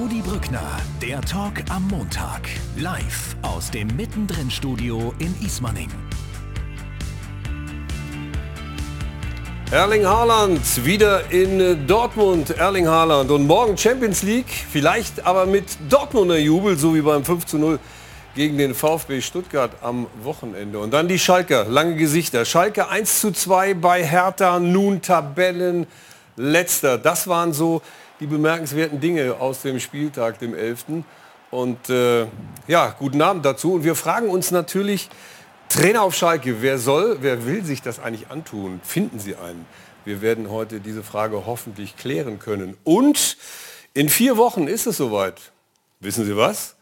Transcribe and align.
Rudi 0.00 0.20
Brückner, 0.20 0.76
der 1.02 1.20
Talk 1.22 1.54
am 1.70 1.88
Montag. 1.88 2.42
Live 2.76 3.34
aus 3.42 3.68
dem 3.68 3.88
Mittendrin-Studio 3.96 5.12
in 5.18 5.34
Ismaning. 5.44 5.90
Erling 9.72 10.06
Haaland 10.06 10.84
wieder 10.84 11.28
in 11.32 11.84
Dortmund. 11.88 12.50
Erling 12.50 12.86
Haaland 12.86 13.32
und 13.32 13.48
morgen 13.48 13.76
Champions 13.76 14.22
League. 14.22 14.50
Vielleicht 14.70 15.26
aber 15.26 15.46
mit 15.46 15.64
Dortmunder 15.88 16.38
Jubel, 16.38 16.78
so 16.78 16.94
wie 16.94 17.02
beim 17.02 17.24
5 17.24 17.46
zu 17.46 17.58
0 17.58 17.80
gegen 18.36 18.56
den 18.56 18.74
VfB 18.74 19.20
Stuttgart 19.20 19.72
am 19.82 20.06
Wochenende. 20.22 20.78
Und 20.78 20.92
dann 20.92 21.08
die 21.08 21.18
Schalker, 21.18 21.64
lange 21.64 21.96
Gesichter. 21.96 22.44
Schalke 22.44 22.88
1 22.88 23.20
zu 23.20 23.32
2 23.32 23.74
bei 23.74 24.04
Hertha, 24.04 24.60
nun 24.60 25.02
Tabellenletzter. 25.02 26.98
Das 26.98 27.26
waren 27.26 27.52
so 27.52 27.82
die 28.20 28.26
bemerkenswerten 28.26 29.00
Dinge 29.00 29.36
aus 29.38 29.62
dem 29.62 29.80
Spieltag, 29.80 30.38
dem 30.38 30.54
11. 30.54 30.86
Und 31.50 31.88
äh, 31.88 32.26
ja, 32.66 32.94
guten 32.98 33.22
Abend 33.22 33.44
dazu. 33.44 33.74
Und 33.74 33.84
wir 33.84 33.94
fragen 33.94 34.28
uns 34.28 34.50
natürlich, 34.50 35.08
Trainer 35.68 36.02
auf 36.02 36.14
Schalke, 36.14 36.62
wer 36.62 36.78
soll, 36.78 37.18
wer 37.20 37.44
will 37.46 37.64
sich 37.64 37.82
das 37.82 38.00
eigentlich 38.00 38.30
antun? 38.30 38.80
Finden 38.82 39.18
Sie 39.18 39.36
einen? 39.36 39.66
Wir 40.04 40.22
werden 40.22 40.50
heute 40.50 40.80
diese 40.80 41.02
Frage 41.02 41.44
hoffentlich 41.44 41.96
klären 41.96 42.38
können. 42.38 42.76
Und 42.84 43.36
in 43.92 44.08
vier 44.08 44.36
Wochen 44.36 44.66
ist 44.66 44.86
es 44.86 44.96
soweit. 44.96 45.52
Wissen 46.00 46.24
Sie 46.24 46.36
was? 46.36 46.76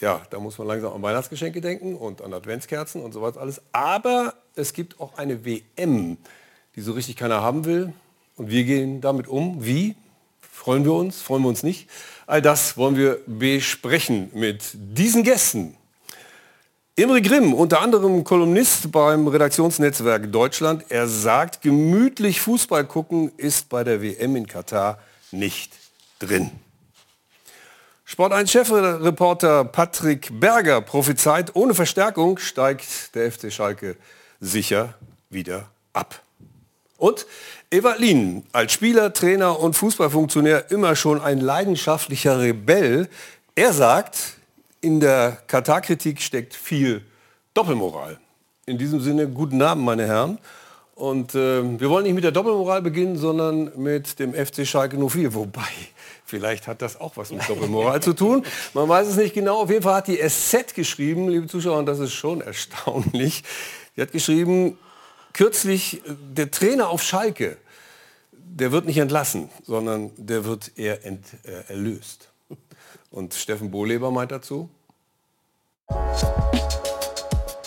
Ja, 0.00 0.22
da 0.30 0.38
muss 0.38 0.56
man 0.58 0.68
langsam 0.68 0.92
an 0.92 1.02
Weihnachtsgeschenke 1.02 1.60
denken 1.60 1.96
und 1.96 2.22
an 2.22 2.32
Adventskerzen 2.32 3.02
und 3.02 3.12
sowas 3.12 3.36
alles. 3.36 3.60
Aber 3.72 4.34
es 4.54 4.72
gibt 4.72 5.00
auch 5.00 5.18
eine 5.18 5.44
WM, 5.44 6.16
die 6.76 6.80
so 6.80 6.92
richtig 6.92 7.16
keiner 7.16 7.42
haben 7.42 7.64
will. 7.64 7.92
Und 8.36 8.50
wir 8.50 8.64
gehen 8.64 9.00
damit 9.00 9.26
um. 9.28 9.64
Wie? 9.64 9.96
Freuen 10.60 10.84
wir 10.84 10.92
uns? 10.92 11.22
Freuen 11.22 11.42
wir 11.42 11.48
uns 11.48 11.62
nicht? 11.62 11.88
All 12.26 12.42
das 12.42 12.76
wollen 12.76 12.94
wir 12.94 13.20
besprechen 13.24 14.30
mit 14.34 14.60
diesen 14.74 15.22
Gästen. 15.22 15.74
Imre 16.96 17.22
Grimm, 17.22 17.54
unter 17.54 17.80
anderem 17.80 18.24
Kolumnist 18.24 18.92
beim 18.92 19.26
Redaktionsnetzwerk 19.26 20.30
Deutschland, 20.30 20.84
er 20.90 21.08
sagt, 21.08 21.62
gemütlich 21.62 22.42
Fußball 22.42 22.84
gucken 22.84 23.32
ist 23.38 23.70
bei 23.70 23.84
der 23.84 24.02
WM 24.02 24.36
in 24.36 24.46
Katar 24.46 24.98
nicht 25.30 25.72
drin. 26.18 26.50
Sport 28.04 28.34
1 28.34 28.50
Chefreporter 28.50 29.64
Patrick 29.64 30.28
Berger 30.30 30.82
prophezeit, 30.82 31.56
ohne 31.56 31.74
Verstärkung 31.74 32.36
steigt 32.36 33.14
der 33.14 33.32
FC 33.32 33.50
Schalke 33.50 33.96
sicher 34.40 34.92
wieder 35.30 35.70
ab. 35.94 36.20
Und 37.00 37.26
Evalin, 37.70 38.44
als 38.52 38.72
Spieler, 38.72 39.14
Trainer 39.14 39.58
und 39.58 39.74
Fußballfunktionär 39.74 40.70
immer 40.70 40.94
schon 40.94 41.18
ein 41.18 41.40
leidenschaftlicher 41.40 42.40
Rebell, 42.40 43.08
er 43.54 43.72
sagt, 43.72 44.34
in 44.82 45.00
der 45.00 45.38
Katar-Kritik 45.46 46.20
steckt 46.20 46.54
viel 46.54 47.02
Doppelmoral. 47.54 48.18
In 48.66 48.76
diesem 48.76 49.00
Sinne, 49.00 49.28
guten 49.28 49.62
Abend, 49.62 49.84
meine 49.84 50.06
Herren. 50.06 50.38
Und 50.94 51.34
äh, 51.34 51.62
wir 51.80 51.88
wollen 51.88 52.04
nicht 52.04 52.14
mit 52.14 52.24
der 52.24 52.32
Doppelmoral 52.32 52.82
beginnen, 52.82 53.16
sondern 53.16 53.72
mit 53.76 54.18
dem 54.18 54.34
FC 54.34 54.66
Schalke 54.66 54.98
04. 54.98 55.32
Wobei, 55.32 55.62
vielleicht 56.26 56.66
hat 56.66 56.82
das 56.82 57.00
auch 57.00 57.16
was 57.16 57.30
mit 57.32 57.48
Doppelmoral 57.48 58.02
zu 58.02 58.12
tun. 58.12 58.44
Man 58.74 58.90
weiß 58.90 59.08
es 59.08 59.16
nicht 59.16 59.32
genau. 59.32 59.62
Auf 59.62 59.70
jeden 59.70 59.82
Fall 59.82 59.94
hat 59.94 60.06
die 60.06 60.18
SZ 60.18 60.74
geschrieben, 60.74 61.30
liebe 61.30 61.46
Zuschauer, 61.46 61.78
und 61.78 61.86
das 61.86 61.98
ist 61.98 62.12
schon 62.12 62.42
erstaunlich. 62.42 63.42
Die 63.96 64.02
hat 64.02 64.12
geschrieben, 64.12 64.76
kürzlich, 65.32 66.02
der 66.06 66.50
Trainer 66.50 66.88
auf 66.88 67.02
Schalke, 67.02 67.56
der 68.32 68.72
wird 68.72 68.86
nicht 68.86 68.98
entlassen, 68.98 69.48
sondern 69.64 70.10
der 70.16 70.44
wird 70.44 70.76
eher 70.76 71.04
ent, 71.04 71.26
äh, 71.44 71.68
erlöst. 71.68 72.32
Und 73.10 73.34
Steffen 73.34 73.70
Bohleber 73.70 74.10
meint 74.10 74.32
dazu, 74.32 74.68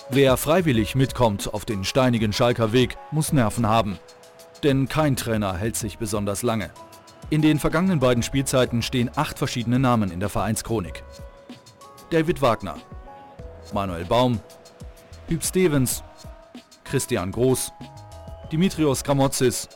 Wer 0.09 0.37
freiwillig 0.37 0.93
mitkommt 0.93 1.53
auf 1.53 1.65
den 1.65 1.83
steinigen 1.83 2.33
Schalker 2.33 2.71
Weg, 2.71 2.97
muss 3.11 3.33
Nerven 3.33 3.67
haben. 3.67 3.97
Denn 4.61 4.87
kein 4.87 5.15
Trainer 5.15 5.57
hält 5.57 5.75
sich 5.75 5.97
besonders 5.97 6.43
lange. 6.43 6.69
In 7.29 7.41
den 7.41 7.57
vergangenen 7.57 7.99
beiden 7.99 8.21
Spielzeiten 8.21 8.83
stehen 8.83 9.09
acht 9.15 9.39
verschiedene 9.39 9.79
Namen 9.79 10.11
in 10.11 10.19
der 10.19 10.29
Vereinschronik. 10.29 11.03
David 12.11 12.41
Wagner, 12.43 12.77
Manuel 13.73 14.05
Baum, 14.05 14.39
Hüb 15.27 15.43
Stevens, 15.43 16.03
Christian 16.93 17.31
Groß, 17.31 17.73
Dimitrios 18.51 19.03
Gramotzis, 19.03 19.67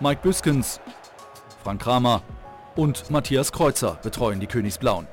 Mike 0.00 0.20
Büskens, 0.20 0.78
Frank 1.64 1.80
Kramer 1.80 2.20
und 2.76 3.08
Matthias 3.10 3.50
Kreuzer 3.52 3.98
betreuen 4.02 4.38
die 4.38 4.46
Königsblauen. 4.46 5.06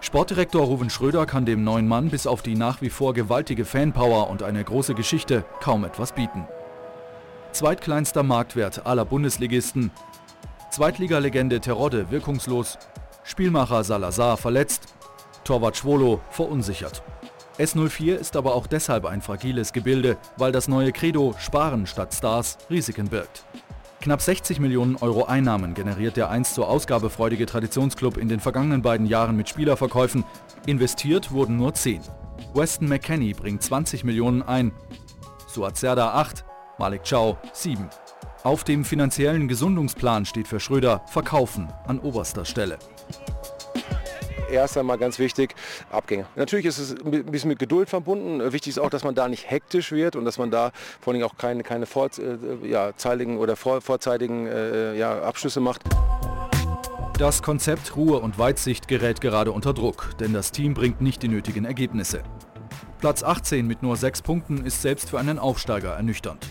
Sportdirektor 0.00 0.62
Ruven 0.66 0.88
Schröder 0.88 1.26
kann 1.26 1.46
dem 1.46 1.64
neuen 1.64 1.88
Mann 1.88 2.10
bis 2.10 2.28
auf 2.28 2.42
die 2.42 2.54
nach 2.54 2.80
wie 2.80 2.90
vor 2.90 3.12
gewaltige 3.12 3.64
Fanpower 3.64 4.30
und 4.30 4.44
eine 4.44 4.62
große 4.62 4.94
Geschichte 4.94 5.44
kaum 5.58 5.84
etwas 5.84 6.12
bieten. 6.12 6.46
Zweitkleinster 7.50 8.22
Marktwert 8.22 8.86
aller 8.86 9.04
Bundesligisten, 9.04 9.90
Zweitligalegende 10.70 11.58
Terodde 11.58 12.08
wirkungslos, 12.12 12.78
Spielmacher 13.24 13.82
Salazar 13.82 14.36
verletzt, 14.36 14.94
Torwart 15.42 15.76
Schwolo 15.76 16.20
verunsichert. 16.30 17.02
S04 17.62 18.14
ist 18.16 18.34
aber 18.34 18.56
auch 18.56 18.66
deshalb 18.66 19.06
ein 19.06 19.22
fragiles 19.22 19.72
Gebilde, 19.72 20.16
weil 20.36 20.50
das 20.50 20.66
neue 20.66 20.90
Credo 20.90 21.36
Sparen 21.38 21.86
statt 21.86 22.12
Stars 22.12 22.58
Risiken 22.68 23.08
birgt. 23.08 23.44
Knapp 24.00 24.20
60 24.20 24.58
Millionen 24.58 24.96
Euro 24.96 25.26
Einnahmen 25.26 25.74
generiert 25.74 26.16
der 26.16 26.28
einst 26.28 26.56
so 26.56 26.64
ausgabefreudige 26.64 27.46
Traditionsclub 27.46 28.16
in 28.16 28.28
den 28.28 28.40
vergangenen 28.40 28.82
beiden 28.82 29.06
Jahren 29.06 29.36
mit 29.36 29.48
Spielerverkäufen. 29.48 30.24
Investiert 30.66 31.30
wurden 31.30 31.56
nur 31.56 31.72
10. 31.72 32.00
Weston 32.52 32.88
McKenney 32.88 33.32
bringt 33.32 33.62
20 33.62 34.02
Millionen 34.02 34.42
ein, 34.42 34.72
Suazerda 35.46 36.14
8, 36.14 36.44
Malik 36.78 37.02
Chow 37.08 37.36
7. 37.52 37.88
Auf 38.42 38.64
dem 38.64 38.84
finanziellen 38.84 39.46
Gesundungsplan 39.46 40.26
steht 40.26 40.48
für 40.48 40.58
Schröder 40.58 41.02
Verkaufen 41.06 41.72
an 41.86 42.00
oberster 42.00 42.44
Stelle 42.44 42.80
erst 44.52 44.78
einmal 44.78 44.98
ganz 44.98 45.18
wichtig, 45.18 45.54
Abgänge. 45.90 46.26
Natürlich 46.36 46.66
ist 46.66 46.78
es 46.78 46.94
ein 47.04 47.24
bisschen 47.24 47.48
mit 47.48 47.58
Geduld 47.58 47.88
verbunden. 47.88 48.52
Wichtig 48.52 48.70
ist 48.70 48.78
auch, 48.78 48.90
dass 48.90 49.04
man 49.04 49.14
da 49.14 49.28
nicht 49.28 49.50
hektisch 49.50 49.92
wird 49.92 50.16
und 50.16 50.24
dass 50.24 50.38
man 50.38 50.50
da 50.50 50.72
vor 51.00 51.12
allem 51.12 51.22
auch 51.22 51.36
keine, 51.36 51.62
keine 51.62 51.86
vor, 51.86 52.10
äh, 52.18 52.68
ja, 52.68 52.92
zeiligen 52.96 53.38
oder 53.38 53.56
vor, 53.56 53.80
vorzeitigen 53.80 54.46
äh, 54.46 54.94
ja, 54.96 55.22
Abschlüsse 55.22 55.60
macht. 55.60 55.82
Das 57.18 57.42
Konzept 57.42 57.94
Ruhe 57.96 58.18
und 58.18 58.38
Weitsicht 58.38 58.88
gerät 58.88 59.20
gerade 59.20 59.52
unter 59.52 59.74
Druck, 59.74 60.10
denn 60.18 60.32
das 60.32 60.50
Team 60.50 60.74
bringt 60.74 61.00
nicht 61.00 61.22
die 61.22 61.28
nötigen 61.28 61.64
Ergebnisse. 61.64 62.22
Platz 62.98 63.22
18 63.22 63.66
mit 63.66 63.82
nur 63.82 63.96
sechs 63.96 64.22
Punkten 64.22 64.64
ist 64.64 64.82
selbst 64.82 65.10
für 65.10 65.18
einen 65.18 65.38
Aufsteiger 65.38 65.94
ernüchternd. 65.94 66.46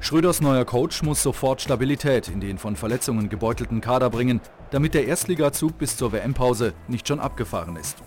Schröders 0.00 0.40
neuer 0.40 0.64
Coach 0.64 1.02
muss 1.02 1.22
sofort 1.22 1.60
Stabilität 1.60 2.28
in 2.28 2.40
den 2.40 2.58
von 2.58 2.76
Verletzungen 2.76 3.28
gebeutelten 3.28 3.80
Kader 3.80 4.10
bringen, 4.10 4.40
damit 4.70 4.94
der 4.94 5.06
Erstligazug 5.06 5.78
bis 5.78 5.96
zur 5.96 6.12
WM-Pause 6.12 6.74
nicht 6.88 7.06
schon 7.08 7.20
abgefahren 7.20 7.76
ist. 7.76 7.98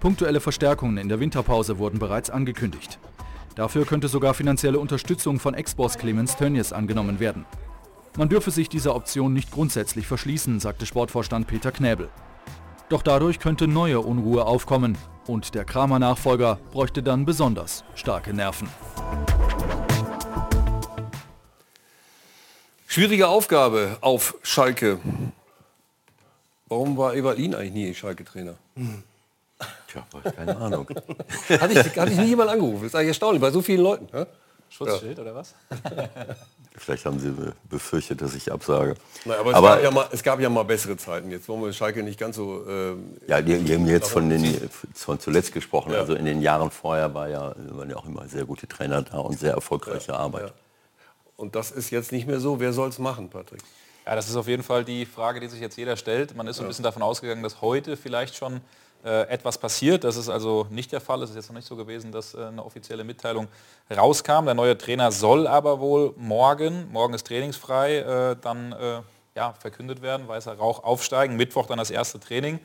Punktuelle 0.00 0.40
Verstärkungen 0.40 0.96
in 0.96 1.08
der 1.08 1.20
Winterpause 1.20 1.78
wurden 1.78 1.98
bereits 1.98 2.30
angekündigt. 2.30 2.98
Dafür 3.54 3.84
könnte 3.84 4.08
sogar 4.08 4.34
finanzielle 4.34 4.78
Unterstützung 4.78 5.38
von 5.38 5.54
Ex-Boss 5.54 5.98
Clemens 5.98 6.36
Tönnies 6.36 6.72
angenommen 6.72 7.20
werden. 7.20 7.44
Man 8.16 8.28
dürfe 8.28 8.50
sich 8.50 8.68
dieser 8.68 8.94
Option 8.94 9.32
nicht 9.32 9.50
grundsätzlich 9.50 10.06
verschließen, 10.06 10.58
sagte 10.60 10.86
Sportvorstand 10.86 11.46
Peter 11.46 11.70
Knäbel. 11.70 12.08
Doch 12.88 13.02
dadurch 13.02 13.38
könnte 13.38 13.68
neue 13.68 14.00
Unruhe 14.00 14.46
aufkommen 14.46 14.98
und 15.26 15.54
der 15.54 15.64
Kramer-Nachfolger 15.64 16.58
bräuchte 16.72 17.02
dann 17.02 17.24
besonders 17.24 17.84
starke 17.94 18.34
Nerven. 18.34 18.68
Schwierige 22.86 23.28
Aufgabe 23.28 23.98
auf 24.00 24.34
Schalke. 24.42 24.98
Warum 26.70 26.96
war 26.96 27.16
Evalin 27.16 27.56
eigentlich 27.56 27.72
nie 27.72 27.94
Schalke-Trainer? 27.94 28.54
Tja, 29.88 30.06
keine 30.36 30.56
Ahnung. 30.60 30.88
hatte, 31.48 31.72
ich, 31.72 31.98
hatte 31.98 32.12
ich 32.12 32.18
nie 32.18 32.28
jemand 32.28 32.48
angerufen. 32.48 32.82
Das 32.82 32.92
ist 32.92 32.94
eigentlich 32.94 33.08
erstaunlich, 33.08 33.42
bei 33.42 33.50
so 33.50 33.60
vielen 33.60 33.82
Leuten. 33.82 34.06
Ja? 34.12 34.24
Schutzschild 34.68 35.18
ja. 35.18 35.24
oder 35.24 35.34
was? 35.34 35.56
Vielleicht 36.76 37.04
haben 37.04 37.18
Sie 37.18 37.34
befürchtet, 37.68 38.22
dass 38.22 38.36
ich 38.36 38.52
absage. 38.52 38.94
Na, 39.24 39.38
aber, 39.38 39.50
es, 39.50 39.56
aber 39.56 39.68
gab 39.68 39.82
ja 39.82 39.90
mal, 39.90 40.08
es, 40.12 40.22
gab 40.22 40.40
ja 40.40 40.48
mal, 40.48 40.62
bessere 40.62 40.96
Zeiten. 40.96 41.32
Jetzt 41.32 41.48
wollen 41.48 41.60
wir 41.60 41.72
Schalke 41.72 42.04
nicht 42.04 42.20
ganz 42.20 42.36
so... 42.36 42.64
Äh, 42.64 42.94
ja, 43.26 43.42
die, 43.42 43.58
die, 43.58 43.74
haben 43.74 43.88
jetzt 43.88 44.08
von, 44.08 44.30
den, 44.30 44.70
von 44.94 45.18
zuletzt 45.18 45.52
gesprochen. 45.52 45.92
Ja. 45.92 45.98
Also 45.98 46.14
in 46.14 46.24
den 46.24 46.40
Jahren 46.40 46.70
vorher 46.70 47.12
war 47.12 47.28
ja, 47.28 47.52
waren 47.72 47.90
ja 47.90 47.96
auch 47.96 48.06
immer 48.06 48.28
sehr 48.28 48.44
gute 48.44 48.68
Trainer 48.68 49.02
da 49.02 49.18
und 49.18 49.40
sehr 49.40 49.54
erfolgreiche 49.54 50.14
Arbeit. 50.14 50.52
Und 51.34 51.56
das 51.56 51.72
ist 51.72 51.90
jetzt 51.90 52.12
nicht 52.12 52.28
mehr 52.28 52.38
so. 52.38 52.60
Wer 52.60 52.72
soll 52.72 52.90
es 52.90 53.00
machen, 53.00 53.28
Patrick? 53.28 53.60
Ja, 54.10 54.16
das 54.16 54.28
ist 54.28 54.34
auf 54.34 54.48
jeden 54.48 54.64
Fall 54.64 54.84
die 54.84 55.06
Frage, 55.06 55.38
die 55.38 55.46
sich 55.46 55.60
jetzt 55.60 55.76
jeder 55.76 55.96
stellt. 55.96 56.34
Man 56.34 56.48
ist 56.48 56.56
so 56.56 56.64
ein 56.64 56.66
bisschen 56.66 56.82
davon 56.82 57.00
ausgegangen, 57.00 57.44
dass 57.44 57.60
heute 57.60 57.96
vielleicht 57.96 58.34
schon 58.34 58.60
äh, 59.04 59.28
etwas 59.28 59.56
passiert. 59.56 60.02
Das 60.02 60.16
ist 60.16 60.28
also 60.28 60.66
nicht 60.68 60.90
der 60.90 61.00
Fall. 61.00 61.22
Es 61.22 61.30
ist 61.30 61.36
jetzt 61.36 61.48
noch 61.48 61.54
nicht 61.54 61.68
so 61.68 61.76
gewesen, 61.76 62.10
dass 62.10 62.34
äh, 62.34 62.46
eine 62.46 62.64
offizielle 62.64 63.04
Mitteilung 63.04 63.46
rauskam. 63.88 64.46
Der 64.46 64.54
neue 64.54 64.76
Trainer 64.76 65.12
soll 65.12 65.46
aber 65.46 65.78
wohl 65.78 66.12
morgen, 66.16 66.90
morgen 66.90 67.14
ist 67.14 67.28
trainingsfrei, 67.28 67.98
äh, 67.98 68.36
dann 68.40 68.72
ja, 68.72 69.04
ja, 69.36 69.52
verkündet 69.52 70.02
werden, 70.02 70.26
weißer 70.26 70.54
Rauch 70.54 70.82
aufsteigen, 70.82 71.36
Mittwoch 71.36 71.66
dann 71.66 71.78
das 71.78 71.92
erste 71.92 72.18
Training 72.18 72.58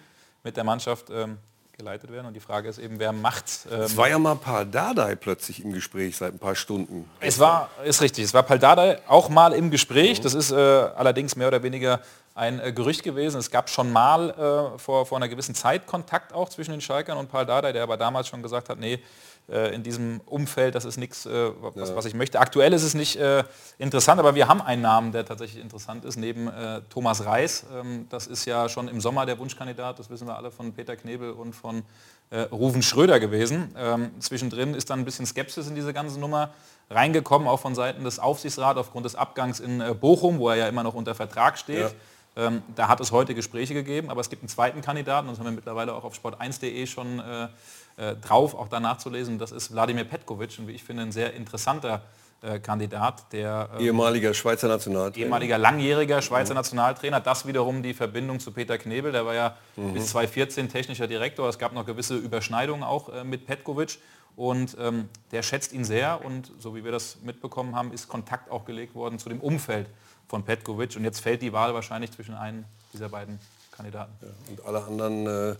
mit 0.44 0.58
der 0.58 0.64
Mannschaft 0.64 1.12
ähm, 1.12 1.38
geleitet 1.78 2.12
werden. 2.12 2.26
Und 2.26 2.34
die 2.34 2.40
Frage 2.40 2.70
ist 2.70 2.78
eben, 2.78 3.00
wer 3.00 3.12
macht's? 3.12 3.68
Ähm, 3.72 3.82
Es 3.82 3.98
war 3.98 4.08
ja 4.10 4.18
mal 4.18 4.36
Pardadei 4.36 5.16
plötzlich 5.16 5.64
im 5.64 5.74
Gespräch 5.74 6.18
seit 6.18 6.34
ein 6.34 6.40
paar 6.40 6.56
Stunden. 6.56 7.10
es 7.20 7.40
war, 7.40 7.70
ist 7.84 8.02
richtig, 8.02 8.26
es 8.26 8.34
war 8.34 8.44
Paldada 8.44 8.98
auch 9.08 9.30
mal 9.30 9.54
im 9.54 9.72
Gespräch. 9.72 10.22
Das 10.22 10.34
ist 10.34 10.52
äh, 10.52 10.56
allerdings 10.56 11.36
mehr 11.36 11.48
oder 11.48 11.64
weniger 11.64 12.00
ein 12.34 12.60
äh, 12.60 12.72
Gerücht 12.72 13.04
gewesen. 13.04 13.38
Es 13.40 13.52
gab 13.52 13.70
schon 13.70 13.92
mal 13.92 14.30
äh, 14.76 14.80
vor, 14.80 15.06
vor 15.06 15.18
einer 15.18 15.28
gewissen 15.30 15.56
Zeit 15.56 15.86
Kontakt 15.86 16.34
auch 16.34 16.50
zwischen 16.50 16.72
den 16.72 16.82
Schalkern 16.82 17.18
und 17.18 17.30
Paldada, 17.30 17.72
der 17.72 17.84
aber 17.84 17.98
damals 17.98 18.28
schon 18.28 18.42
gesagt 18.42 18.70
hat, 18.70 18.80
nee, 18.80 19.00
in 19.48 19.84
diesem 19.84 20.22
Umfeld, 20.26 20.74
das 20.74 20.86
ist 20.86 20.98
nichts, 20.98 21.28
äh, 21.28 21.52
was, 21.60 21.96
was 21.96 22.06
ich 22.06 22.16
möchte. 22.16 22.40
Aktuell 22.40 22.74
ist 22.74 22.82
es 22.82 22.96
nicht 22.96 23.16
äh, 23.18 23.44
interessant, 23.78 24.20
aber 24.20 24.34
wir 24.34 24.48
haben 24.48 24.60
einen 24.60 24.82
Namen, 24.82 25.12
der 25.12 25.24
tatsächlich 25.24 25.62
interessant 25.62 26.04
ist, 26.04 26.16
neben 26.16 26.48
äh, 26.48 26.82
Thomas 26.90 27.26
Reis. 27.26 27.64
Ähm, 27.72 28.08
das 28.10 28.26
ist 28.26 28.46
ja 28.46 28.68
schon 28.70 28.88
im 28.88 29.00
Sommer 29.00 29.28
der 29.28 29.38
Wunschkandidat, 29.38 30.00
das 30.00 30.10
wissen 30.10 30.28
wir 30.28 30.36
alle 30.36 30.50
von 30.50 30.74
Peter 30.74 30.96
Knebel 30.96 31.30
und 31.32 31.54
von 31.54 31.84
äh, 32.32 32.40
Ruven 32.42 32.82
Schröder 32.82 33.20
gewesen. 33.20 33.76
Ähm, 33.78 34.12
zwischendrin 34.20 34.74
ist 34.74 34.90
dann 34.90 35.00
ein 35.00 35.06
bisschen 35.06 35.28
Skepsis 35.28 35.68
in 35.68 35.76
diese 35.76 35.94
ganze 35.94 36.20
Nummer 36.20 36.50
reingekommen, 36.90 37.48
auch 37.48 37.60
von 37.60 37.76
Seiten 37.76 38.04
des 38.04 38.18
Aufsichtsrats 38.18 38.80
aufgrund 38.80 39.06
des 39.06 39.14
Abgangs 39.14 39.60
in 39.60 39.80
äh, 39.80 39.94
Bochum, 39.94 40.40
wo 40.40 40.50
er 40.50 40.56
ja 40.56 40.68
immer 40.68 40.82
noch 40.82 40.96
unter 40.96 41.14
Vertrag 41.14 41.60
steht. 41.60 41.94
Ähm, 42.36 42.64
da 42.76 42.88
hat 42.88 43.00
es 43.00 43.12
heute 43.12 43.34
Gespräche 43.34 43.74
gegeben, 43.74 44.10
aber 44.10 44.22
es 44.22 44.30
gibt 44.30 44.42
einen 44.42 44.50
zweiten 44.50 44.82
Kandidaten, 44.82 45.28
das 45.28 45.38
haben 45.38 45.46
wir 45.46 45.52
mittlerweile 45.52 45.94
auch 45.94 46.04
auf 46.04 46.14
sport1.de 46.20 46.86
schon 46.86 47.22
äh, 47.98 48.16
drauf, 48.16 48.56
auch 48.56 48.68
da 48.68 48.80
nachzulesen. 48.80 49.40
Das 49.40 49.52
ist 49.52 49.72
Wladimir 49.74 50.06
Petkovic 50.06 50.58
und 50.60 50.68
wie 50.68 50.74
ich 50.74 50.84
finde 50.84 51.04
ein 51.04 51.12
sehr 51.12 51.34
interessanter 51.34 52.02
äh, 52.42 52.60
Kandidat, 52.60 53.32
der 53.32 53.70
ähm, 53.74 53.86
Ehemaliger 53.86 54.34
Schweizer 54.34 54.68
Nationaltrainer. 54.68 55.26
ehemaliger 55.26 55.58
langjähriger 55.58 56.22
Schweizer 56.22 56.54
Nationaltrainer. 56.54 57.20
Das 57.22 57.48
wiederum 57.48 57.82
die 57.82 57.94
Verbindung 57.94 58.40
zu 58.40 58.52
Peter 58.52 58.78
Knebel, 58.78 59.12
der 59.12 59.26
war 59.26 59.34
ja 59.34 59.58
bis 59.76 60.08
2014 60.08 60.70
technischer 60.70 61.08
Direktor. 61.08 61.48
Es 61.50 61.58
gab 61.58 61.74
noch 61.74 61.86
gewisse 61.86 62.16
Überschneidungen 62.16 62.84
auch 62.84 63.10
äh, 63.10 63.24
mit 63.24 63.46
Petkovic. 63.46 64.00
Und 64.36 64.76
ähm, 64.80 65.08
der 65.32 65.44
schätzt 65.44 65.72
ihn 65.72 65.86
sehr 65.86 66.24
und 66.26 66.52
so 66.60 66.76
wie 66.76 66.84
wir 66.84 66.92
das 66.92 67.22
mitbekommen 67.24 67.74
haben, 67.76 67.94
ist 67.94 68.10
Kontakt 68.10 68.52
auch 68.52 68.66
gelegt 68.66 68.94
worden 68.94 69.18
zu 69.18 69.30
dem 69.30 69.40
Umfeld 69.40 69.88
von 70.28 70.44
Petkovic. 70.44 70.96
Und 70.98 71.06
jetzt 71.06 71.22
fällt 71.22 71.42
die 71.42 71.54
Wahl 71.54 71.74
wahrscheinlich 71.74 72.12
zwischen 72.12 72.36
einem 72.36 72.66
dieser 72.92 73.08
beiden 73.08 73.40
Kandidaten. 73.72 74.12
Und 74.50 74.66
alle 74.66 74.84
anderen 74.84 75.26
äh, 75.26 75.56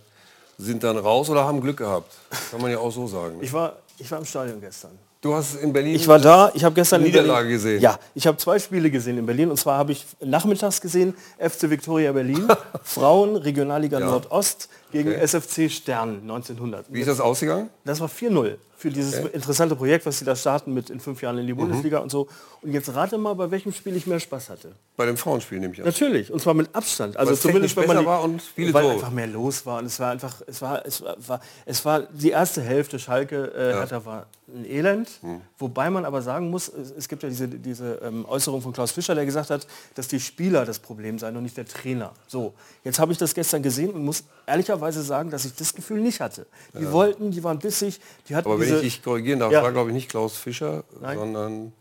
sind 0.58 0.82
dann 0.82 0.96
raus 0.96 1.28
oder 1.30 1.44
haben 1.44 1.60
Glück 1.60 1.76
gehabt. 1.78 2.12
Kann 2.50 2.60
man 2.60 2.70
ja 2.70 2.78
auch 2.78 2.92
so 2.92 3.06
sagen. 3.06 3.38
Ich 3.40 3.52
war, 3.52 3.76
ich 3.98 4.10
war 4.10 4.18
im 4.18 4.24
Stadion 4.24 4.60
gestern. 4.60 4.98
Du 5.20 5.34
hast 5.34 5.56
in 5.56 5.72
Berlin. 5.72 5.96
Ich 5.96 6.06
war 6.06 6.18
da, 6.18 6.52
ich 6.54 6.62
habe 6.62 6.74
gestern 6.74 7.02
Niederlage 7.02 7.46
Berlin, 7.46 7.52
gesehen. 7.52 7.80
Ja, 7.80 7.98
ich 8.14 8.26
habe 8.26 8.36
zwei 8.36 8.58
Spiele 8.58 8.90
gesehen 8.90 9.18
in 9.18 9.26
Berlin 9.26 9.50
und 9.50 9.56
zwar 9.56 9.78
habe 9.78 9.92
ich 9.92 10.06
nachmittags 10.20 10.80
gesehen 10.80 11.14
FC 11.38 11.68
Victoria 11.68 12.12
Berlin, 12.12 12.46
Frauen, 12.84 13.34
Regionalliga 13.36 13.98
Nordost 13.98 14.68
gegen 14.92 15.10
Okay. 15.10 15.20
SFC 15.20 15.70
Stern 15.70 16.20
1900. 16.22 16.86
Wie 16.92 17.00
ist 17.00 17.08
das 17.08 17.20
ausgegangen? 17.20 17.70
Das 17.84 18.00
war 18.00 18.08
4-0 18.08 18.56
für 18.78 18.90
dieses 18.90 19.14
interessante 19.30 19.74
Projekt, 19.74 20.04
was 20.04 20.18
sie 20.18 20.26
da 20.26 20.36
starten 20.36 20.74
mit 20.74 20.90
in 20.90 21.00
fünf 21.00 21.22
Jahren 21.22 21.38
in 21.38 21.46
die 21.46 21.54
Mhm. 21.54 21.58
Bundesliga 21.58 21.98
und 21.98 22.10
so. 22.10 22.28
Und 22.60 22.72
jetzt 22.72 22.94
rate 22.94 23.16
mal, 23.16 23.34
bei 23.34 23.50
welchem 23.50 23.72
Spiel 23.72 23.96
ich 23.96 24.06
mehr 24.06 24.20
Spaß 24.20 24.50
hatte. 24.50 24.72
Bei 24.98 25.06
dem 25.06 25.16
Frauenspiel 25.16 25.58
nehme 25.60 25.72
ich 25.72 25.80
an. 25.80 25.86
Natürlich, 25.86 26.30
und 26.30 26.40
zwar 26.42 26.52
mit 26.52 26.74
Abstand. 26.74 27.16
Also 27.16 27.28
Weil 27.30 27.34
es 27.34 27.40
zumindest 27.40 27.76
wenn 27.78 27.86
man 27.86 27.98
die- 28.00 28.04
war 28.06 28.22
und 28.22 28.42
viele 28.42 28.74
weil 28.74 28.82
Tore. 28.82 28.94
einfach 28.94 29.10
mehr 29.10 29.26
los 29.28 29.64
war 29.64 29.78
und 29.78 29.86
es 29.86 29.98
war 29.98 30.10
einfach, 30.10 30.42
es 30.46 30.60
war, 30.60 30.84
es 30.84 31.00
war, 31.02 31.16
war 31.26 31.40
es 31.64 31.84
war 31.86 32.00
die 32.02 32.30
erste 32.30 32.60
Hälfte 32.60 32.98
Schalke 32.98 33.46
äh, 33.54 33.72
Hertha 33.78 34.04
war 34.04 34.26
ein 34.54 34.64
Elend, 34.66 35.08
Hm. 35.22 35.40
wobei 35.58 35.88
man 35.90 36.04
aber 36.04 36.20
sagen 36.22 36.50
muss, 36.50 36.68
es, 36.68 36.90
es 36.92 37.08
gibt 37.08 37.22
ja 37.22 37.28
diese, 37.30 37.48
diese 37.48 37.94
ähm, 38.04 38.26
Äußerung 38.28 38.60
von 38.60 38.72
Klaus 38.74 38.90
Fischer, 38.92 39.14
der 39.14 39.24
gesagt 39.24 39.48
hat, 39.50 39.66
dass 39.94 40.06
die 40.06 40.20
Spieler 40.20 40.64
das 40.66 40.78
Problem 40.80 41.18
seien 41.18 41.34
und 41.36 41.42
nicht 41.44 41.56
der 41.56 41.66
Trainer. 41.66 42.12
So, 42.28 42.52
jetzt 42.84 42.98
habe 42.98 43.10
ich 43.10 43.18
das 43.18 43.34
gestern 43.34 43.62
gesehen 43.62 43.90
und 43.90 44.04
muss 44.04 44.22
ehrlicherweise 44.46 44.75
sagen, 45.02 45.30
dass 45.30 45.44
ich 45.44 45.54
das 45.54 45.74
Gefühl 45.74 46.00
nicht 46.00 46.20
hatte. 46.20 46.46
Die 46.78 46.90
wollten, 46.92 47.30
die 47.30 47.42
waren 47.44 47.58
bissig, 47.58 48.00
die 48.28 48.34
hatten 48.36 48.48
Aber 48.48 48.58
wenn 48.60 48.66
diese, 48.66 48.76
ich 48.78 48.94
dich 48.96 49.02
korrigieren 49.02 49.40
darf, 49.40 49.52
Ja. 49.52 49.62
war 49.62 49.72
glaube 49.72 49.90
ich 49.90 49.94
nicht 49.94 50.08
Klaus 50.08 50.36
Fischer, 50.36 50.84
Nein. 51.00 51.18
sondern 51.18 51.72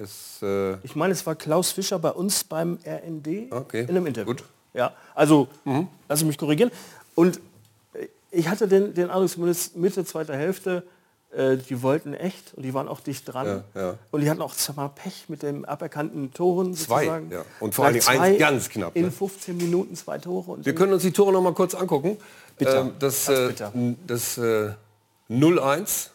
es. 0.00 0.40
Äh, 0.42 0.74
Ich 0.84 0.94
meine, 0.96 1.12
es 1.12 1.24
war 1.26 1.34
Klaus 1.34 1.70
Fischer 1.72 1.98
bei 1.98 2.10
uns 2.10 2.44
beim 2.44 2.78
RND 2.84 3.50
Okay, 3.52 3.82
in 3.82 3.90
einem 3.90 4.06
Interview. 4.06 4.32
gut. 4.34 4.44
Ja, 4.74 4.92
also, 5.14 5.48
lass 6.08 6.20
ich 6.20 6.26
mich 6.26 6.36
korrigieren. 6.38 6.70
Und 7.14 7.40
äh, 7.94 8.08
ich 8.30 8.48
hatte 8.48 8.68
den, 8.68 8.92
den 8.92 9.08
Eindruck, 9.10 9.30
zumindest 9.30 9.74
Mitte, 9.76 10.04
zweiter 10.04 10.36
Hälfte, 10.36 10.82
äh, 11.32 11.56
die 11.56 11.82
wollten 11.82 12.14
echt 12.14 12.54
und 12.54 12.62
die 12.62 12.72
waren 12.72 12.88
auch 12.88 13.00
dicht 13.00 13.32
dran. 13.32 13.64
Ja, 13.74 13.80
ja. 13.80 13.94
Und 14.10 14.20
die 14.20 14.30
hatten 14.30 14.42
auch 14.42 14.54
sag 14.54 14.76
mal, 14.76 14.88
Pech 14.88 15.28
mit 15.28 15.42
den 15.42 15.64
aberkannten 15.64 16.32
Toren. 16.32 16.74
Zwei, 16.74 17.04
sozusagen. 17.04 17.30
ja. 17.30 17.44
Und 17.60 17.74
vor 17.74 17.86
Dingen 17.86 17.96
eins 17.96 18.04
zwei 18.04 18.36
ganz 18.36 18.68
knapp, 18.68 18.96
In 18.96 19.06
ne? 19.06 19.10
15 19.10 19.56
Minuten 19.56 19.96
zwei 19.96 20.18
Tore. 20.18 20.52
Und 20.52 20.66
wir 20.66 20.74
können 20.74 20.92
uns 20.92 21.02
die 21.02 21.12
Tore 21.12 21.32
noch 21.32 21.42
mal 21.42 21.52
kurz 21.54 21.74
angucken. 21.74 22.16
Bitte. 22.56 22.76
Ähm, 22.76 22.92
das 22.98 23.28
äh, 23.28 23.52
das 24.06 24.38
äh, 24.38 24.70
0-1. 25.28 26.10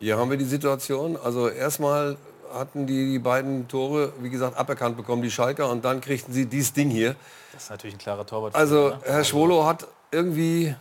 Hier 0.00 0.16
haben 0.16 0.30
wir 0.30 0.36
die 0.36 0.44
Situation. 0.44 1.16
Also 1.16 1.48
erstmal 1.48 2.16
hatten 2.52 2.86
die, 2.86 3.12
die 3.12 3.18
beiden 3.18 3.66
Tore, 3.68 4.12
wie 4.20 4.30
gesagt, 4.30 4.56
aberkannt 4.56 4.96
bekommen, 4.96 5.22
die 5.22 5.30
Schalker. 5.30 5.70
Und 5.70 5.84
dann 5.84 6.00
kriegten 6.00 6.32
sie 6.32 6.46
dieses 6.46 6.72
Ding 6.72 6.90
hier. 6.90 7.16
Das 7.52 7.64
ist 7.64 7.70
natürlich 7.70 7.96
ein 7.96 7.98
klarer 7.98 8.24
Torwart. 8.24 8.54
Also 8.54 8.92
Herr 9.02 9.24
Schwolo 9.24 9.66
hat 9.66 9.88
irgendwie 10.12 10.74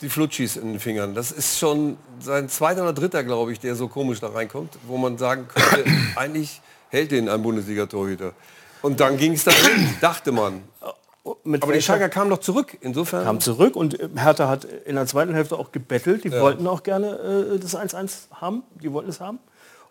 die 0.00 0.08
Flutschis 0.08 0.56
in 0.56 0.72
den 0.72 0.80
Fingern. 0.80 1.14
Das 1.14 1.30
ist 1.32 1.58
schon 1.58 1.96
sein 2.20 2.48
zweiter 2.48 2.82
oder 2.82 2.92
dritter, 2.92 3.24
glaube 3.24 3.52
ich, 3.52 3.60
der 3.60 3.74
so 3.74 3.88
komisch 3.88 4.20
da 4.20 4.28
reinkommt, 4.28 4.78
wo 4.86 4.96
man 4.96 5.18
sagen 5.18 5.46
könnte, 5.48 5.90
eigentlich 6.16 6.60
hält 6.88 7.10
den 7.10 7.28
ein 7.28 7.42
Bundesliga-Torhüter. 7.42 8.32
Und 8.82 9.00
dann 9.00 9.16
ging 9.16 9.34
es 9.34 9.44
dahin, 9.44 9.94
dachte 10.00 10.32
man. 10.32 10.62
mit 11.44 11.62
Aber 11.62 11.72
die 11.72 11.82
Schalker 11.82 12.08
kamen 12.08 12.30
doch 12.30 12.38
zurück. 12.38 12.78
Insofern. 12.80 13.24
kam 13.24 13.40
zurück 13.40 13.76
und 13.76 14.00
äh, 14.00 14.08
Hertha 14.16 14.48
hat 14.48 14.64
in 14.64 14.94
der 14.94 15.06
zweiten 15.06 15.34
Hälfte 15.34 15.58
auch 15.58 15.70
gebettelt. 15.70 16.24
Die 16.24 16.32
wollten 16.32 16.66
auch 16.66 16.82
gerne 16.82 17.54
äh, 17.54 17.58
das 17.58 17.76
1-1 17.76 18.30
haben. 18.32 18.62
Die 18.82 18.92
wollten 18.92 19.10
es 19.10 19.20
haben 19.20 19.38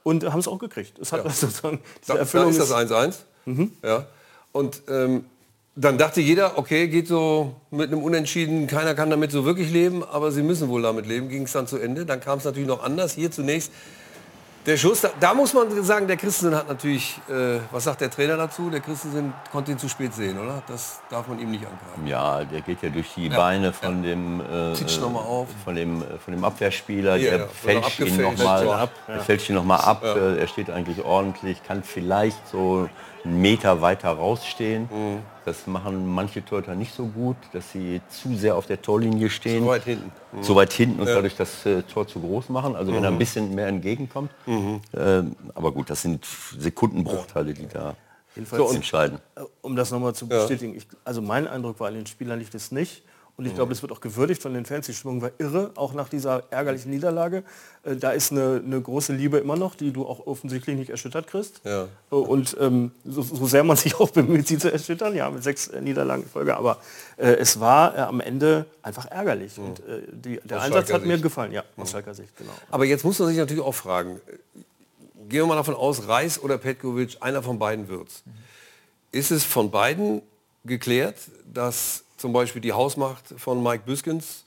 und 0.03 0.23
haben 0.25 0.39
es 0.39 0.47
auch 0.47 0.57
gekriegt. 0.57 0.97
Es 0.99 1.11
hat 1.11 1.23
sozusagen 1.33 1.79
diese 2.01 2.07
da, 2.07 2.13
da 2.13 2.19
Erfüllung 2.19 2.49
ist 2.49 2.59
das 2.59 2.71
1-1. 2.71 3.15
Ja. 3.83 4.05
Und 4.51 4.81
ähm, 4.87 5.25
dann 5.81 5.97
dachte 5.97 6.19
jeder, 6.19 6.57
okay, 6.57 6.87
geht 6.89 7.07
so 7.07 7.55
mit 7.71 7.89
einem 7.91 8.03
Unentschieden, 8.03 8.67
keiner 8.67 8.95
kann 8.95 9.09
damit 9.09 9.31
so 9.31 9.45
wirklich 9.45 9.71
leben, 9.71 10.03
aber 10.03 10.29
sie 10.31 10.43
müssen 10.43 10.67
wohl 10.67 10.81
damit 10.81 11.05
leben. 11.05 11.29
Ging 11.29 11.43
es 11.43 11.53
dann 11.53 11.67
zu 11.67 11.77
Ende. 11.77 12.05
Dann 12.05 12.19
kam 12.19 12.39
es 12.39 12.43
natürlich 12.43 12.67
noch 12.67 12.83
anders. 12.83 13.13
Hier 13.13 13.31
zunächst 13.31 13.71
der 14.65 14.75
Schuss, 14.75 14.99
da, 15.01 15.09
da 15.21 15.33
muss 15.33 15.53
man 15.53 15.83
sagen, 15.83 16.05
der 16.07 16.17
Christensen 16.17 16.53
hat 16.53 16.67
natürlich, 16.67 17.17
äh, 17.29 17.59
was 17.71 17.85
sagt 17.85 18.01
der 18.01 18.09
Trainer 18.11 18.35
dazu? 18.35 18.69
Der 18.69 18.81
Christensen 18.81 19.33
konnte 19.53 19.71
ihn 19.71 19.79
zu 19.79 19.87
spät 19.87 20.13
sehen, 20.13 20.37
oder? 20.37 20.61
Das 20.67 20.99
darf 21.09 21.29
man 21.29 21.39
ihm 21.39 21.49
nicht 21.49 21.63
angreifen. 21.65 22.05
Ja, 22.05 22.43
der 22.43 22.59
geht 22.59 22.83
ja 22.83 22.89
durch 22.89 23.07
die 23.15 23.29
Beine 23.29 23.71
von 23.71 24.03
dem 24.03 24.41
äh, 24.41 24.73
noch 24.99 25.11
mal 25.11 25.19
auf. 25.19 25.47
von 25.63 25.75
dem 25.75 26.01
äh, 26.01 26.05
von 26.23 26.33
dem 26.33 26.43
Abwehrspieler, 26.43 27.15
Ja, 27.15 27.29
der 27.31 27.39
ja, 27.39 27.47
fälscht 27.47 27.99
ihn 28.01 28.05
abgefälscht. 28.05 28.37
noch 28.37 28.45
mal, 28.45 28.63
So 28.63 28.71
ab, 28.73 28.89
der 29.07 29.19
fälscht 29.21 29.49
ihn 29.49 29.55
noch 29.55 29.63
mal 29.63 29.77
ab. 29.77 30.03
Äh, 30.03 30.39
er 30.39 30.47
steht 30.47 30.69
eigentlich 30.69 31.05
ordentlich, 31.05 31.63
kann 31.63 31.81
vielleicht 31.81 32.45
so 32.49 32.89
einen 33.23 33.41
Meter 33.41 33.81
weiter 33.81 34.09
rausstehen. 34.09 34.89
Mhm. 34.91 35.19
Das 35.49 35.65
machen 35.65 36.05
manche 36.05 36.45
Torhüter 36.45 36.75
nicht 36.75 36.93
so 36.93 37.07
gut, 37.07 37.35
dass 37.53 37.71
sie 37.71 38.01
zu 38.07 38.35
sehr 38.35 38.55
auf 38.55 38.67
der 38.67 38.79
Torlinie 38.83 39.31
stehen. 39.31 39.63
So 39.63 39.69
weit 39.69 39.83
hinten. 39.83 40.11
so 40.41 40.55
weit 40.55 40.71
hinten 40.73 40.99
und 40.99 41.07
dadurch 41.07 41.35
das 41.35 41.65
äh, 41.65 41.81
Tor 41.81 42.07
zu 42.07 42.19
groß 42.19 42.49
machen. 42.49 42.75
Also 42.75 42.93
wenn 42.93 43.03
er 43.03 43.07
ein 43.09 43.15
Mhm. 43.15 43.17
bisschen 43.17 43.55
mehr 43.55 43.65
entgegenkommt. 43.65 44.29
Ähm, 44.45 45.35
aber 45.55 45.71
gut, 45.71 45.89
das 45.89 46.03
sind 46.03 46.23
Sekundenbruchteile, 46.59 47.55
die 47.55 47.67
da 47.67 47.95
Jedenfalls, 48.35 48.75
entscheiden. 48.75 49.17
um 49.61 49.75
das 49.75 49.89
nochmal 49.89 50.13
zu 50.13 50.27
bestätigen, 50.27 50.75
ich, 50.75 50.85
also 51.03 51.19
mein 51.23 51.47
Eindruck 51.47 51.79
war, 51.79 51.87
an 51.87 51.95
den 51.95 52.05
Spielern 52.05 52.37
liegt 52.37 52.53
es 52.53 52.71
nicht. 52.71 53.01
Und 53.39 53.45
ich 53.45 53.55
glaube, 53.55 53.69
das 53.69 53.81
wird 53.81 53.93
auch 53.93 54.01
gewürdigt 54.01 54.41
von 54.41 54.53
den 54.53 54.65
Fans. 54.65 54.85
Die 54.85 54.93
Stimmung 54.93 55.21
war 55.21 55.31
irre, 55.37 55.71
auch 55.75 55.93
nach 55.93 56.09
dieser 56.09 56.43
ärgerlichen 56.51 56.91
Niederlage. 56.91 57.45
Äh, 57.83 57.95
Da 57.95 58.11
ist 58.11 58.33
eine, 58.33 58.61
eine 58.65 58.81
große 58.81 59.13
Liebe 59.13 59.37
immer 59.37 59.55
noch, 59.55 59.75
die 59.75 59.93
du 59.93 60.05
auch 60.05 60.27
offensichtlich 60.27 60.75
nicht 60.75 60.89
erschüttert 60.89 61.27
kriegst. 61.27 61.61
Ja. 61.63 61.83
Äh, 62.11 62.15
Und 62.15 62.57
ähm, 62.59 62.91
so, 63.05 63.21
so 63.21 63.47
sehr 63.47 63.63
man 63.63 63.77
sich 63.83 63.95
auch 63.97 64.09
bemüht, 64.09 64.45
sie 64.45 64.57
zu 64.57 64.69
erschüttern, 64.69 65.15
ja, 65.15 65.29
mit 65.29 65.41
sechs 65.41 65.69
äh, 65.69 65.79
Niederlagen 65.79 66.23
in 66.23 66.29
Folge. 66.29 66.57
Aber 66.57 66.79
äh, 67.15 67.27
es 67.35 67.61
war 67.61 67.95
äh, 67.97 68.01
am 68.01 68.19
Ende 68.19 68.65
einfach 68.81 69.05
ärgerlich. 69.05 69.57
Und 69.57 69.79
äh, 69.87 70.01
die, 70.11 70.41
der 70.43 70.57
Aus 70.57 70.63
Einsatz 70.65 70.91
hat 70.91 71.05
mir 71.05 71.13
Sicht. 71.13 71.23
gefallen, 71.23 71.53
ja, 71.53 71.63
aus 71.77 71.91
Schalker 71.91 72.13
Sicht, 72.13 72.35
genau. 72.35 72.51
Aber 72.69 72.83
jetzt 72.83 73.05
muss 73.05 73.17
man 73.19 73.29
sich 73.29 73.37
natürlich 73.37 73.63
auch 73.63 73.71
fragen, 73.73 74.19
gehen 75.29 75.43
wir 75.43 75.45
mal 75.47 75.55
davon 75.55 75.75
aus, 75.75 76.09
Reis 76.09 76.43
oder 76.43 76.57
Petkovic, 76.57 77.15
einer 77.21 77.41
von 77.41 77.57
beiden 77.57 77.87
wird's. 77.87 78.21
Ist 79.13 79.31
es 79.31 79.45
von 79.45 79.71
beiden 79.71 80.23
geklärt, 80.65 81.15
dass 81.53 82.03
zum 82.19 82.33
Beispiel 82.33 82.61
die 82.61 82.73
Hausmacht 82.73 83.23
von 83.37 83.63
Mike 83.63 83.83
Büskens 83.85 84.43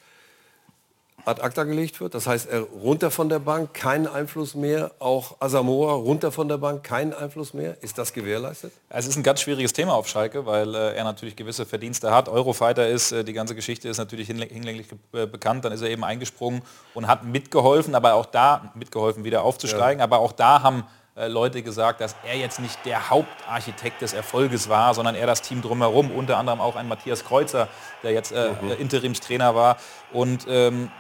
ad 1.25 1.41
acta 1.41 1.63
gelegt 1.65 2.01
wird? 2.01 2.15
Das 2.15 2.27
heißt, 2.27 2.49
er 2.49 2.63
runter 2.63 3.11
von 3.11 3.29
der 3.29 3.39
Bank, 3.39 3.75
keinen 3.75 4.07
Einfluss 4.09 4.55
mehr. 4.55 4.91
Auch 4.99 5.37
Asamoah 5.41 5.95
runter 5.95 6.33
von 6.33 6.49
der 6.49 6.59
Bank, 6.59 6.83
keinen 6.83 7.13
Einfluss 7.15 7.55
mehr. 7.55 7.81
Ist 7.83 7.97
das 7.97 8.13
gewährleistet? 8.13 8.73
Es 8.89 9.07
ist 9.07 9.17
ein 9.17 9.23
ganz 9.23 9.41
schwieriges 9.41 9.73
Thema 9.73 9.95
auf 9.95 10.09
Schalke, 10.09 10.47
weil 10.47 10.75
äh, 10.75 10.97
er 10.97 11.05
natürlich 11.05 11.37
gewisse 11.37 11.65
Verdienste 11.65 12.13
hat. 12.13 12.29
Eurofighter 12.29 12.89
ist, 12.89 13.13
äh, 13.13 13.25
die 13.25 13.33
ganze 13.33 13.55
Geschichte 13.55 13.89
ist 13.89 13.99
natürlich 13.99 14.29
hinlä- 14.29 14.53
hinlänglich 14.53 14.89
äh, 15.13 15.27
bekannt. 15.27 15.65
Dann 15.65 15.73
ist 15.73 15.83
er 15.83 15.91
eben 15.91 16.03
eingesprungen 16.05 16.63
und 16.95 17.07
hat 17.07 17.25
mitgeholfen, 17.25 17.95
aber 17.95 18.15
auch 18.15 18.27
da 18.27 18.73
mitgeholfen, 18.75 19.23
wieder 19.23 19.45
aufzusteigen. 19.45 20.03
Aber 20.03 20.19
auch 20.19 20.33
da 20.33 20.63
haben 20.63 20.85
Leute 21.15 21.63
gesagt, 21.63 22.01
dass 22.01 22.17
er 22.25 22.37
jetzt 22.37 22.59
nicht 22.59 22.79
der 22.87 23.11
Hauptarchitekt 23.11 24.01
des 24.01 24.15
Erfolges 24.15 24.69
war, 24.71 24.95
sondern 24.95 25.15
er 25.15 25.27
das 25.27 25.43
Team 25.43 25.61
drumherum, 25.61 26.11
unter 26.11 26.39
anderem 26.39 26.61
auch 26.61 26.75
ein 26.75 26.89
Matthias 26.89 27.25
Kreuzer, 27.25 27.69
der 28.03 28.13
jetzt 28.13 28.33
äh, 28.33 28.53
mhm. 28.61 28.73
Interimstrainer 28.79 29.55
war. 29.55 29.77
Und 30.13 30.47
ähm, 30.49 30.91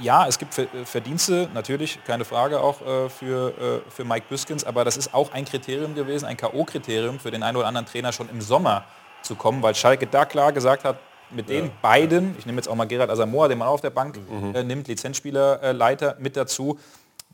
ja, 0.00 0.26
es 0.26 0.38
gibt 0.38 0.54
Verdienste, 0.84 1.48
natürlich, 1.54 1.98
keine 2.04 2.24
Frage 2.24 2.60
auch 2.60 2.80
äh, 2.82 3.08
für, 3.08 3.82
äh, 3.86 3.90
für 3.90 4.04
Mike 4.04 4.26
Büskens, 4.28 4.64
aber 4.64 4.84
das 4.84 4.96
ist 4.96 5.14
auch 5.14 5.32
ein 5.32 5.44
Kriterium 5.44 5.94
gewesen, 5.94 6.26
ein 6.26 6.36
K.O.-Kriterium 6.36 7.18
für 7.18 7.30
den 7.30 7.42
einen 7.42 7.56
oder 7.56 7.66
anderen 7.66 7.86
Trainer 7.86 8.12
schon 8.12 8.28
im 8.28 8.40
Sommer 8.40 8.84
zu 9.22 9.36
kommen, 9.36 9.62
weil 9.62 9.74
Schalke 9.74 10.06
da 10.06 10.24
klar 10.24 10.52
gesagt 10.52 10.84
hat, 10.84 10.98
mit 11.30 11.48
den 11.48 11.66
ja. 11.66 11.70
beiden, 11.80 12.36
ich 12.38 12.46
nehme 12.46 12.56
jetzt 12.56 12.68
auch 12.68 12.74
mal 12.74 12.86
Gerard 12.86 13.10
Asamoah, 13.10 13.48
den 13.48 13.58
man 13.58 13.68
auch 13.68 13.74
auf 13.74 13.80
der 13.80 13.90
Bank 13.90 14.18
mhm. 14.30 14.54
äh, 14.54 14.62
nimmt, 14.62 14.88
Lizenzspielerleiter 14.88 16.16
mit 16.18 16.36
dazu, 16.36 16.78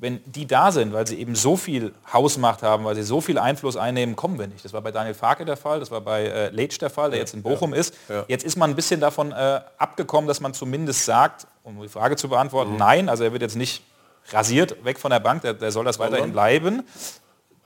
wenn 0.00 0.20
die 0.24 0.46
da 0.46 0.72
sind, 0.72 0.94
weil 0.94 1.06
sie 1.06 1.20
eben 1.20 1.34
so 1.34 1.56
viel 1.56 1.92
Hausmacht 2.10 2.62
haben, 2.62 2.84
weil 2.84 2.94
sie 2.94 3.02
so 3.02 3.20
viel 3.20 3.38
Einfluss 3.38 3.76
einnehmen, 3.76 4.16
kommen 4.16 4.38
wir 4.38 4.46
nicht. 4.46 4.64
Das 4.64 4.72
war 4.72 4.80
bei 4.80 4.90
Daniel 4.90 5.14
Farke 5.14 5.44
der 5.44 5.58
Fall, 5.58 5.78
das 5.78 5.90
war 5.90 6.00
bei 6.00 6.24
äh, 6.24 6.48
Leitsch 6.50 6.80
der 6.80 6.88
Fall, 6.88 7.10
der 7.10 7.18
ja, 7.18 7.22
jetzt 7.22 7.34
in 7.34 7.42
Bochum 7.42 7.74
ja, 7.74 7.80
ist. 7.80 7.94
Ja. 8.08 8.24
Jetzt 8.26 8.44
ist 8.44 8.56
man 8.56 8.70
ein 8.70 8.76
bisschen 8.76 9.00
davon 9.00 9.32
äh, 9.32 9.60
abgekommen, 9.76 10.26
dass 10.26 10.40
man 10.40 10.54
zumindest 10.54 11.04
sagt, 11.04 11.46
um 11.64 11.80
die 11.82 11.88
Frage 11.88 12.16
zu 12.16 12.30
beantworten, 12.30 12.72
mhm. 12.72 12.78
nein, 12.78 13.08
also 13.10 13.24
er 13.24 13.32
wird 13.32 13.42
jetzt 13.42 13.56
nicht 13.56 13.82
rasiert 14.30 14.84
weg 14.84 14.98
von 14.98 15.10
der 15.10 15.20
Bank, 15.20 15.42
der, 15.42 15.54
der 15.54 15.70
soll 15.70 15.84
das 15.84 15.98
weiterhin 15.98 16.32
bleiben. 16.32 16.82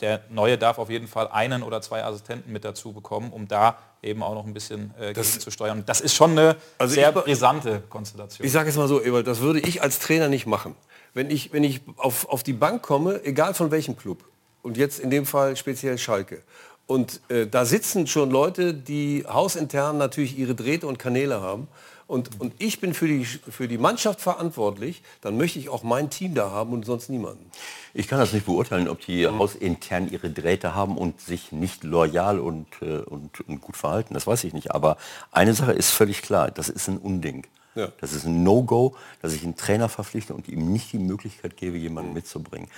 Der 0.01 0.23
Neue 0.29 0.59
darf 0.59 0.79
auf 0.79 0.91
jeden 0.91 1.07
Fall 1.07 1.29
einen 1.29 1.63
oder 1.63 1.81
zwei 1.81 2.03
Assistenten 2.03 2.53
mit 2.53 2.65
dazu 2.65 2.93
bekommen, 2.93 3.31
um 3.33 3.47
da 3.47 3.79
eben 4.03 4.25
auch 4.25 4.35
noch 4.35 4.45
ein 4.45 4.53
bisschen 4.53 4.93
äh, 4.99 5.15
zu 5.15 5.51
steuern. 5.53 5.85
Das 5.87 6.01
ist 6.01 6.15
schon 6.15 6.33
eine 6.33 6.57
also 6.79 6.95
sehr 6.95 7.11
ich, 7.11 7.15
brisante 7.15 7.81
Konstellation. 7.89 8.45
Ich 8.45 8.53
sage 8.53 8.69
es 8.69 8.77
mal 8.77 8.89
so, 8.89 9.01
Ewald, 9.01 9.29
das 9.29 9.39
würde 9.39 9.61
ich 9.61 9.83
als 9.83 10.01
Trainer 10.01 10.29
nicht 10.29 10.47
machen 10.47 10.75
wenn 11.15 11.31
ich, 11.31 11.53
wenn 11.53 11.65
ich 11.65 11.81
auf, 11.97 12.29
auf 12.29 12.43
die 12.43 12.53
Bank 12.53 12.83
komme, 12.83 13.21
egal 13.25 13.55
von 13.55 13.71
welchem 13.71 13.97
Club, 13.97 14.25
und 14.63 14.77
jetzt 14.77 14.99
in 14.99 15.11
dem 15.11 15.27
Fall 15.27 15.57
speziell 15.57 15.99
Schalke, 15.99 16.43
und 16.87 17.21
äh, 17.29 17.47
da 17.47 17.65
sitzen 17.65 18.07
schon 18.07 18.31
Leute, 18.31 18.75
die 18.75 19.25
hausintern 19.27 19.97
natürlich 19.97 20.39
ihre 20.39 20.55
Drähte 20.55 20.87
und 20.87 20.99
Kanäle 20.99 21.41
haben. 21.41 21.69
Und, 22.07 22.39
und 22.39 22.53
ich 22.59 22.81
bin 22.81 22.93
für 22.93 23.09
die, 23.09 23.25
für 23.25 23.67
die 23.67 23.79
Mannschaft 23.79 24.21
verantwortlich, 24.21 25.03
dann 25.23 25.39
möchte 25.39 25.59
ich 25.59 25.71
auch 25.71 25.83
mein 25.83 26.11
Team 26.11 26.35
da 26.35 26.51
haben 26.51 26.75
und 26.75 26.85
sonst 26.85 27.09
niemanden. 27.09 27.51
Ich 27.95 28.09
kann 28.09 28.19
das 28.19 28.35
nicht 28.35 28.45
beurteilen, 28.45 28.89
ob 28.89 29.01
die 29.01 29.27
mhm. 29.27 29.39
hausintern 29.39 30.11
ihre 30.11 30.29
Drähte 30.29 30.75
haben 30.75 30.99
und 30.99 31.23
sich 31.23 31.51
nicht 31.53 31.83
loyal 31.83 32.39
und, 32.39 32.67
äh, 32.83 32.99
und, 32.99 33.41
und 33.49 33.63
gut 33.63 33.79
verhalten. 33.79 34.13
Das 34.13 34.27
weiß 34.27 34.45
ich 34.45 34.53
nicht. 34.53 34.73
Aber 34.73 34.99
eine 35.33 35.55
Sache 35.55 35.73
ist 35.73 35.91
völlig 35.91 36.21
klar, 36.21 36.51
das 36.51 36.69
ist 36.69 36.89
ein 36.89 36.99
Unding. 36.99 37.47
Ja. 37.75 37.89
Das 38.01 38.13
ist 38.13 38.25
ein 38.25 38.43
No-Go, 38.43 38.97
dass 39.23 39.33
ich 39.33 39.43
einen 39.43 39.57
Trainer 39.57 39.89
verpflichte 39.89 40.35
und 40.35 40.49
ihm 40.49 40.73
nicht 40.73 40.93
die 40.93 40.99
Möglichkeit 40.99 41.57
gebe, 41.57 41.77
jemanden 41.77 42.11
mhm. 42.11 42.15
mitzubringen. 42.15 42.69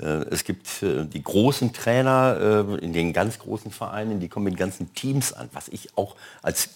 Äh, 0.00 0.24
es 0.30 0.44
gibt 0.44 0.82
äh, 0.82 1.04
die 1.04 1.22
großen 1.22 1.72
Trainer 1.72 2.66
äh, 2.68 2.84
in 2.84 2.92
den 2.92 3.12
ganz 3.12 3.38
großen 3.38 3.70
Vereinen, 3.70 4.20
die 4.20 4.28
kommen 4.28 4.44
mit 4.44 4.56
ganzen 4.56 4.94
Teams 4.94 5.32
an, 5.32 5.48
was 5.52 5.68
ich 5.68 5.96
auch 5.96 6.16
als 6.42 6.70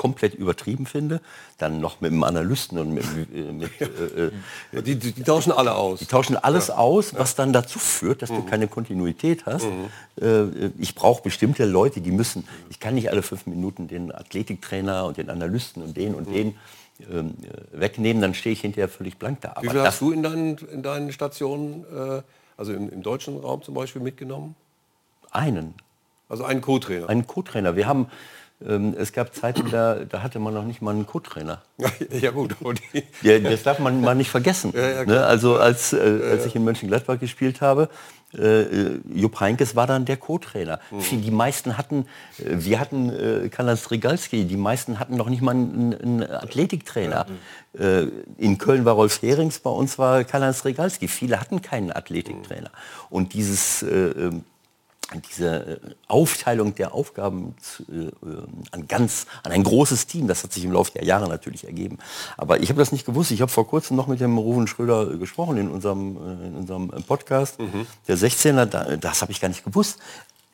komplett 0.00 0.34
übertrieben 0.34 0.86
finde. 0.86 1.20
Dann 1.58 1.80
noch 1.80 2.00
mit 2.00 2.10
dem 2.10 2.24
Analysten 2.24 2.78
und 2.78 2.94
mit, 2.94 3.04
mit 3.14 3.80
äh, 3.82 4.30
die, 4.72 4.96
die, 4.96 5.12
die, 5.12 5.22
tauschen 5.22 5.52
alle 5.52 5.74
aus. 5.74 5.98
Die 5.98 6.06
tauschen 6.06 6.36
alles 6.36 6.68
ja. 6.68 6.76
aus, 6.76 7.14
was 7.14 7.34
dann 7.34 7.52
dazu 7.52 7.78
führt, 7.78 8.22
dass 8.22 8.30
mhm. 8.30 8.36
du 8.36 8.42
keine 8.44 8.66
Kontinuität 8.66 9.44
hast. 9.44 9.66
Mhm. 9.66 10.24
Äh, 10.24 10.70
ich 10.78 10.94
brauche 10.94 11.22
bestimmte 11.22 11.66
Leute, 11.66 12.00
die 12.00 12.12
müssen. 12.12 12.48
Ich 12.70 12.80
kann 12.80 12.94
nicht 12.94 13.10
alle 13.10 13.22
fünf 13.22 13.46
Minuten 13.46 13.88
den 13.88 14.10
Athletiktrainer 14.10 15.04
und 15.04 15.18
den 15.18 15.28
Analysten 15.28 15.82
und 15.82 15.94
den 15.96 16.14
und 16.14 16.30
mhm. 16.30 16.32
den 16.32 16.56
wegnehmen, 17.72 18.22
dann 18.22 18.34
stehe 18.34 18.52
ich 18.52 18.60
hinterher 18.60 18.88
völlig 18.88 19.18
blank 19.18 19.40
da. 19.40 19.50
Aber 19.50 19.62
Wie 19.62 19.68
viel 19.68 19.82
hast 19.82 20.00
du 20.00 20.12
in 20.12 20.22
deinen, 20.22 20.58
in 20.58 20.82
deinen 20.82 21.12
Stationen, 21.12 21.84
äh, 21.84 22.22
also 22.56 22.72
im, 22.72 22.90
im, 22.90 23.02
deutschen 23.02 23.38
Raum 23.38 23.62
zum 23.62 23.74
Beispiel, 23.74 24.02
mitgenommen? 24.02 24.54
Einen. 25.30 25.74
Also 26.28 26.44
einen 26.44 26.60
Co-Trainer? 26.60 27.08
Einen 27.08 27.26
Co-Trainer. 27.26 27.76
Wir 27.76 27.86
haben, 27.86 28.06
ähm, 28.66 28.94
es 28.96 29.12
gab 29.12 29.34
Zeiten, 29.34 29.70
da, 29.70 29.96
da 29.96 30.22
hatte 30.22 30.38
man 30.38 30.54
noch 30.54 30.64
nicht 30.64 30.82
mal 30.82 30.92
einen 30.92 31.06
Co-Trainer. 31.06 31.62
ja 32.20 32.30
gut. 32.30 32.54
ja, 33.22 33.38
das 33.38 33.62
darf 33.62 33.78
man 33.78 34.00
mal 34.00 34.14
nicht 34.14 34.30
vergessen. 34.30 34.72
Ja, 34.76 34.90
ja, 34.90 35.04
ne? 35.04 35.24
Also 35.24 35.56
als, 35.56 35.92
äh, 35.92 36.20
als 36.30 36.46
ich 36.46 36.54
in 36.54 36.64
Mönchengladbach 36.64 37.18
gespielt 37.18 37.60
habe, 37.60 37.88
äh, 38.36 38.98
Jupp 39.12 39.40
Heinkes 39.40 39.76
war 39.76 39.86
dann 39.86 40.04
der 40.04 40.16
Co-Trainer. 40.16 40.78
Mhm. 40.90 41.22
Die 41.22 41.30
meisten 41.30 41.76
hatten, 41.76 42.06
äh, 42.38 42.56
wir 42.58 42.80
hatten 42.80 43.10
äh, 43.10 43.48
Karl 43.48 43.76
Strigalski, 43.76 44.44
die 44.44 44.56
meisten 44.56 44.98
hatten 44.98 45.16
noch 45.16 45.28
nicht 45.28 45.42
mal 45.42 45.52
einen, 45.52 45.94
einen 45.94 46.22
Athletiktrainer. 46.30 47.26
Mhm. 47.28 47.80
Äh, 47.80 48.02
in 48.38 48.58
Köln 48.58 48.84
war 48.84 48.94
Rolf 48.94 49.22
Herings, 49.22 49.58
bei 49.60 49.70
uns 49.70 49.98
war 49.98 50.24
Karl 50.24 50.52
Strigalski. 50.54 51.08
Viele 51.08 51.40
hatten 51.40 51.62
keinen 51.62 51.92
Athletiktrainer. 51.92 52.70
Mhm. 52.70 53.06
Und 53.10 53.34
dieses 53.34 53.82
äh, 53.82 53.88
ähm, 53.88 54.44
diese 55.18 55.80
äh, 55.82 55.94
Aufteilung 56.06 56.74
der 56.74 56.94
Aufgaben 56.94 57.54
äh, 57.88 58.10
an 58.70 58.88
ganz 58.88 59.26
an 59.42 59.52
ein 59.52 59.62
großes 59.62 60.06
Team, 60.06 60.28
das 60.28 60.42
hat 60.44 60.52
sich 60.52 60.64
im 60.64 60.72
Laufe 60.72 60.92
der 60.92 61.04
Jahre 61.04 61.28
natürlich 61.28 61.64
ergeben. 61.64 61.98
Aber 62.36 62.60
ich 62.60 62.68
habe 62.68 62.78
das 62.78 62.92
nicht 62.92 63.06
gewusst. 63.06 63.30
Ich 63.30 63.40
habe 63.40 63.50
vor 63.50 63.66
kurzem 63.66 63.96
noch 63.96 64.06
mit 64.06 64.20
dem 64.20 64.38
Ruven 64.38 64.66
Schröder 64.66 65.16
gesprochen 65.16 65.56
in 65.56 65.70
unserem, 65.70 66.16
äh, 66.16 66.46
in 66.46 66.54
unserem 66.56 66.88
Podcast. 67.06 67.58
Mhm. 67.58 67.86
Der 68.08 68.16
16er, 68.16 68.66
da, 68.66 68.96
das 68.96 69.22
habe 69.22 69.32
ich 69.32 69.40
gar 69.40 69.48
nicht 69.48 69.64
gewusst. 69.64 69.98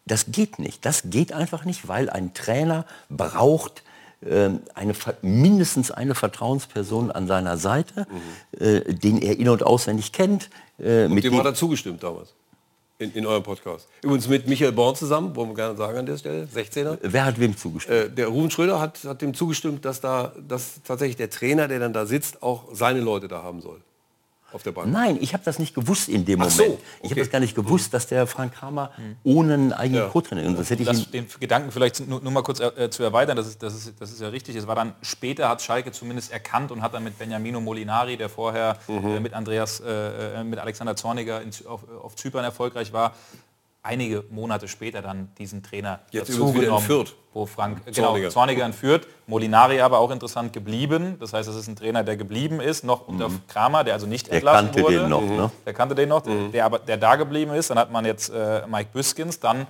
Das 0.07 0.27
geht 0.29 0.59
nicht. 0.59 0.85
Das 0.85 1.03
geht 1.07 1.33
einfach 1.33 1.65
nicht, 1.65 1.89
weil 1.89 2.09
ein 2.09 2.33
Trainer 2.33 2.87
braucht 3.09 3.83
ähm, 4.25 4.61
eine, 4.75 4.95
mindestens 5.21 5.91
eine 5.91 6.15
Vertrauensperson 6.15 7.11
an 7.11 7.27
seiner 7.27 7.59
Seite, 7.59 8.07
mhm. 8.11 8.65
äh, 8.65 8.95
den 8.95 9.21
er 9.21 9.39
in- 9.39 9.49
und 9.49 9.63
auswendig 9.63 10.13
kennt. 10.13 10.49
Äh, 10.79 11.09
mit 11.09 11.25
dem 11.25 11.37
hat 11.37 11.45
er 11.45 11.55
zugestimmt 11.55 12.03
damals? 12.03 12.35
In, 12.99 13.13
in 13.13 13.27
eurem 13.27 13.43
Podcast. 13.43 13.89
Übrigens 14.03 14.27
mit 14.27 14.49
Michael 14.49 14.73
Born 14.73 14.97
zusammen, 14.97 15.37
wollen 15.37 15.51
wir 15.51 15.55
gerne 15.55 15.77
sagen 15.77 15.99
an 15.99 16.07
der 16.07 16.17
Stelle, 16.17 16.47
16er. 16.47 16.97
Wer 17.03 17.27
hat 17.27 17.39
wem 17.39 17.55
zugestimmt? 17.55 17.95
Äh, 17.95 18.11
der 18.11 18.29
Ruben 18.29 18.51
Schröder 18.51 18.81
hat, 18.81 19.05
hat 19.05 19.21
dem 19.21 19.35
zugestimmt, 19.35 19.85
dass 19.85 20.01
da 20.01 20.33
dass 20.49 20.81
tatsächlich 20.83 21.17
der 21.17 21.29
Trainer, 21.29 21.69
der 21.69 21.79
dann 21.79 21.93
da 21.93 22.07
sitzt, 22.07 22.43
auch 22.43 22.69
seine 22.73 23.01
Leute 23.01 23.29
da 23.29 23.43
haben 23.43 23.61
soll 23.61 23.83
auf 24.57 24.65
der 24.65 24.73
Bank? 24.73 24.91
Nein, 24.91 25.19
ich 25.21 25.33
habe 25.33 25.45
das 25.45 25.61
nicht 25.61 25.75
gewusst 25.75 26.09
in 26.09 26.25
dem 26.25 26.41
Ach 26.41 26.51
Moment. 26.51 26.57
So, 26.57 26.65
okay. 26.65 26.81
Ich 27.03 27.11
habe 27.11 27.21
das 27.21 27.31
gar 27.31 27.39
nicht 27.39 27.55
gewusst, 27.55 27.95
dass 27.95 28.09
der 28.09 28.27
Frank 28.27 28.55
Kramer 28.55 28.91
mhm. 28.97 29.17
ohne 29.23 29.55
einen 29.55 29.73
eigenen 29.73 30.03
ja. 30.03 30.09
Co-Trainer 30.09 30.43
ist. 30.43 30.59
Das 30.59 30.71
hätte 30.71 30.83
ich 30.83 30.89
das, 30.89 31.11
den 31.11 31.27
Gedanken 31.39 31.71
vielleicht 31.71 32.07
nur, 32.09 32.21
nur 32.21 32.33
mal 32.33 32.43
kurz 32.43 32.59
äh, 32.61 32.91
zu 32.91 33.05
erweitern, 33.05 33.37
das 33.37 33.47
ist, 33.47 33.63
das, 33.63 33.75
ist, 33.75 34.01
das 34.01 34.11
ist 34.11 34.21
ja 34.21 34.29
richtig. 34.29 34.57
Es 34.57 34.67
war 34.67 34.75
dann 34.75 34.95
später, 35.03 35.49
hat 35.49 35.63
Schalke 35.63 35.93
zumindest 35.93 36.33
erkannt 36.33 36.73
und 36.73 36.83
hat 36.83 36.95
dann 36.95 37.05
mit 37.05 37.19
Benjamino 37.19 37.61
Molinari, 37.61 38.17
der 38.17 38.29
vorher 38.29 38.79
mhm. 38.89 39.17
äh, 39.17 39.21
mit 39.21 39.35
Andreas, 39.35 39.81
äh, 39.81 40.41
äh 40.41 40.45
mit 40.45 40.59
Alexander 40.59 40.97
Zorniger 40.97 41.41
in, 41.41 41.51
auf, 41.67 41.83
auf 42.03 42.17
Zypern 42.17 42.45
erfolgreich 42.45 42.93
war, 42.93 43.15
einige 43.87 44.25
Monate 44.31 44.69
später 44.69 45.01
dann 45.01 45.31
diesen 45.39 45.63
Trainer 45.63 46.01
Jetzt 46.11 46.31
dazugenommen, 46.31 46.79
entführt. 46.79 47.15
wo 47.33 47.47
Frank 47.47 47.83
Zorniger. 47.93 48.19
genau, 48.19 48.31
Zorniger 48.31 48.65
entführt, 48.65 49.07
Molinari 49.27 49.81
aber 49.81 50.01
auch 50.01 50.11
interessant 50.11 50.53
geblieben. 50.53 51.17
Das 51.21 51.33
heißt, 51.33 51.49
es 51.49 51.57
ist 51.57 51.69
ein 51.69 51.77
Trainer, 51.77 52.05
der 52.05 52.17
geblieben 52.17 52.61
ist, 52.61 52.85
noch 52.85 53.07
unter 53.09 53.29
mhm. 53.29 53.41
Kramer, 53.49 53.85
der 53.85 53.95
also 53.95 54.07
nicht 54.07 54.27
der 54.27 54.35
entlassen 54.35 54.67
kannte 54.67 54.83
wurde. 54.83 55.01
Den 55.01 55.09
noch, 55.09 55.23
ne? 55.23 55.51
Der 55.65 55.73
kannte 55.73 55.95
den 55.95 56.09
noch, 56.09 56.25
mhm. 56.25 56.53
der 56.53 56.65
aber 56.65 56.81
der 56.81 56.97
da 56.97 57.17
geblieben 57.17 57.53
ist. 57.53 57.71
Dann 57.71 57.79
hat 57.79 57.91
man 57.91 58.05
jetzt 58.05 58.29
äh, 58.31 58.67
Mike 58.67 58.91
Büskins, 58.93 59.41
dann 59.41 59.67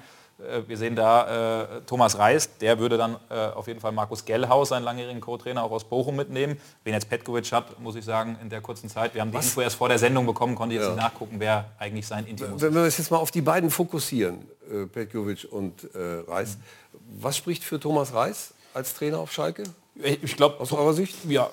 wir 0.66 0.76
sehen 0.76 0.96
da 0.96 1.62
äh, 1.62 1.80
Thomas 1.86 2.18
Reis, 2.18 2.58
der 2.58 2.78
würde 2.78 2.98
dann 2.98 3.16
äh, 3.30 3.34
auf 3.34 3.68
jeden 3.68 3.80
Fall 3.80 3.92
Markus 3.92 4.24
Gellhaus, 4.24 4.68
seinen 4.68 4.82
langjährigen 4.82 5.20
Co-Trainer, 5.20 5.62
auch 5.62 5.70
aus 5.70 5.84
Bochum 5.84 6.16
mitnehmen. 6.16 6.60
Wen 6.84 6.92
jetzt 6.92 7.08
Petkovic 7.08 7.50
hat, 7.52 7.80
muss 7.80 7.96
ich 7.96 8.04
sagen, 8.04 8.38
in 8.42 8.50
der 8.50 8.60
kurzen 8.60 8.90
Zeit. 8.90 9.14
Wir 9.14 9.22
haben 9.22 9.30
die 9.30 9.38
Info 9.38 9.60
erst 9.60 9.76
vor 9.76 9.88
der 9.88 9.98
Sendung 9.98 10.26
bekommen, 10.26 10.54
konnte 10.54 10.74
jetzt 10.74 10.84
ja. 10.84 10.90
nicht 10.90 11.00
nachgucken, 11.00 11.36
wer 11.38 11.70
eigentlich 11.78 12.06
sein 12.06 12.26
Intimus 12.26 12.56
ist. 12.56 12.62
Wenn 12.62 12.74
wir 12.74 12.82
uns 12.82 12.98
jetzt 12.98 13.10
mal 13.10 13.18
auf 13.18 13.30
die 13.30 13.40
beiden 13.40 13.70
fokussieren, 13.70 14.46
äh, 14.70 14.86
Petkovic 14.86 15.46
und 15.50 15.84
äh, 15.94 16.24
Reis, 16.28 16.56
mhm. 16.56 17.22
was 17.22 17.36
spricht 17.36 17.64
für 17.64 17.80
Thomas 17.80 18.12
Reis 18.12 18.52
als 18.74 18.94
Trainer 18.94 19.20
auf 19.20 19.32
Schalke? 19.32 19.64
Ich 20.02 20.36
glaube, 20.36 20.60
aus 20.60 20.72
eurer 20.72 20.92
Sicht? 20.92 21.14
Ja, 21.26 21.48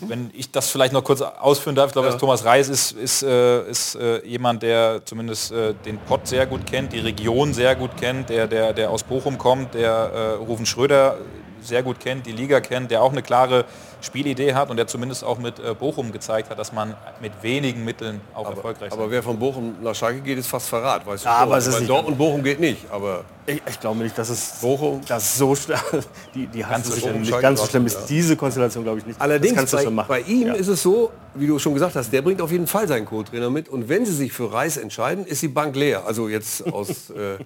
wenn 0.00 0.30
ich 0.32 0.50
das 0.52 0.70
vielleicht 0.70 0.92
noch 0.92 1.02
kurz 1.02 1.22
ausführen 1.22 1.74
darf, 1.74 1.88
ich 1.88 1.92
glaube, 1.92 2.08
ja. 2.08 2.14
Thomas 2.14 2.44
Reis 2.44 2.68
ist, 2.68 2.92
ist, 2.92 3.24
äh, 3.24 3.68
ist 3.68 3.96
äh, 3.96 4.24
jemand, 4.24 4.62
der 4.62 5.04
zumindest 5.04 5.50
äh, 5.50 5.74
den 5.74 5.98
Pott 5.98 6.28
sehr 6.28 6.46
gut 6.46 6.66
kennt, 6.66 6.92
die 6.92 7.00
Region 7.00 7.52
sehr 7.52 7.74
gut 7.74 7.96
kennt, 7.96 8.30
der, 8.30 8.46
der, 8.46 8.72
der 8.72 8.90
aus 8.90 9.02
Bochum 9.02 9.38
kommt, 9.38 9.74
der 9.74 9.90
äh, 9.90 10.30
Rufen 10.34 10.66
Schröder 10.66 11.18
sehr 11.62 11.82
gut 11.82 12.00
kennt, 12.00 12.26
die 12.26 12.32
Liga 12.32 12.60
kennt, 12.60 12.90
der 12.90 13.02
auch 13.02 13.12
eine 13.12 13.22
klare 13.22 13.64
Spielidee 14.02 14.54
hat 14.54 14.70
und 14.70 14.76
der 14.76 14.86
zumindest 14.86 15.24
auch 15.24 15.38
mit 15.38 15.58
äh, 15.58 15.74
Bochum 15.74 16.12
gezeigt 16.12 16.50
hat, 16.50 16.58
dass 16.58 16.72
man 16.72 16.94
mit 17.20 17.32
wenigen 17.42 17.84
Mitteln 17.84 18.20
auch 18.34 18.46
aber, 18.46 18.56
erfolgreich 18.56 18.92
Aber 18.92 19.10
wer 19.10 19.22
von 19.22 19.38
Bochum 19.38 19.76
nach 19.82 19.94
Schalke 19.94 20.20
geht, 20.20 20.38
ist 20.38 20.46
fast 20.46 20.68
Verrat, 20.68 21.06
weißt 21.06 21.24
du? 21.24 21.28
Ja, 21.28 21.36
aber 21.36 21.58
es 21.58 21.66
ist 21.66 21.80
nicht 21.80 21.90
Dortmund 21.90 22.16
Bochum 22.16 22.42
geht 22.42 22.60
nicht, 22.60 22.90
aber 22.90 23.24
ich, 23.46 23.60
ich, 23.68 23.80
glaube 23.80 24.02
nicht, 24.02 24.16
dass 24.16 24.28
es 24.28 24.58
Bochum, 24.60 25.00
das 25.06 25.36
so 25.36 25.54
die, 26.34 26.46
die 26.46 26.60
ganz 26.60 26.88
so 26.88 26.96
schlimm, 26.96 27.20
nicht 27.20 27.40
ganz 27.40 27.60
so 27.60 27.66
schlimm 27.66 27.86
ist. 27.86 28.00
Ja. 28.00 28.06
Diese 28.08 28.36
Konstellation 28.36 28.84
glaube 28.84 28.98
ich 29.00 29.06
nicht. 29.06 29.20
Allerdings 29.20 29.70
bei, 29.70 29.84
bei, 29.84 30.20
ihm 30.20 30.48
ja. 30.48 30.54
ist 30.54 30.68
es 30.68 30.82
so, 30.82 31.10
wie 31.34 31.46
du 31.46 31.58
schon 31.58 31.74
gesagt 31.74 31.96
hast, 31.96 32.12
der 32.12 32.22
bringt 32.22 32.40
auf 32.40 32.52
jeden 32.52 32.66
Fall 32.66 32.86
seinen 32.86 33.06
Co-Trainer 33.06 33.50
mit 33.50 33.68
und 33.68 33.88
wenn 33.88 34.06
sie 34.06 34.14
sich 34.14 34.32
für 34.32 34.52
Reis 34.52 34.76
entscheiden, 34.76 35.26
ist 35.26 35.42
die 35.42 35.48
Bank 35.48 35.74
leer. 35.76 36.06
Also 36.06 36.28
jetzt 36.28 36.66
aus, 36.72 37.10
äh, 37.10 37.38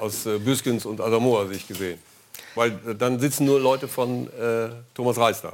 aus 0.00 0.26
äh, 0.26 0.38
Büskens 0.38 0.84
und 0.84 1.00
Adamoa 1.00 1.46
Sicht 1.46 1.68
gesehen. 1.68 1.98
Weil 2.56 2.72
äh, 2.86 2.94
dann 2.96 3.20
sitzen 3.20 3.46
nur 3.46 3.60
Leute 3.60 3.86
von 3.86 4.26
äh, 4.32 4.70
Thomas 4.94 5.16
Reis 5.18 5.42
da. 5.42 5.52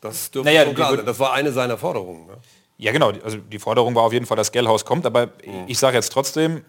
Das 0.00 0.30
dürfte 0.30 0.52
naja, 0.52 0.72
klar 0.72 0.96
sein. 0.96 1.04
Das 1.04 1.18
war 1.18 1.32
eine 1.32 1.50
seiner 1.50 1.76
Forderungen. 1.76 2.26
Ne? 2.26 2.34
Ja 2.78 2.92
genau, 2.92 3.10
also 3.24 3.38
die 3.38 3.58
Forderung 3.58 3.94
war 3.94 4.04
auf 4.04 4.12
jeden 4.12 4.26
Fall, 4.26 4.36
dass 4.36 4.52
Gellhaus 4.52 4.84
kommt, 4.84 5.06
aber 5.06 5.26
mhm. 5.26 5.64
ich 5.66 5.78
sage 5.78 5.96
jetzt 5.96 6.12
trotzdem, 6.12 6.64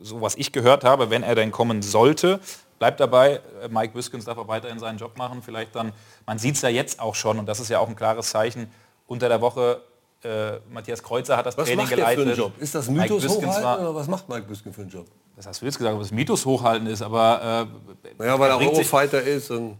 so 0.00 0.20
was 0.20 0.36
ich 0.36 0.52
gehört 0.52 0.84
habe, 0.84 1.10
wenn 1.10 1.22
er 1.22 1.34
denn 1.34 1.50
kommen 1.50 1.82
sollte, 1.82 2.40
bleibt 2.78 3.00
dabei, 3.00 3.40
äh, 3.62 3.68
Mike 3.68 3.94
Biskins 3.94 4.26
darf 4.26 4.36
auch 4.36 4.48
weiterhin 4.48 4.78
seinen 4.78 4.98
Job 4.98 5.16
machen, 5.16 5.42
vielleicht 5.42 5.74
dann, 5.74 5.92
man 6.26 6.38
sieht 6.38 6.56
es 6.56 6.62
ja 6.62 6.68
jetzt 6.68 7.00
auch 7.00 7.14
schon 7.14 7.38
und 7.38 7.46
das 7.46 7.58
ist 7.58 7.70
ja 7.70 7.78
auch 7.78 7.88
ein 7.88 7.96
klares 7.96 8.30
Zeichen, 8.30 8.70
unter 9.06 9.28
der 9.28 9.40
Woche 9.40 9.80
äh, 10.22 10.58
Matthias 10.72 11.02
Kreuzer 11.02 11.36
hat 11.36 11.46
das 11.46 11.56
Was 11.56 11.66
Training 11.68 11.86
geleitet. 11.88 12.24
für 12.24 12.28
einen 12.30 12.36
Job? 12.38 12.52
Ist 12.58 12.74
das 12.74 12.88
Mythos 12.88 13.26
hochhalten 13.28 13.62
war- 13.64 13.80
oder 13.80 13.94
was 13.94 14.08
macht 14.08 14.28
Mike 14.28 14.42
Büsken 14.42 14.72
für 14.72 14.82
einen 14.82 14.90
Job? 14.90 15.06
Das 15.36 15.46
hast 15.46 15.60
du 15.60 15.66
jetzt 15.66 15.76
gesagt, 15.76 15.94
ob 15.94 16.00
es 16.00 16.10
Mythos 16.10 16.46
hochhalten 16.46 16.86
ist, 16.86 17.02
aber 17.02 17.68
äh, 18.02 18.08
Naja, 18.18 18.38
weil 18.40 18.48
er 18.50 18.56
bringt 18.56 18.74
sich- 18.74 18.90
Eurofighter 18.90 19.20
ist 19.20 19.50
und 19.50 19.76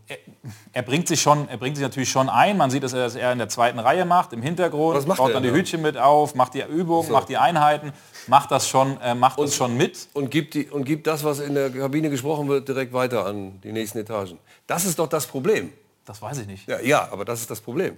er 0.74 0.82
bringt 0.82 1.08
sich 1.08 1.20
schon, 1.22 1.48
er 1.48 1.56
bringt 1.56 1.76
sich 1.76 1.82
natürlich 1.82 2.10
schon 2.10 2.28
ein. 2.28 2.58
Man 2.58 2.70
sieht, 2.70 2.82
dass 2.82 2.92
er 2.92 3.00
das 3.04 3.14
eher 3.14 3.32
in 3.32 3.38
der 3.38 3.48
zweiten 3.48 3.78
Reihe 3.78 4.04
macht, 4.04 4.34
im 4.34 4.42
Hintergrund, 4.42 4.98
Was 4.98 5.06
macht 5.06 5.16
baut 5.18 5.30
er 5.30 5.34
dann 5.34 5.42
die? 5.44 5.50
Hütchen 5.52 5.80
mit 5.80 5.96
auf, 5.96 6.34
macht 6.34 6.52
die 6.52 6.62
Übungen, 6.62 7.10
macht 7.10 7.30
die 7.30 7.38
Einheiten, 7.38 7.92
macht 8.26 8.50
das 8.50 8.68
schon, 8.68 9.00
äh, 9.00 9.14
macht 9.14 9.38
es 9.40 9.54
schon 9.54 9.78
mit. 9.78 10.08
und 10.12 10.30
gibt, 10.30 10.52
die, 10.52 10.66
und 10.68 10.84
gibt 10.84 11.06
das, 11.06 11.24
was 11.24 11.40
in 11.40 11.54
der 11.54 11.70
Kabine 11.70 12.10
gesprochen 12.10 12.48
wird, 12.48 12.68
direkt 12.68 12.92
weiter 12.92 13.24
an 13.24 13.58
die 13.62 13.72
nächsten 13.72 13.96
Etagen. 13.98 14.38
Das 14.66 14.84
ist 14.84 14.98
doch 14.98 15.06
das 15.08 15.26
Problem. 15.26 15.72
Das 16.04 16.20
weiß 16.20 16.38
ich 16.40 16.46
nicht. 16.46 16.68
Ja, 16.68 16.80
ja 16.80 17.08
aber 17.10 17.24
das 17.24 17.40
ist 17.40 17.50
das 17.50 17.62
Problem. 17.62 17.96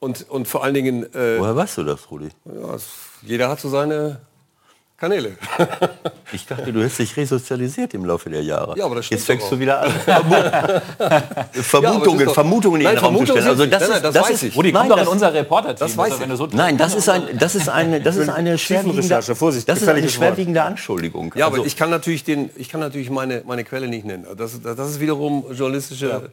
Und, 0.00 0.28
und 0.28 0.46
vor 0.48 0.62
allen 0.64 0.74
Dingen, 0.74 1.04
äh, 1.14 1.38
Woher 1.38 1.56
weißt 1.56 1.78
du 1.78 1.84
das, 1.84 2.10
Rudi? 2.10 2.28
ja, 2.44 2.74
es- 2.74 2.88
jeder 3.22 3.48
hat 3.48 3.60
so 3.60 3.68
seine 3.70 4.20
Kanäle. 4.98 5.36
Ich 6.32 6.46
dachte, 6.46 6.72
du 6.72 6.80
hättest 6.80 6.98
dich 6.98 7.16
resozialisiert 7.16 7.94
im 7.94 8.04
Laufe 8.04 8.28
der 8.28 8.42
Jahre. 8.42 8.76
Ja, 8.76 8.86
aber 8.86 8.96
das 8.96 9.06
stimmt 9.06 9.20
Jetzt 9.20 9.26
fängst 9.26 9.52
du 9.52 9.58
wieder 9.60 9.82
an. 9.82 9.92
Vermutungen, 11.52 12.18
Ja, 12.20 12.26
doch- 12.26 12.34
Vermutungen 12.34 12.80
in 12.80 12.88
den 12.88 12.98
Raum 12.98 13.18
zu 13.18 13.26
stellen. 13.32 13.46
Also 13.46 13.66
das 13.66 13.80
nein, 13.82 13.88
nein, 13.88 13.96
ist, 13.98 14.04
das 14.04 14.14
das 14.14 14.22
weiß 14.24 14.30
ist, 14.34 14.42
ich. 14.42 14.56
Rudi, 14.56 14.72
nein, 14.72 14.80
komm 14.82 14.88
doch 14.90 14.96
in 14.96 15.04
das, 15.04 15.12
unser 15.12 15.34
Reporter-Team. 15.34 15.78
Das 15.86 15.96
weiß 15.96 16.14
ich. 16.20 16.36
so 16.36 16.48
nein, 16.52 16.76
das 16.76 16.94
ist 16.94 17.08
ein, 17.08 17.38
das 17.38 17.54
ist 17.54 17.68
eine, 17.68 18.00
das 18.00 18.16
ist 18.16 18.28
eine 18.28 18.58
schwerwiegende, 18.58 19.22
Vorsicht, 19.36 19.68
das 19.68 19.82
ist 19.82 19.88
eine 19.88 20.08
schwerwiegende 20.08 20.62
Anschuldigung. 20.62 21.32
Ja, 21.36 21.46
aber 21.46 21.56
Also- 21.56 21.66
ich 21.66 21.76
kann 21.76 21.90
natürlich, 21.90 22.24
den, 22.24 22.50
ich 22.56 22.68
kann 22.68 22.80
natürlich 22.80 23.10
meine, 23.10 23.42
meine 23.46 23.62
Quelle 23.64 23.86
nicht 23.88 24.04
nennen. 24.04 24.26
Das, 24.36 24.60
das 24.60 24.90
ist 24.90 24.98
wiederum 25.00 25.44
journalistische 25.52 26.30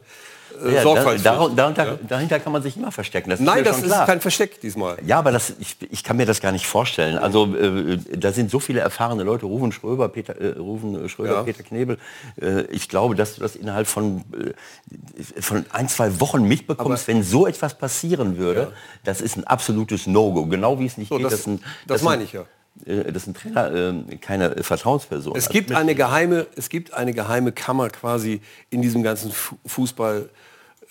äh, 0.64 0.74
Ja, 0.74 0.82
Sorgfaltspflicht. 0.82 1.26
da, 1.26 1.48
dahinter, 1.48 1.98
dahinter 2.08 2.40
kann 2.40 2.52
man 2.52 2.62
sich 2.62 2.76
immer 2.76 2.92
verstecken. 2.92 3.30
Das 3.30 3.40
Nein, 3.40 3.64
das 3.64 3.78
ist 3.78 3.84
klar. 3.86 4.06
kein 4.06 4.20
Versteck 4.20 4.60
diesmal. 4.60 4.98
Ja, 5.06 5.18
aber 5.18 5.32
das, 5.32 5.54
ich, 5.60 5.76
ich 5.90 6.04
kann 6.04 6.16
mir 6.16 6.26
das 6.26 6.40
gar 6.40 6.52
nicht 6.52 6.66
vorstellen. 6.66 7.18
Also 7.18 7.54
äh, 7.56 7.98
da 8.16 8.32
sind 8.32 8.50
so 8.50 8.58
viele 8.60 8.80
erfahrene 8.80 9.22
Leute, 9.22 9.46
Rufen 9.46 9.72
Schröber, 9.72 10.08
Peter, 10.08 10.40
äh, 10.40 10.58
Rufen 10.58 11.08
Schröber, 11.08 11.34
Ja. 11.34 11.42
Peter 11.42 11.62
Knebel. 11.62 11.98
Äh, 12.40 12.62
ich 12.70 12.88
glaube, 12.88 13.14
dass 13.14 13.34
du 13.36 13.40
das 13.40 13.56
innerhalb 13.56 13.86
von, 13.86 14.24
äh, 14.32 15.40
von 15.42 15.64
ein, 15.72 15.88
zwei 15.88 16.20
Wochen 16.20 16.42
mitbekommst, 16.42 17.08
wenn 17.08 17.22
so 17.22 17.46
etwas 17.46 17.76
passieren 17.78 18.38
würde. 18.38 18.72
Das 19.04 19.20
ist 19.20 19.36
ein 19.36 19.44
absolutes 19.44 20.06
No-Go. 20.06 20.46
Genau 20.46 20.78
wie 20.78 20.86
es 20.86 20.96
nicht 20.98 21.08
So, 21.08 21.16
geht, 21.16 21.26
das- 21.26 21.32
dass 21.32 21.46
ein, 21.46 21.62
das 21.86 22.00
ein- 22.02 22.04
meine 22.04 22.22
ich 22.24 22.32
ja. 22.32 22.44
Äh, 22.86 23.12
dass 23.12 23.26
ein 23.26 23.34
Trainer 23.34 23.72
äh, 24.10 24.16
keine 24.16 24.62
Vertrauensperson 24.62 25.34
Es 25.36 25.48
gibt 25.48 25.72
eine 25.72 25.94
geheime, 25.94 26.46
es 26.56 26.68
gibt 26.68 26.94
eine 26.94 27.12
geheime 27.12 27.52
Kammer 27.52 27.88
quasi 27.90 28.40
in 28.70 28.82
diesem 28.82 29.02
ganzen 29.02 29.30
Fu- 29.32 29.56
Fußball. 29.66 30.28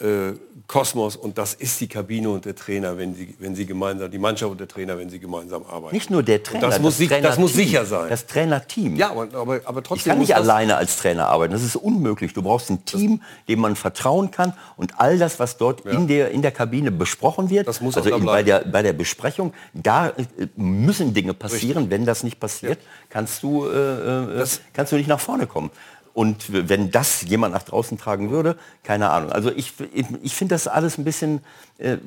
Äh, 0.02 0.34
Kosmos 0.68 1.18
und 1.18 1.38
das 1.38 1.54
ist 1.54 1.82
die 1.82 1.88
Kabine 1.88 2.30
und 2.30 2.46
der 2.46 2.56
Trainer, 2.56 2.98
wenn 2.98 3.14
sie, 3.14 3.36
wenn 3.40 3.56
sie 3.56 3.66
gemeinsam, 3.66 4.10
die 4.10 4.18
Mannschaft 4.18 4.52
und 4.52 4.60
der 4.60 4.70
Trainer, 4.70 4.98
wenn 4.98 5.10
sie 5.10 5.20
gemeinsam 5.20 5.64
arbeiten. 5.70 5.94
Nicht 5.94 6.10
nur 6.10 6.24
der 6.24 6.38
Und 6.38 6.46
Trainer, 6.46 6.68
das, 6.70 6.80
muss, 6.80 6.98
sich- 6.98 7.10
das 7.10 7.38
muss 7.38 7.54
sicher 7.54 7.84
sein. 7.86 8.08
Das 8.10 8.26
Trainerteam. 8.26 8.96
ja, 8.96 9.12
aber, 9.12 9.28
aber, 9.34 9.60
aber 9.66 9.84
trotzdem 9.84 9.98
Ich 9.98 10.06
kann 10.06 10.20
nicht 10.20 10.34
alleine 10.34 10.78
als 10.78 10.96
Trainer 10.96 11.28
arbeiten. 11.28 11.52
Das 11.52 11.62
ist 11.64 11.76
unmöglich. 11.76 12.34
Du 12.34 12.42
brauchst 12.42 12.70
ein 12.70 12.86
Team, 12.86 13.22
dem 13.50 13.60
man 13.60 13.76
vertrauen 13.76 14.32
kann 14.32 14.54
und 14.78 14.94
all 14.98 15.18
das, 15.18 15.40
was 15.40 15.58
dort 15.58 15.82
in, 15.82 16.08
der, 16.08 16.32
in 16.32 16.42
der 16.42 16.52
Kabine 16.52 16.90
besprochen 16.92 17.50
wird, 17.50 17.68
Das 17.68 17.82
muss 17.82 17.98
auch 17.98 18.06
also 18.06 18.16
in, 18.16 18.26
bei, 18.26 18.42
der, 18.44 18.60
bei 18.60 18.82
der 18.82 18.94
Besprechung, 18.94 19.54
da 19.74 20.08
äh, 20.10 20.14
müssen 20.56 21.14
Dinge 21.14 21.34
passieren. 21.34 21.90
Wenn 21.90 22.06
das 22.06 22.24
nicht 22.24 22.40
passiert, 22.40 22.80
kannst, 23.10 23.44
du, 23.44 23.66
äh, 23.68 24.40
äh, 24.42 24.46
kannst 24.72 24.94
du 24.94 24.96
nicht 24.96 25.08
nach 25.10 25.20
vorne 25.20 25.48
kommen. 25.48 25.70
Und 26.14 26.68
wenn 26.68 26.92
das 26.92 27.22
jemand 27.22 27.54
nach 27.54 27.64
draußen 27.64 27.98
tragen 27.98 28.32
würde, 28.32 28.58
keine 28.84 29.10
Ahnung. 29.12 29.32
Also 29.32 29.50
ich, 29.52 29.74
ich, 29.94 30.06
ich 30.22 30.36
finde 30.36 30.56
das 30.56 30.68
alles 30.68 30.98
ein 30.98 31.04
bisschen, 31.06 31.42
äh, 31.78 31.98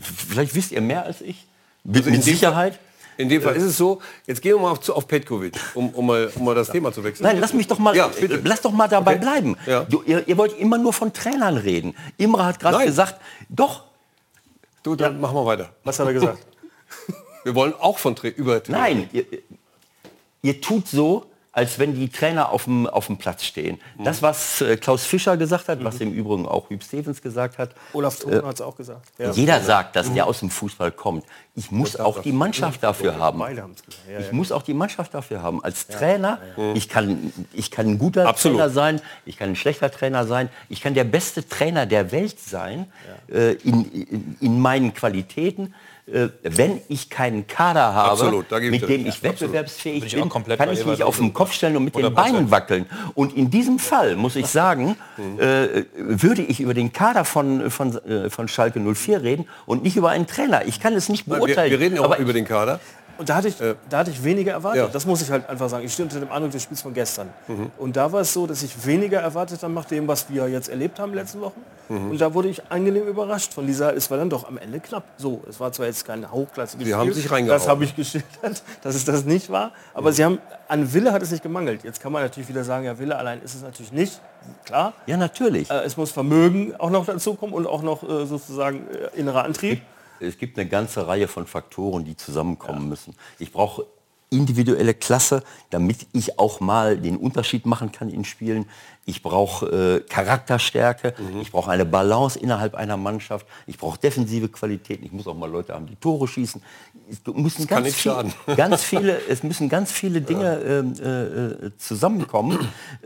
vielleicht 0.00 0.54
wisst 0.54 0.72
ihr 0.72 0.80
mehr 0.82 1.04
als 1.04 1.20
ich, 1.22 1.46
mit, 1.82 1.96
Also 1.96 2.08
in 2.10 2.16
mit 2.16 2.24
Sicherheit. 2.24 2.78
In 3.16 3.28
dem 3.28 3.40
Fall 3.42 3.54
ist 3.54 3.62
es 3.62 3.76
so, 3.76 4.02
jetzt 4.26 4.42
gehen 4.42 4.56
wir 4.56 4.60
mal 4.62 4.72
auf, 4.72 4.88
auf 4.88 5.06
Petkovic, 5.06 5.54
um, 5.74 5.90
um, 5.90 6.04
mal, 6.06 6.30
um 6.34 6.44
mal 6.44 6.54
das 6.54 6.68
Thema 6.68 6.92
zu 6.92 7.04
wechseln. 7.04 7.24
Nein, 7.26 7.38
lass 7.38 7.52
mich 7.54 7.68
doch 7.68 7.78
mal, 7.78 7.94
Ja, 7.94 8.08
bitte. 8.08 8.40
lass 8.44 8.60
doch 8.60 8.72
mal 8.72 8.88
dabei 8.88 9.12
Okay. 9.12 9.20
bleiben. 9.20 9.56
Ja. 9.66 9.84
Du, 9.84 10.02
ihr, 10.02 10.26
ihr 10.26 10.36
wollt 10.36 10.58
immer 10.58 10.78
nur 10.78 10.92
von 10.92 11.12
Trainern 11.12 11.56
reden. 11.56 11.94
Imre 12.16 12.44
hat 12.44 12.58
gerade 12.58 12.84
gesagt, 12.84 13.20
doch, 13.48 13.84
Du, 14.82 14.94
dann 14.96 15.18
machen 15.18 15.34
wir 15.36 15.46
weiter. 15.46 15.70
Was 15.84 15.98
hat 15.98 16.06
er 16.08 16.12
gesagt? 16.12 16.38
Wir 17.44 17.54
wollen 17.54 17.72
auch 17.78 17.96
von 17.98 18.14
Tra 18.16 18.28
über 18.28 18.62
Trainer 18.62 18.78
nein, 18.78 19.08
ihr, 19.12 19.24
ihr 20.42 20.60
tut 20.60 20.88
so, 20.88 21.24
als 21.54 21.78
wenn 21.78 21.94
die 21.94 22.08
Trainer 22.08 22.50
auf 22.50 22.64
dem, 22.64 22.86
auf 22.86 23.06
dem 23.06 23.16
Platz 23.16 23.44
stehen. 23.44 23.80
Mhm. 23.96 24.04
Das, 24.04 24.22
was 24.22 24.60
äh, 24.60 24.76
Klaus 24.76 25.04
Fischer 25.04 25.36
gesagt 25.36 25.68
hat, 25.68 25.82
was 25.84 26.00
im 26.00 26.12
Übrigen 26.12 26.46
auch 26.46 26.68
Hüb 26.68 26.82
Stevens 26.82 27.22
gesagt 27.22 27.58
hat, 27.58 27.70
Olaf 27.92 28.18
Thun 28.18 28.44
hat 28.44 28.56
es 28.56 28.60
auch 28.60 28.76
gesagt. 28.76 29.12
Ja. 29.18 29.30
jeder 29.30 29.60
sagt, 29.60 29.94
dass 29.94 30.12
der 30.12 30.26
aus 30.26 30.40
dem 30.40 30.50
Fußball 30.50 30.90
kommt. 30.90 31.24
Ich 31.54 31.70
muss 31.70 31.96
auch 31.96 32.20
die 32.22 32.32
Mannschaft 32.32 32.82
dafür 32.82 33.16
haben. 33.18 33.38
Ja, 33.38 33.68
Ich 34.18 34.26
ja. 34.26 34.32
muss 34.32 34.50
auch 34.50 34.62
die 34.62 34.74
Mannschaft 34.74 35.14
dafür 35.14 35.42
haben. 35.42 35.62
Als 35.62 35.86
Trainer, 35.86 36.40
ich, 36.74 36.88
kann, 36.88 37.32
ich 37.52 37.70
kann 37.70 37.86
ein 37.86 37.98
guter 37.98 38.26
Absolut. 38.26 38.58
Trainer 38.58 38.70
sein, 38.70 39.00
ich 39.24 39.36
kann 39.36 39.50
ein 39.50 39.56
schlechter 39.56 39.90
Trainer 39.90 40.26
sein, 40.26 40.48
ich 40.68 40.80
kann 40.80 40.94
der 40.94 41.04
beste 41.04 41.48
Trainer 41.48 41.86
der 41.86 42.10
Welt 42.10 42.40
sein, 42.40 42.86
äh, 43.30 43.52
in, 43.52 43.84
in, 43.92 44.36
in 44.40 44.60
meinen 44.60 44.92
Qualitäten. 44.92 45.72
Äh, 46.06 46.28
wenn 46.42 46.82
ich 46.88 47.08
keinen 47.08 47.46
Kader 47.46 47.94
habe, 47.94 48.10
Absolut, 48.10 48.50
mit 48.50 48.86
dem 48.86 49.06
ich 49.06 49.22
wettbewerbsfähig 49.22 50.00
Bin 50.00 50.06
ich 50.06 50.44
bin, 50.44 50.58
kann 50.58 50.70
ich 50.70 50.84
mich 50.84 51.02
auf 51.02 51.16
den 51.16 51.32
Kopf 51.32 51.52
stellen 51.52 51.78
und 51.78 51.84
mit 51.84 51.96
den 51.96 52.04
100%. 52.04 52.10
Beinen 52.10 52.50
wackeln. 52.50 52.84
Und 53.14 53.34
in 53.34 53.50
diesem 53.50 53.78
Fall, 53.78 54.14
muss 54.14 54.36
ich 54.36 54.46
sagen, 54.46 54.96
äh, 55.38 55.84
würde 55.94 56.42
ich 56.42 56.60
über 56.60 56.74
den 56.74 56.92
Kader 56.92 57.24
von, 57.24 57.70
von, 57.70 57.96
äh, 58.04 58.28
von 58.28 58.48
Schalke 58.48 58.80
04 58.80 59.22
reden 59.22 59.48
und 59.64 59.82
nicht 59.82 59.96
über 59.96 60.10
einen 60.10 60.26
Trainer. 60.26 60.66
Ich 60.66 60.78
kann 60.78 60.92
es 60.92 61.08
nicht 61.08 61.24
beurteilen. 61.24 61.70
wir, 61.70 61.80
wir 61.80 61.86
reden 61.86 61.96
ja 61.96 62.02
auch 62.02 62.06
aber 62.06 62.18
über 62.18 62.34
den 62.34 62.44
Kader. 62.44 62.80
Und 63.18 63.28
da 63.28 63.36
hatte, 63.36 63.48
ich, 63.48 63.56
da 63.88 63.98
hatte 63.98 64.10
ich 64.10 64.22
weniger 64.22 64.52
erwartet. 64.52 64.82
Ja. 64.82 64.88
Das 64.88 65.06
muss 65.06 65.22
ich 65.22 65.30
halt 65.30 65.48
einfach 65.48 65.68
sagen. 65.68 65.84
Ich 65.84 65.92
stehe 65.92 66.04
unter 66.06 66.20
dem 66.20 66.30
Eindruck 66.30 66.52
des 66.52 66.62
Spiels 66.62 66.82
von 66.82 66.94
gestern. 66.94 67.28
Mhm. 67.48 67.70
Und 67.78 67.96
da 67.96 68.10
war 68.12 68.20
es 68.22 68.32
so, 68.32 68.46
dass 68.46 68.62
ich 68.62 68.86
weniger 68.86 69.20
erwartet 69.20 69.62
habe 69.62 69.72
nach 69.72 69.84
dem, 69.84 70.08
was 70.08 70.28
wir 70.28 70.48
jetzt 70.48 70.68
erlebt 70.68 70.98
haben 70.98 71.10
in 71.10 71.16
den 71.16 71.24
letzten 71.24 71.40
Wochen. 71.40 71.60
Mhm. 71.88 72.10
Und 72.12 72.20
da 72.20 72.32
wurde 72.34 72.48
ich 72.48 72.62
angenehm 72.70 73.06
überrascht 73.06 73.52
von 73.52 73.66
dieser, 73.66 73.94
es 73.94 74.10
war 74.10 74.18
dann 74.18 74.30
doch 74.30 74.48
am 74.48 74.58
Ende 74.58 74.80
knapp. 74.80 75.04
So, 75.16 75.42
es 75.48 75.60
war 75.60 75.70
zwar 75.72 75.86
jetzt 75.86 76.04
kein 76.04 76.30
hochklassiges 76.30 76.86
Sie 76.86 76.94
haben 76.94 77.12
sich 77.12 77.30
reingehauen. 77.30 77.60
Das 77.60 77.68
habe 77.68 77.84
ich 77.84 77.94
geschildert, 77.94 78.62
dass 78.82 78.94
es 78.94 79.04
das 79.04 79.24
nicht 79.24 79.50
war. 79.50 79.72
Aber 79.92 80.12
sie 80.12 80.24
haben, 80.24 80.38
an 80.68 80.92
Wille 80.92 81.12
hat 81.12 81.22
es 81.22 81.30
nicht 81.30 81.42
gemangelt. 81.42 81.84
Jetzt 81.84 82.00
kann 82.00 82.12
man 82.12 82.22
natürlich 82.22 82.48
wieder 82.48 82.64
sagen, 82.64 82.84
ja, 82.84 82.98
Wille 82.98 83.16
allein 83.16 83.42
ist 83.42 83.54
es 83.54 83.62
natürlich 83.62 83.92
nicht. 83.92 84.20
Klar. 84.64 84.92
Ja, 85.06 85.16
natürlich. 85.16 85.70
Äh, 85.70 85.84
Es 85.84 85.96
muss 85.96 86.10
Vermögen 86.10 86.74
auch 86.78 86.90
noch 86.90 87.06
dazu 87.06 87.34
kommen 87.34 87.52
und 87.52 87.66
auch 87.66 87.82
noch 87.82 88.02
äh, 88.02 88.26
sozusagen 88.26 88.86
äh, 88.88 89.18
innerer 89.18 89.44
Antrieb. 89.44 89.82
Es 90.20 90.38
gibt 90.38 90.58
eine 90.58 90.68
ganze 90.68 91.06
Reihe 91.06 91.28
von 91.28 91.46
Faktoren, 91.46 92.04
die 92.04 92.16
zusammenkommen 92.16 92.88
müssen. 92.88 93.14
Ich 93.38 93.52
brauche 93.52 93.86
individuelle 94.34 94.94
Klasse, 94.94 95.42
damit 95.70 96.06
ich 96.12 96.38
auch 96.38 96.60
mal 96.60 96.98
den 96.98 97.16
Unterschied 97.16 97.66
machen 97.66 97.92
kann 97.92 98.08
in 98.08 98.24
Spielen. 98.24 98.66
Ich 99.06 99.22
brauche 99.22 99.66
äh, 99.66 100.00
Charakterstärke, 100.00 101.14
Mhm. 101.18 101.40
ich 101.42 101.52
brauche 101.52 101.70
eine 101.70 101.84
Balance 101.84 102.38
innerhalb 102.38 102.74
einer 102.74 102.96
Mannschaft, 102.96 103.46
ich 103.66 103.76
brauche 103.76 103.98
defensive 103.98 104.48
Qualitäten, 104.48 105.04
ich 105.04 105.12
muss 105.12 105.26
auch 105.26 105.34
mal 105.36 105.50
Leute 105.50 105.74
haben, 105.74 105.86
die 105.86 105.96
Tore 105.96 106.26
schießen. 106.26 106.62
Es 107.10 107.20
müssen 107.34 107.66
ganz, 107.66 107.94
viel, 107.94 108.32
ganz 108.56 108.82
viele, 108.82 109.20
es 109.28 109.42
müssen 109.42 109.68
ganz 109.68 109.92
viele 109.92 110.22
Dinge 110.22 110.58
ähm, 110.60 110.94
äh, 110.98 111.66
äh, 111.66 111.76
zusammenkommen 111.76 112.58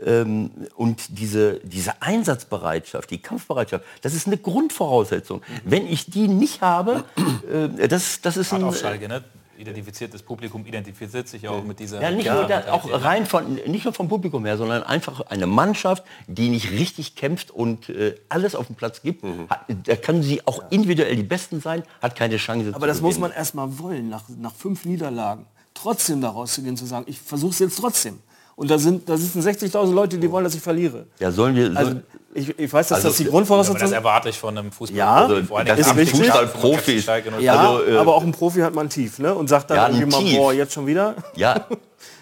ähm, 0.05 0.51
und 0.75 1.19
diese, 1.19 1.59
diese 1.65 2.01
Einsatzbereitschaft, 2.01 3.11
die 3.11 3.21
Kampfbereitschaft, 3.21 3.83
das 4.01 4.13
ist 4.13 4.25
eine 4.25 4.37
Grundvoraussetzung. 4.37 5.41
Wenn 5.65 5.85
ich 5.85 6.09
die 6.09 6.29
nicht 6.29 6.61
habe, 6.61 7.03
äh, 7.77 7.89
das, 7.89 8.21
das 8.21 8.37
ist 8.37 8.53
Hat 8.53 8.63
ein, 8.63 8.71
Schalke, 8.73 9.09
ne? 9.09 9.21
Identifiziertes 9.59 10.23
Publikum 10.23 10.65
identifiziert 10.65 11.27
sich 11.27 11.41
ja 11.41 11.51
auch 11.51 11.63
mit 11.63 11.79
dieser... 11.79 12.01
ja, 12.01 12.11
nicht, 12.11 12.29
nur 12.31 12.45
da, 12.45 12.71
auch 12.71 12.89
rein 13.03 13.25
von, 13.25 13.55
nicht 13.55 13.83
nur 13.83 13.93
vom 13.93 14.07
Publikum 14.07 14.45
her, 14.45 14.57
sondern 14.57 14.83
einfach 14.83 15.21
eine 15.21 15.47
Mannschaft, 15.47 16.03
die 16.27 16.49
nicht 16.49 16.71
richtig 16.71 17.15
kämpft 17.15 17.51
und 17.51 17.89
äh, 17.89 18.15
alles 18.29 18.55
auf 18.55 18.67
den 18.67 18.75
Platz 18.75 19.01
gibt. 19.01 19.23
Hat, 19.49 19.65
da 19.83 19.95
können 19.95 20.23
sie 20.23 20.47
auch 20.47 20.63
individuell 20.69 21.15
die 21.15 21.23
Besten 21.23 21.59
sein, 21.59 21.83
hat 22.01 22.15
keine 22.15 22.37
Chance. 22.37 22.71
Aber 22.73 22.87
das 22.87 23.01
muss 23.01 23.19
man 23.19 23.31
erstmal 23.31 23.79
wollen, 23.79 24.09
nach, 24.09 24.23
nach 24.37 24.53
fünf 24.53 24.85
Niederlagen. 24.85 25.45
Trotzdem 25.73 26.21
da 26.21 26.29
rauszugehen, 26.29 26.77
zu 26.77 26.85
sagen, 26.85 27.05
ich 27.07 27.19
versuche 27.19 27.51
es 27.51 27.59
jetzt 27.59 27.79
trotzdem. 27.79 28.19
Und 28.59 28.69
da, 28.69 28.77
sind, 28.77 29.07
da 29.07 29.15
sitzen 29.15 29.41
60.000 29.41 29.93
Leute, 29.93 30.17
die 30.17 30.29
wollen, 30.29 30.43
dass 30.43 30.53
ich 30.53 30.59
verliere. 30.61 31.05
Ja, 31.17 31.31
sollen 31.31 31.55
wir. 31.55 31.71
Also 31.77 31.93
ich, 32.33 32.59
ich 32.59 32.73
weiß, 32.73 32.89
dass 32.89 32.97
Also, 32.97 33.07
das 33.07 33.15
die 33.15 33.23
Aber 33.23 33.39
das 33.39 33.47
Grundvoraussetzung 33.47 33.93
erwarte 33.93 34.27
ich 34.27 34.37
von 34.37 34.57
einem 34.57 34.69
Fußball. 34.73 34.97
Ja, 34.97 35.29
Vor 35.47 35.59
allen 35.59 35.67
das 35.67 35.79
ist 35.79 36.09
Fußballprofis. 36.09 37.05
04. 37.05 37.39
Ja, 37.39 37.53
Also, 37.55 37.85
äh, 37.85 37.95
aber 37.95 38.15
auch 38.15 38.21
ein 38.23 38.33
Profi 38.33 38.59
hat 38.59 38.75
man 38.75 38.89
tief, 38.89 39.17
ne? 39.19 39.33
Und 39.33 39.47
sagt 39.47 39.69
dann 39.69 39.77
Ja, 39.77 39.87
irgendwie 39.97 40.33
mal, 40.33 40.37
boah, 40.37 40.51
jetzt 40.53 40.73
schon 40.73 40.85
wieder. 40.87 41.15
ja, 41.37 41.67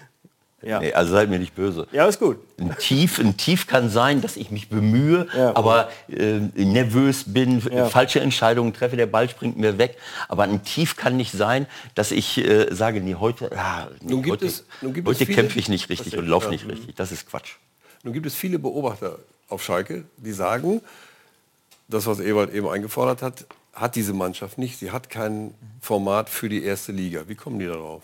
Ja. 0.60 0.80
Nee, 0.80 0.92
also 0.92 1.12
seid 1.12 1.30
mir 1.30 1.38
nicht 1.38 1.54
böse. 1.54 1.86
Ja, 1.92 2.06
ist 2.08 2.18
gut. 2.18 2.38
Ein 2.58 2.74
Tief, 2.78 3.20
ein 3.20 3.36
Tief 3.36 3.68
kann 3.68 3.90
sein, 3.90 4.20
dass 4.20 4.36
ich 4.36 4.50
mich 4.50 4.68
bemühe, 4.68 5.28
Ja. 5.36 5.54
aber 5.54 5.88
äh, 6.08 6.40
nervös 6.56 7.24
bin, 7.32 7.62
Ja. 7.72 7.86
falsche 7.86 8.18
Entscheidungen 8.20 8.72
treffe, 8.74 8.96
der 8.96 9.06
Ball 9.06 9.28
springt 9.30 9.56
mir 9.56 9.78
weg. 9.78 9.96
Aber 10.26 10.42
ein 10.42 10.64
Tief 10.64 10.96
kann 10.96 11.16
nicht 11.16 11.30
sein, 11.32 11.66
dass 11.94 12.10
ich 12.10 12.38
äh, 12.38 12.74
sage, 12.74 13.00
nee, 13.00 13.14
heute, 13.14 13.50
ah, 13.56 13.86
nee, 14.00 14.10
Nun 14.14 14.22
gibt 14.24 14.32
heute, 14.32 14.46
es- 14.46 14.64
nun 14.82 14.94
gibt 14.94 15.08
es 15.08 15.20
heute 15.20 15.32
kämpfe 15.32 15.60
ich 15.60 15.68
nicht 15.68 15.88
richtig 15.90 16.18
und 16.18 16.26
laufe 16.26 16.50
nicht 16.50 16.66
richtig. 16.68 16.96
Das 16.96 17.12
ist 17.12 17.30
Quatsch. 17.30 17.52
Nun 18.02 18.12
gibt 18.12 18.26
es 18.26 18.34
viele 18.34 18.58
Beobachter 18.58 19.18
auf 19.48 19.62
Schalke, 19.62 20.04
die 20.16 20.32
sagen, 20.32 20.80
das, 21.86 22.06
was 22.06 22.18
Ewald 22.20 22.52
eben 22.52 22.68
eingefordert 22.68 23.22
hat, 23.22 23.46
hat 23.74 23.94
diese 23.94 24.12
Mannschaft 24.12 24.58
nicht. 24.58 24.78
Sie 24.78 24.90
hat 24.90 25.08
kein 25.08 25.54
Format 25.80 26.28
für 26.28 26.48
die 26.48 26.64
erste 26.64 26.90
Liga. 26.90 27.22
Wie 27.28 27.36
kommen 27.36 27.60
die 27.60 27.66
darauf? 27.66 28.02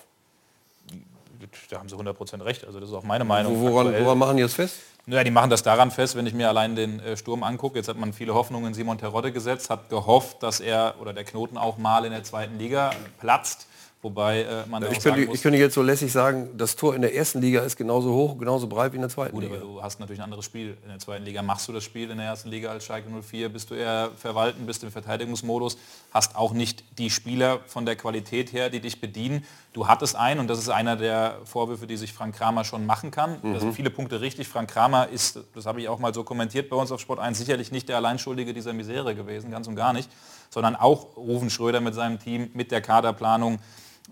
Da 1.71 1.79
haben 1.79 1.89
sie 1.89 1.97
100% 1.97 2.45
recht. 2.45 2.65
Also 2.65 2.81
das 2.81 2.89
ist 2.89 2.95
auch 2.95 3.03
meine 3.03 3.25
Meinung. 3.25 3.61
Wo, 3.61 3.71
woran, 3.71 3.95
woran 4.05 4.19
machen 4.19 4.37
die 4.37 4.43
das 4.43 4.55
fest? 4.55 4.77
Naja, 5.07 5.23
die 5.23 5.31
machen 5.31 5.51
das 5.51 5.63
daran 5.63 5.91
fest, 5.91 6.17
wenn 6.17 6.27
ich 6.27 6.33
mir 6.33 6.49
allein 6.49 6.77
den 6.77 6.99
äh, 7.01 7.17
Sturm 7.17 7.43
angucke. 7.43 7.77
Jetzt 7.77 7.89
hat 7.89 7.99
man 7.99 8.13
viele 8.13 8.35
Hoffnungen 8.35 8.69
in 8.69 8.75
Simon 8.75 8.97
Terodde 8.97 9.33
gesetzt, 9.33 9.69
hat 9.69 9.91
gehofft, 9.91 10.43
dass 10.43 10.61
er 10.61 10.95
oder 11.01 11.13
der 11.13 11.25
Knoten 11.25 11.59
auch 11.59 11.77
mal 11.77 12.07
in 12.07 12.13
der 12.13 12.25
zweiten 12.25 12.59
Liga 12.59 12.91
platzt. 13.21 13.67
Wobei 14.05 14.43
äh, 14.43 14.67
man 14.69 14.83
da 14.83 14.91
Ich 14.91 15.01
könnte, 15.01 15.25
muss, 15.25 15.37
ich 15.37 15.43
könnte 15.43 15.59
jetzt 15.59 15.73
so 15.73 15.81
lässig 15.81 16.13
sagen, 16.13 16.51
das 16.59 16.77
Tor 16.77 16.95
in 16.95 17.01
der 17.01 17.15
ersten 17.15 17.41
Liga 17.41 17.63
ist 17.63 17.75
genauso 17.75 18.13
hoch, 18.13 18.37
genauso 18.37 18.67
breit 18.67 18.93
wie 18.93 18.97
in 18.97 19.01
der 19.01 19.09
zweiten 19.09 19.33
Gut, 19.33 19.45
Liga. 19.45 19.57
du 19.57 19.83
hast 19.83 19.99
natürlich 19.99 20.21
ein 20.21 20.25
anderes 20.25 20.45
Spiel 20.45 20.77
in 20.83 20.91
der 20.91 20.99
zweiten 20.99 21.25
Liga. 21.25 21.41
Machst 21.41 21.67
du 21.69 21.73
das 21.73 21.85
Spiel 21.85 22.11
in 22.11 22.19
der 22.19 22.27
ersten 22.27 22.51
Liga 22.51 22.71
als 22.71 22.85
Schalke 22.85 23.09
04, 23.09 23.49
bist 23.49 23.71
du 23.71 23.75
eher 23.75 24.11
verwalten, 24.15 24.67
bist 24.67 24.85
im 24.85 24.91
Verteidigungsmodus, 24.91 25.79
hast 26.13 26.37
auch 26.37 26.53
nicht 26.53 26.85
die 26.99 27.09
Spieler 27.09 27.61
von 27.65 27.87
der 27.87 27.97
Qualität 27.97 28.53
her, 28.53 28.69
die 28.69 28.81
dich 28.81 29.01
bedienen. 29.01 29.43
Du 29.73 29.89
hattest 29.89 30.17
einen, 30.17 30.39
und 30.39 30.49
das 30.49 30.59
ist 30.59 30.69
einer 30.69 30.97
der 30.97 31.39
Vorwürfe, 31.47 31.87
die 31.87 31.97
sich 31.97 32.13
Frank 32.13 32.37
Kramer 32.37 32.65
schon 32.65 32.85
machen 32.85 33.11
kann. 33.11 33.39
Da 33.43 33.59
sind 33.59 33.73
viele 33.73 33.89
Punkte 33.89 34.21
richtig. 34.21 34.49
Frank 34.49 34.71
Kramer 34.71 35.09
ist, 35.09 35.41
das 35.55 35.65
habe 35.65 35.81
ich 35.81 35.89
auch 35.89 35.99
mal 35.99 36.13
so 36.13 36.25
kommentiert 36.25 36.69
bei 36.69 36.77
uns 36.77 36.93
auf 36.93 37.01
Sport 37.01 37.21
1, 37.21 37.39
sicherlich 37.39 37.73
nicht 37.73 37.89
der 37.89 37.97
Alleinschuldige 37.97 38.53
dieser 38.53 38.75
Misere 38.75 39.15
gewesen, 39.15 39.51
ganz 39.51 39.67
und 39.67 39.77
gar 39.77 39.95
nicht, 39.95 40.11
sondern 40.51 40.77
auch 40.77 41.17
Rufen 41.17 41.49
Schröder 41.49 41.81
mit 41.81 41.95
seinem 41.95 42.19
Team, 42.19 42.51
mit 42.53 42.71
der 42.71 42.83
Kaderplanung, 42.83 43.61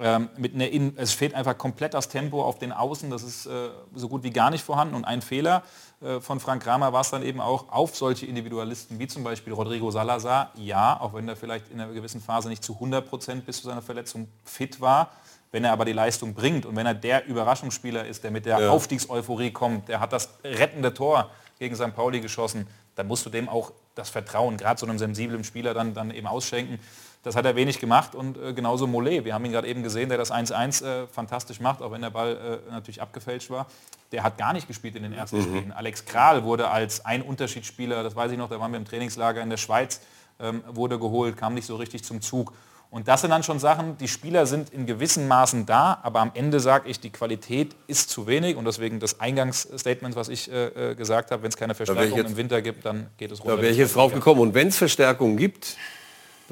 ähm, 0.01 0.31
mit 0.39 0.55
einer 0.55 0.69
Innen 0.69 0.95
es 0.97 1.13
fehlt 1.13 1.35
einfach 1.35 1.59
komplett 1.59 1.93
das 1.93 2.09
Tempo 2.09 2.43
auf 2.43 2.59
den 2.59 2.73
Außen, 2.73 3.11
das 3.11 3.23
ist 3.23 3.47
äh, 3.47 3.69
so 3.95 4.09
gut 4.09 4.23
wie 4.23 4.31
gar 4.31 4.51
nicht 4.51 4.65
vorhanden. 4.65 4.95
Und 4.95 5.05
ein 5.05 5.21
Fehler 5.21 5.63
äh, 6.01 6.21
von 6.21 6.41
Frank 6.41 6.63
Kramer 6.63 6.95
war 6.95 7.03
es 7.03 7.11
dann 7.11 7.23
eben 7.23 7.41
auch 7.41 7.71
auf 7.71 7.95
solche 7.95 8.25
Individualisten 8.25 8.99
wie 8.99 9.07
zum 9.07 9.23
Beispiel 9.23 9.53
Rodrigo 9.53 9.91
Salazar, 9.91 10.51
ja, 10.55 10.99
auch 10.99 11.13
wenn 11.13 11.29
er 11.29 11.37
vielleicht 11.37 11.71
in 11.71 11.81
einer 11.81 11.93
gewissen 11.93 12.23
Phase 12.23 12.49
nicht 12.49 12.65
zu 12.65 12.75
100 12.75 13.07
Prozent 13.07 13.45
bis 13.45 13.59
zu 13.59 13.67
seiner 13.67 13.83
Verletzung 13.83 14.29
fit 14.45 14.81
war, 14.81 15.11
wenn 15.51 15.65
er 15.65 15.73
aber 15.73 15.85
die 15.85 15.93
Leistung 15.93 16.33
bringt 16.33 16.65
und 16.65 16.75
wenn 16.75 16.87
er 16.87 16.95
der 16.95 17.27
Überraschungsspieler 17.27 18.07
ist, 18.07 18.25
der 18.25 18.31
mit 18.31 18.47
der 18.47 18.73
Aufstiegseuphorie 18.73 19.51
kommt, 19.51 19.89
der 19.89 20.01
hat 20.01 20.15
das 20.15 20.31
rettende 20.43 20.95
Tor 20.95 21.31
gegen 21.59 21.77
St. 21.77 21.95
Pauli 21.95 22.21
geschossen, 22.21 22.67
dann 22.95 23.07
musst 23.07 23.27
du 23.27 23.31
dem 23.31 23.51
auch 23.51 23.73
das 23.95 24.09
Vertrauen, 24.09 24.57
gerade 24.57 24.81
so 24.81 24.87
einem 24.87 24.99
sensiblen 24.99 25.45
Spieler, 25.45 25.75
dann, 25.75 25.93
dann 25.93 26.11
eben 26.11 26.27
ausschenken. 26.27 26.79
Das 27.25 27.37
hat 27.37 27.45
er 27.45 27.55
wenig 27.55 27.79
gemacht 27.79 28.15
und 28.17 28.37
äh, 28.37 28.53
genauso 28.53 28.87
Mollet. 28.89 29.25
Wir 29.25 29.35
haben 29.35 29.45
ihn 29.45 29.53
gerade 29.53 29.69
eben 29.69 29.83
gesehen, 29.85 30.09
der 30.09 30.19
das 30.19 30.33
1-1 30.33 30.85
äh, 30.85 31.07
fantastisch 31.07 31.61
macht, 31.61 31.81
auch 31.81 31.93
wenn 31.93 32.03
der 32.03 32.11
Ball 32.11 32.61
äh, 32.69 32.71
natürlich 32.73 33.01
abgefälscht 33.01 33.49
war. 33.49 33.67
Der 34.11 34.25
hat 34.25 34.39
gar 34.39 34.53
nicht 34.53 34.67
gespielt 34.67 34.97
in 34.97 35.05
den 35.05 35.13
ersten 35.13 35.41
Spielen. 35.41 35.73
Alex 35.73 36.05
Kral 36.05 36.43
wurde 36.43 36.69
als 36.69 37.05
ein 37.07 37.23
Unterschiedsspieler, 37.23 38.03
das 38.03 38.17
weiß 38.17 38.33
ich 38.33 38.39
noch, 38.39 38.51
da 38.51 38.59
waren 38.59 38.73
wir 38.73 38.79
im 38.79 38.85
Trainingslager 38.85 39.41
in 39.41 39.51
der 39.51 39.57
Schweiz, 39.57 40.01
ähm, 40.41 40.63
wurde 40.69 40.99
geholt, 40.99 41.37
kam 41.37 41.55
nicht 41.55 41.67
so 41.67 41.77
richtig 41.77 42.03
zum 42.03 42.21
Zug. 42.21 42.53
Und 42.91 43.09
das 43.09 43.23
sind 43.23 43.31
dann 43.31 43.43
schon 43.43 43.59
Sachen, 43.59 43.97
die 43.97 44.09
Spieler 44.09 44.45
sind 44.45 44.69
in 44.71 44.85
gewissen 44.85 45.27
Maßen 45.29 45.65
da, 45.65 45.99
aber 46.03 46.21
am 46.21 46.33
Ende 46.35 46.61
sage 46.61 46.91
ich, 46.91 47.01
die 47.01 47.09
Qualität 47.09 47.75
ist 47.87 48.11
zu 48.11 48.27
wenig 48.27 48.57
und 48.57 48.67
deswegen 48.67 49.01
das 49.01 49.19
Eingangsstatement, 49.21 50.15
was 50.15 50.29
ich 50.29 50.53
äh, 50.53 50.91
äh, 50.91 50.95
gesagt 50.95 51.31
habe, 51.31 51.43
wenn 51.43 51.49
es 51.49 51.57
keine 51.57 51.75
Verstärkung 51.75 52.19
jetzt- 52.19 52.31
im 52.31 52.37
Winter 52.37 52.61
gibt, 52.61 52.85
dann 52.85 53.07
geht 53.17 53.31
es 53.33 53.41
runter. 53.41 53.57
Da 53.57 53.63
wäre 53.63 53.73
ich 53.73 53.79
jetzt 53.79 53.97
drauf 53.97 54.13
gekommen. 54.13 54.41
Und 54.41 54.53
wenn 54.55 54.69
es 54.69 54.77
Verstärkungen 54.77 55.39
gibt, 55.39 55.77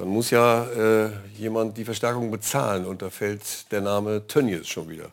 dann 0.01 0.09
muss 0.09 0.31
ja 0.31 0.65
äh, 0.65 1.11
jemand 1.37 1.77
die 1.77 1.85
Verstärkung 1.85 2.31
bezahlen. 2.31 2.87
Und 2.87 3.03
da 3.03 3.11
fällt 3.11 3.71
der 3.71 3.83
Name 3.83 4.27
Tönnies 4.27 4.67
schon 4.67 4.89
wieder. 4.89 5.11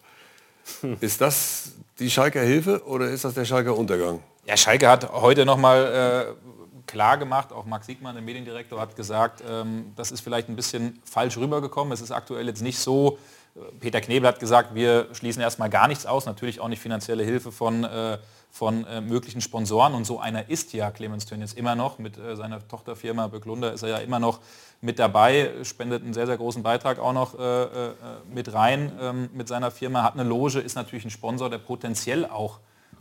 Ist 1.01 1.19
das 1.19 1.73
die 1.99 2.09
Schalker 2.09 2.41
Hilfe 2.41 2.85
oder 2.85 3.09
ist 3.09 3.25
das 3.25 3.33
der 3.33 3.45
Schalker 3.45 3.75
Untergang? 3.75 4.21
Ja, 4.45 4.55
Schalke 4.55 4.87
hat 4.87 5.11
heute 5.11 5.45
nochmal 5.45 6.35
äh, 6.35 6.85
klar 6.85 7.17
gemacht, 7.17 7.51
auch 7.51 7.65
Max 7.65 7.87
Siegmann, 7.87 8.15
der 8.15 8.23
Mediendirektor, 8.23 8.79
hat 8.79 8.95
gesagt, 8.95 9.43
ähm, 9.49 9.91
das 9.95 10.11
ist 10.11 10.21
vielleicht 10.21 10.47
ein 10.47 10.55
bisschen 10.55 11.01
falsch 11.03 11.37
rübergekommen. 11.37 11.91
Es 11.91 12.01
ist 12.01 12.11
aktuell 12.11 12.47
jetzt 12.47 12.61
nicht 12.61 12.77
so. 12.77 13.17
Äh, 13.55 13.59
Peter 13.79 13.99
Knebel 13.99 14.27
hat 14.27 14.39
gesagt, 14.39 14.75
wir 14.75 15.07
schließen 15.13 15.41
erstmal 15.41 15.69
gar 15.69 15.87
nichts 15.87 16.05
aus, 16.05 16.25
natürlich 16.25 16.59
auch 16.59 16.67
nicht 16.67 16.81
finanzielle 16.81 17.23
Hilfe 17.23 17.51
von, 17.51 17.83
äh, 17.83 18.19
von 18.49 18.85
äh, 18.85 19.01
möglichen 19.01 19.41
Sponsoren. 19.41 19.93
Und 19.93 20.05
so 20.05 20.19
einer 20.19 20.49
ist 20.49 20.73
ja 20.73 20.91
Clemens 20.91 21.25
Tönnies 21.25 21.53
immer 21.53 21.75
noch. 21.75 21.99
Mit 21.99 22.17
äh, 22.17 22.35
seiner 22.35 22.65
Tochterfirma 22.67 23.27
Beglunda 23.27 23.69
ist 23.69 23.83
er 23.83 23.89
ja 23.89 23.97
immer 23.97 24.19
noch 24.19 24.39
mit 24.81 24.99
dabei, 24.99 25.51
spendet 25.63 26.03
einen 26.03 26.13
sehr, 26.13 26.27
sehr 26.27 26.37
großen 26.37 26.63
Beitrag 26.63 26.99
auch 26.99 27.13
noch 27.13 27.37
äh, 27.39 27.63
äh, 27.63 27.93
mit 28.31 28.53
rein 28.53 28.91
ähm, 29.01 29.29
mit 29.33 29.47
seiner 29.47 29.71
Firma, 29.71 30.03
hat 30.03 30.13
eine 30.13 30.23
Loge, 30.23 30.59
ist 30.59 30.75
natürlich 30.75 31.05
ein 31.05 31.09
Sponsor, 31.09 31.49
der 31.49 31.57
potenziell 31.57 32.25
auch 32.25 32.59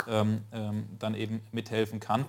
ähm, 0.09 0.43
ähm, 0.53 0.87
dann 0.99 1.15
eben 1.15 1.41
mithelfen 1.53 2.01
kann. 2.01 2.25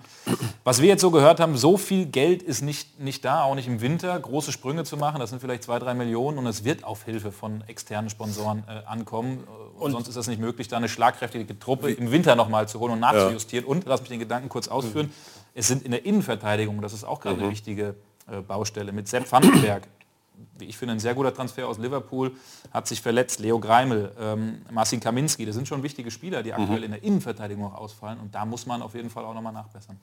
Was 0.64 0.80
wir 0.80 0.88
jetzt 0.88 1.00
so 1.00 1.10
gehört 1.10 1.40
haben, 1.40 1.56
so 1.56 1.76
viel 1.76 2.06
Geld 2.06 2.42
ist 2.42 2.62
nicht, 2.62 3.00
nicht 3.00 3.24
da, 3.24 3.42
auch 3.42 3.54
nicht 3.54 3.68
im 3.68 3.80
Winter, 3.80 4.18
große 4.18 4.52
Sprünge 4.52 4.84
zu 4.84 4.96
machen, 4.96 5.20
das 5.20 5.30
sind 5.30 5.40
vielleicht 5.40 5.62
zwei, 5.64 5.78
drei 5.78 5.94
Millionen 5.94 6.38
und 6.38 6.46
es 6.46 6.64
wird 6.64 6.84
auf 6.84 7.04
Hilfe 7.04 7.32
von 7.32 7.62
externen 7.66 8.10
Sponsoren 8.10 8.64
äh, 8.68 8.86
ankommen. 8.86 9.44
Äh, 9.46 9.82
Und 9.82 9.92
sonst 9.92 10.08
ist 10.08 10.16
das 10.16 10.26
nicht 10.26 10.40
möglich, 10.40 10.68
da 10.68 10.76
eine 10.76 10.88
schlagkräftige 10.88 11.58
Truppe 11.58 11.90
im 11.90 12.10
Winter 12.10 12.34
nochmal 12.36 12.68
zu 12.68 12.80
holen 12.80 12.92
und 12.92 13.00
nachzujustieren. 13.00 13.66
Und, 13.66 13.84
lass 13.86 14.00
mich 14.00 14.08
den 14.10 14.18
Gedanken 14.20 14.48
kurz 14.48 14.68
ausführen, 14.68 15.12
es 15.54 15.66
sind 15.68 15.82
in 15.84 15.90
der 15.90 16.04
Innenverteidigung, 16.04 16.80
das 16.82 16.92
ist 16.92 17.04
auch 17.04 17.20
gerade 17.20 17.40
eine 17.40 17.50
wichtige 17.50 17.94
äh, 18.30 18.40
Baustelle, 18.40 18.92
mit 18.92 19.08
Sepp 19.08 19.30
Vandenberg, 19.30 19.82
wie 20.58 20.66
ich 20.66 20.76
finde, 20.76 20.92
ein 20.94 21.00
sehr 21.00 21.14
guter 21.14 21.34
Transfer 21.34 21.66
aus 21.66 21.78
Liverpool, 21.78 22.32
hat 22.70 22.86
sich 22.86 23.00
verletzt. 23.00 23.40
Leo 23.40 23.58
Greimel, 23.58 24.12
ähm, 24.20 24.62
Marcin 24.70 25.00
Kaminski, 25.00 25.46
das 25.46 25.54
sind 25.54 25.68
schon 25.68 25.82
wichtige 25.82 26.10
Spieler, 26.10 26.42
die 26.42 26.52
aktuell 26.52 26.84
in 26.84 26.90
der 26.92 27.02
Innenverteidigung 27.02 27.64
auch 27.64 27.74
ausfallen. 27.74 28.18
Und 28.20 28.34
da 28.34 28.44
muss 28.44 28.66
man 28.66 28.82
auf 28.82 28.94
jeden 28.94 29.10
Fall 29.10 29.24
auch 29.24 29.34
nochmal 29.34 29.52
nachbessern. 29.52 29.98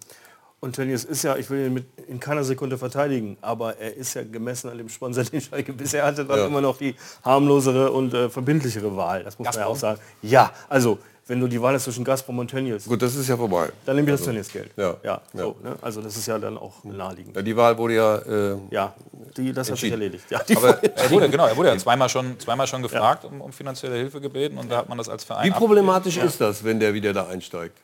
Und 0.61 0.75
Tönnies 0.75 1.03
ist 1.03 1.23
ja, 1.23 1.35
ich 1.35 1.49
will 1.49 1.67
ihn 1.67 1.73
mit 1.73 1.85
in 2.07 2.19
keiner 2.19 2.43
Sekunde 2.43 2.77
verteidigen, 2.77 3.37
aber 3.41 3.77
er 3.77 3.95
ist 3.95 4.13
ja 4.13 4.23
gemessen 4.23 4.69
an 4.69 4.77
dem 4.77 4.89
Sponsor, 4.89 5.23
den 5.31 5.41
Schalke 5.41 5.73
bisher 5.73 6.05
hatte, 6.05 6.25
dann 6.25 6.47
immer 6.47 6.61
noch 6.61 6.77
die 6.77 6.95
harmlosere 7.23 7.91
und 7.91 8.13
äh, 8.13 8.29
verbindlichere 8.29 8.95
Wahl. 8.95 9.23
Das 9.23 9.37
muss 9.37 9.45
man 9.45 9.55
ja 9.55 9.65
auch 9.65 9.73
Gazprom? 9.73 9.97
sagen. 9.97 10.01
Ja, 10.21 10.51
also 10.69 10.97
wenn 11.27 11.39
du 11.39 11.47
die 11.47 11.59
Wahl 11.61 11.73
hast 11.73 11.85
zwischen 11.85 12.03
Gazprom 12.03 12.37
und 12.39 12.49
Tönnies, 12.51 12.85
Gut, 12.85 13.01
das 13.01 13.15
ist 13.15 13.27
ja 13.27 13.35
vorbei. 13.35 13.69
dann 13.85 13.95
nehme 13.95 14.09
ich 14.11 14.17
das 14.17 14.25
Tönnies-Geld. 14.25 14.71
ja, 14.77 14.95
ja, 15.03 15.21
so, 15.33 15.55
ne? 15.63 15.75
Also 15.81 16.01
das 16.01 16.15
ist 16.17 16.27
ja 16.27 16.37
dann 16.37 16.57
auch 16.57 16.83
naheliegend. 16.83 17.35
Ja, 17.35 17.41
die 17.41 17.55
Wahl 17.57 17.77
wurde 17.77 17.95
ja... 17.95 18.17
Äh, 18.17 18.57
Ja, 18.69 18.93
die, 19.35 19.51
das 19.51 19.71
hat 19.71 19.77
sich 19.77 19.91
erledigt. 19.91 20.25
Ja, 20.29 20.43
die 20.43 20.55
aber 20.55 20.83
Er 20.83 21.09
wurde, 21.11 21.29
genau, 21.29 21.47
er 21.47 21.57
wurde 21.57 21.69
ja 21.69 21.77
zweimal 21.77 22.09
schon, 22.09 22.39
zweimal 22.39 22.67
schon 22.67 22.81
gefragt, 22.83 23.25
um, 23.25 23.41
um 23.41 23.51
finanzielle 23.51 23.95
Hilfe 23.95 24.21
gebeten 24.21 24.57
und 24.57 24.71
da 24.71 24.77
hat 24.77 24.89
man 24.89 24.97
das 24.97 25.09
als 25.09 25.23
Verein 25.23 25.47
wie 25.47 25.51
problematisch 25.51 26.17
ist 26.17 26.39
das, 26.41 26.63
wenn 26.63 26.79
der 26.79 26.93
wieder 26.93 27.11
da 27.13 27.27
einsteigt? 27.27 27.77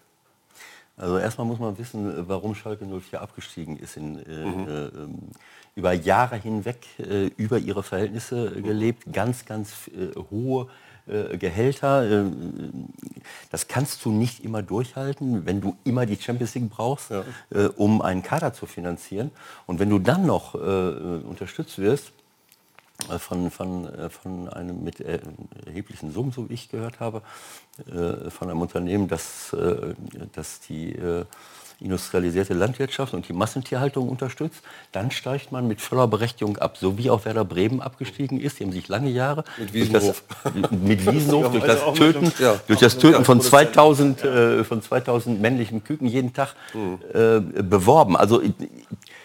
Also 0.98 1.18
erstmal 1.18 1.48
muss 1.48 1.58
man 1.58 1.76
wissen, 1.80 2.12
äh, 2.12 2.24
warum 2.30 2.54
Schalke 2.54 2.86
04 2.86 3.22
abgestiegen 3.22 3.78
ist. 3.78 3.98
In, 3.98 4.20
äh, 4.20 4.46
Mhm. 4.46 4.68
äh, 4.68 4.72
ähm, 4.86 5.18
über 5.76 5.94
Jahre 5.94 6.36
hinweg 6.36 6.78
äh, 7.00 7.28
über 7.38 7.58
ihre 7.58 7.82
Verhältnisse 7.82 8.54
äh, 8.56 8.62
gelebt, 8.62 9.12
ganz, 9.12 9.46
ganz 9.46 9.72
äh, 9.88 10.14
hohe 10.30 10.68
äh, 11.08 11.38
Gehälter. 11.38 12.04
Äh, 12.04 12.26
das 13.50 13.68
kannst 13.68 14.06
du 14.06 14.12
nicht 14.12 14.44
immer 14.44 14.62
durchhalten, 14.62 15.46
wenn 15.46 15.62
du 15.62 15.76
immer 15.84 16.06
die 16.06 16.16
Champions 16.16 16.54
League 16.56 16.70
brauchst, 16.70 17.12
äh, 17.12 17.24
um 17.76 18.02
einen 18.02 18.24
Kader 18.24 18.54
zu 18.54 18.66
finanzieren. 18.66 19.32
Und 19.66 19.80
wenn 19.80 19.90
du 19.90 20.00
dann 20.00 20.26
noch 20.26 20.54
unterstützt 20.54 21.78
wirst, 21.78 22.12
von, 23.18 23.50
von, 23.50 23.90
von 24.10 24.48
einem 24.48 24.84
mit 24.84 25.02
erheblichen 25.02 26.12
Summen, 26.12 26.32
so 26.32 26.50
wie 26.50 26.54
ich 26.54 26.70
gehört 26.70 27.00
habe, 27.00 27.24
von 28.30 28.50
einem 28.50 28.62
Unternehmen, 28.62 29.08
das, 29.08 29.56
das 30.34 30.60
die 30.62 30.96
industrialisierte 31.82 32.54
Landwirtschaft 32.54 33.14
und 33.14 33.28
die 33.28 33.34
Massentierhaltung 33.34 34.08
unterstützt, 34.08 34.62
dann 34.92 35.12
steigt 35.12 35.52
man 35.52 35.68
mit 35.68 35.82
voller 35.82 36.08
Berechtigung 36.08 36.58
ab, 36.58 36.78
so 36.78 36.98
wie 36.98 37.10
auch 37.10 37.26
Werder 37.26 37.44
Bremen 37.46 37.82
abgestiegen 37.82 38.40
ist. 38.40 38.60
Die 38.60 38.64
haben 38.64 38.72
sich 38.72 38.88
lange 38.88 39.10
Jahre 39.10 39.44
Mit 39.58 39.74
durch 39.74 39.92
das, 39.92 40.04
Wiesenhof. 40.04 40.72
mit 40.72 41.12
Wiesenhof 41.12 41.52
durch 41.52 41.64
das 41.64 41.94
Töten, 41.96 42.32
Ja. 42.40 42.60
durch 42.68 42.80
das 42.80 42.98
Töten 42.98 43.26
von 43.26 43.42
2000, 43.42 44.24
äh, 44.24 44.64
von 44.64 44.82
2000 44.82 45.42
männlichen 45.42 45.84
Küken 45.84 46.08
jeden 46.08 46.34
Tag 46.34 46.56
äh, 47.14 47.40
beworben. 47.40 48.16
Also 48.16 48.42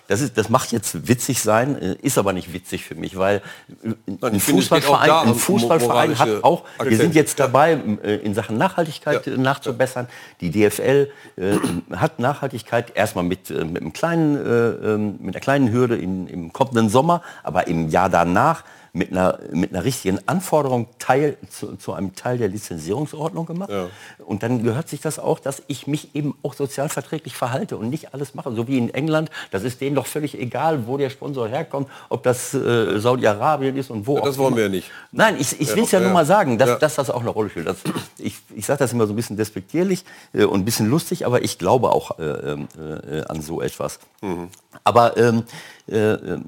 das, 0.09 0.21
ist, 0.21 0.39
das 0.39 0.49
macht 0.49 0.73
jetzt 0.73 1.09
witzig 1.09 1.41
sein, 1.41 1.81
äh, 1.81 1.97
ist 2.03 2.19
aber 2.19 2.33
nicht 2.33 2.53
witzig 2.53 2.85
für 2.85 2.95
mich, 2.95 3.17
weil 3.17 3.43
äh, 3.85 4.27
ein 4.27 4.41
Fußballverein, 4.41 5.11
ein 5.29 5.35
Fußballverein 5.35 6.19
hat 6.19 6.45
auch, 6.45 6.65
wir 6.65 6.83
Akzente. 6.83 6.97
sind 6.97 7.15
jetzt 7.15 7.41
dabei, 7.41 7.79
äh, 8.03 8.17
in 8.17 8.35
Sachen 8.35 8.57
Nachhaltigkeit 8.59 9.27
Ja. 9.27 9.37
nachzubessern. 9.37 10.09
Die 10.41 10.51
DFL 10.51 11.11
äh, 11.37 11.57
hat 11.97 12.19
Nachhaltigkeit 12.19 12.93
erstmal 12.95 13.25
mit, 13.25 13.51
mit, 13.51 13.83
einem 13.83 13.93
kleinen, 13.93 14.37
äh, 14.37 14.95
ähm, 14.95 15.19
mit 15.21 15.35
einer 15.35 15.41
kleinen 15.41 15.73
Hürde 15.73 15.97
in, 15.97 16.27
im 16.27 16.53
kommenden 16.53 16.89
Sommer, 16.89 17.23
aber 17.43 17.67
im 17.67 17.89
Jahr 17.89 18.09
danach 18.09 18.65
mit 18.97 19.13
einer, 19.13 19.39
mit 19.53 19.73
einer 19.73 19.85
richtigen 19.85 20.19
Anforderung 20.27 20.89
Teil, 20.99 21.37
zu, 21.51 21.77
zu 21.77 21.93
einem 21.93 22.15
Teil 22.15 22.39
der 22.39 22.49
Lizenzierungsordnung 22.49 23.45
gemacht. 23.45 23.71
Ja. 23.71 23.89
Und 24.25 24.43
dann 24.43 24.63
gehört 24.63 24.89
sich 24.89 25.01
das 25.01 25.19
auch, 25.19 25.39
dass 25.39 25.63
ich 25.67 25.87
mich 25.87 26.15
eben 26.15 26.35
auch 26.43 26.55
sozialverträglich 26.55 27.37
verhalte 27.37 27.77
und 27.77 27.91
nicht 27.91 28.15
alles 28.15 28.35
mache. 28.35 28.53
So 28.55 28.69
wie 28.69 28.79
in 28.79 28.93
England, 28.93 29.31
das 29.51 29.65
ist 29.65 29.81
denen 29.83 29.97
doch 29.97 30.07
völlig 30.07 30.39
egal, 30.39 30.87
wo 30.87 30.97
der 30.97 31.11
Sponsor 31.11 31.47
herkommt, 31.47 31.89
ob 32.09 32.23
das 32.23 32.55
äh, 32.55 32.99
Saudi-Arabien 32.99 33.77
ist 33.77 33.91
und 33.91 34.07
wo. 34.07 34.17
Ja, 34.17 34.25
das 34.25 34.39
wollen 34.39 34.57
wir 34.57 34.65
ja 34.65 34.69
nicht. 34.71 34.91
Nein, 35.13 35.37
ich, 35.39 35.61
ich 35.61 35.75
will 35.77 35.85
es 35.85 35.91
ja, 35.91 36.01
nur 36.01 36.13
mal 36.13 36.25
sagen, 36.25 36.57
dass, 36.57 36.79
dass, 36.79 36.95
das 36.95 37.11
auch 37.11 37.21
eine 37.21 37.31
Rolle 37.31 37.51
spielt. 37.51 37.67
Das, 37.67 37.77
ich 38.17 38.37
ich 38.55 38.65
sage 38.65 38.79
das 38.79 38.93
immer 38.93 39.07
so 39.07 39.13
ein 39.13 39.17
bisschen 39.17 39.37
despektierlich 39.37 40.05
äh, 40.33 40.45
und 40.45 40.61
ein 40.61 40.65
bisschen 40.65 40.89
lustig, 40.89 41.27
aber 41.27 41.43
ich 41.43 41.59
glaube 41.59 41.91
auch 41.91 42.19
äh, 42.19 42.23
äh, 42.23 43.25
an 43.29 43.43
so 43.43 43.61
etwas. 43.61 43.99
Mhm. 44.23 44.49
Aber 44.85 45.17
ähm, 45.17 45.45
äh, 45.89 46.39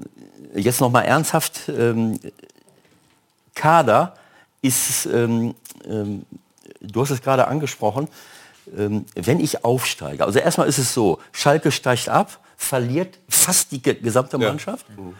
jetzt 0.55 0.81
noch 0.81 0.91
mal 0.91 1.01
ernsthaft, 1.01 1.69
ähm, 1.69 2.19
Kader 3.55 4.15
ist, 4.61 5.05
ähm, 5.05 5.55
ähm, 5.85 6.25
du 6.81 7.01
hast 7.01 7.11
es 7.11 7.21
gerade 7.21 7.47
angesprochen, 7.47 8.07
ähm, 8.77 9.05
wenn 9.15 9.39
ich 9.39 9.63
aufsteige, 9.65 10.25
also 10.25 10.39
erstmal 10.39 10.67
ist 10.67 10.77
es 10.77 10.93
so, 10.93 11.19
Schalke 11.31 11.71
steigt 11.71 12.09
ab, 12.09 12.39
verliert 12.57 13.17
fast 13.27 13.71
die 13.71 13.81
gesamte 13.81 14.37
Mannschaft. 14.37 14.85
Ja. 14.95 15.03
Mhm. 15.03 15.15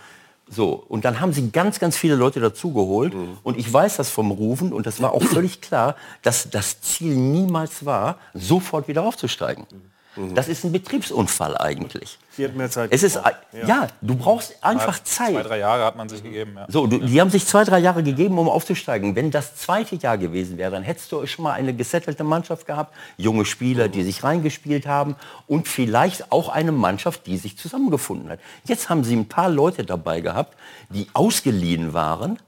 So, 0.52 0.84
und 0.88 1.06
dann 1.06 1.20
haben 1.20 1.32
sie 1.32 1.52
ganz, 1.52 1.80
ganz 1.80 1.96
viele 1.96 2.16
Leute 2.16 2.40
dazugeholt. 2.40 3.14
Mhm. 3.14 3.38
Und 3.44 3.58
ich 3.58 3.72
weiß 3.72 3.98
das 3.98 4.10
vom 4.10 4.32
Rufen, 4.32 4.74
und 4.74 4.88
das 4.88 5.00
war 5.02 5.14
auch 5.14 5.24
völlig 5.24 5.62
klar, 5.62 5.96
dass 6.24 6.50
das 6.50 6.82
Ziel 6.82 7.16
niemals 7.16 7.86
war, 7.86 8.18
sofort 8.34 8.88
wieder 8.88 9.04
aufzusteigen. 9.04 9.66
Mhm. 9.70 9.92
Mhm. 10.20 10.36
Das 10.36 10.50
ist 10.50 10.66
ein 10.66 10.72
Betriebsunfall 10.72 11.58
eigentlich. 11.58 12.18
Die 12.38 12.44
hat 12.44 12.56
mehr 12.56 12.70
Zeit. 12.70 12.92
Es 12.92 13.04
ist, 13.04 13.16
ja. 13.16 13.68
ja. 13.68 13.88
du 14.02 14.16
brauchst 14.16 14.62
einfach 14.62 14.98
ja, 14.98 15.04
Zeit. 15.04 15.32
Zwei, 15.32 15.44
drei 15.44 15.60
Jahre 15.60 15.86
hat 15.86 15.96
man 15.96 16.10
sich 16.10 16.22
gegeben. 16.22 16.54
Ja. 16.56 16.66
So, 16.68 16.88
du, 16.88 17.00
die 17.00 17.22
haben 17.22 17.30
sich 17.30 17.46
zwei, 17.46 17.64
drei 17.64 17.80
Jahre 17.80 18.04
gegeben, 18.04 18.38
um 18.38 18.50
aufzusteigen. 18.50 19.16
Wenn 19.16 19.32
das 19.32 19.56
zweite 19.56 19.96
Jahr 19.96 20.18
gewesen 20.18 20.58
wäre, 20.58 20.72
dann 20.72 20.84
hättest 20.84 21.12
du 21.12 21.26
schon 21.26 21.44
mal 21.44 21.54
eine 21.54 21.74
gesettelte 21.74 22.24
Mannschaft 22.26 22.68
gehabt, 22.68 22.94
junge 23.18 23.46
Spieler, 23.46 23.88
die 23.88 24.04
sich 24.04 24.24
reingespielt 24.24 24.88
haben 24.88 25.16
und 25.48 25.68
vielleicht 25.68 26.32
auch 26.32 26.50
eine 26.50 26.74
Mannschaft, 26.74 27.26
die 27.26 27.38
sich 27.38 27.58
zusammengefunden 27.58 28.30
hat. 28.30 28.40
Jetzt 28.66 28.90
haben 28.90 29.06
sie 29.06 29.16
ein 29.16 29.28
paar 29.28 29.50
Leute 29.50 29.86
dabei 29.86 30.20
gehabt, 30.20 30.58
die 30.90 31.08
ausgeliehen 31.14 31.94
waren 31.94 32.40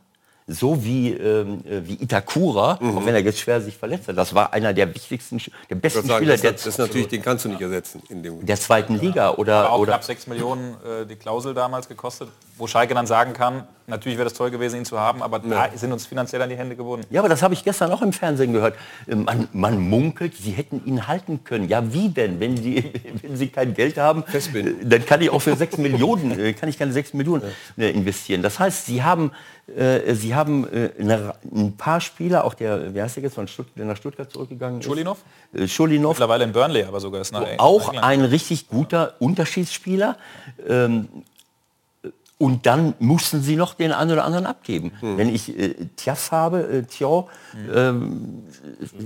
so 0.47 0.83
wie, 0.83 1.11
ähm, 1.11 1.63
äh, 1.65 1.81
wie 1.87 1.93
Itakura, 1.95 2.77
mhm. 2.81 2.97
auch 2.97 3.05
wenn 3.05 3.15
er 3.15 3.21
jetzt 3.21 3.39
schwer 3.39 3.61
sich 3.61 3.77
verletzt 3.77 4.07
hat. 4.07 4.17
Das 4.17 4.33
war 4.33 4.53
einer 4.53 4.73
der 4.73 4.93
wichtigsten, 4.93 5.39
der 5.69 5.75
besten 5.75 6.07
sagen, 6.07 6.17
Spieler. 6.17 6.33
Das, 6.33 6.41
der, 6.41 6.51
das 6.53 6.67
ist 6.67 6.77
natürlich, 6.77 7.07
den 7.07 7.21
kannst 7.21 7.45
du 7.45 7.49
nicht 7.49 7.61
ersetzen. 7.61 8.01
In 8.09 8.23
dem 8.23 8.45
der 8.45 8.57
zweiten 8.57 8.95
Liga 8.95 9.31
oder... 9.31 9.59
Aber 9.59 9.71
auch 9.71 9.79
oder 9.79 9.93
knapp 9.93 10.03
6 10.03 10.27
Millionen 10.27 10.75
äh, 10.83 11.05
die 11.05 11.15
Klausel 11.15 11.53
damals 11.53 11.87
gekostet, 11.87 12.29
wo 12.57 12.67
Schalke 12.67 12.93
dann 12.93 13.07
sagen 13.07 13.33
kann, 13.33 13.67
natürlich 13.91 14.17
wäre 14.17 14.27
das 14.27 14.33
toll 14.33 14.49
gewesen, 14.49 14.77
ihn 14.77 14.85
zu 14.85 14.99
haben, 14.99 15.21
aber 15.21 15.41
ja. 15.45 15.67
da 15.67 15.77
sind 15.77 15.91
uns 15.91 16.07
finanziell 16.07 16.41
an 16.41 16.49
die 16.49 16.55
Hände 16.55 16.75
gebunden. 16.75 17.05
Ja, 17.09 17.21
aber 17.21 17.29
das 17.29 17.43
habe 17.43 17.53
ich 17.53 17.63
gestern 17.63 17.91
auch 17.91 18.01
im 18.01 18.13
Fernsehen 18.13 18.53
gehört. 18.53 18.75
Äh, 19.07 19.15
man, 19.15 19.47
man, 19.53 19.79
munkelt, 19.79 20.35
sie 20.35 20.51
hätten 20.51 20.81
ihn 20.85 21.07
halten 21.07 21.43
können. 21.43 21.67
Ja, 21.67 21.93
wie 21.93 22.09
denn? 22.09 22.39
Wenn, 22.39 22.55
die, 22.55 22.91
wenn 23.21 23.35
sie 23.35 23.49
kein 23.49 23.73
Geld 23.73 23.97
haben, 23.97 24.23
äh, 24.33 24.73
dann 24.83 25.05
kann 25.05 25.21
ich 25.21 25.29
auch 25.29 25.41
für 25.41 25.55
6 25.55 25.77
Millionen, 25.77 26.39
äh, 26.39 26.53
kann 26.53 26.69
ich 26.69 26.79
keine 26.79 26.91
6 26.91 27.13
Millionen 27.13 27.43
ja. 27.77 27.87
investieren. 27.87 28.41
Das 28.41 28.59
heißt, 28.59 28.85
sie 28.85 29.03
haben, 29.03 29.31
äh, 29.75 30.13
sie 30.15 30.33
haben 30.33 30.67
äh, 30.73 30.89
eine, 30.99 31.35
ein 31.53 31.75
paar 31.77 32.01
Spieler, 32.01 32.45
auch 32.45 32.53
der, 32.53 32.95
wie 32.95 33.01
heißt 33.01 33.17
der 33.17 33.23
jetzt, 33.23 33.35
von 33.35 33.47
Stutt 33.47 33.67
der 33.75 33.85
nach 33.85 33.97
Stuttgart 33.97 34.31
zurückgegangen 34.31 34.81
Schulinov? 34.81 35.19
ist. 35.53 35.61
Äh, 35.61 35.67
Schulinov. 35.67 36.15
Mittlerweile 36.15 36.45
in 36.45 36.53
Burnley, 36.53 36.83
aber 36.83 36.99
sogar 36.99 37.21
ist 37.21 37.33
nach 37.33 37.45
Auch 37.57 37.89
England. 37.89 38.05
ein 38.05 38.21
richtig 38.21 38.67
guter 38.69 39.15
Unterschiedsspieler. 39.19 40.17
Ähm, 40.67 41.07
und 42.41 42.65
dann 42.65 42.95
mussten 42.97 43.43
sie 43.43 43.55
noch 43.55 43.75
den 43.75 43.91
einen 43.91 44.13
oder 44.13 44.25
anderen 44.25 44.47
abgeben. 44.47 44.91
Hm. 44.99 45.15
Wenn 45.15 45.29
ich 45.29 45.55
äh, 45.55 45.75
Tiaf 45.95 46.31
habe, 46.31 46.67
äh, 46.67 46.81
Thio, 46.81 47.29
ähm, 47.71 48.45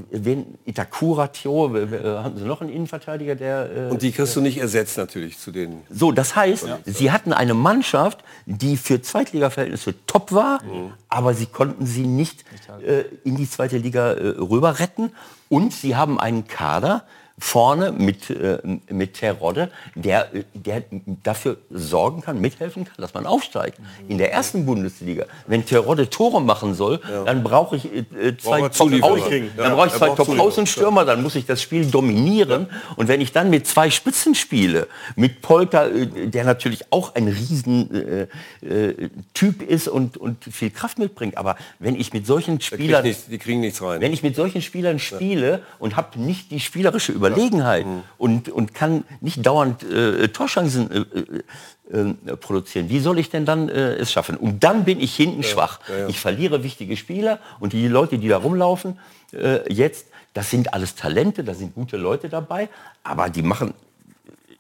wen, 0.10 0.58
Itakura, 0.64 1.28
Thio, 1.28 1.76
äh, 1.76 2.02
haben 2.02 2.38
sie 2.38 2.46
noch 2.46 2.62
einen 2.62 2.70
Innenverteidiger, 2.70 3.36
der... 3.36 3.90
Äh, 3.90 3.92
und 3.92 4.02
die 4.02 4.14
kriegst 4.14 4.38
du 4.38 4.40
nicht 4.40 4.58
ersetzt 4.58 4.98
natürlich 4.98 5.38
zu 5.38 5.52
den... 5.52 5.82
So, 5.90 6.14
das 6.14 6.38
heißt, 6.38 6.66
ja. 6.66 6.80
sie 6.86 7.12
hatten 7.12 7.34
eine 7.34 7.54
Mannschaft, 7.54 8.24
die 8.46 8.78
für 8.78 9.02
Zweitliga-Verhältnisse 9.02 9.96
top 10.08 10.32
war, 10.32 10.64
mhm. 10.64 10.94
aber 11.10 11.34
sie 11.34 11.48
konnten 11.48 11.86
sie 11.86 12.08
nicht 12.08 12.46
äh, 12.88 13.02
in 13.26 13.36
die 13.36 13.50
zweite 13.50 13.78
Liga 13.78 14.14
äh, 14.14 14.28
rüber 14.30 14.80
retten. 14.80 15.12
Und 15.50 15.74
sie 15.74 15.98
haben 15.98 16.22
einen 16.22 16.48
Kader, 16.48 17.04
vorne 17.38 17.92
mit, 17.92 18.30
äh, 18.30 18.60
mit 18.90 19.16
Terodde, 19.16 19.70
der, 19.94 20.30
der 20.54 20.84
dafür 21.22 21.58
sorgen 21.70 22.22
kann, 22.22 22.40
mithelfen 22.40 22.86
kann, 22.86 22.96
dass 22.98 23.14
man 23.14 23.26
aufsteigt. 23.26 23.78
In 24.08 24.18
der 24.18 24.32
ersten 24.32 24.66
Bundesliga, 24.66 25.26
wenn 25.46 25.66
Terodde 25.66 26.10
Tore 26.10 26.42
machen 26.42 26.74
soll, 26.74 27.02
ja. 27.10 27.26
dann 27.26 27.44
brauche 27.44 27.76
ich 27.76 27.94
äh, 27.94 28.38
zwei 28.38 28.70
Top-Außenstürmer, 28.70 29.52
dann 29.58 29.74
brauche 29.74 29.88
ich 29.88 29.94
zwei 29.94 30.10
Top-Außenstürmer, 30.12 31.04
dann 31.04 31.22
muss 31.24 31.36
ich 31.36 31.46
das 31.46 31.62
Spiel 31.62 31.86
dominieren. 31.86 32.68
Ja. 32.72 32.94
Und 32.96 33.10
wenn 33.10 33.20
ich 33.20 33.34
dann 33.34 33.50
mit 33.50 33.68
zwei 33.68 33.90
Spitzen 33.90 34.34
spiele, 34.34 34.88
mit 35.18 35.42
Polter, 35.42 35.94
äh, 35.94 36.28
der 36.28 36.46
natürlich 36.46 36.86
auch 36.92 37.16
ein 37.16 37.28
Riesen 37.28 38.28
äh, 38.64 38.66
äh, 38.66 39.10
Typ 39.34 39.62
ist 39.62 39.90
und, 39.90 40.16
und 40.16 40.46
viel 40.46 40.70
Kraft 40.70 41.00
mitbringt, 41.00 41.38
aber 41.38 41.58
wenn 41.80 41.96
ich 41.96 42.14
mit 42.14 42.26
solchen 42.26 42.62
Spielern, 42.62 43.04
nicht, 43.04 43.30
die 43.30 43.38
kriegen 43.40 43.60
nichts 43.60 43.82
rein. 43.82 44.00
Wenn 44.00 44.14
ich 44.14 44.24
mit 44.24 44.38
solchen 44.38 44.62
Spielern 44.62 45.00
spiele 45.00 45.64
und 45.80 45.98
habe 45.98 46.18
nicht 46.18 46.52
die 46.52 46.62
spielerische 46.62 47.12
Überlegenheit, 47.12 47.25
Überlegenheit 47.28 47.86
mhm. 47.86 48.04
und, 48.18 48.50
und 48.50 48.74
kann 48.74 49.04
nicht 49.22 49.46
dauernd 49.46 49.84
äh, 49.84 50.28
Torchancen 50.30 50.92
äh, 50.92 50.98
äh, 50.98 52.10
äh, 52.32 52.36
produzieren. 52.38 52.90
Wie 52.90 53.00
soll 53.00 53.20
ich 53.20 53.30
denn 53.30 53.46
dann 53.46 53.70
äh, 53.70 53.96
es 53.96 54.12
schaffen? 54.12 54.38
Und 54.38 54.64
dann 54.64 54.86
bin 54.86 55.00
ich 55.00 55.16
hinten 55.16 55.42
ja, 55.42 55.48
schwach. 55.48 55.80
Ja, 55.88 55.98
ja. 55.98 56.08
Ich 56.08 56.20
verliere 56.20 56.64
wichtige 56.64 56.98
Spieler 56.98 57.40
und 57.60 57.74
die 57.74 57.88
Leute, 57.88 58.18
die 58.18 58.28
da 58.28 58.38
rumlaufen, 58.38 59.00
äh, 59.34 59.72
jetzt, 59.72 60.08
das 60.34 60.50
sind 60.50 60.74
alles 60.74 60.96
Talente, 60.96 61.44
da 61.44 61.54
sind 61.54 61.76
gute 61.76 61.98
Leute 61.98 62.30
dabei, 62.30 62.70
aber 63.04 63.30
die 63.30 63.42
machen 63.42 63.74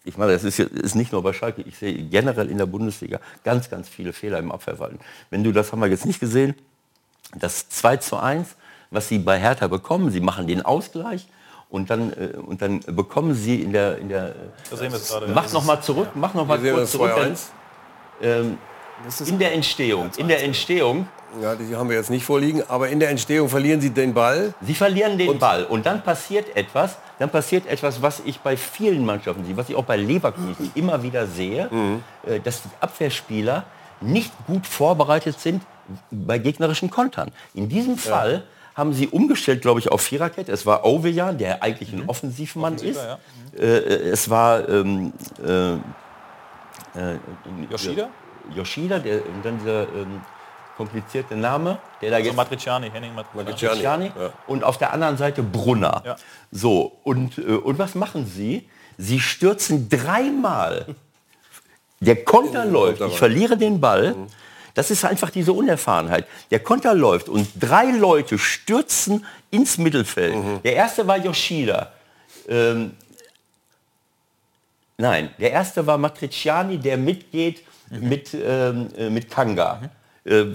ich 0.07 0.17
meine, 0.17 0.33
das 0.33 0.43
ist, 0.43 0.59
ist, 0.59 0.95
nicht 0.95 1.11
nur 1.11 1.23
bei 1.23 1.33
Schalke, 1.33 1.63
ich 1.63 1.77
sehe 1.77 1.95
generell 2.03 2.49
in 2.51 2.59
der 2.59 2.67
Bundesliga 2.67 3.19
ganz, 3.43 3.71
ganz 3.71 3.89
viele 3.89 4.13
Fehler 4.13 4.37
im 4.37 4.51
Abwehrverhalten. 4.51 4.99
Wenn 5.31 5.43
du, 5.43 5.51
das 5.51 5.71
haben 5.71 5.79
wir 5.79 5.87
jetzt 5.87 6.05
nicht 6.05 6.19
gesehen, 6.19 6.53
das 7.33 7.69
2 7.69 7.97
zu 7.97 8.17
1, 8.17 8.55
was 8.91 9.07
sie 9.07 9.17
bei 9.17 9.39
Hertha 9.39 9.67
bekommen, 9.67 10.11
sie 10.11 10.19
machen 10.19 10.45
den 10.45 10.61
Ausgleich, 10.61 11.27
und 11.69 11.89
dann, 11.89 12.13
äh, 12.13 12.37
und 12.37 12.61
dann 12.61 12.79
bekommen 12.79 13.33
sie 13.33 13.61
in 13.61 13.73
der... 13.73 13.97
In 13.97 14.09
der 14.09 14.35
das 14.69 14.79
sehen 14.79 14.91
wir 14.91 14.99
gerade. 14.99 15.27
Mach 15.27 15.51
noch 15.51 15.65
mal 15.65 15.81
zurück, 15.81 16.09
mach 16.15 16.33
noch 16.33 16.45
mal 16.45 16.59
kurz 16.59 16.91
zurück. 16.91 17.11
ähm, 18.21 18.57
in 19.25 19.39
der 19.39 19.53
Entstehung, 19.53 20.09
in 20.17 20.27
der 20.27 20.43
Entstehung 20.43 21.07
ja, 21.41 21.55
die 21.55 21.75
haben 21.75 21.89
wir 21.89 21.97
jetzt 21.97 22.09
nicht 22.09 22.23
vorliegen, 22.23 22.63
aber 22.67 22.89
in 22.89 22.99
der 22.99 23.09
Entstehung 23.09 23.49
verlieren 23.49 23.81
sie 23.81 23.89
den 23.89 24.13
Ball. 24.13 24.53
Sie 24.61 24.75
verlieren 24.75 25.17
den 25.17 25.29
und 25.29 25.39
Ball 25.39 25.65
und 25.65 25.85
dann 25.85 26.01
passiert 26.01 26.55
etwas, 26.55 26.97
dann 27.19 27.29
passiert 27.29 27.67
etwas, 27.67 28.01
was 28.01 28.21
ich 28.25 28.39
bei 28.39 28.55
vielen 28.55 29.05
Mannschaften 29.05 29.45
sehe, 29.45 29.57
was 29.57 29.69
ich 29.69 29.75
auch 29.75 29.83
bei 29.83 29.97
Leverkusen 29.97 30.71
immer 30.75 31.01
wieder 31.03 31.27
sehe, 31.27 31.67
mhm. 31.71 32.03
Äh, 32.25 32.39
dass 32.39 32.63
die 32.63 32.69
Abwehrspieler 32.79 33.65
nicht 34.01 34.31
gut 34.47 34.65
vorbereitet 34.65 35.39
sind 35.39 35.63
bei 36.09 36.37
gegnerischen 36.37 36.89
Kontern. 36.89 37.31
In 37.53 37.69
diesem 37.69 37.97
Fall 37.97 38.33
ja 38.33 38.54
haben 38.75 38.93
sie 38.93 39.07
umgestellt, 39.07 39.61
glaube 39.61 39.79
ich, 39.79 39.91
auf 39.91 40.01
Viererkette. 40.01 40.51
Es 40.51 40.65
war 40.65 40.85
Ovejan, 40.85 41.37
der 41.37 41.63
eigentlich 41.63 41.93
ein 41.93 42.03
mhm. 42.03 42.09
Offensivmann 42.09 42.75
Offensiver, 42.75 42.99
ist. 42.99 43.07
Ja. 43.07 43.19
Mhm. 43.53 43.63
Äh, 43.63 44.09
es 44.09 44.29
war 44.29 44.67
ähm, 44.67 45.13
äh, 45.43 45.73
äh, 45.73 45.77
Yoshida? 47.71 48.09
Yoshida, 48.53 48.99
der, 48.99 49.25
und 49.25 49.43
dann 49.43 49.57
dieser 49.59 49.83
ähm, 49.83 50.21
komplizierte 50.75 51.35
Name, 51.35 51.79
der 52.01 52.09
da 52.09 52.17
also 52.17 52.27
jetzt 52.27 52.35
Matriciani, 52.35 52.91
Henning 52.91 53.15
Matriciani. 53.15 53.49
Matriciani. 53.51 54.05
Ja. 54.07 54.29
Und 54.45 54.63
auf 54.63 54.77
der 54.77 54.91
anderen 54.91 55.17
Seite 55.17 55.41
Brunner. 55.41 56.03
Ja. 56.05 56.15
So, 56.51 56.99
und, 57.03 57.37
äh, 57.37 57.41
und 57.41 57.79
was 57.79 57.95
machen 57.95 58.25
sie? 58.27 58.67
Sie 58.97 59.19
stürzen 59.19 59.89
dreimal. 59.89 60.85
Der 62.01 62.23
Konter 62.25 62.65
läuft, 62.65 63.01
ich 63.01 63.17
verliere 63.17 63.55
den 63.55 63.79
Ball. 63.79 64.13
Mhm 64.13 64.27
das 64.75 64.91
ist 64.91 65.03
einfach 65.05 65.31
diese 65.31 65.53
Unerfahrenheit. 65.53 66.27
Der 66.51 66.59
Konter 66.59 66.93
läuft 66.93 67.29
und 67.29 67.47
drei 67.59 67.85
Leute 67.85 68.37
stürzen 68.37 69.25
ins 69.49 69.77
Mittelfeld. 69.77 70.35
Mhm. 70.35 70.61
Der 70.63 70.75
erste 70.75 71.07
war 71.07 71.17
Yoshida. 71.17 71.93
Ähm, 72.47 72.91
nein, 74.97 75.29
der 75.39 75.51
erste 75.51 75.87
war 75.87 75.97
Matriciani, 75.97 76.77
der 76.77 76.97
mitgeht 76.97 77.63
mhm. 77.89 78.09
mit, 78.09 78.33
ähm, 78.33 78.89
äh, 78.97 79.09
mit 79.09 79.31
Kanga. 79.31 79.89
Mhm. 80.25 80.31
Äh, 80.31 80.45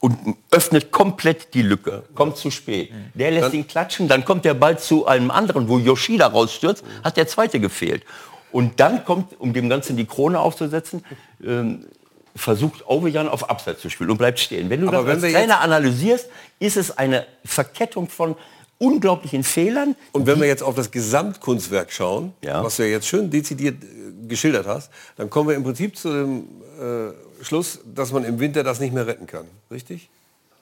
und 0.00 0.36
öffnet 0.50 0.90
komplett 0.90 1.54
die 1.54 1.62
Lücke, 1.62 2.02
kommt 2.16 2.36
zu 2.36 2.50
spät. 2.50 2.90
Mhm. 2.90 3.12
Der 3.14 3.30
lässt 3.30 3.48
dann, 3.48 3.52
ihn 3.52 3.68
klatschen, 3.68 4.08
dann 4.08 4.24
kommt 4.24 4.44
der 4.44 4.54
Ball 4.54 4.76
zu 4.76 5.06
einem 5.06 5.30
anderen, 5.30 5.68
wo 5.68 5.78
Yoshida 5.78 6.26
rausstürzt, 6.26 6.84
mhm. 6.84 7.04
hat 7.04 7.16
der 7.16 7.28
zweite 7.28 7.60
gefehlt. 7.60 8.02
Und 8.50 8.80
dann 8.80 9.04
kommt, 9.04 9.38
um 9.38 9.52
dem 9.52 9.68
Ganzen 9.68 9.96
die 9.96 10.06
Krone 10.06 10.40
aufzusetzen, 10.40 11.04
ähm, 11.44 11.86
versucht 12.34 12.86
Ovejan 12.86 13.28
auf 13.28 13.50
Abseits 13.50 13.80
zu 13.80 13.90
spielen 13.90 14.10
und 14.10 14.18
bleibt 14.18 14.40
stehen. 14.40 14.70
Wenn 14.70 14.80
du 14.80 14.88
Aber 14.88 14.98
das 14.98 15.22
wenn 15.22 15.24
als 15.24 15.32
Trainer 15.34 15.60
analysierst, 15.60 16.28
ist 16.58 16.76
es 16.76 16.96
eine 16.96 17.26
Verkettung 17.44 18.08
von 18.08 18.36
unglaublichen 18.78 19.44
Fehlern. 19.44 19.94
Und 20.12 20.26
wenn 20.26 20.40
wir 20.40 20.48
jetzt 20.48 20.62
auf 20.62 20.74
das 20.74 20.90
Gesamtkunstwerk 20.90 21.92
schauen, 21.92 22.32
ja. 22.42 22.64
was 22.64 22.76
du 22.76 22.82
ja 22.82 22.90
jetzt 22.90 23.06
schön 23.06 23.30
dezidiert 23.30 23.82
äh, 23.82 24.26
geschildert 24.26 24.66
hast, 24.66 24.90
dann 25.16 25.30
kommen 25.30 25.48
wir 25.48 25.56
im 25.56 25.62
Prinzip 25.62 25.96
zu 25.96 26.10
dem 26.12 26.44
äh, 26.80 27.44
Schluss, 27.44 27.80
dass 27.94 28.12
man 28.12 28.24
im 28.24 28.40
Winter 28.40 28.64
das 28.64 28.80
nicht 28.80 28.92
mehr 28.92 29.06
retten 29.06 29.26
kann. 29.26 29.44
Richtig? 29.70 30.08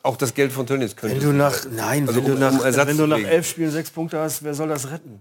Auch 0.03 0.17
das 0.17 0.35
Geld 0.35 0.53
von 0.53 0.67
Tönnies 0.67 0.97
könnte. 0.97 1.17
Wenn 1.17 1.23
du 1.23 1.33
nach, 1.33 1.65
nein, 1.71 2.09
Also 2.09 2.21
wenn, 2.21 2.27
du 2.27 2.33
um- 2.35 2.41
nach, 2.41 2.53
um 2.53 2.87
wenn 2.87 2.97
du 2.97 3.07
nach 3.07 3.19
elf 3.19 3.49
Spielen 3.49 3.71
sechs 3.71 3.91
Punkte 3.91 4.19
hast, 4.19 4.43
wer 4.43 4.55
soll 4.55 4.69
das 4.69 4.91
retten? 4.91 5.21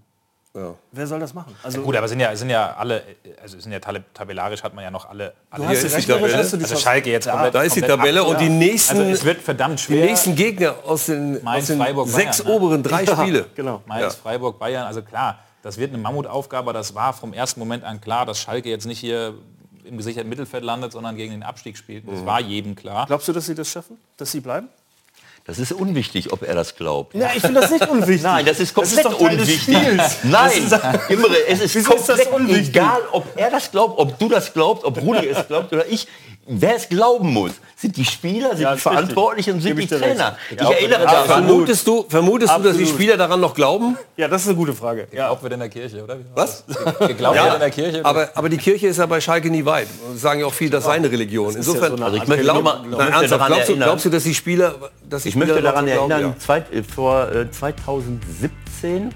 Ja. 0.56 0.74
Wer 0.92 1.06
soll 1.06 1.20
das 1.20 1.34
machen? 1.34 1.56
Also, 1.62 1.82
Gut, 1.84 1.96
aber 1.96 2.08
sind 2.08 2.20
ja, 2.20 2.36
sind 2.36 2.50
ja 2.50 2.76
alle, 2.76 3.04
also 3.42 3.60
sind 3.60 3.72
ja 3.72 3.80
tab- 3.80 4.02
tabellarisch 4.16 4.64
hat 4.64 4.74
man 4.74 4.84
ja 4.84 4.90
noch 4.90 5.08
alle. 5.08 5.34
alle 5.52 5.64
du 5.64 5.70
hast 5.70 5.84
ist 5.84 5.96
die 5.98 6.06
Tabelle. 6.12 6.38
hast 6.38 6.54
du 6.54 6.58
die 6.58 6.64
also. 6.64 6.76
Schalke 6.76 7.12
jetzt 7.12 7.30
komplett. 7.30 7.54
Da 7.54 7.62
ist 7.62 7.76
die 7.76 7.82
Tabelle 7.82 8.22
ab- 8.22 8.28
und 8.30 8.42
die 8.42 8.50
nächsten, 8.50 8.98
Also 8.98 9.12
es 9.12 9.24
wird 9.24 9.42
verdammt 9.42 9.80
die 9.80 9.84
schwer. 9.84 10.06
nächsten 10.06 10.36
Gegner 10.36 10.74
aus 10.88 11.06
den, 11.06 11.44
Mainz, 11.44 11.64
aus 11.64 11.68
den 11.68 11.78
Freiburg, 11.80 12.08
sechs 12.10 12.42
Bayern, 12.42 12.48
ne? 12.52 12.56
oberen 12.66 12.84
drei 12.84 13.06
Spiele. 13.06 13.46
Genau. 13.56 13.84
Mainz, 13.86 14.02
Ja. 14.16 14.22
Freiburg, 14.22 14.58
Bayern, 14.58 14.88
also 14.88 15.04
klar, 15.04 15.38
das 15.62 15.78
wird 15.78 15.90
eine 15.94 16.02
Mammutaufgabe, 16.02 16.74
das 16.74 16.96
war 16.96 17.14
vom 17.14 17.32
ersten 17.34 17.60
Moment 17.60 17.84
an 17.84 18.02
klar, 18.02 18.26
dass 18.26 18.40
Schalke 18.40 18.70
jetzt 18.70 18.86
nicht 18.88 19.00
hier 19.00 19.36
im 19.84 19.98
gesicherten 19.98 20.30
Mittelfeld 20.30 20.64
landet, 20.64 20.92
sondern 20.94 21.16
gegen 21.16 21.32
den 21.32 21.44
Abstieg 21.44 21.78
spielt. 21.78 22.06
Mhm. 22.06 22.12
Das 22.12 22.26
war 22.26 22.42
jedem 22.42 22.76
klar. 22.76 23.06
Glaubst 23.06 23.28
du, 23.28 23.34
dass 23.34 23.46
sie 23.46 23.56
das 23.56 23.70
schaffen? 23.70 23.98
Dass 24.18 24.32
sie 24.32 24.40
bleiben? 24.40 24.68
Das 25.50 25.58
ist 25.58 25.72
unwichtig, 25.72 26.32
ob 26.32 26.44
er 26.44 26.54
das 26.54 26.76
glaubt. 26.76 27.16
Ja, 27.16 27.32
ich 27.36 27.42
finde 27.42 27.60
das 27.60 27.72
nicht 27.72 27.90
unwichtig. 27.90 28.22
Nein, 28.22 28.46
das 28.46 28.60
ist 28.60 28.72
komplett 28.72 29.04
Teil 29.04 29.36
des 29.36 29.50
unwichtig. 29.50 29.76
Nein, 30.26 30.52
Imre, 31.10 31.48
es 31.48 31.62
ist 31.62 31.74
Wieso 31.74 31.96
ist 31.96 32.08
das 32.08 32.20
komplett 32.20 32.34
unwichtig? 32.34 32.68
egal, 32.70 33.00
ob 33.12 33.26
er 33.36 33.50
das 33.50 33.72
glaubt, 33.72 33.98
ob 33.98 34.20
du 34.20 34.30
das 34.30 34.54
glaubst, 34.54 34.84
ob 34.84 35.02
Rudi 35.02 35.28
es 35.28 35.48
glaubt 35.48 35.74
oder 35.74 35.88
ich. 35.88 36.08
Wer 36.52 36.78
es 36.78 36.90
glauben 36.90 37.32
muss, 37.32 37.52
sind 37.76 37.96
die 37.96 38.04
Spieler, 38.04 38.50
sind 38.52 38.62
Ja, 38.62 38.74
die. 38.74 38.80
Verantwortlichen 38.82 39.54
und 39.54 39.62
sind 39.62 39.78
die. 39.78 39.86
Trainer. 39.86 40.36
Ich 40.50 40.58
glaube, 40.58 40.76
erinnere 40.76 41.04
ja, 41.04 41.12
daran. 41.12 41.28
Vermutest 41.46 41.86
du, 41.88 42.06
vermutest 42.10 42.52
du, 42.58 42.64
dass 42.64 42.76
die. 42.76 42.88
Spieler 42.88 43.18
daran 43.18 43.40
noch 43.40 43.54
glauben? 43.54 43.96
Ja, 44.18 44.28
das 44.28 44.42
ist 44.42 44.48
eine 44.48 44.58
gute 44.58 44.74
Frage. 44.74 45.08
Ja. 45.12 45.28
Glaubt 45.28 45.44
wird 45.44 45.54
in 45.54 45.60
der 45.60 45.70
Kirche, 45.70 46.04
oder? 46.04 46.18
Was? 46.34 46.66
das? 46.66 47.08
Geglaubt 47.08 47.36
wird 47.38 47.54
in 47.54 47.60
der 47.60 47.70
Kirche? 47.70 48.04
Aber, 48.04 48.30
aber 48.34 48.50
die 48.50 48.58
Kirche 48.58 48.88
ist 48.88 48.98
ja 48.98 49.06
bei 49.06 49.22
Schalke 49.22 49.52
nie 49.52 49.64
weit. 49.64 49.88
Das 50.12 50.22
sagen 50.22 50.40
ja 50.40 50.48
auch 50.48 50.54
viele, 50.54 50.72
das 50.72 50.86
sei 50.86 50.94
eine 50.94 51.12
Religion. 51.12 51.56
Insofern, 51.56 51.90
so 51.92 51.96
eine 51.98 52.06
Also 52.06 52.18
ich 52.18 52.28
möchte, 52.28 52.44
glaub, 52.44 52.64
mal, 52.64 52.80
nein, 52.82 52.90
möchte 52.90 53.04
ernsthaft, 53.06 53.32
daran 53.32 53.48
glaubst, 53.48 53.68
du, 53.68 53.72
erinnern, 53.74 53.88
glaubst 53.90 54.06
du, 54.06 54.10
dass 54.10 54.24
die 54.24 54.34
Spieler, 54.36 54.76
dass 55.08 55.24
die 55.24 55.30
Ich 55.30 55.36
möchte 55.36 55.54
Spieler 55.54 55.72
daran 55.72 55.86
noch 55.86 55.92
glauben? 55.94 56.12
erinnern, 56.12 56.34
Ja. 56.40 56.40
zwei, 56.44 56.64
vor 56.96 57.32
äh, 57.32 57.52
2017, 57.52 59.14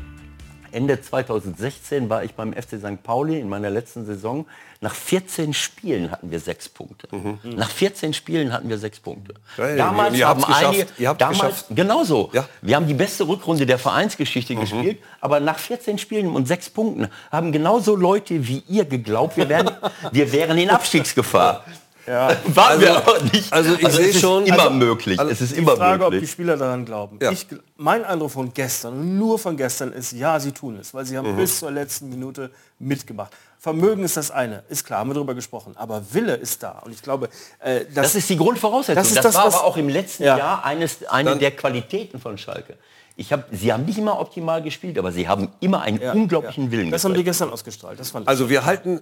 Ende 0.73 0.99
2016 1.01 2.09
war 2.09 2.23
ich 2.23 2.33
beim 2.33 2.53
FC 2.53 2.79
St. 2.79 3.01
Pauli 3.03 3.39
in 3.39 3.47
meiner 3.47 3.69
letzten 3.69 4.05
Saison. 4.05 4.45
Nach 4.81 4.93
14 4.93 5.53
Spielen 5.53 6.11
hatten 6.11 6.29
wir 6.29 6.39
sechs 6.41 6.67
Punkte. 6.67 7.07
Nach 7.43 7.69
14 7.69 8.13
Spielen 8.13 8.51
hatten 8.51 8.67
wir 8.67 8.77
sechs 8.77 8.99
Punkte. 8.99 9.35
Mhm. 9.57 9.63
Ja, 9.63 9.75
damals 9.77 10.21
haben 10.23 10.41
geschafft. 10.41 10.65
einige, 10.65 10.87
Ihr 10.97 11.07
habt's 11.09 11.19
damals, 11.19 11.39
geschafft. 11.39 11.65
genauso. 11.69 12.29
Ja. 12.33 12.41
Mhm. 12.41 12.47
Wir 12.67 12.75
haben 12.75 12.87
die 12.87 12.93
beste 12.93 13.27
Rückrunde 13.27 13.65
der 13.65 13.79
Vereinsgeschichte 13.79 14.55
gespielt, 14.55 14.99
aber 15.21 15.39
nach 15.39 15.57
14 15.59 15.97
Spielen 15.97 16.27
und 16.35 16.47
sechs 16.47 16.69
Punkten 16.69 17.07
haben 17.31 17.51
genauso 17.53 17.95
Leute 17.95 18.45
wie 18.47 18.63
ihr 18.67 18.83
geglaubt, 18.85 19.37
wir, 19.37 19.47
wären, 19.47 19.71
wir 20.11 20.31
wären 20.33 20.57
in 20.57 20.69
Abstiegsgefahr. 20.69 21.63
Waren 22.45 22.81
wir 22.81 22.97
aber 22.97 23.19
nicht. 23.31 23.51
also 23.53 23.73
ich 23.75 23.83
es 23.83 23.95
sehe 23.95 24.07
ist 24.07 24.19
schon- 24.19 24.45
immer 24.45 24.59
also- 24.63 24.69
möglich. 24.71 25.19
also 25.19 25.31
es 25.31 25.41
ist 25.41 25.53
Die 25.55 25.59
immer 25.59 25.75
Frage, 25.77 26.03
ob 26.05 26.11
die 26.11 26.15
möglich. 26.17 26.31
Spieler 26.31 26.57
daran 26.57 26.85
glauben. 26.85 27.17
Ja. 27.21 27.31
Ich, 27.31 27.47
mein 27.77 28.03
Eindruck 28.03 28.31
von 28.31 28.53
gestern, 28.53 28.93
und 28.93 29.17
nur 29.17 29.39
von 29.39 29.55
gestern, 29.57 29.93
ist, 29.93 30.11
ja, 30.13 30.39
sie 30.39 30.51
tun 30.51 30.77
es, 30.79 30.93
weil 30.93 31.05
sie 31.05 31.13
Mhm. 31.13 31.17
haben 31.19 31.35
bis 31.37 31.59
zur 31.59 31.71
letzten 31.71 32.09
Minute 32.09 32.51
mitgemacht. 32.79 33.31
Vermögen 33.59 34.03
ist 34.03 34.17
das 34.17 34.29
eine, 34.29 34.63
ist 34.67 34.85
klar, 34.85 34.99
haben 34.99 35.09
wir 35.11 35.13
darüber 35.13 35.33
gesprochen. 35.35 35.73
Aber 35.77 36.03
Wille 36.11 36.35
ist 36.35 36.61
da. 36.61 36.79
Und 36.83 36.91
ich 36.91 37.01
glaube, 37.01 37.29
äh, 37.59 37.85
das, 37.85 37.93
Das 38.11 38.15
ist 38.15 38.29
die 38.29 38.35
Grundvoraussetzung. 38.37 38.95
Das 38.95 39.07
Das, 39.07 39.15
ist 39.17 39.23
das, 39.25 39.35
war 39.35 39.45
was- 39.45 39.55
aber 39.55 39.63
auch 39.63 39.77
im 39.77 39.87
letzten 39.87 40.23
Ja. 40.23 40.37
Jahr 40.37 40.65
eines, 40.65 41.05
eine 41.07 41.29
Dann- 41.29 41.39
der 41.39 41.51
Qualitäten 41.51 42.19
von 42.19 42.37
Schalke. 42.37 42.75
Ich 43.15 43.31
hab, 43.31 43.45
sie 43.51 43.71
haben 43.71 43.85
nicht 43.85 43.97
immer 43.99 44.19
optimal 44.19 44.61
gespielt, 44.63 44.97
aber 44.97 45.11
sie 45.11 45.27
haben 45.29 45.49
immer 45.61 45.81
einen 45.83 46.01
ja, 46.01 46.11
unglaublichen 46.13 46.65
ja. 46.65 46.71
Willen 46.71 46.91
Das 46.91 47.03
haben 47.05 47.11
die 47.13 47.19
gezeigt. 47.23 47.25
gestern 47.39 47.51
ausgestrahlt. 47.51 47.99
Das 47.99 48.09
fand 48.09 48.23
ich. 48.23 48.27
Also 48.27 48.49
wir 48.49 48.65
halten 48.65 48.99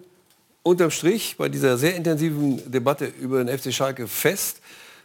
unterm 0.64 0.92
Strich 0.92 1.36
bei 1.38 1.50
dieser 1.50 1.78
sehr 1.78 1.96
intensiven 1.96 2.72
Debatte 2.72 3.06
über 3.20 3.44
den 3.44 3.58
FC 3.58 3.74
Schalke 3.74 4.08
fest, 4.08 4.58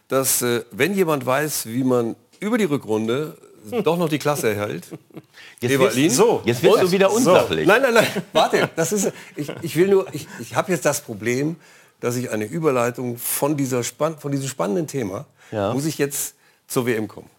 dass 0.07 0.41
äh, 0.41 0.63
wenn 0.71 0.93
jemand 0.93 1.25
weiß, 1.25 1.65
wie 1.67 1.83
man 1.83 2.15
über 2.39 2.57
die 2.57 2.65
Rückrunde 2.65 3.37
doch 3.83 3.97
noch 3.97 4.07
die 4.09 4.19
Klasse 4.19 4.49
erhält, 4.53 4.87
Jetzt 5.59 5.79
wirst, 5.79 6.15
so, 6.15 6.41
jetzt 6.45 6.61
wirst 6.61 6.83
du 6.83 6.91
wieder 6.91 7.11
unsachlich. 7.11 7.65
Nein, 7.67 7.81
nein, 7.81 7.95
nein, 7.95 8.07
warte. 8.31 8.69
Das 8.75 8.91
ist, 8.91 9.11
ich, 9.35 9.51
ich 9.63 9.75
will 9.75 9.87
nur, 9.87 10.05
ich, 10.13 10.27
ich 10.39 10.55
habe 10.55 10.71
jetzt 10.71 10.85
das 10.85 11.01
Problem, 11.01 11.55
dass 11.99 12.15
ich 12.15 12.29
eine 12.29 12.45
Überleitung 12.45 13.17
von, 13.17 13.57
dieser 13.57 13.83
spann, 13.83 14.19
von 14.19 14.31
diesem 14.31 14.47
spannenden 14.47 14.85
Thema, 14.85 15.25
Ja. 15.51 15.73
muss 15.73 15.85
ich 15.85 15.97
jetzt 15.97 16.35
zur 16.67 16.85
WM 16.85 17.07
kommen. 17.07 17.29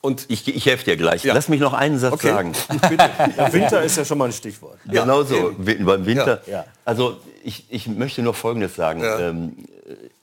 Und 0.00 0.26
Ich, 0.28 0.46
ich 0.46 0.66
helfe 0.66 0.84
dir 0.84 0.96
gleich. 0.96 1.24
Ja. 1.24 1.34
Lass 1.34 1.48
mich 1.48 1.60
noch 1.60 1.72
einen 1.72 1.98
Satz 1.98 2.14
Okay. 2.14 2.28
sagen. 2.28 2.52
Der 3.36 3.52
Winter 3.52 3.82
ist 3.82 3.96
ja 3.96 4.04
schon 4.04 4.18
mal 4.18 4.26
ein 4.26 4.32
Stichwort. 4.32 4.78
Genau 4.86 5.22
so, 5.24 5.54
beim 5.58 6.06
Winter. 6.06 6.40
Ja. 6.46 6.64
Also 6.84 7.18
ich, 7.42 7.64
ich 7.68 7.88
möchte 7.88 8.22
nur 8.22 8.34
Folgendes 8.34 8.76
sagen. 8.76 9.02
Ja. 9.02 9.18
Ähm, 9.18 9.56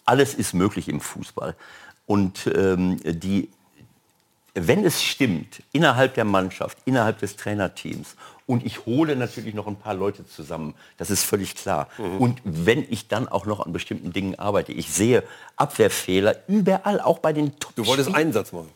alles 0.06 0.34
ist 0.34 0.54
möglich 0.54 0.88
im 0.88 1.02
Fußball. 1.02 1.56
Und 2.06 2.48
ähm, 2.56 3.00
die, 3.04 3.50
wenn 4.54 4.86
es 4.86 5.04
stimmt, 5.04 5.62
innerhalb 5.74 6.14
der 6.14 6.24
Mannschaft, 6.26 6.78
innerhalb 6.86 7.20
des 7.20 7.36
Trainerteams, 7.36 8.16
und 8.48 8.64
ich 8.64 8.86
hole 8.86 9.16
natürlich 9.16 9.56
noch 9.56 9.66
ein 9.66 9.76
paar 9.76 9.96
Leute 9.96 10.26
zusammen, 10.28 10.76
das 10.98 11.10
ist 11.10 11.24
völlig 11.24 11.56
klar. 11.56 11.88
Mhm. 11.98 12.18
Und 12.22 12.42
wenn 12.44 12.86
ich 12.90 13.08
dann 13.08 13.28
auch 13.28 13.48
noch 13.48 13.66
an 13.66 13.74
bestimmten 13.74 14.14
Dingen 14.14 14.38
arbeite, 14.38 14.72
ich 14.72 14.92
sehe 14.94 15.24
Abwehrfehler 15.56 16.36
überall, 16.48 17.02
auch 17.02 17.18
bei 17.20 17.34
den 17.34 17.60
top 17.60 17.76
du 17.76 17.88
wolltest 17.88 18.14
einen 18.14 18.34
Satz 18.34 18.52
machen. 18.52 18.70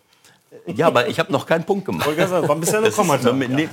Ja, 0.76 0.88
aber 0.88 1.08
ich 1.08 1.20
habe 1.20 1.32
noch 1.32 1.46
keinen 1.46 1.64
Punkt 1.64 1.86
gemacht. 1.86 2.08
War 2.08 2.56
bisher 2.56 2.80
nur 2.80 2.90
Das 2.90 2.96
Kommata. 2.96 3.32
Nee. 3.34 3.70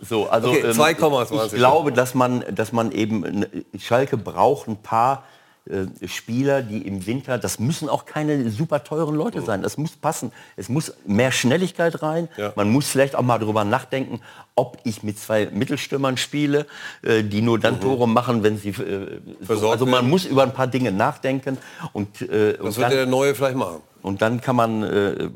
So, 0.00 0.28
also 0.28 0.50
Okay, 0.50 0.72
zwei 0.72 0.94
Kommas 0.94 1.30
ich 1.30 1.52
glaube, 1.52 1.92
dass 1.92 2.14
man, 2.14 2.44
dass 2.54 2.72
man 2.72 2.92
eben 2.92 3.44
Schalke 3.78 4.16
braucht 4.16 4.68
ein 4.68 4.76
paar 4.76 5.24
äh, 5.66 6.08
Spieler, 6.08 6.62
die 6.62 6.78
im 6.86 7.06
Winter, 7.06 7.36
das 7.36 7.58
müssen 7.58 7.88
auch 7.90 8.06
keine 8.06 8.50
super 8.50 8.82
teuren 8.82 9.14
Leute 9.14 9.42
sein. 9.42 9.60
Das 9.62 9.76
muss 9.76 9.92
passen. 9.92 10.32
Es 10.56 10.68
muss 10.70 10.94
mehr 11.06 11.32
Schnelligkeit 11.32 12.02
rein. 12.02 12.28
Ja. 12.38 12.52
Man 12.56 12.70
muss 12.70 12.88
vielleicht 12.88 13.14
auch 13.14 13.22
mal 13.22 13.38
darüber 13.38 13.62
nachdenken, 13.64 14.20
ob 14.54 14.78
ich 14.84 15.02
mit 15.02 15.18
zwei 15.18 15.46
Mittelstürmern 15.52 16.16
spiele, 16.16 16.66
äh, 17.02 17.22
die 17.22 17.42
nur 17.42 17.58
dann 17.58 17.78
Tore 17.80 18.08
machen, 18.08 18.42
wenn 18.42 18.56
sie. 18.56 18.70
Äh, 18.70 19.20
so. 19.46 19.54
Mhm. 19.54 19.64
Also 19.72 19.86
man 19.86 20.08
muss 20.08 20.24
über 20.24 20.42
ein 20.44 20.52
paar 20.54 20.66
Dinge 20.66 20.92
nachdenken 20.92 21.58
und, 21.92 22.22
äh, 22.22 22.56
und 22.58 22.66
Das 22.68 22.74
dann- 22.76 22.82
wird 22.84 22.92
der 22.92 23.06
Neue 23.06 23.34
vielleicht 23.34 23.56
machen. 23.56 23.82
Und 24.02 24.22
dann 24.22 24.40
kann 24.40 24.56
man 24.56 24.82
äh, 24.82 25.30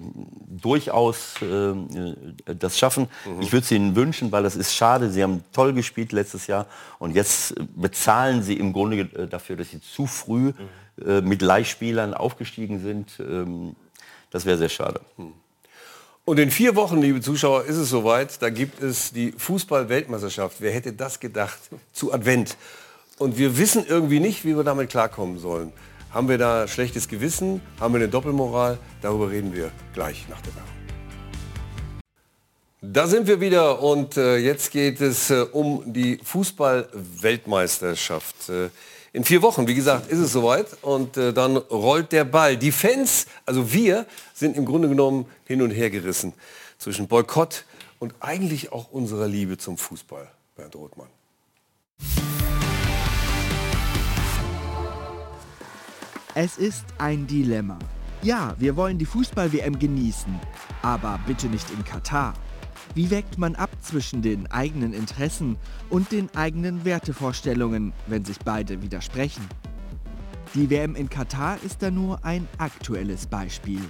durchaus 0.48 1.34
äh, 1.42 1.46
äh, 1.46 1.76
das 2.58 2.78
schaffen. 2.78 3.08
Ich 3.40 3.52
würde 3.52 3.64
es 3.64 3.70
Ihnen 3.70 3.96
wünschen, 3.96 4.32
weil 4.32 4.42
das 4.42 4.56
ist 4.56 4.74
schade. 4.74 5.10
Sie 5.10 5.22
haben 5.22 5.44
toll 5.52 5.72
gespielt 5.72 6.12
letztes 6.12 6.46
Jahr 6.46 6.66
und 6.98 7.14
jetzt 7.14 7.54
bezahlen 7.76 8.42
Sie 8.42 8.54
im 8.54 8.72
Grunde 8.72 9.00
äh, 9.00 9.26
dafür, 9.26 9.56
dass 9.56 9.70
Sie 9.70 9.80
zu 9.80 10.06
früh 10.06 10.52
äh, 11.04 11.20
mit 11.20 11.42
Leihspielern 11.42 12.14
aufgestiegen 12.14 12.80
sind. 12.80 13.12
Ähm, 13.18 13.76
das 14.30 14.46
wäre 14.46 14.58
sehr 14.58 14.68
schade. 14.68 15.00
Und 16.24 16.38
in 16.38 16.50
vier 16.50 16.74
Wochen, 16.74 17.00
liebe 17.00 17.20
Zuschauer, 17.20 17.64
ist 17.64 17.76
es 17.76 17.90
soweit. 17.90 18.40
Da 18.40 18.48
gibt 18.48 18.82
es 18.82 19.12
die 19.12 19.32
Fußball-Weltmeisterschaft. 19.32 20.56
Wer 20.60 20.72
hätte 20.72 20.92
das 20.92 21.20
gedacht? 21.20 21.58
Zu 21.92 22.12
Advent. 22.12 22.56
Und 23.18 23.38
wir 23.38 23.58
wissen 23.58 23.84
irgendwie 23.86 24.20
nicht, 24.20 24.44
wie 24.44 24.56
wir 24.56 24.64
damit 24.64 24.90
klarkommen 24.90 25.38
sollen. 25.38 25.72
Haben 26.14 26.28
wir 26.28 26.38
da 26.38 26.66
schlechtes 26.68 27.08
Gewissen? 27.08 27.60
Haben 27.80 27.94
wir 27.94 27.98
eine 27.98 28.08
Doppelmoral? 28.08 28.78
Darüber 29.02 29.32
reden 29.32 29.52
wir 29.52 29.72
gleich 29.94 30.28
nach 30.28 30.40
der 30.42 30.54
Werbung. 30.54 30.70
Da 32.80 33.08
sind 33.08 33.26
wir 33.26 33.40
wieder 33.40 33.82
und 33.82 34.16
äh, 34.16 34.36
jetzt 34.36 34.70
geht 34.70 35.00
es 35.00 35.30
äh, 35.30 35.44
um 35.50 35.92
die 35.92 36.20
Fußball-Weltmeisterschaft. 36.22 38.48
Äh, 38.48 38.68
in 39.12 39.24
vier 39.24 39.42
Wochen, 39.42 39.66
wie 39.66 39.74
gesagt, 39.74 40.08
ist 40.08 40.20
es 40.20 40.30
soweit 40.30 40.68
und 40.82 41.16
äh, 41.16 41.32
dann 41.32 41.56
rollt 41.56 42.12
der 42.12 42.22
Ball. 42.24 42.56
Die 42.56 42.70
Fans, 42.70 43.26
also 43.44 43.72
wir, 43.72 44.06
sind 44.34 44.56
im 44.56 44.66
Grunde 44.66 44.88
genommen 44.88 45.26
hin 45.46 45.62
und 45.62 45.72
her 45.72 45.90
gerissen 45.90 46.32
zwischen 46.78 47.08
Boykott 47.08 47.64
und 47.98 48.14
eigentlich 48.20 48.70
auch 48.70 48.92
unserer 48.92 49.26
Liebe 49.26 49.58
zum 49.58 49.76
Fußball. 49.76 50.30
Bernd 50.54 50.76
Rothmann. 50.76 51.08
Es 56.36 56.58
ist 56.58 56.84
ein 56.98 57.28
Dilemma. 57.28 57.78
Ja, 58.20 58.56
wir 58.58 58.74
wollen 58.74 58.98
die 58.98 59.04
Fußball-WM 59.04 59.78
genießen, 59.78 60.34
aber 60.82 61.20
bitte 61.28 61.46
nicht 61.46 61.70
in 61.70 61.84
Katar. 61.84 62.34
Wie 62.92 63.08
wägt 63.12 63.38
man 63.38 63.54
ab 63.54 63.70
zwischen 63.80 64.20
den 64.20 64.50
eigenen 64.50 64.94
Interessen 64.94 65.56
und 65.90 66.10
den 66.10 66.28
eigenen 66.34 66.84
Wertevorstellungen, 66.84 67.92
wenn 68.08 68.24
sich 68.24 68.40
beide 68.40 68.82
widersprechen? 68.82 69.46
Die 70.54 70.68
WM 70.70 70.96
in 70.96 71.08
Katar 71.08 71.56
ist 71.62 71.82
da 71.82 71.92
nur 71.92 72.24
ein 72.24 72.48
aktuelles 72.58 73.28
Beispiel. 73.28 73.82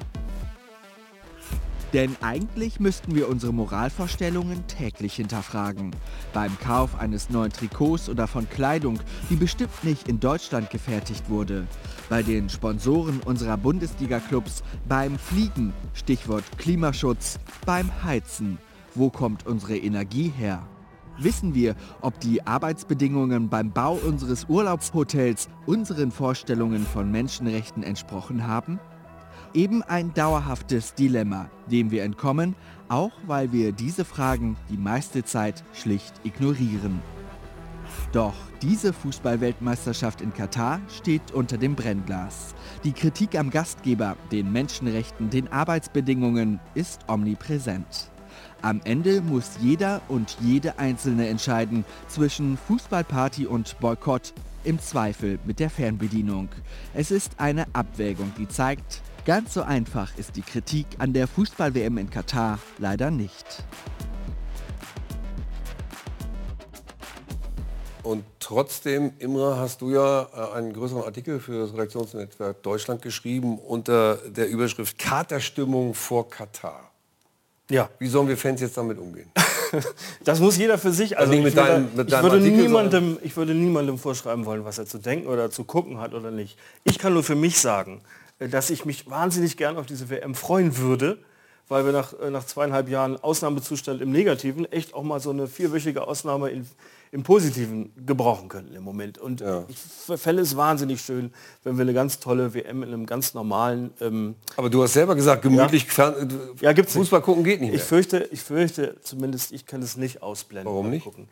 Denn 1.95 2.17
eigentlich 2.23 2.81
müssten 2.81 3.15
wir 3.15 3.29
unsere 3.29 3.55
Moralvorstellungen 3.55 4.67
täglich 4.67 5.15
hinterfragen. 5.15 5.95
Beim 6.33 6.59
Kauf 6.59 6.99
eines 6.99 7.31
neuen 7.31 7.53
Trikots 7.53 8.09
oder 8.09 8.27
von 8.27 8.51
Kleidung, 8.51 8.99
die 9.31 9.37
bestimmt 9.37 9.85
nicht 9.85 10.09
in 10.09 10.19
Deutschland 10.19 10.71
gefertigt 10.71 11.31
wurde. 11.31 11.69
Bei 12.09 12.25
den 12.25 12.49
Sponsoren 12.49 13.21
unserer 13.21 13.57
Bundesliga-Clubs, 13.57 14.65
beim 14.89 15.17
Fliegen, 15.21 15.73
Stichwort 15.93 16.43
Klimaschutz, 16.59 17.39
beim 17.65 17.89
Heizen. 18.03 18.59
Wo 18.97 19.09
kommt 19.09 19.47
unsere 19.47 19.77
Energie 19.77 20.33
her? 20.37 20.67
Wissen 21.19 21.55
wir, 21.55 21.77
ob 22.01 22.19
die 22.19 22.45
Arbeitsbedingungen 22.45 23.49
beim 23.49 23.71
Bau 23.71 23.95
unseres 23.95 24.47
Urlaubshotels 24.49 25.49
unseren 25.65 26.11
Vorstellungen 26.11 26.85
von 26.85 27.13
Menschenrechten 27.13 27.85
entsprochen 27.85 28.49
haben? 28.49 28.81
Eben 29.55 29.85
ein 29.85 30.13
dauerhaftes 30.15 30.95
Dilemma, 30.95 31.49
dem 31.71 31.93
wir 31.93 32.03
entkommen, 32.03 32.57
auch 32.89 33.13
weil 33.27 33.53
wir 33.53 33.71
diese 33.71 34.05
Fragen 34.05 34.57
die 34.69 34.77
meiste 34.77 35.25
Zeit 35.25 35.63
schlicht 35.73 36.13
ignorieren. 36.25 37.01
Doch 38.11 38.35
diese 38.63 38.93
Fußballweltmeisterschaft 38.93 40.21
in 40.23 40.35
Katar 40.35 40.81
steht 40.89 41.31
unter 41.33 41.57
dem 41.57 41.77
Brennglas. 41.77 42.55
Die 42.83 42.93
Kritik 42.93 43.39
am 43.39 43.51
Gastgeber, 43.51 44.17
den 44.33 44.51
Menschenrechten, 44.51 45.31
den 45.31 45.47
Arbeitsbedingungen 45.53 46.59
ist 46.75 47.03
omnipräsent. 47.07 48.11
Am 48.61 48.81
Ende 48.83 49.21
muss 49.21 49.59
jeder 49.61 50.01
und 50.09 50.37
jede 50.41 50.81
Einzelne 50.81 51.29
entscheiden 51.29 51.85
zwischen 52.09 52.57
Fußballparty 52.57 53.47
und 53.47 53.79
Boykott, 53.79 54.35
im 54.65 54.81
Zweifel 54.81 55.39
mit 55.45 55.61
der 55.61 55.71
Fernbedienung. 55.71 56.49
Es 56.95 57.11
ist 57.11 57.39
eine 57.39 57.67
Abwägung, 57.75 58.33
die 58.39 58.49
zeigt, 58.49 59.03
ganz 59.25 59.55
so 59.55 59.63
einfach 59.63 60.17
ist 60.19 60.37
die 60.37 60.43
Kritik 60.43 60.87
an 60.99 61.13
der 61.13 61.27
Fußball-WM 61.27 61.99
in 61.99 62.11
Katar 62.11 62.59
leider 62.79 63.11
nicht. 63.11 63.65
Und 68.03 68.23
trotzdem, 68.39 69.15
Imre, 69.19 69.57
hast 69.57 69.81
du 69.81 69.91
ja 69.91 70.29
äh, 70.35 70.57
einen 70.59 70.75
größeren 70.75 71.05
Artikel 71.05 71.41
für 71.41 71.61
das 71.61 71.73
Redaktionsnetzwerk 71.73 72.63
Deutschland 72.63 73.01
geschrieben 73.01 73.59
unter 73.59 74.17
der 74.17 74.49
Überschrift 74.49 74.99
Katerstimmung 74.99 75.95
vor 75.95 76.29
Katar. 76.29 76.91
Ja. 77.71 77.89
Wie 77.99 78.09
sollen 78.09 78.29
wir 78.29 78.37
Fans 78.37 78.61
jetzt 78.61 78.77
damit 78.77 78.99
umgehen? 78.99 79.31
das 80.25 80.39
muss 80.39 80.59
jeder 80.59 80.77
für 80.77 80.93
sich. 80.93 81.17
Also 81.17 81.33
nicht 81.33 81.47
ich, 81.47 81.57
würde, 81.57 81.67
deinem- 81.67 81.89
ich, 81.93 81.97
würde 81.97 82.37
Artikel, 82.37 82.51
niemandem, 82.61 83.19
ich 83.23 83.35
würde 83.39 83.55
niemandem 83.55 83.97
vorschreiben 83.97 84.45
wollen, 84.45 84.67
was 84.67 84.77
er 84.77 84.85
zu 84.85 84.99
denken 84.99 85.27
oder 85.27 85.51
zu 85.51 85.65
gucken 85.65 85.99
hat 85.99 86.13
oder 86.13 86.31
nicht. 86.31 86.59
Ich 86.85 86.99
kann 86.99 87.15
nur 87.15 87.23
für 87.23 87.37
mich 87.37 87.59
sagen, 87.59 88.03
dass 88.39 88.71
ich 88.71 88.85
mich 88.85 89.09
wahnsinnig 89.09 89.57
gern 89.57 89.77
auf 89.77 89.87
diese 89.87 90.11
WM 90.11 90.35
freuen 90.35 90.77
würde, 90.79 91.19
weil 91.69 91.85
wir 91.85 91.93
nach, 91.93 92.13
äh, 92.21 92.31
nach 92.31 92.45
zweieinhalb 92.45 92.89
Jahren 92.89 93.17
Ausnahmezustand 93.17 94.03
im 94.03 94.13
Negativen 94.13 94.71
echt 94.71 94.95
auch 94.95 95.03
mal 95.03 95.21
so 95.21 95.31
eine 95.31 95.47
vierwöchige 95.47 96.07
Ausnahme 96.07 96.51
in, 96.51 96.67
im 97.11 97.23
Positiven 97.23 97.93
gebrauchen 98.05 98.49
könnten 98.49 98.75
im 98.75 98.83
Moment. 98.83 99.19
Und 99.19 99.43
ich 99.69 99.79
fände 100.21 100.43
es 100.43 100.57
wahnsinnig 100.57 101.01
schön, 101.01 101.33
wenn 101.63 101.77
wir 101.79 101.83
eine 101.83 101.95
ganz 101.95 102.19
tolle 102.19 102.53
WM 102.53 102.83
in 102.83 102.89
einem 102.89 103.07
ganz 103.07 103.35
normalen 103.35 103.93
ähm, 104.01 104.35
Aber 104.57 104.69
du 104.69 104.83
hast 104.83 104.95
selber 104.95 105.15
gesagt, 105.15 105.43
gemütlich 105.43 105.87
ja, 106.61 106.73
gibt's 106.73 106.95
nicht. 106.95 107.03
Fußball 107.03 107.23
gucken 107.23 107.45
geht 107.45 107.61
nicht 107.61 107.71
mehr. 107.71 107.79
Ich 107.79 107.85
fürchte, 107.85 108.29
ich 108.33 108.43
fürchte, 108.43 108.97
zumindest 109.01 109.53
ich 109.53 109.65
kann 109.65 109.81
es 109.81 109.97
nicht 109.97 110.23
ausblenden. 110.23 110.71
Warum 110.71 110.91
nicht? 110.91 111.05
Gucken. 111.05 111.29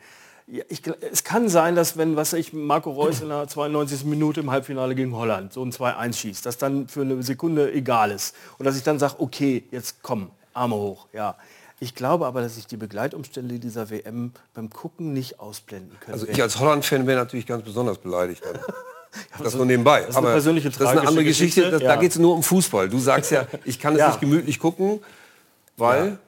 Ja, 0.47 0.65
ich, 0.69 0.83
es 1.11 1.25
kann 1.25 1.49
sein, 1.49 1.77
dass 1.77 1.97
wenn, 1.97 2.17
was 2.17 2.33
ich, 2.33 2.53
Marco 2.53 2.91
Reus 2.91 3.21
in 3.21 3.29
der 3.29 3.47
92. 3.47 4.05
Minute 4.05 4.41
im 4.41 4.51
Halbfinale 4.51 4.95
gegen 4.95 5.15
Holland 5.15 5.53
so 5.53 5.65
ein 5.65 5.73
2-1 5.73 6.15
schießt, 6.15 6.45
das 6.47 6.59
dann 6.59 6.89
für 6.89 7.03
eine 7.03 7.23
Sekunde 7.23 7.73
egal 7.73 8.11
ist. 8.11 8.35
Und 8.59 8.67
dass 8.67 8.77
ich 8.77 8.83
dann 8.83 8.99
sage, 8.99 9.15
okay, 9.19 9.65
jetzt 9.71 10.03
komm, 10.03 10.31
Arme 10.53 10.75
hoch. 10.75 11.07
Ja. 11.13 11.37
Ich 11.79 11.95
glaube 11.95 12.27
aber, 12.27 12.43
dass 12.43 12.57
ich 12.57 12.67
die 12.67 12.77
Begleitumstände 12.77 13.59
dieser 13.59 13.91
WM 13.91 14.33
beim 14.55 14.71
Gucken 14.71 15.13
nicht 15.13 15.41
ausblenden 15.41 15.99
könnte. 15.99 16.13
Also 16.13 16.29
ich 16.29 16.41
als 16.41 16.59
Holland-Fan 16.59 17.07
wäre 17.07 17.19
natürlich 17.19 17.47
ganz 17.47 17.65
besonders 17.65 17.99
beleidigt. 17.99 18.43
Dann. 18.45 18.61
das 19.43 19.55
nur 19.55 19.67
nebenbei. 19.67 20.01
das 20.01 20.11
ist 20.11 20.17
eine 20.17 20.27
persönliche, 20.29 20.71
das 20.71 20.81
ist 20.81 20.87
eine 20.87 21.01
andere 21.01 21.25
Geschichte. 21.25 21.63
Geschichte, 21.63 21.71
Das, 21.71 21.81
Da 21.83 21.95
ja. 21.95 22.01
geht 22.01 22.13
es 22.13 22.19
nur 22.19 22.35
um 22.35 22.43
Fußball. 22.43 22.89
Du 22.89 22.99
sagst 22.99 23.31
ja, 23.31 23.47
ich 23.65 23.79
kann 23.79 23.95
es 23.95 24.01
Ja. 24.01 24.09
nicht 24.09 24.21
gemütlich 24.21 24.59
gucken, 24.59 25.01
weil... 25.77 26.19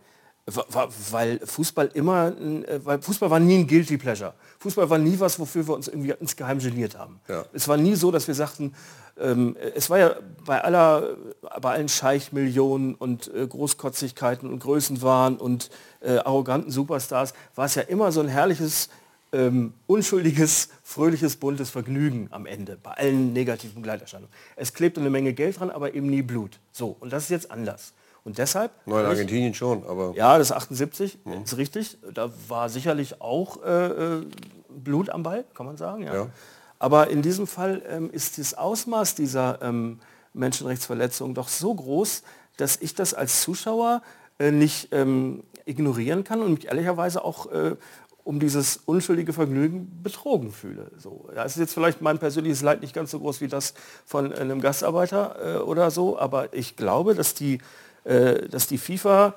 Weil 0.47 1.41
Fußball 1.41 1.91
immer, 1.95 2.29
äh, 2.29 2.79
weil 2.85 3.01
Fußball 3.01 3.31
war 3.31 3.41
nie 3.41 3.61
ein 3.61 3.67
Guilty 3.67 3.97
Pleasure. 3.97 4.35
Fußball 4.59 4.91
war 4.91 4.99
nie 4.99 5.19
was, 5.19 5.39
wofür 5.39 5.67
wir 5.67 5.75
uns 5.75 5.89
irgendwie 5.89 6.13
insgeheim 6.21 6.59
geniert 6.59 6.99
haben. 6.99 7.19
Ja. 7.29 7.47
Es 7.55 7.67
war 7.67 7.79
nie 7.79 7.95
so, 7.95 8.11
dass 8.11 8.29
wir 8.29 8.35
sagten, 8.35 8.75
ähm, 9.19 9.57
es 9.75 9.89
war 9.89 9.99
ja 9.99 10.17
bei 10.45 10.63
aller, 10.63 11.17
bei 11.63 11.73
allen 11.73 11.89
Scheichmillionen 11.89 12.95
und 12.95 13.33
äh, 13.35 13.47
Großkotzigkeiten 13.47 14.51
und 14.51 14.59
Größenwahn 14.59 15.37
und 15.37 15.71
äh, 16.01 16.19
arroganten 16.19 16.71
Superstars, 16.71 17.33
war 17.55 17.65
es 17.65 17.75
ja 17.77 17.83
immer 17.83 18.13
so 18.13 18.21
ein 18.21 18.29
herrliches, 18.29 18.91
ähm, 19.33 19.73
unschuldiges, 19.87 20.69
fröhliches, 20.83 21.37
buntes 21.37 21.71
Vergnügen 21.71 22.29
am 22.33 22.45
Ende, 22.45 22.77
bei 22.83 22.93
allen 22.93 23.33
negativen 23.33 23.77
Begleiterscheinungen. 23.77 24.33
Es 24.57 24.75
klebte 24.75 25.01
eine 25.01 25.11
Menge 25.11 25.33
Geld 25.33 25.59
dran, 25.59 25.71
aber 25.71 25.95
eben 25.95 26.09
nie 26.09 26.23
Blut. 26.23 26.59
So, 26.71 26.97
und 27.01 27.13
das 27.13 27.25
ist 27.25 27.31
jetzt 27.31 27.51
anders. 27.51 27.95
Und 28.25 28.39
deshalb... 28.39 28.73
Nur 28.87 29.01
in 29.01 29.07
Argentinien 29.07 29.55
schon, 29.55 29.85
aber... 29.87 30.13
Ja, 30.17 30.39
das 30.39 30.49
ist 30.49 30.57
78, 30.57 31.19
ist 31.45 31.57
richtig. 31.59 31.99
Da 32.15 32.31
war 32.49 32.69
sicherlich 32.71 33.21
auch 33.21 33.63
äh, 33.63 33.87
äh, 33.87 34.27
Blut 34.69 35.11
am 35.11 35.23
Ball, 35.23 35.45
kann 35.55 35.67
man 35.67 35.77
sagen. 35.77 36.05
Ja. 36.05 36.15
Ja. 36.15 36.27
Aber 36.79 37.09
in 37.11 37.23
diesem 37.23 37.47
Fall 37.47 37.83
ähm, 37.89 38.11
ist 38.11 38.39
das 38.39 38.55
Ausmaß 38.55 39.15
dieser 39.15 39.61
ähm, 39.63 40.01
Menschenrechtsverletzung 40.33 41.35
doch 41.35 41.49
so 41.49 41.75
groß, 41.75 42.23
dass 42.57 42.77
ich 42.81 42.95
das 42.95 43.15
als 43.15 43.43
Zuschauer 43.43 44.03
äh, 44.39 44.51
nicht 44.51 44.89
ähm, 44.93 45.45
ignorieren 45.67 46.25
kann 46.25 46.43
und 46.43 46.55
mich 46.55 46.67
ehrlicherweise 46.67 47.25
auch 47.25 47.51
äh, 47.53 47.77
um 48.25 48.41
dieses 48.41 48.79
unschuldige 48.87 49.33
Vergnügen 49.33 50.01
betrogen 50.03 50.51
fühle. 50.51 50.91
So, 50.97 51.29
es 51.35 51.53
ist 51.53 51.59
jetzt 51.59 51.75
vielleicht 51.75 52.01
mein 52.01 52.19
persönliches 52.19 52.63
Leid 52.63 52.81
nicht 52.81 52.95
ganz 52.95 53.11
so 53.11 53.21
groß 53.21 53.43
wie 53.43 53.49
das 53.49 53.75
von 54.07 54.33
einem 54.33 54.61
Gastarbeiter 54.61 55.57
äh, 55.57 55.59
oder 55.59 55.91
so, 55.91 56.19
aber 56.19 56.55
ich 56.55 56.77
glaube, 56.77 57.15
dass 57.15 57.35
die, 57.35 57.59
dass 58.05 58.67
die 58.67 58.79
FIFA 58.79 59.35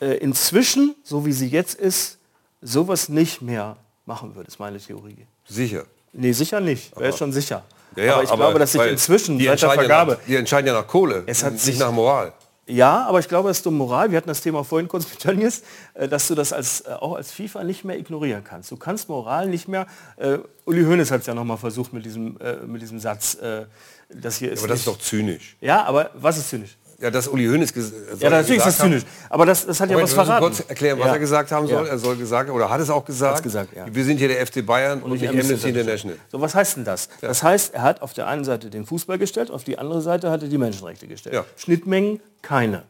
äh, 0.00 0.16
inzwischen, 0.18 0.94
so 1.02 1.24
wie 1.26 1.32
sie 1.32 1.48
jetzt 1.48 1.74
ist, 1.78 2.18
sowas 2.62 3.08
nicht 3.08 3.42
mehr 3.42 3.76
machen 4.04 4.34
würde, 4.34 4.48
ist 4.48 4.58
meine 4.60 4.78
Theorie. 4.78 5.26
Sicher. 5.48 5.84
Nee, 6.12 6.32
sicher 6.32 6.60
nicht. 6.60 6.98
Wäre 6.98 7.12
schon 7.16 7.32
sicher. 7.32 7.64
Ja, 7.96 8.04
ja, 8.04 8.14
aber 8.14 8.22
ich 8.24 8.30
glaube, 8.30 8.58
dass 8.58 8.72
sich 8.72 8.82
inzwischen 8.82 9.38
die 9.38 9.46
entscheiden 9.46 9.74
ja 9.76 9.80
Vergabe... 9.80 10.12
nach, 10.12 10.18
die 10.26 10.36
entscheiden 10.36 10.66
ja 10.66 10.72
nach 10.74 10.86
Kohle, 10.86 11.24
Es 11.26 11.42
hat 11.42 11.52
nicht 11.54 11.64
sich- 11.64 11.78
nach 11.78 11.90
Moral. 11.92 12.32
Ja, 12.68 13.06
aber 13.06 13.20
ich 13.20 13.28
glaube, 13.28 13.48
es 13.50 13.58
ist 13.60 13.66
um 13.68 13.76
Moral. 13.76 14.10
Wir 14.10 14.16
hatten 14.18 14.26
das 14.28 14.40
Thema 14.40 14.64
vorhin 14.64 14.88
kurz 14.88 15.08
mit 15.08 15.20
Tönnies, 15.20 15.62
äh, 15.94 16.08
dass 16.08 16.26
du 16.26 16.34
das 16.34 16.52
als, 16.52 16.80
äh, 16.80 16.90
auch 16.98 17.14
als 17.14 17.30
FIFA 17.30 17.62
nicht 17.64 17.84
mehr 17.84 17.96
ignorieren 17.96 18.42
kannst. 18.42 18.70
Du 18.72 18.76
kannst 18.76 19.08
Moral 19.08 19.48
nicht 19.48 19.68
mehr... 19.68 19.86
Äh, 20.16 20.38
Uli 20.64 20.82
Hoeneß 20.84 21.10
hat 21.12 21.20
es 21.20 21.26
ja 21.26 21.34
nochmal 21.34 21.58
versucht 21.58 21.92
mit 21.92 22.04
diesem, 22.04 22.36
äh, 22.40 22.56
mit 22.66 22.82
diesem 22.82 22.98
Satz. 22.98 23.34
Äh, 23.36 23.66
das 24.08 24.38
hier 24.38 24.50
ist 24.52 24.58
Aber 24.60 24.68
das 24.68 24.80
ist 24.80 24.86
nicht- 24.88 24.96
doch 24.98 25.02
zynisch. 25.02 25.56
Ja, 25.60 25.84
aber 25.84 26.10
was 26.14 26.38
ist 26.38 26.50
zynisch? 26.50 26.76
Ja, 26.98 27.10
dass 27.10 27.28
Uli 27.28 27.46
Hoeneß 27.46 27.74
ges 27.74 27.92
Ja, 28.18 28.30
natürlich 28.30 28.56
ist 28.58 28.66
das 28.66 28.76
gesagt 28.76 28.78
zynisch. 28.90 29.02
Aber 29.28 29.44
das, 29.44 29.66
das 29.66 29.80
hat 29.80 29.90
ja 29.90 29.96
Moment, 29.96 30.10
was 30.10 30.16
willst 30.16 30.28
du 30.28 30.32
verraten. 30.32 30.56
kurz 30.56 30.68
erklären, 30.70 30.98
was 30.98 31.06
Ja. 31.08 31.12
er 31.12 31.18
gesagt 31.18 31.52
haben 31.52 31.66
soll? 31.66 31.84
Ja. 31.84 31.90
Er 31.92 31.98
soll 31.98 32.16
gesagt 32.16 32.48
oder 32.50 32.70
hat 32.70 32.80
es 32.80 32.88
auch 32.88 33.04
gesagt? 33.04 33.42
Gesagt, 33.42 33.76
ja. 33.76 33.84
Wir 33.92 34.04
sind 34.04 34.16
hier 34.16 34.28
der 34.28 34.46
FC 34.46 34.64
Bayern 34.64 35.02
und, 35.02 35.10
nicht 35.12 35.28
Amnesty 35.28 35.68
International. 35.68 36.16
So, 36.32 36.40
was 36.40 36.54
heißt 36.54 36.78
denn 36.78 36.84
das? 36.84 37.10
Das 37.20 37.42
heißt, 37.42 37.74
er 37.74 37.82
hat 37.82 38.00
auf 38.00 38.14
der 38.14 38.26
einen 38.28 38.44
Seite 38.44 38.70
den 38.70 38.86
Fußball 38.86 39.18
gestellt, 39.18 39.50
auf 39.50 39.62
die 39.64 39.78
andere 39.78 40.00
Seite 40.00 40.30
hat 40.30 40.42
er 40.42 40.48
die 40.48 40.56
Menschenrechte 40.56 41.06
gestellt. 41.06 41.34
Ja. 41.34 41.44
Schnittmengen 41.58 42.20
keine. 42.40 42.84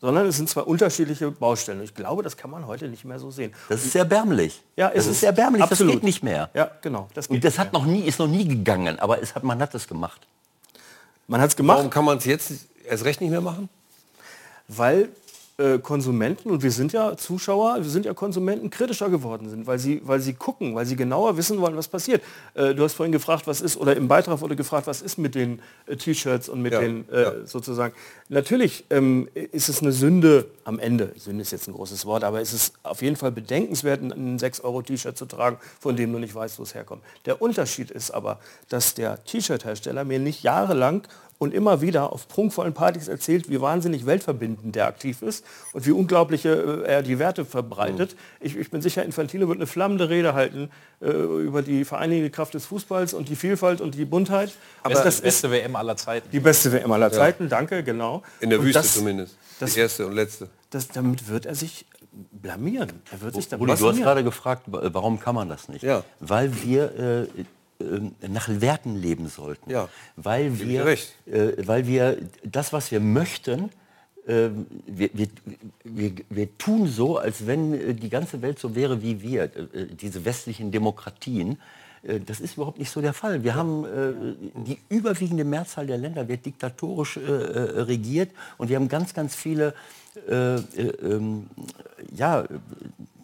Sondern 0.00 0.26
es 0.26 0.36
sind 0.38 0.48
zwei 0.48 0.62
unterschiedliche 0.62 1.30
Baustellen. 1.30 1.78
Und 1.78 1.84
ich 1.84 1.94
glaube, 1.94 2.22
das 2.24 2.36
kann 2.36 2.50
man 2.50 2.66
heute 2.66 2.88
nicht 2.88 3.04
mehr 3.04 3.18
so 3.20 3.30
sehen. 3.30 3.52
Das 3.68 3.84
ist 3.84 3.94
erbärmlich. 3.94 4.62
Ja, 4.74 4.88
das 4.88 5.04
es 5.04 5.06
ist 5.06 5.16
ist 5.18 5.22
erbärmlich, 5.24 5.62
absolut. 5.62 5.92
das 5.92 5.96
geht 5.98 6.04
nicht 6.04 6.24
mehr. 6.24 6.48
Ja, 6.54 6.70
genau. 6.82 7.06
Das 7.14 7.28
geht 7.28 7.36
Und 7.36 7.44
das 7.44 7.52
nicht 7.52 7.58
hat 7.60 7.72
noch 7.74 7.84
nie, 7.84 8.00
ist 8.00 8.18
noch 8.18 8.26
nie 8.26 8.48
gegangen, 8.48 8.98
aber 8.98 9.22
es 9.22 9.34
hat, 9.34 9.44
man 9.44 9.60
hat 9.60 9.72
es 9.74 9.86
gemacht. 9.86 10.26
Man 11.28 11.40
hat 11.40 11.50
es 11.50 11.56
gemacht. 11.56 11.76
Warum 11.78 11.90
kann 11.90 12.04
man 12.06 12.18
es 12.18 12.24
jetzt 12.24 12.50
erst 12.90 13.04
recht 13.04 13.20
nicht 13.20 13.30
mehr 13.30 13.40
machen? 13.40 13.68
weil 14.76 15.08
äh, 15.58 15.78
Konsumenten, 15.78 16.50
und 16.50 16.62
wir 16.62 16.70
sind 16.70 16.92
ja 16.92 17.16
Zuschauer, 17.16 17.76
wir 17.76 17.90
sind 17.90 18.06
ja 18.06 18.14
Konsumenten, 18.14 18.70
kritischer 18.70 19.10
geworden 19.10 19.50
sind, 19.50 19.66
weil 19.66 19.78
sie, 19.78 20.00
weil 20.04 20.20
sie 20.20 20.32
gucken, 20.32 20.74
weil 20.74 20.86
sie 20.86 20.96
genauer 20.96 21.36
wissen 21.36 21.60
wollen, 21.60 21.76
was 21.76 21.88
passiert. 21.88 22.22
Äh, 22.54 22.74
du 22.74 22.82
hast 22.82 22.94
vorhin 22.94 23.12
gefragt, 23.12 23.46
was 23.46 23.60
ist, 23.60 23.76
oder 23.76 23.94
im 23.96 24.08
Beitrag 24.08 24.40
wurde 24.40 24.56
gefragt, 24.56 24.86
was 24.86 25.02
ist 25.02 25.18
mit 25.18 25.34
den 25.34 25.60
äh, 25.86 25.96
T-Shirts 25.96 26.48
und 26.48 26.62
mit 26.62 26.72
Ja, 26.72 26.80
den 26.80 27.06
äh, 27.10 27.22
ja. 27.22 27.46
sozusagen. 27.46 27.92
Natürlich 28.28 28.84
ähm, 28.90 29.28
ist 29.34 29.68
es 29.68 29.82
eine 29.82 29.92
Sünde 29.92 30.46
am 30.64 30.78
Ende, 30.78 31.12
Sünde 31.16 31.42
ist 31.42 31.50
jetzt 31.50 31.68
ein 31.68 31.74
großes 31.74 32.06
Wort, 32.06 32.24
aber 32.24 32.40
es 32.40 32.54
ist 32.54 32.74
auf 32.82 33.02
jeden 33.02 33.16
Fall 33.16 33.32
bedenkenswert, 33.32 34.00
ein 34.02 34.38
6-Euro-T-Shirt 34.38 35.18
zu 35.18 35.26
tragen, 35.26 35.58
von 35.80 35.96
dem 35.96 36.12
du 36.12 36.18
nicht 36.20 36.34
weißt, 36.34 36.58
wo 36.58 36.62
es 36.62 36.74
herkommt. 36.74 37.02
Der 37.26 37.42
Unterschied 37.42 37.90
ist 37.90 38.12
aber, 38.12 38.38
dass 38.68 38.94
der 38.94 39.22
T-Shirt-Hersteller 39.24 40.04
mir 40.04 40.20
nicht 40.20 40.42
jahrelang 40.42 41.02
und 41.40 41.54
immer 41.54 41.80
wieder 41.80 42.12
auf 42.12 42.28
prunkvollen 42.28 42.74
Partys 42.74 43.08
erzählt, 43.08 43.48
wie 43.48 43.62
wahnsinnig 43.62 44.04
weltverbindend 44.04 44.74
der 44.76 44.86
aktiv 44.86 45.22
ist 45.22 45.42
und 45.72 45.86
wie 45.86 45.90
unglaubliche 45.92 46.82
äh, 46.84 46.86
er 46.86 47.02
die 47.02 47.18
Werte 47.18 47.46
verbreitet. 47.46 48.14
Ich, 48.40 48.56
ich 48.56 48.70
bin 48.70 48.82
sicher, 48.82 49.02
Infantino 49.04 49.48
wird 49.48 49.56
eine 49.56 49.66
flammende 49.66 50.10
Rede 50.10 50.34
halten 50.34 50.68
äh, 51.00 51.08
über 51.08 51.62
die 51.62 51.86
vereinigende 51.86 52.28
Kraft 52.28 52.52
des 52.52 52.66
Fußballs 52.66 53.14
und 53.14 53.30
die 53.30 53.36
Vielfalt 53.36 53.80
und 53.80 53.94
die 53.94 54.04
Buntheit. 54.04 54.52
Aber 54.82 54.90
Beste, 54.90 55.04
das 55.06 55.14
ist 55.14 55.22
beste 55.22 55.50
WM 55.50 55.76
aller 55.76 55.96
Zeiten. 55.96 56.28
die 56.30 56.40
beste 56.40 56.70
WM 56.72 56.92
aller 56.92 57.10
Zeiten, 57.10 57.48
danke, 57.48 57.82
genau. 57.82 58.22
In 58.40 58.50
der 58.50 58.58
Und 58.58 58.66
Wüste 58.66 58.80
das, 58.80 58.92
zumindest. 58.94 59.36
das- 59.60 59.72
die 59.72 59.80
erste 59.80 60.06
und 60.06 60.12
letzte. 60.12 60.48
Das, 60.68 60.88
damit 60.88 61.26
wird 61.26 61.46
er 61.46 61.54
sich 61.54 61.86
blamieren. 62.32 62.90
Er 63.12 63.22
wird 63.22 63.34
sich 63.36 63.48
damit 63.48 63.62
Rudi, 63.62 63.68
du 63.70 63.72
hast 63.72 63.80
blamieren. 63.80 64.04
gerade 64.04 64.24
gefragt, 64.24 64.64
wa- 64.66 64.90
warum 64.92 65.18
kann 65.20 65.34
man 65.34 65.48
das 65.48 65.68
nicht? 65.70 65.82
Ja. 65.82 66.04
Weil 66.20 66.52
wir 66.62 66.98
äh, 66.98 67.26
nach 68.28 68.48
Werten 68.48 68.96
leben 68.96 69.28
sollten. 69.28 69.70
Ja. 69.70 69.88
Weil 70.16 70.58
wir, 70.60 70.86
äh, 70.86 70.96
weil 71.66 71.86
wir 71.86 72.18
das, 72.44 72.72
was 72.72 72.90
wir 72.90 73.00
möchten, 73.00 73.70
ähm, 74.30 74.66
wir, 74.86 75.10
wir, 75.12 75.28
wir, 75.82 76.12
wir, 76.28 76.58
tun 76.58 76.86
so, 76.86 77.16
als 77.16 77.46
wenn 77.46 77.72
äh, 77.72 77.94
die 77.94 78.10
ganze 78.10 78.42
Welt 78.42 78.58
so 78.58 78.74
wäre 78.74 79.02
wie 79.02 79.22
wir, 79.22 79.44
äh, 79.44 79.86
diese 79.90 80.24
westlichen 80.24 80.70
Demokratien. 80.70 81.58
Äh, 82.02 82.20
das 82.20 82.40
ist 82.40 82.56
überhaupt 82.56 82.78
nicht 82.78 82.90
so 82.90 83.00
der 83.00 83.14
Fall. 83.14 83.42
Wir 83.42 83.54
haben 83.54 83.86
die 84.66 84.78
überwiegende 84.88 85.44
Mehrzahl 85.44 85.86
der 85.86 85.98
Länder 85.98 86.28
wird 86.28 86.44
diktatorisch 86.44 87.18
regiert 87.18 88.30
und 88.58 88.68
wir 88.68 88.76
haben 88.76 88.88
ganz, 88.88 89.14
ganz 89.14 89.34
viele 89.34 89.74
ähm, 90.28 91.46
ja, 92.14 92.44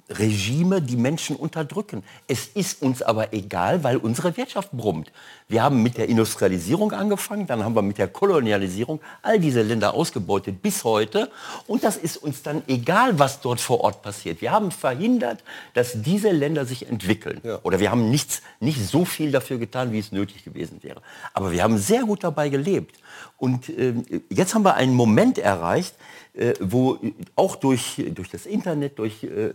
Regime, 0.08 0.80
die 0.80 0.96
Menschen 0.96 1.34
unterdrücken. 1.34 2.04
Es 2.28 2.46
ist 2.46 2.82
uns 2.82 3.02
aber 3.02 3.32
egal, 3.32 3.82
weil 3.82 3.96
unsere 3.96 4.36
Wirtschaft 4.36 4.70
brummt. 4.70 5.10
Wir 5.48 5.62
haben 5.62 5.82
mit 5.82 5.98
der 5.98 6.08
Industrialisierung 6.08 6.92
angefangen, 6.92 7.46
dann 7.46 7.64
haben 7.64 7.74
wir 7.74 7.82
mit 7.82 7.98
der 7.98 8.06
Kolonialisierung 8.08 9.00
all 9.22 9.40
diese 9.40 9.62
Länder 9.62 9.94
ausgebeutet 9.94 10.62
bis 10.62 10.84
heute. 10.84 11.30
Und 11.66 11.82
das 11.82 11.96
ist 11.96 12.18
uns 12.18 12.42
dann 12.42 12.62
egal, 12.68 13.18
was 13.18 13.40
dort 13.40 13.60
vor 13.60 13.80
Ort 13.80 14.02
passiert. 14.02 14.40
Wir 14.40 14.52
haben 14.52 14.70
verhindert, 14.70 15.42
dass 15.74 16.00
diese 16.02 16.30
Länder 16.30 16.66
sich 16.66 16.88
entwickeln. 16.88 17.40
Ja. 17.42 17.58
Oder 17.64 17.80
wir 17.80 17.90
haben 17.90 18.08
nichts, 18.10 18.42
nicht 18.60 18.84
so 18.86 19.04
viel 19.04 19.32
dafür 19.32 19.58
getan, 19.58 19.92
wie 19.92 19.98
es 19.98 20.12
nötig 20.12 20.44
gewesen 20.44 20.78
wäre. 20.82 21.02
Aber 21.34 21.50
wir 21.50 21.64
haben 21.64 21.78
sehr 21.78 22.04
gut 22.04 22.22
dabei 22.22 22.48
gelebt. 22.48 22.96
Und 23.38 23.68
äh, 23.68 23.94
jetzt 24.30 24.54
haben 24.54 24.64
wir 24.64 24.74
einen 24.74 24.94
Moment 24.94 25.38
erreicht, 25.38 25.94
äh, 26.34 26.54
wo 26.60 26.98
auch 27.34 27.56
durch, 27.56 28.02
durch 28.14 28.30
das 28.30 28.46
Internet, 28.46 28.98
durch 28.98 29.24
äh, 29.24 29.52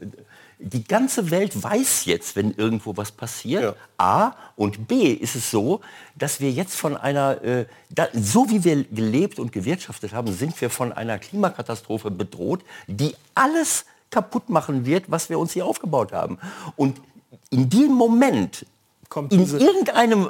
die 0.63 0.83
ganze 0.83 1.31
Welt 1.31 1.61
weiß 1.61 2.05
jetzt, 2.05 2.35
wenn 2.35 2.53
irgendwo 2.53 2.95
was 2.95 3.11
passiert. 3.11 3.63
Ja. 3.63 3.75
A 3.97 4.35
und 4.55 4.87
B 4.87 5.11
ist 5.11 5.35
es 5.35 5.49
so, 5.49 5.81
dass 6.15 6.39
wir 6.39 6.51
jetzt 6.51 6.75
von 6.75 6.95
einer, 6.95 7.43
äh, 7.43 7.65
da, 7.89 8.07
so 8.13 8.49
wie 8.49 8.63
wir 8.63 8.83
gelebt 8.83 9.39
und 9.39 9.51
gewirtschaftet 9.51 10.13
haben, 10.13 10.31
sind 10.33 10.59
wir 10.61 10.69
von 10.69 10.93
einer 10.93 11.17
Klimakatastrophe 11.17 12.11
bedroht, 12.11 12.61
die 12.87 13.15
alles 13.33 13.85
kaputt 14.11 14.49
machen 14.49 14.85
wird, 14.85 15.09
was 15.09 15.29
wir 15.29 15.39
uns 15.39 15.53
hier 15.53 15.65
aufgebaut 15.65 16.11
haben. 16.11 16.37
Und 16.75 17.01
in 17.49 17.69
dem 17.69 17.91
Moment, 17.91 18.65
Kommt 19.09 19.33
in 19.33 19.45
irgendeinem 19.57 20.29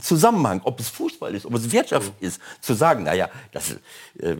Zusammenhang, 0.00 0.60
ob 0.64 0.78
es 0.78 0.88
Fußball 0.88 1.34
ist, 1.34 1.44
ob 1.44 1.54
es 1.54 1.72
Wirtschaft 1.72 2.12
ist, 2.20 2.40
zu 2.60 2.74
sagen, 2.74 3.02
naja, 3.02 3.28
das, 3.52 3.72
äh, 4.20 4.36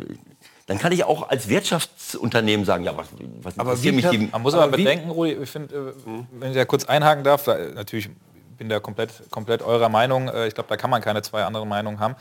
dann 0.67 0.79
kann 0.79 0.93
ich 0.93 1.05
auch 1.05 1.29
als 1.29 1.49
Wirtschaftsunternehmen 1.49 2.67
sagen, 2.67 2.85
ja, 2.85 2.97
was, 2.97 3.07
was 3.41 3.59
aber 3.59 3.71
interessiert 3.71 3.95
mich 3.95 4.09
die... 4.09 4.19
Man 4.19 4.43
muss 4.43 4.55
aber, 4.55 4.65
aber 4.65 4.77
bedenken, 4.77 5.11
Rudi, 5.11 5.33
ich 5.33 5.49
finde, 5.49 5.95
äh, 6.07 6.09
mhm. 6.09 6.27
wenn 6.33 6.51
ich 6.51 6.57
da 6.57 6.65
kurz 6.65 6.85
einhaken 6.85 7.23
darf, 7.23 7.45
da, 7.45 7.57
natürlich 7.57 8.11
bin 8.59 8.69
da 8.69 8.81
komplett, 8.81 9.11
komplett 9.31 9.63
eurer 9.63 9.89
Meinung, 9.89 10.29
äh, 10.29 10.49
ich 10.49 10.55
glaube, 10.55 10.69
da 10.69 10.77
kann 10.77 10.91
man 10.91 11.01
keine 11.01 11.23
zwei 11.23 11.45
andere 11.45 11.67
Meinungen 11.67 12.01
haben. 12.01 12.17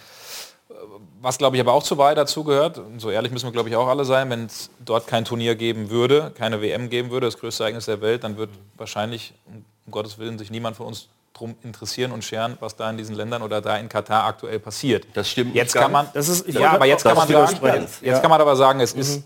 Was, 1.21 1.37
glaube 1.39 1.55
ich, 1.55 1.61
aber 1.61 1.73
auch 1.73 1.81
zu 1.81 1.97
weit 1.97 2.17
dazu 2.17 2.43
gehört, 2.43 2.79
so 2.97 3.09
ehrlich 3.09 3.31
müssen 3.31 3.47
wir, 3.47 3.51
glaube 3.51 3.69
ich, 3.69 3.75
auch 3.75 3.87
alle 3.87 4.05
sein, 4.05 4.29
wenn 4.29 4.45
es 4.45 4.69
dort 4.83 5.07
kein 5.07 5.25
Turnier 5.25 5.55
geben 5.55 5.89
würde, 5.89 6.31
keine 6.35 6.61
WM 6.61 6.89
geben 6.89 7.09
würde, 7.09 7.25
das 7.25 7.39
größte 7.39 7.63
Ereignis 7.63 7.85
der 7.85 8.01
Welt, 8.01 8.23
dann 8.23 8.37
wird 8.37 8.51
wahrscheinlich, 8.77 9.33
um 9.47 9.91
Gottes 9.91 10.19
Willen, 10.19 10.37
sich 10.37 10.51
niemand 10.51 10.75
von 10.77 10.87
uns 10.87 11.07
drum 11.35 11.55
interessieren 11.63 12.11
und 12.11 12.23
scheren, 12.23 12.57
was 12.59 12.75
da 12.75 12.89
in 12.89 12.97
diesen 12.97 13.15
Ländern 13.15 13.41
oder 13.41 13.61
da 13.61 13.77
in 13.77 13.89
Katar 13.89 14.25
aktuell 14.25 14.59
passiert. 14.59 15.05
Das 15.13 15.29
stimmt. 15.29 15.53
Jetzt 15.53 15.73
kann 15.73 15.91
man, 15.91 16.07
das 16.13 16.29
ist, 16.29 16.47
ja, 16.47 16.71
aber 16.71 16.85
jetzt 16.85 17.03
kann 17.03 17.15
man 17.15 17.27
sagen, 17.27 17.81
jetzt 17.81 18.01
ja. 18.01 18.19
kann 18.19 18.29
man 18.29 18.41
aber 18.41 18.55
sagen, 18.55 18.79
es 18.79 18.95
mhm. 18.95 19.01
ist 19.01 19.23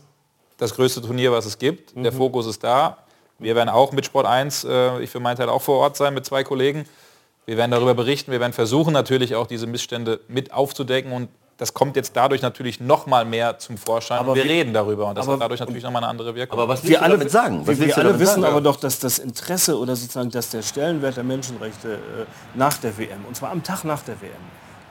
das 0.58 0.74
größte 0.74 1.02
Turnier, 1.02 1.32
was 1.32 1.46
es 1.46 1.58
gibt. 1.58 1.96
Mhm. 1.96 2.04
Der 2.04 2.12
Fokus 2.12 2.48
ist 2.48 2.64
da. 2.64 2.98
Wir 3.38 3.56
werden 3.56 3.70
auch 3.70 3.92
mit 3.92 4.06
Sport 4.06 4.26
1, 4.26 4.66
äh, 4.66 5.00
ich 5.00 5.10
für 5.10 5.20
meinen 5.20 5.38
Teil 5.38 5.50
auch 5.50 5.62
vor 5.62 5.78
Ort 5.80 5.96
sein 5.96 6.14
mit 6.14 6.26
zwei 6.26 6.44
Kollegen. 6.44 6.86
Wir 7.46 7.58
werden 7.58 7.72
darüber 7.72 7.94
berichten. 7.94 8.32
Wir 8.32 8.40
werden 8.40 8.54
versuchen 8.54 8.94
natürlich 8.94 9.36
auch 9.36 9.48
diese 9.48 9.66
Missstände 9.66 10.20
mit 10.28 10.52
aufzudecken 10.52 11.12
und 11.12 11.30
das 11.60 11.74
kommt 11.74 11.98
jetzt 11.98 12.16
dadurch 12.16 12.42
natürlich 12.42 12.80
noch 12.80 13.06
mal 13.06 13.26
mehr 13.26 13.60
zum 13.60 13.78
Vorschein. 13.78 14.20
Aber 14.20 14.34
wir 14.34 14.46
reden 14.46 14.74
darüber 14.74 15.08
und 15.08 15.18
das 15.18 15.28
hat 15.28 15.42
dadurch 15.42 15.60
natürlich 15.60 15.84
noch 15.84 15.92
mal 15.92 16.00
eine 16.00 16.08
andere 16.08 16.34
Wirkung. 16.34 16.58
Aber 16.58 16.70
was 16.70 16.86
wir 16.86 17.02
alle 17.02 17.18
damit 17.18 17.32
sagen? 17.32 17.68
Was 17.68 17.78
wir 17.78 17.98
alle 17.98 18.18
wissen 18.18 18.42
sagen? 18.42 18.46
aber 18.46 18.62
doch, 18.62 18.78
dass 18.78 19.00
das 19.00 19.20
Interesse 19.20 19.78
oder 19.78 19.96
sozusagen 19.96 20.32
dass 20.32 20.50
der 20.50 20.62
Stellenwert 20.62 21.18
der 21.18 21.26
Menschenrechte 21.26 21.96
äh, 21.96 21.98
nach 22.56 22.78
der 22.78 22.98
WM 22.98 23.26
und 23.28 23.36
zwar 23.36 23.52
am 23.52 23.62
Tag 23.62 23.84
nach 23.84 24.02
der 24.04 24.22
WM, 24.22 24.32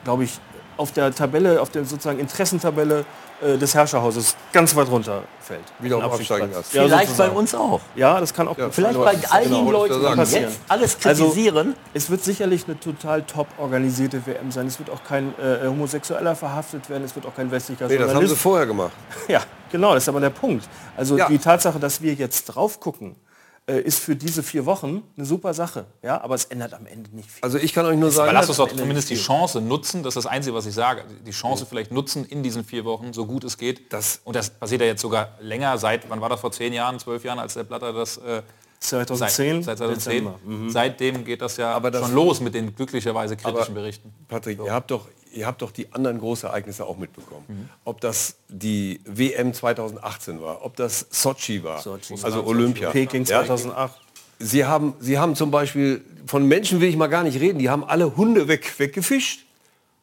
glaube 0.04 0.24
ich, 0.24 0.32
auf 0.76 0.92
der 0.92 1.12
Tabelle, 1.14 1.60
auf 1.62 1.70
der 1.70 1.86
sozusagen 1.86 2.18
Interessentabelle 2.18 3.06
des 3.40 3.74
Herrscherhauses 3.74 4.36
ganz 4.52 4.74
weit 4.74 4.88
runter 4.88 5.22
fällt. 5.40 5.64
Wieder 5.78 5.98
auf 5.98 6.14
Absteigen 6.14 6.52
lässt. 6.52 6.74
Ja, 6.74 6.84
Vielleicht 6.84 7.08
sozusagen. 7.08 7.32
bei 7.32 7.38
uns 7.38 7.54
auch. 7.54 7.80
Ja, 7.94 8.20
das 8.20 8.34
kann 8.34 8.48
auch 8.48 8.58
ja, 8.58 8.70
Vielleicht 8.70 8.98
bei 8.98 9.16
all 9.30 9.42
den 9.42 9.52
genau, 9.52 9.70
Leuten, 9.70 10.00
die 10.00 10.34
jetzt 10.34 10.60
alles 10.68 10.96
also, 11.04 11.24
kritisieren. 11.24 11.68
Also, 11.68 11.78
es 11.94 12.10
wird 12.10 12.24
sicherlich 12.24 12.64
eine 12.66 12.78
total 12.78 13.22
top 13.22 13.48
organisierte 13.58 14.24
WM 14.26 14.50
sein. 14.50 14.66
Es 14.66 14.78
wird 14.78 14.90
auch 14.90 15.02
kein 15.04 15.34
äh, 15.38 15.66
Homosexueller 15.66 16.34
verhaftet 16.36 16.88
werden, 16.90 17.04
es 17.04 17.14
wird 17.14 17.26
auch 17.26 17.34
kein 17.34 17.50
westlicher 17.50 17.88
nee, 17.88 17.98
das 17.98 18.14
haben 18.14 18.26
sie 18.26 18.36
vorher 18.36 18.66
gemacht. 18.66 18.92
ja, 19.28 19.40
genau, 19.70 19.94
das 19.94 20.04
ist 20.04 20.08
aber 20.08 20.20
der 20.20 20.30
Punkt. 20.30 20.68
Also 20.96 21.16
ja. 21.16 21.28
die 21.28 21.38
Tatsache, 21.38 21.78
dass 21.78 22.02
wir 22.02 22.14
jetzt 22.14 22.44
drauf 22.46 22.80
gucken, 22.80 23.12
äh, 23.12 23.27
ist 23.72 24.00
für 24.00 24.16
diese 24.16 24.42
vier 24.42 24.66
Wochen 24.66 25.02
eine 25.16 25.26
super 25.26 25.54
Sache. 25.54 25.86
Ja, 26.02 26.20
aber 26.22 26.34
es 26.34 26.46
ändert 26.46 26.74
am 26.74 26.86
Ende 26.86 27.14
nicht 27.14 27.30
viel. 27.30 27.42
Also 27.42 27.58
ich 27.58 27.72
kann 27.72 27.84
euch 27.86 27.98
nur 27.98 28.10
sagen, 28.10 28.32
lass 28.32 28.48
uns 28.48 28.58
doch 28.58 28.68
zumindest 28.74 29.10
die 29.10 29.16
Chance 29.16 29.60
nutzen, 29.60 30.02
das 30.02 30.16
ist 30.16 30.24
das 30.24 30.32
Einzige, 30.32 30.54
was 30.54 30.66
ich 30.66 30.74
sage, 30.74 31.04
die 31.26 31.30
Chance 31.30 31.64
ja. 31.64 31.68
vielleicht 31.68 31.92
nutzen 31.92 32.24
in 32.24 32.42
diesen 32.42 32.64
vier 32.64 32.84
Wochen, 32.84 33.12
so 33.12 33.26
gut 33.26 33.44
es 33.44 33.58
geht. 33.58 33.92
Das 33.92 34.20
und 34.24 34.36
das 34.36 34.50
passiert 34.50 34.80
ja 34.80 34.86
jetzt 34.86 35.02
sogar 35.02 35.36
länger, 35.40 35.76
seit, 35.78 36.08
wann 36.08 36.20
war 36.20 36.28
das, 36.28 36.40
vor 36.40 36.52
zehn 36.52 36.72
Jahren, 36.72 36.98
zwölf 36.98 37.24
Jahren, 37.24 37.38
als 37.38 37.54
der 37.54 37.64
Blatter 37.64 37.92
das... 37.92 38.16
Äh, 38.18 38.42
2010? 38.80 39.64
Seit, 39.64 39.78
seit 39.78 39.88
2010. 39.88 40.28
Mhm. 40.44 40.70
Seitdem 40.70 41.24
geht 41.24 41.42
das 41.42 41.56
ja 41.56 41.72
aber 41.72 41.90
das 41.90 42.02
schon 42.02 42.14
los 42.14 42.40
mit 42.40 42.54
den 42.54 42.74
glücklicherweise 42.76 43.36
kritischen 43.36 43.74
Berichten. 43.74 44.14
Patrick, 44.28 44.58
so. 44.58 44.66
ihr 44.66 44.72
habt 44.72 44.90
doch 44.92 45.08
ihr 45.32 45.46
habt 45.46 45.62
doch 45.62 45.70
die 45.70 45.92
anderen 45.92 46.18
Großereignisse 46.18 46.84
auch 46.84 46.96
mitbekommen. 46.96 47.44
Mhm. 47.48 47.68
Ob 47.84 48.00
das 48.00 48.36
die 48.48 49.00
WM 49.04 49.54
2018 49.54 50.40
war, 50.40 50.64
ob 50.64 50.76
das 50.76 51.06
Sochi 51.10 51.62
war, 51.62 51.80
Sochi. 51.80 52.14
also 52.22 52.44
Olympia. 52.44 52.90
Peking 52.90 53.24
2008. 53.26 53.94
Ja, 53.96 54.00
Sie 54.40 54.64
haben, 54.64 54.94
Sie 55.00 55.18
haben 55.18 55.34
zum 55.34 55.50
Beispiel, 55.50 56.04
von 56.26 56.46
Menschen 56.46 56.80
will 56.80 56.88
ich 56.88 56.96
mal 56.96 57.08
gar 57.08 57.24
nicht 57.24 57.40
reden, 57.40 57.58
die 57.58 57.70
haben 57.70 57.84
alle 57.84 58.16
Hunde 58.16 58.46
weg, 58.46 58.78
weggefischt. 58.78 59.46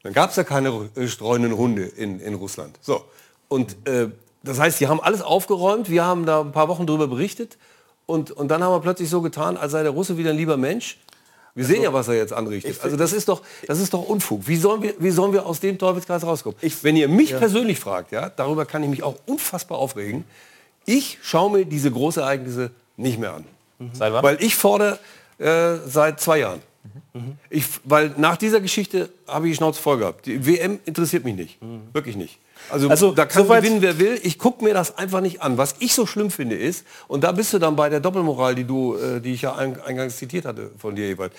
Dann 0.04 0.14
gab 0.14 0.32
es 0.32 0.36
ja 0.36 0.44
keine 0.44 0.90
äh, 0.96 1.08
streunenden 1.08 1.58
Hunde 1.58 1.84
in, 1.84 2.20
in 2.20 2.34
Russland. 2.36 2.78
So. 2.82 3.06
Und 3.48 3.76
äh, 3.88 4.10
das 4.44 4.60
heißt, 4.60 4.80
die 4.80 4.88
haben 4.88 5.00
alles 5.00 5.22
aufgeräumt, 5.22 5.90
wir 5.90 6.04
haben 6.04 6.26
da 6.26 6.42
ein 6.42 6.52
paar 6.52 6.68
Wochen 6.68 6.86
darüber 6.86 7.08
berichtet 7.08 7.58
und, 8.06 8.32
und 8.32 8.50
dann 8.50 8.64
haben 8.64 8.74
wir 8.74 8.82
plötzlich 8.82 9.10
so 9.10 9.22
getan, 9.22 9.58
als 9.58 9.72
sei 9.72 9.84
der 9.84 9.92
Russe 9.92 10.18
wieder 10.18 10.30
ein 10.32 10.38
lieber 10.38 10.58
Mensch. 10.58 11.00
Wir 11.56 11.64
also, 11.64 11.74
sehen 11.74 11.84
ja, 11.84 11.94
was 11.94 12.10
er 12.10 12.16
jetzt 12.16 12.34
anrichtet. 12.34 12.82
Also 12.84 12.98
das 12.98 13.14
ist 13.14 13.30
doch, 13.30 13.42
das 13.66 13.80
ist 13.80 13.94
doch 13.94 14.04
Unfug. 14.04 14.46
Wie 14.46 14.58
sollen 14.58 14.82
wir, 14.82 14.94
wie 15.00 15.10
sollen 15.10 15.32
wir 15.32 15.46
aus 15.46 15.62
dem 15.62 15.78
Teufelskreis 15.78 16.24
rauskommen? 16.24 16.58
Ich, 16.62 16.84
wenn 16.84 16.98
ihr 16.98 17.08
mich 17.08 17.30
ja. 17.30 17.40
persönlich 17.40 17.80
fragt, 17.80 18.12
ja, 18.12 18.30
darüber 18.30 18.66
kann 18.66 18.84
ich 18.84 18.90
mich 18.90 19.04
auch 19.04 19.16
unfassbar 19.26 19.78
aufregen. 19.78 20.26
Ich 20.86 21.18
schaue 21.24 21.58
mir 21.58 21.66
diese 21.66 21.90
Großereignisse 21.90 22.72
nicht 22.98 23.20
mehr 23.20 23.36
an. 23.36 23.46
Mhm. 23.80 23.90
Weil 24.00 24.44
ich 24.44 24.56
fordere 24.56 25.00
äh, 25.38 25.78
seit 25.86 26.20
zwei 26.20 26.40
Jahren. 26.40 26.62
Mhm. 27.14 27.38
Ich, 27.50 27.66
weil 27.84 28.14
nach 28.18 28.38
dieser 28.38 28.62
Geschichte 28.62 29.10
habe 29.28 29.48
ich 29.48 29.54
die 29.54 29.58
Schnauze 29.58 29.82
voll 29.82 29.98
gehabt. 30.00 30.26
Die 30.26 30.46
WM 30.46 30.80
interessiert 30.86 31.24
mich 31.24 31.36
nicht. 31.36 31.62
Mhm. 31.62 31.82
Wirklich 31.94 32.16
nicht. 32.16 32.40
Also, 32.70 32.90
also 32.90 33.12
da 33.12 33.26
kann 33.26 33.48
gewinnen, 33.48 33.82
wer 33.82 34.00
will. 34.00 34.20
Ich 34.24 34.38
gucke 34.40 34.64
mir 34.64 34.74
das 34.74 34.98
einfach 34.98 35.22
nicht 35.22 35.42
an. 35.42 35.58
Was 35.58 35.76
ich 35.80 35.94
so 35.94 36.06
schlimm 36.06 36.32
finde 36.32 36.56
ist, 36.56 36.86
und 37.08 37.24
da 37.24 37.32
bist 37.32 37.54
du 37.54 37.60
dann 37.60 37.76
bei 37.76 37.90
der 37.90 38.00
Doppelmoral, 38.00 38.56
die, 38.56 38.64
du, 38.64 38.96
äh, 38.96 39.22
die 39.22 39.34
ich 39.34 39.42
ja 39.44 39.56
eingangs 39.56 40.18
zitiert 40.18 40.46
hatte 40.46 40.72
von 40.78 40.96
dir, 40.96 41.06
Ebert. 41.06 41.34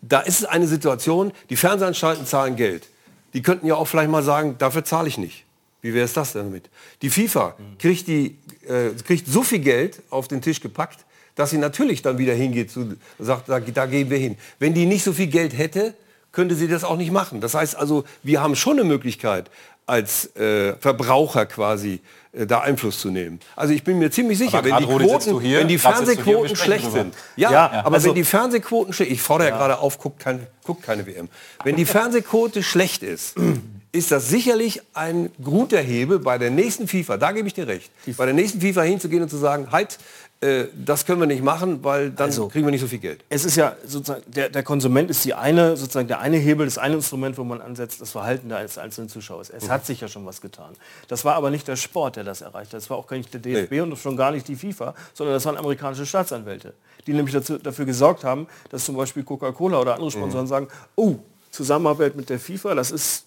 Da 0.00 0.20
ist 0.20 0.40
es 0.40 0.44
eine 0.44 0.66
Situation, 0.66 1.32
die 1.50 1.56
Fernsehanstalten 1.56 2.26
zahlen 2.26 2.56
Geld. 2.56 2.88
Die 3.34 3.42
könnten 3.42 3.66
ja 3.66 3.76
auch 3.76 3.86
vielleicht 3.86 4.10
mal 4.10 4.22
sagen, 4.22 4.56
dafür 4.58 4.84
zahle 4.84 5.08
ich 5.08 5.18
nicht. 5.18 5.44
Wie 5.80 5.94
wäre 5.94 6.04
es 6.04 6.12
das 6.12 6.32
denn 6.32 6.44
damit? 6.44 6.70
Die 7.02 7.10
FIFA 7.10 7.56
kriegt, 7.78 8.06
die, 8.06 8.38
äh, 8.66 8.90
kriegt 9.04 9.26
so 9.26 9.42
viel 9.42 9.58
Geld 9.58 10.02
auf 10.10 10.28
den 10.28 10.40
Tisch 10.40 10.60
gepackt, 10.60 11.04
dass 11.34 11.50
sie 11.50 11.58
natürlich 11.58 12.02
dann 12.02 12.18
wieder 12.18 12.34
hingeht, 12.34 12.70
zu, 12.70 12.96
sagt, 13.18 13.48
da, 13.48 13.60
da 13.60 13.86
gehen 13.86 14.10
wir 14.10 14.18
hin. 14.18 14.36
Wenn 14.58 14.74
die 14.74 14.86
nicht 14.86 15.04
so 15.04 15.12
viel 15.12 15.28
Geld 15.28 15.56
hätte, 15.56 15.94
könnte 16.32 16.54
sie 16.54 16.68
das 16.68 16.82
auch 16.84 16.96
nicht 16.96 17.12
machen. 17.12 17.40
Das 17.40 17.54
heißt 17.54 17.76
also, 17.76 18.04
wir 18.22 18.42
haben 18.42 18.56
schon 18.56 18.78
eine 18.78 18.84
Möglichkeit, 18.84 19.50
als 19.86 20.34
äh, 20.36 20.74
Verbraucher 20.76 21.46
quasi 21.46 22.00
äh, 22.32 22.46
da 22.46 22.60
Einfluss 22.60 23.00
zu 23.00 23.10
nehmen. 23.10 23.40
Also 23.56 23.74
ich 23.74 23.84
bin 23.84 23.98
mir 23.98 24.10
ziemlich 24.10 24.38
sicher, 24.38 24.64
wenn 24.64 24.76
die, 24.78 24.86
Quoten, 24.86 25.40
hier, 25.40 25.60
wenn 25.60 25.68
die 25.68 25.78
Fernsehquoten 25.78 26.56
schlecht 26.56 26.90
sind, 26.90 27.14
ja, 27.36 27.50
ja, 27.50 27.70
aber 27.84 27.96
also, 27.96 28.08
wenn 28.08 28.14
die 28.14 28.24
Fernsehquoten 28.24 28.92
schlecht, 28.92 29.10
ich 29.10 29.20
fordere 29.20 29.48
ja, 29.48 29.54
ja 29.54 29.58
gerade 29.58 29.78
auf, 29.78 29.98
guckt, 29.98 30.20
kein, 30.20 30.46
guckt 30.64 30.82
keine 30.82 31.06
WM. 31.06 31.28
Wenn 31.64 31.76
die 31.76 31.84
Fernsehquote 31.84 32.62
schlecht 32.62 33.02
ist, 33.02 33.36
ist 33.92 34.10
das 34.10 34.28
sicherlich 34.28 34.80
ein 34.94 35.30
guter 35.42 35.80
Hebel 35.80 36.20
bei 36.20 36.38
der 36.38 36.50
nächsten 36.50 36.88
FIFA, 36.88 37.18
da 37.18 37.32
gebe 37.32 37.46
ich 37.48 37.54
dir 37.54 37.66
recht, 37.66 37.90
bei 38.16 38.24
der 38.24 38.34
nächsten 38.34 38.60
FIFA 38.60 38.82
hinzugehen 38.82 39.22
und 39.22 39.28
zu 39.28 39.36
sagen, 39.36 39.68
halt, 39.70 39.98
äh, 40.42 40.66
das 40.74 41.06
können 41.06 41.20
wir 41.20 41.28
nicht 41.28 41.42
machen, 41.42 41.84
weil 41.84 42.10
dann 42.10 42.26
also, 42.26 42.48
kriegen 42.48 42.66
wir 42.66 42.72
nicht 42.72 42.80
so 42.80 42.88
viel 42.88 42.98
Geld. 42.98 43.24
Es 43.28 43.44
ist 43.44 43.54
ja 43.54 43.76
sozusagen, 43.86 44.22
der, 44.26 44.48
der, 44.48 44.64
Konsument 44.64 45.08
ist 45.08 45.24
die 45.24 45.34
eine, 45.34 45.76
sozusagen 45.76 46.08
der 46.08 46.18
eine 46.18 46.36
Hebel, 46.36 46.66
das 46.66 46.78
eine 46.78 46.96
Instrument, 46.96 47.38
wo 47.38 47.44
man 47.44 47.60
ansetzt, 47.60 48.00
das 48.00 48.10
Verhalten 48.10 48.48
des 48.48 48.76
einzelnen 48.76 49.08
Zuschauers. 49.08 49.50
Es 49.50 49.66
mhm. 49.66 49.70
hat 49.70 49.86
sich 49.86 50.00
ja 50.00 50.08
schon 50.08 50.26
was 50.26 50.40
getan. 50.40 50.72
Das 51.06 51.24
war 51.24 51.36
aber 51.36 51.50
nicht 51.50 51.68
der 51.68 51.76
Sport, 51.76 52.16
der 52.16 52.24
das 52.24 52.40
erreicht 52.40 52.72
hat. 52.72 52.78
Das 52.78 52.90
war 52.90 52.96
auch 52.96 53.06
gar 53.06 53.16
nicht 53.16 53.32
der 53.32 53.40
DFB 53.40 53.70
nee. 53.70 53.80
und 53.82 53.96
schon 53.96 54.16
gar 54.16 54.32
nicht 54.32 54.48
die 54.48 54.56
FIFA, 54.56 54.94
sondern 55.14 55.34
das 55.34 55.44
waren 55.46 55.56
amerikanische 55.56 56.06
Staatsanwälte, 56.06 56.74
die 57.06 57.12
nämlich 57.12 57.34
dazu, 57.34 57.58
dafür 57.58 57.84
gesorgt 57.84 58.24
haben, 58.24 58.48
dass 58.70 58.84
zum 58.84 58.96
Beispiel 58.96 59.22
Coca-Cola 59.22 59.80
oder 59.80 59.94
andere 59.94 60.10
Sponsoren 60.10 60.46
mhm. 60.46 60.48
sagen, 60.48 60.68
oh, 60.96 61.16
Zusammenarbeit 61.52 62.16
mit 62.16 62.30
der 62.30 62.40
FIFA, 62.40 62.74
das 62.74 62.90
ist 62.90 63.26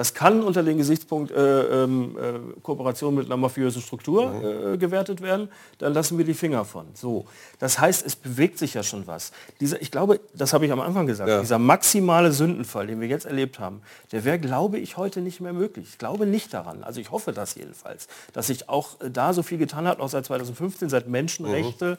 Das 0.00 0.14
kann 0.14 0.42
unter 0.42 0.62
dem 0.62 0.78
Gesichtspunkt 0.78 1.30
äh, 1.30 1.84
ähm, 1.84 2.16
äh, 2.16 2.60
Kooperation 2.62 3.14
mit 3.14 3.26
einer 3.26 3.36
mafiösen 3.36 3.82
Struktur 3.82 4.72
äh, 4.72 4.78
gewertet 4.78 5.20
werden. 5.20 5.50
Dann 5.76 5.92
lassen 5.92 6.16
wir 6.16 6.24
die 6.24 6.32
Finger 6.32 6.64
von. 6.64 6.86
So, 6.94 7.26
das 7.58 7.78
heißt, 7.78 8.06
es 8.06 8.16
bewegt 8.16 8.56
sich 8.56 8.72
ja 8.72 8.82
schon 8.82 9.06
was. 9.06 9.30
Dieser, 9.60 9.82
ich 9.82 9.90
glaube, 9.90 10.20
das 10.32 10.54
habe 10.54 10.64
ich 10.64 10.72
am 10.72 10.80
Anfang 10.80 11.06
gesagt, 11.06 11.28
Ja. 11.28 11.40
dieser 11.42 11.58
maximale 11.58 12.32
Sündenfall, 12.32 12.86
den 12.86 13.02
wir 13.02 13.08
jetzt 13.08 13.26
erlebt 13.26 13.58
haben, 13.58 13.82
der 14.10 14.24
wäre, 14.24 14.38
glaube 14.38 14.78
ich, 14.78 14.96
heute 14.96 15.20
nicht 15.20 15.42
mehr 15.42 15.52
möglich. 15.52 15.88
Ich 15.90 15.98
glaube 15.98 16.24
nicht 16.24 16.54
daran. 16.54 16.82
Also 16.82 16.98
ich 16.98 17.10
hoffe 17.10 17.32
das 17.34 17.54
jedenfalls, 17.54 18.08
dass 18.32 18.46
sich 18.46 18.70
auch 18.70 18.98
äh, 19.02 19.10
da 19.10 19.34
so 19.34 19.42
viel 19.42 19.58
getan 19.58 19.86
hat, 19.86 20.00
auch 20.00 20.08
seit 20.08 20.24
2015, 20.24 20.88
seit 20.88 21.08
Menschenrechte 21.08 21.98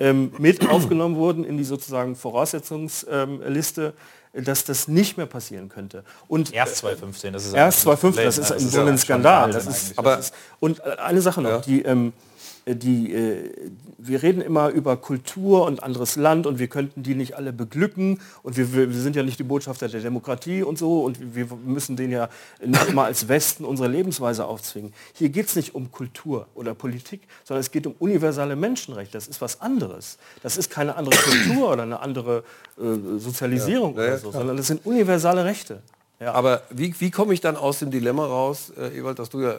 ähm, 0.00 0.32
mit 0.38 0.68
aufgenommen 0.70 1.16
wurden 1.16 1.44
in 1.44 1.58
die 1.58 1.64
sozusagen 1.64 2.16
Voraussetzungsliste, 2.16 3.92
dass 4.32 4.64
das 4.64 4.88
nicht 4.88 5.16
mehr 5.16 5.26
passieren 5.26 5.68
könnte. 5.68 6.04
Und 6.26 6.52
Erst 6.52 6.76
2015, 6.76 7.32
das 7.32 7.46
ist 7.46 7.54
Erst 7.54 7.82
2015, 7.82 8.24
das 8.24 8.38
ist 8.38 8.62
im 8.62 8.70
Grunde 8.70 8.92
ein 8.92 8.98
Skandal. 8.98 9.52
Das 9.52 9.66
ist, 9.66 9.98
aber 9.98 10.16
das 10.16 10.26
ist, 10.26 10.34
und 10.58 10.80
äh, 10.80 10.96
eine 10.98 11.20
Sache 11.20 11.42
noch, 11.42 11.60
die, 11.62 11.82
ähm, 11.82 12.08
äh, 12.08 12.31
die, 12.66 13.12
äh, 13.12 13.50
wir 13.98 14.22
reden 14.22 14.40
immer 14.40 14.68
über 14.68 14.96
Kultur 14.96 15.64
und 15.66 15.82
anderes 15.82 16.16
Land 16.16 16.46
und 16.46 16.58
wir 16.58 16.68
könnten 16.68 17.02
die 17.02 17.14
nicht 17.14 17.36
alle 17.36 17.52
beglücken 17.52 18.20
und 18.42 18.56
wir, 18.56 18.72
wir 18.72 18.92
sind 18.92 19.16
ja 19.16 19.22
nicht 19.22 19.38
die 19.38 19.44
Botschafter 19.44 19.88
der 19.88 20.00
Demokratie 20.00 20.62
und 20.62 20.78
so 20.78 21.02
und 21.02 21.34
wir 21.34 21.48
müssen 21.64 21.96
denen 21.96 22.12
ja 22.12 22.28
nicht 22.64 22.92
mal 22.94 23.06
als 23.06 23.28
Westen 23.28 23.64
unsere 23.64 23.88
Lebensweise 23.88 24.44
aufzwingen. 24.44 24.92
Hier 25.14 25.28
geht 25.28 25.46
es 25.46 25.56
nicht 25.56 25.74
um 25.74 25.90
Kultur 25.90 26.46
oder 26.54 26.74
Politik, 26.74 27.22
sondern 27.44 27.60
es 27.60 27.70
geht 27.70 27.86
um 27.86 27.94
universale 27.98 28.54
Menschenrechte. 28.54 29.12
Das 29.14 29.26
ist 29.26 29.40
was 29.40 29.60
anderes. 29.60 30.18
Das 30.42 30.56
ist 30.56 30.70
keine 30.70 30.94
andere 30.96 31.16
Kultur 31.16 31.72
oder 31.72 31.82
eine 31.82 32.00
andere 32.00 32.44
äh, 32.78 33.18
Sozialisierung 33.18 33.96
Ja, 33.96 34.02
ja, 34.02 34.08
oder 34.08 34.18
so, 34.18 34.30
klar. 34.30 34.40
sondern 34.40 34.56
das 34.56 34.68
sind 34.68 34.86
universale 34.86 35.44
Rechte. 35.44 35.82
Ja. 36.20 36.34
Aber 36.34 36.62
wie, 36.70 36.94
wie 37.00 37.10
komme 37.10 37.34
ich 37.34 37.40
dann 37.40 37.56
aus 37.56 37.80
dem 37.80 37.90
Dilemma 37.90 38.24
raus, 38.24 38.72
äh, 38.78 38.96
Ewald, 38.96 39.18
dass 39.18 39.28
du 39.28 39.40
ja, 39.40 39.56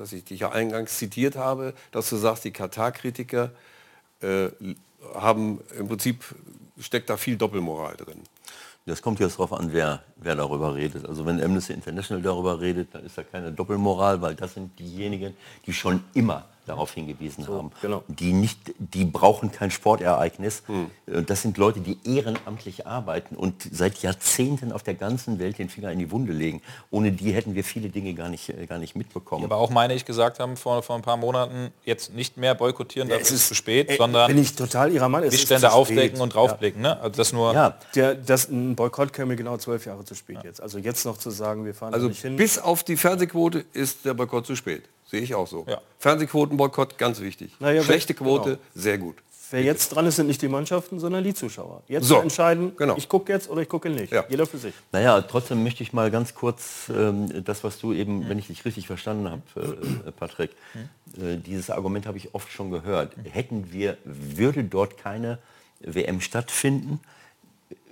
dass 0.00 0.12
ich 0.12 0.24
dich 0.24 0.40
ja 0.40 0.50
eingangs 0.50 0.96
zitiert 0.96 1.36
habe, 1.36 1.74
dass 1.92 2.08
du 2.08 2.16
sagst, 2.16 2.44
die 2.44 2.52
Katar-Kritiker 2.52 3.50
äh, 4.22 4.48
haben 5.14 5.60
im 5.78 5.88
Prinzip 5.88 6.24
steckt 6.78 7.10
da 7.10 7.16
viel 7.16 7.36
Doppelmoral 7.36 7.96
drin. 7.96 8.22
Das 8.86 9.02
kommt 9.02 9.20
jetzt 9.20 9.34
darauf 9.34 9.52
an, 9.52 9.72
wer, 9.72 10.02
wer 10.16 10.34
darüber 10.34 10.74
redet. 10.74 11.06
Also 11.06 11.26
wenn 11.26 11.42
Amnesty 11.42 11.74
International 11.74 12.22
darüber 12.22 12.60
redet, 12.60 12.94
dann 12.94 13.04
ist 13.04 13.18
da 13.18 13.22
keine 13.22 13.52
Doppelmoral, 13.52 14.22
weil 14.22 14.34
das 14.34 14.54
sind 14.54 14.76
diejenigen, 14.78 15.36
die 15.66 15.74
schon 15.74 16.02
immer 16.14 16.46
darauf 16.70 16.92
hingewiesen 16.94 17.46
haben. 17.48 17.70
genau. 17.82 18.02
Die, 18.08 18.32
nicht, 18.32 18.58
die 18.78 19.04
brauchen 19.04 19.50
kein 19.52 19.70
Sportereignis. 19.70 20.62
Äh, 21.06 21.22
Das 21.22 21.42
sind 21.42 21.56
Leute, 21.58 21.80
die 21.80 21.98
ehrenamtlich 22.04 22.86
arbeiten 22.86 23.36
und 23.36 23.54
seit 23.70 23.98
Jahrzehnten 24.02 24.72
auf 24.72 24.82
der 24.82 24.94
ganzen 24.94 25.38
Welt 25.38 25.58
den 25.58 25.68
Finger 25.68 25.90
in 25.92 25.98
die 25.98 26.10
Wunde 26.10 26.32
legen. 26.32 26.62
Ohne 26.90 27.12
die 27.12 27.32
hätten 27.32 27.54
wir 27.54 27.64
viele 27.64 27.88
Dinge 27.88 28.14
gar 28.14 28.28
nicht, 28.28 28.48
äh, 28.48 28.66
gar 28.66 28.78
nicht 28.78 28.96
mitbekommen. 28.96 29.44
Aber 29.44 29.56
auch 29.56 29.70
meine 29.70 29.94
ich 29.94 30.04
gesagt 30.04 30.38
haben 30.40 30.56
vor, 30.56 30.82
vor 30.82 30.96
ein 30.96 31.02
paar 31.02 31.16
Monaten, 31.16 31.70
jetzt 31.84 32.14
nicht 32.14 32.36
mehr 32.36 32.54
boykottieren, 32.54 33.08
dafür 33.08 33.22
ist 33.22 33.30
es 33.32 33.48
zu 33.48 33.54
spät, 33.54 33.88
ey, 33.90 33.96
sondern 33.96 34.28
bin 34.28 34.38
ich 34.38 34.54
total 34.54 34.92
ihrer 34.92 35.08
Meinung. 35.08 35.28
ist 35.28 35.32
Missstände 35.32 35.72
aufdecken 35.72 36.20
und 36.20 36.34
draufblicken. 36.34 36.80
Ne? 36.82 36.98
Also 37.00 37.16
das 37.16 37.32
nur 37.32 37.52
ja, 37.54 37.76
Der, 37.94 38.14
das, 38.14 38.48
ein 38.48 38.76
Boykott 38.76 39.12
käme 39.12 39.36
genau 39.36 39.56
zwölf 39.58 39.84
Jahre 39.86 40.04
zu 40.04 40.14
spät 40.14 40.38
jetzt. 40.44 40.60
Also 40.62 40.78
jetzt 40.78 41.04
noch 41.04 41.18
zu 41.18 41.30
sagen, 41.30 41.64
wir 41.64 41.74
fahren 41.74 41.92
da 41.92 41.96
Also 41.96 42.08
nicht 42.08 42.22
hin. 42.22 42.36
bis 42.36 42.58
auf 42.58 42.84
die 42.84 42.96
Fernsehquote 42.96 43.64
ist 43.72 44.04
der 44.04 44.14
Boykott 44.14 44.46
zu 44.46 44.54
spät. 44.56 44.84
Sehe 45.10 45.20
ich 45.20 45.34
auch 45.34 45.46
so. 45.46 45.66
Ja. 45.68 45.80
Fernsehquotenboykott, 45.98 46.96
ganz 46.96 47.20
wichtig. 47.20 47.52
Naja, 47.58 47.82
Schlechte 47.82 48.14
genau. 48.14 48.36
Quote, 48.38 48.58
sehr 48.74 48.98
gut. 48.98 49.16
Wer 49.50 49.62
jetzt 49.64 49.88
dran 49.88 50.06
ist, 50.06 50.14
sind 50.14 50.28
nicht 50.28 50.40
die 50.42 50.48
Mannschaften, 50.48 51.00
sondern 51.00 51.24
die 51.24 51.34
Zuschauer. 51.34 51.82
Jetzt 51.88 52.06
So, 52.06 52.20
entscheiden, 52.20 52.76
genau. 52.76 52.96
ich 52.96 53.08
gucke 53.08 53.32
jetzt 53.32 53.50
oder 53.50 53.62
ich 53.62 53.68
gucke 53.68 53.90
nicht. 53.90 54.12
Ja. 54.12 54.24
Jeder 54.28 54.46
für 54.46 54.58
sich. 54.58 54.72
Naja, 54.92 55.20
trotzdem 55.22 55.64
möchte 55.64 55.82
ich 55.82 55.92
mal 55.92 56.12
ganz 56.12 56.36
kurz 56.36 56.88
ähm, 56.88 57.42
das, 57.44 57.64
was 57.64 57.80
du 57.80 57.92
eben, 57.92 58.28
wenn 58.28 58.38
ich 58.38 58.46
dich 58.46 58.64
richtig 58.64 58.86
verstanden 58.86 59.28
habe, 59.28 59.42
äh, 60.06 60.12
Patrick, 60.12 60.52
äh, 61.20 61.36
dieses 61.36 61.68
Argument 61.70 62.06
habe 62.06 62.16
ich 62.16 62.32
oft 62.32 62.52
schon 62.52 62.70
gehört. 62.70 63.12
Hätten 63.24 63.72
wir, 63.72 63.96
würde 64.04 64.62
dort 64.62 64.96
keine 64.98 65.38
WM 65.80 66.20
stattfinden, 66.20 67.00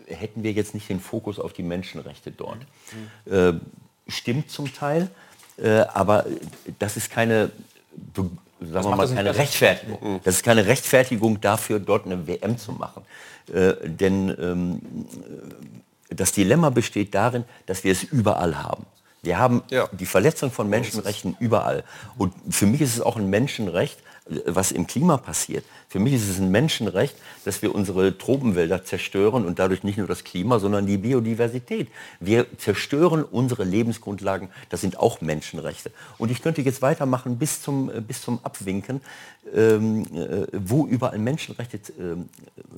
hätten 0.07 0.45
wir 0.45 0.53
jetzt 0.53 0.75
nicht 0.75 0.89
den 0.89 1.01
Fokus 1.01 1.41
auf 1.41 1.53
die 1.53 1.65
Menschenrechte 1.65 2.31
dort. 2.31 2.59
Äh, 3.27 3.55
stimmt 4.07 4.53
zum 4.53 4.73
Teil, 4.73 5.11
äh, 5.63 5.81
aber 5.95 6.25
das 6.79 6.97
ist 6.97 7.11
keine, 7.11 7.51
sagen 8.15 8.31
wir 8.61 8.97
mal, 8.97 9.09
keine. 9.09 9.35
Rechtfertigung. 9.37 10.21
Das 10.25 10.37
ist 10.37 10.43
keine 10.45 10.67
Rechtfertigung 10.67 11.41
dafür, 11.41 11.79
dort 11.81 12.07
eine 12.07 12.27
WM 12.27 12.59
zu 12.59 12.73
machen. 12.73 13.03
Äh, 13.53 13.75
denn 13.89 14.35
ähm, 14.41 14.81
das 16.11 16.33
Dilemma 16.33 16.71
besteht 16.71 17.15
darin, 17.15 17.45
dass 17.67 17.85
wir 17.85 17.93
es 17.93 18.03
überall 18.03 18.63
haben. 18.63 18.87
Wir 19.23 19.39
haben 19.39 19.63
Ja. 19.71 19.89
die 19.93 20.07
Verletzung 20.07 20.51
von 20.51 20.69
Menschenrechten 20.69 21.37
überall. 21.41 21.85
Und 22.17 22.33
für 22.51 22.67
mich 22.67 22.81
ist 22.81 22.95
es 22.95 23.01
auch 23.01 23.17
ein 23.17 23.29
Menschenrecht, 23.29 23.99
was 24.47 24.73
im 24.73 24.87
Klima 24.87 25.17
passiert. 25.17 25.65
Für 25.89 25.99
mich 25.99 26.13
ist 26.13 26.29
es 26.29 26.39
ein 26.39 26.51
Menschenrecht, 26.51 27.17
dass 27.45 27.63
wir 27.63 27.75
unsere 27.75 28.17
Tropenwälder 28.19 28.85
zerstören 28.85 29.47
und 29.47 29.59
dadurch 29.59 29.85
nicht 29.85 29.97
nur 29.97 30.07
das 30.07 30.25
Klima, 30.25 30.59
sondern 30.59 30.87
die 30.87 30.99
Biodiversität. 30.99 31.89
Wir 32.21 32.47
zerstören 32.59 33.25
unsere 33.25 33.65
Lebensgrundlagen. 33.65 34.49
Das 34.69 34.83
sind 34.83 34.99
auch 34.99 35.21
Menschenrechte. 35.21 35.91
Und 36.19 36.31
ich 36.31 36.43
könnte 36.43 36.61
jetzt 36.61 36.83
weitermachen 36.83 37.39
bis 37.39 37.63
zum, 37.63 37.91
äh, 37.91 38.01
bis 38.01 38.21
zum 38.23 38.39
Abwinken, 38.43 39.01
ähm, 39.55 40.03
äh, 40.15 40.47
wo 40.53 40.87
überall 40.87 41.19
Menschenrechte 41.19 41.81
ähm, 41.99 42.29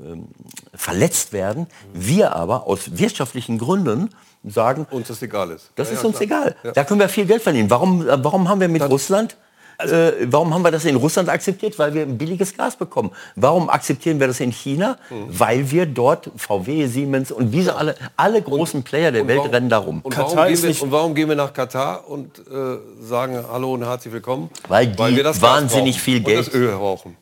ähm, 0.05 0.29
verletzt 0.75 1.33
werden. 1.33 1.67
Wir 1.93 2.37
aber 2.37 2.67
aus 2.69 2.97
wirtschaftlichen 2.99 3.59
Gründen 3.59 4.11
sagen, 4.45 4.87
Uns 4.91 5.09
das 5.09 5.21
egal 5.23 5.51
ist. 5.51 5.71
das 5.75 5.89
Ja, 5.89 5.95
ist 5.95 6.03
ja, 6.03 6.09
uns 6.09 6.19
klar. 6.19 6.47
egal. 6.63 6.73
Da 6.75 6.85
können 6.85 7.01
wir 7.01 7.09
viel 7.09 7.27
Geld 7.27 7.43
verdienen. 7.43 7.69
Warum, 7.71 8.09
äh, 8.09 8.23
warum 8.25 8.49
haben 8.49 8.61
wir 8.61 8.69
mit 8.69 8.83
Russland, 8.83 9.37
äh, 9.85 10.13
warum 10.27 10.53
haben 10.55 10.63
wir 10.63 10.71
das 10.71 10.85
in 10.85 10.97
Russland 10.97 11.29
akzeptiert? 11.29 11.79
Weil 11.79 11.95
wir 11.95 12.03
ein 12.03 12.19
billiges 12.19 12.57
Gas 12.57 12.77
bekommen. 12.77 13.11
Warum 13.37 13.69
akzeptieren 13.71 14.19
wir 14.21 14.27
das 14.27 14.41
in 14.41 14.53
China? 14.53 14.97
Hm. 15.09 15.27
Weil 15.29 15.71
wir 15.71 15.87
dort 15.87 16.31
VW, 16.37 16.87
Siemens 16.87 17.31
und 17.33 17.53
wie 17.53 17.63
sie 17.63 17.75
alle, 17.75 17.95
alle 18.17 18.43
großen 18.43 18.83
Player 18.83 19.13
der 19.13 19.23
Und 19.23 19.29
Welt 19.29 19.39
warum- 19.39 19.51
rennen 19.53 19.69
darum. 19.69 20.01
Und 20.03 20.13
Katar 20.15 20.31
warum, 20.37 20.45
gehen 20.47 20.55
ist 20.55 20.63
wir, 20.63 20.69
nicht- 20.71 20.83
und 20.83 20.93
warum 20.93 21.15
gehen 21.15 21.29
wir 21.29 21.37
nach 21.37 21.53
Katar 21.53 22.09
und 22.09 22.39
äh, 22.39 22.43
sagen 23.03 23.39
Hallo 23.51 23.75
und 23.75 23.85
herzlich 23.85 24.13
willkommen? 24.13 24.51
Weil 24.69 24.87
die 24.89 25.17
wir 25.17 25.25
das 25.25 25.41
wahnsinnig 25.43 26.01
viel 26.01 26.19
und 26.19 26.25
Geld- 26.25 26.47
das 26.47 26.55
Öl 26.55 26.69
brauchen. 26.73 27.17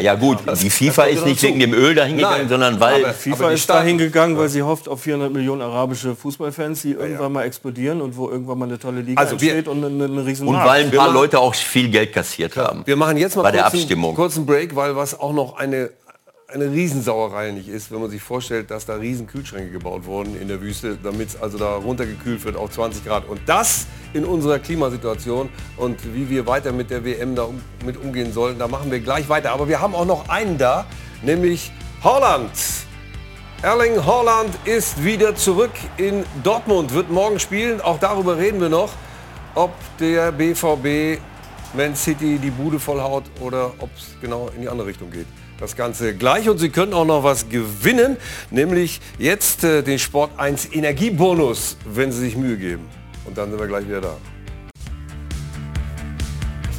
Ja 0.00 0.14
gut, 0.14 0.38
die 0.62 0.70
FIFA 0.70 1.04
ist 1.04 1.24
nicht 1.26 1.42
wegen 1.42 1.60
dem 1.60 1.72
Öl 1.74 1.94
dahin 1.94 2.16
gegangen, 2.16 2.36
Nein, 2.40 2.48
sondern 2.48 2.80
weil... 2.80 3.04
FIFA 3.12 3.50
ist 3.50 3.68
dahin 3.68 3.98
gegangen, 3.98 4.36
weil 4.38 4.48
sie 4.48 4.62
hofft 4.62 4.88
auf 4.88 5.02
400 5.02 5.32
Millionen 5.32 5.62
arabische 5.62 6.14
Fußballfans, 6.16 6.82
die 6.82 6.92
irgendwann 6.92 7.32
mal 7.32 7.44
explodieren 7.44 8.00
und 8.00 8.16
wo 8.16 8.28
irgendwann 8.30 8.58
mal 8.58 8.66
eine 8.66 8.78
tolle 8.78 9.00
Liga 9.02 9.20
Also 9.20 9.40
wir- 9.40 9.54
entsteht 9.54 9.68
und 9.68 9.84
eine, 9.84 10.04
eine 10.04 10.26
riesen 10.26 10.48
und 10.48 10.56
weil 10.56 10.84
ein 10.84 10.92
Wir 10.92 10.98
paar 10.98 11.12
Leute 11.12 11.38
auch 11.38 11.54
viel 11.54 11.88
Geld 11.88 12.12
kassiert 12.12 12.56
haben. 12.56 12.82
Wir 12.86 12.96
machen 12.96 13.16
jetzt 13.16 13.36
mal 13.36 13.42
Bei 13.42 13.50
der 13.52 13.62
kurz, 13.64 13.74
Abstimmung. 13.74 14.10
einen, 14.10 14.16
kurzen 14.16 14.46
Break, 14.46 14.74
weil 14.74 14.96
was 14.96 15.18
auch 15.18 15.32
noch 15.32 15.56
eine, 15.56 15.90
eine 16.54 16.70
Riesensauerei 16.70 17.50
nicht 17.50 17.68
ist, 17.68 17.90
wenn 17.90 18.00
man 18.00 18.10
sich 18.10 18.22
vorstellt, 18.22 18.70
dass 18.70 18.86
da 18.86 18.94
riesen 18.94 19.26
Kühlschränke 19.26 19.72
gebaut 19.72 20.04
wurden 20.04 20.40
in 20.40 20.46
der 20.46 20.60
Wüste, 20.60 20.96
damit 21.02 21.30
es 21.30 21.42
also 21.42 21.58
da 21.58 21.74
runtergekühlt 21.74 22.44
wird 22.44 22.56
auf 22.56 22.70
20 22.70 23.04
Grad. 23.04 23.28
Und 23.28 23.40
das 23.46 23.86
in 24.12 24.24
unserer 24.24 24.60
Klimasituation 24.60 25.48
und 25.76 26.14
wie 26.14 26.30
wir 26.30 26.46
weiter 26.46 26.72
mit 26.72 26.90
der 26.90 27.04
WM 27.04 27.34
da 27.34 27.42
um, 27.42 27.60
mit 27.84 27.96
umgehen 27.96 28.32
sollen, 28.32 28.58
da 28.58 28.68
machen 28.68 28.92
wir 28.92 29.00
gleich 29.00 29.28
weiter. 29.28 29.50
Aber 29.50 29.68
wir 29.68 29.80
haben 29.80 29.96
auch 29.96 30.04
noch 30.04 30.28
einen 30.28 30.56
da, 30.56 30.86
nämlich 31.22 31.72
Holland. 32.04 32.52
Erling 33.62 34.04
Haaland 34.04 34.54
ist 34.64 35.02
wieder 35.02 35.34
zurück 35.34 35.72
in 35.96 36.22
Dortmund, 36.44 36.94
wird 36.94 37.10
morgen 37.10 37.40
spielen. 37.40 37.80
Auch 37.80 37.98
darüber 37.98 38.38
reden 38.38 38.60
wir 38.60 38.68
noch, 38.68 38.92
ob 39.56 39.72
der 39.98 40.30
BVB 40.30 41.20
Man 41.72 41.96
City 41.96 42.38
die 42.38 42.50
Bude 42.50 42.78
vollhaut 42.78 43.24
oder 43.40 43.72
ob 43.78 43.90
es 43.96 44.14
genau 44.20 44.50
in 44.54 44.62
die 44.62 44.68
andere 44.68 44.86
Richtung 44.86 45.10
geht. 45.10 45.26
Das 45.60 45.76
Ganze 45.76 46.14
gleich 46.16 46.48
und 46.48 46.58
Sie 46.58 46.68
können 46.68 46.92
auch 46.92 47.04
noch 47.04 47.22
was 47.22 47.48
gewinnen, 47.48 48.16
nämlich 48.50 49.00
jetzt 49.18 49.62
äh, 49.62 49.82
den 49.82 50.00
Sport 50.00 50.32
1 50.36 50.72
Energiebonus, 50.72 51.76
wenn 51.84 52.10
Sie 52.10 52.20
sich 52.20 52.36
Mühe 52.36 52.56
geben. 52.56 52.88
Und 53.24 53.38
dann 53.38 53.50
sind 53.50 53.60
wir 53.60 53.68
gleich 53.68 53.86
wieder 53.86 54.00
da. 54.00 54.16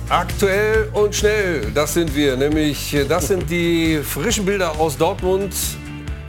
Aktuell 0.09 0.89
und 0.93 1.15
schnell, 1.15 1.71
das 1.73 1.93
sind 1.93 2.15
wir. 2.15 2.35
Nämlich, 2.35 2.93
äh, 2.93 3.05
das 3.05 3.29
sind 3.29 3.49
die 3.49 4.01
frischen 4.03 4.45
Bilder 4.45 4.77
aus 4.77 4.97
Dortmund. 4.97 5.55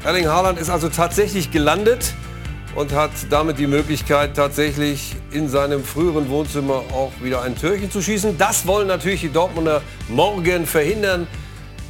Erling 0.05 0.29
Haaland 0.29 0.61
ist 0.61 0.71
also 0.71 0.89
tatsächlich 0.89 1.51
gelandet 1.51 2.15
und 2.77 2.93
hat 2.93 3.11
damit 3.29 3.59
die 3.59 3.67
Möglichkeit, 3.67 4.37
tatsächlich 4.37 5.17
in 5.33 5.49
seinem 5.49 5.83
früheren 5.83 6.29
Wohnzimmer 6.29 6.85
auch 6.93 7.13
wieder 7.21 7.43
ein 7.43 7.57
Türchen 7.57 7.91
zu 7.91 8.01
schießen. 8.01 8.39
Das 8.39 8.67
wollen 8.67 8.87
natürlich 8.87 9.23
die 9.23 9.33
Dortmunder 9.33 9.83
morgen 10.09 10.65
verhindern. 10.65 11.27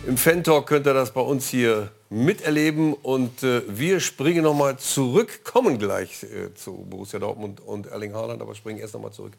Im 0.06 0.16
Fan-Talk 0.16 0.68
könnt 0.68 0.86
ihr 0.86 0.94
das 0.94 1.10
bei 1.10 1.20
uns 1.20 1.48
hier 1.48 1.90
miterleben 2.10 2.94
und 2.94 3.42
äh, 3.42 3.62
wir 3.66 3.98
springen 3.98 4.44
nochmal 4.44 4.78
zurück, 4.78 5.40
kommen 5.42 5.78
gleich 5.80 6.22
äh, 6.22 6.54
zu 6.54 6.86
Borussia 6.88 7.18
Dortmund 7.18 7.60
und 7.60 7.88
Erling 7.88 8.14
Haaland, 8.14 8.40
aber 8.40 8.54
springen 8.54 8.78
erst 8.78 8.94
nochmal 8.94 9.10
zurück 9.10 9.32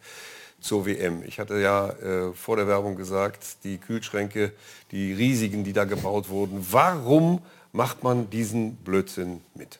zur 0.59 0.85
WM. 0.85 1.23
Ich 1.25 1.39
hatte 1.39 1.57
ja 1.61 1.89
äh, 1.91 2.33
vor 2.33 2.57
der 2.57 2.67
Werbung 2.67 2.97
gesagt, 2.97 3.63
die 3.63 3.77
Kühlschränke, 3.77 4.51
die 4.91 5.13
riesigen, 5.13 5.63
die 5.63 5.71
da 5.71 5.85
gebaut 5.85 6.27
wurden. 6.27 6.67
Warum 6.69 7.41
macht 7.71 8.03
man 8.03 8.29
diesen 8.29 8.75
Blödsinn 8.75 9.39
mit? 9.55 9.79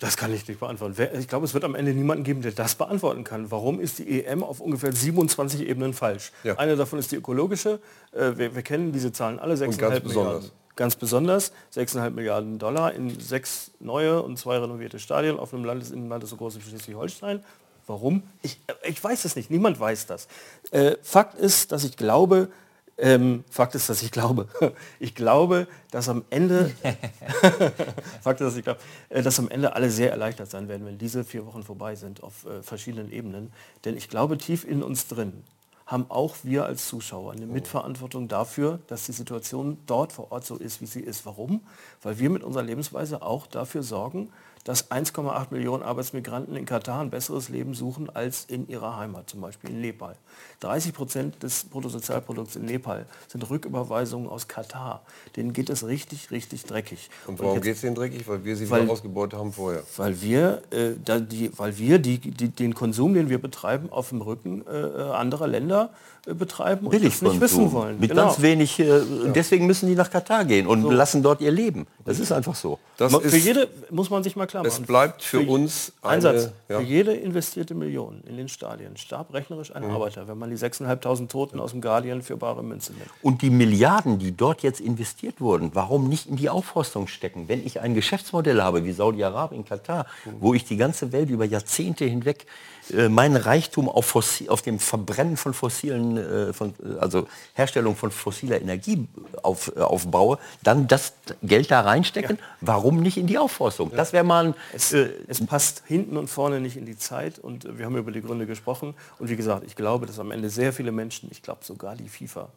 Das 0.00 0.16
kann 0.16 0.34
ich 0.34 0.46
nicht 0.48 0.58
beantworten. 0.58 0.96
Ich 1.18 1.28
glaube, 1.28 1.44
es 1.44 1.54
wird 1.54 1.62
am 1.62 1.74
Ende 1.74 1.94
niemanden 1.94 2.24
geben, 2.24 2.42
der 2.42 2.52
das 2.52 2.74
beantworten 2.74 3.22
kann. 3.22 3.50
Warum 3.50 3.80
ist 3.80 4.00
die 4.00 4.24
EM 4.24 4.42
auf 4.42 4.60
ungefähr 4.60 4.92
27 4.92 5.60
Ebenen 5.68 5.94
falsch? 5.94 6.32
Ja. 6.42 6.58
Eine 6.58 6.76
davon 6.76 6.98
ist 6.98 7.12
die 7.12 7.16
ökologische. 7.16 7.80
Äh, 8.12 8.36
wir, 8.36 8.54
wir 8.54 8.62
kennen 8.62 8.92
diese 8.92 9.12
Zahlen 9.12 9.38
alle, 9.38 9.54
6,5 9.54 9.68
Milliarden. 9.68 10.02
Besonders. 10.02 10.52
Ganz 10.76 10.96
besonders 10.96 11.52
6,5 11.76 12.10
Milliarden 12.10 12.58
Dollar 12.58 12.92
in 12.92 13.20
sechs 13.20 13.70
neue 13.78 14.20
und 14.20 14.36
zwei 14.38 14.58
renovierte 14.58 14.98
Stadien 14.98 15.38
auf 15.38 15.54
einem 15.54 15.64
Landesinnenland 15.64 16.26
so 16.26 16.36
groß 16.36 16.56
wie 16.56 16.62
Schleswig-Holstein. 16.62 17.44
Warum? 17.86 18.24
Ich, 18.42 18.60
ich, 18.82 19.02
weiß 19.02 19.24
es 19.24 19.36
nicht. 19.36 19.50
Niemand 19.50 19.78
weiß 19.78 20.06
das. 20.06 20.26
Äh, 20.72 20.96
Fakt 21.02 21.38
ist, 21.38 21.70
dass 21.70 21.84
ich 21.84 21.96
glaube, 21.96 22.48
ähm, 22.96 23.44
Fakt 23.50 23.74
ist, 23.74 23.88
dass 23.88 24.02
ich 24.02 24.10
glaube, 24.10 24.48
ich 25.00 25.14
glaube, 25.14 25.66
dass 25.90 26.08
am 26.08 26.24
Ende, 26.30 26.70
Fakt 28.22 28.40
ist, 28.40 28.46
dass 28.46 28.56
ich 28.56 28.64
glaube, 28.64 28.80
äh, 29.08 29.22
dass 29.22 29.38
am 29.38 29.48
Ende 29.48 29.74
alle 29.74 29.90
sehr 29.90 30.10
erleichtert 30.10 30.50
sein 30.50 30.68
werden, 30.68 30.86
wenn 30.86 30.98
diese 30.98 31.24
vier 31.24 31.46
Wochen 31.46 31.62
vorbei 31.62 31.96
sind 31.96 32.22
auf 32.22 32.46
äh, 32.46 32.62
verschiedenen 32.62 33.10
Ebenen. 33.10 33.52
Denn 33.84 33.96
ich 33.96 34.08
glaube, 34.08 34.38
tief 34.38 34.64
in 34.64 34.82
uns 34.82 35.08
drin 35.08 35.44
haben 35.86 36.06
auch 36.08 36.36
wir 36.44 36.64
als 36.64 36.88
Zuschauer 36.88 37.32
eine 37.32 37.46
Mitverantwortung 37.46 38.26
dafür, 38.26 38.78
dass 38.86 39.04
die 39.04 39.12
Situation 39.12 39.76
dort 39.86 40.12
vor 40.12 40.32
Ort 40.32 40.46
so 40.46 40.56
ist, 40.56 40.80
wie 40.80 40.86
sie 40.86 41.00
ist. 41.00 41.26
Warum? 41.26 41.60
Weil 42.02 42.18
wir 42.18 42.30
mit 42.30 42.42
unserer 42.42 42.62
Lebensweise 42.62 43.20
auch 43.20 43.46
dafür 43.46 43.82
sorgen, 43.82 44.30
dass 44.64 44.90
1,8 44.90 45.48
Millionen 45.50 45.82
Arbeitsmigranten 45.82 46.56
in 46.56 46.64
Katar 46.64 47.02
ein 47.02 47.10
besseres 47.10 47.50
Leben 47.50 47.74
suchen 47.74 48.08
als 48.08 48.46
in 48.46 48.66
ihrer 48.66 48.96
Heimat, 48.96 49.28
zum 49.28 49.42
Beispiel 49.42 49.70
in 49.70 49.82
Nepal. 49.82 50.16
30 50.64 50.94
Prozent 50.94 51.42
des 51.42 51.64
Bruttosozialprodukts 51.64 52.56
in 52.56 52.64
Nepal 52.64 53.06
sind 53.28 53.48
Rücküberweisungen 53.48 54.28
aus 54.28 54.48
Katar. 54.48 55.02
Denen 55.36 55.52
geht 55.52 55.68
es 55.68 55.86
richtig, 55.86 56.30
richtig 56.30 56.64
dreckig. 56.64 57.10
Und 57.26 57.38
warum 57.38 57.60
geht 57.60 57.74
es 57.74 57.82
denen 57.82 57.94
dreckig? 57.94 58.26
Weil 58.26 58.44
wir 58.44 58.56
sie 58.56 58.70
weil, 58.70 58.88
ausgebeutet 58.88 59.38
haben 59.38 59.52
vorher. 59.52 59.82
Weil 59.96 60.20
wir, 60.22 60.62
äh, 60.70 60.92
da 61.04 61.18
die, 61.18 61.50
weil 61.58 61.76
wir 61.76 61.98
die, 61.98 62.18
die, 62.18 62.48
den 62.48 62.74
Konsum, 62.74 63.14
den 63.14 63.28
wir 63.28 63.38
betreiben, 63.38 63.90
auf 63.90 64.08
dem 64.08 64.22
Rücken 64.22 64.64
äh, 64.66 65.02
anderer 65.02 65.46
Länder 65.46 65.90
äh, 66.26 66.32
betreiben 66.32 66.86
und 66.86 66.94
das 66.94 67.20
nicht 67.20 67.40
wissen 67.40 67.72
wollen. 67.72 68.00
Mit 68.00 68.10
genau. 68.10 68.26
ganz 68.26 68.40
wenig, 68.40 68.78
äh, 68.78 68.86
ja. 68.86 69.02
deswegen 69.34 69.66
müssen 69.66 69.88
die 69.88 69.94
nach 69.94 70.10
Katar 70.10 70.44
gehen 70.44 70.66
und 70.66 70.82
so. 70.82 70.90
lassen 70.90 71.22
dort 71.22 71.40
ihr 71.42 71.50
Leben. 71.50 71.86
Das 72.04 72.18
ist 72.18 72.32
einfach 72.32 72.54
so. 72.54 72.78
Das 72.96 73.12
für 73.12 73.22
ist, 73.22 73.44
jede 73.44 73.68
muss 73.90 74.08
man 74.08 74.22
sich 74.22 74.36
mal 74.36 74.46
klar 74.46 74.62
machen. 74.62 74.82
Es 74.82 74.86
bleibt 74.86 75.22
für, 75.22 75.40
für 75.40 75.50
uns 75.50 75.92
ein 76.02 76.20
Satz. 76.20 76.50
Ja. 76.68 76.78
Für 76.78 76.84
jede 76.84 77.12
investierte 77.12 77.74
Million 77.74 78.22
in 78.26 78.36
den 78.36 78.48
Stadien 78.48 78.96
starb 78.96 79.34
rechnerisch 79.34 79.74
ein 79.74 79.84
mhm. 79.84 79.90
Arbeiter, 79.90 80.26
wenn 80.28 80.38
man 80.38 80.50
die 80.54 80.64
6.500 80.64 81.28
Toten 81.28 81.60
aus 81.60 81.72
dem 81.72 81.80
Guardian 81.80 82.22
für 82.22 82.36
bare 82.36 82.62
Münze 82.62 82.92
nimmt. 82.92 83.10
Und 83.22 83.42
die 83.42 83.50
Milliarden, 83.50 84.18
die 84.18 84.36
dort 84.36 84.62
jetzt 84.62 84.80
investiert 84.80 85.40
wurden, 85.40 85.70
warum 85.74 86.08
nicht 86.08 86.26
in 86.26 86.36
die 86.36 86.48
Aufforstung 86.48 87.06
stecken? 87.06 87.48
Wenn 87.48 87.64
ich 87.64 87.80
ein 87.80 87.94
Geschäftsmodell 87.94 88.62
habe 88.62 88.84
wie 88.84 88.92
Saudi-Arabien, 88.92 89.64
Katar, 89.64 90.06
mhm. 90.24 90.30
wo 90.40 90.54
ich 90.54 90.64
die 90.64 90.76
ganze 90.76 91.12
Welt 91.12 91.30
über 91.30 91.44
Jahrzehnte 91.44 92.04
hinweg 92.04 92.46
äh, 92.92 93.08
meinen 93.08 93.36
Reichtum 93.36 93.88
auf, 93.88 94.06
Fossil, 94.06 94.48
auf 94.50 94.62
dem 94.62 94.78
Verbrennen 94.78 95.36
von 95.36 95.54
fossilen, 95.54 96.16
äh, 96.16 96.52
von, 96.52 96.74
äh, 96.84 96.98
also 96.98 97.26
Herstellung 97.54 97.96
von 97.96 98.10
fossiler 98.10 98.60
Energie 98.60 99.08
auf, 99.42 99.72
äh, 99.74 99.80
aufbaue, 99.80 100.38
dann 100.62 100.86
das 100.86 101.14
Geld 101.42 101.70
da 101.70 101.80
reinstecken. 101.80 102.36
Ja. 102.36 102.44
Warum 102.60 103.00
nicht 103.00 103.16
in 103.16 103.26
die 103.26 103.38
Aufforstung? 103.38 103.90
Ja. 103.90 103.96
Das 103.96 104.12
wäre 104.12 104.24
mal 104.24 104.48
ein, 104.48 104.54
es, 104.72 104.92
äh, 104.92 105.10
es, 105.28 105.44
passt 105.46 105.82
hinten 105.86 106.16
und 106.16 106.28
vorne 106.28 106.60
nicht 106.60 106.76
in 106.76 106.86
die 106.86 106.96
Zeit 106.96 107.38
und 107.38 107.78
wir 107.78 107.86
haben 107.86 107.96
über 107.96 108.12
die 108.12 108.22
Gründe 108.22 108.46
gesprochen. 108.46 108.94
Und 109.18 109.28
wie 109.28 109.36
gesagt, 109.36 109.64
ich 109.66 109.76
glaube, 109.76 110.06
dass 110.06 110.18
am 110.18 110.30
Ende 110.30 110.50
sehr 110.50 110.72
viele 110.72 110.92
Menschen, 110.92 111.28
ich 111.30 111.42
glaube 111.42 111.64
sogar 111.64 111.96
die 111.96 112.08
FIFA, 112.08 112.48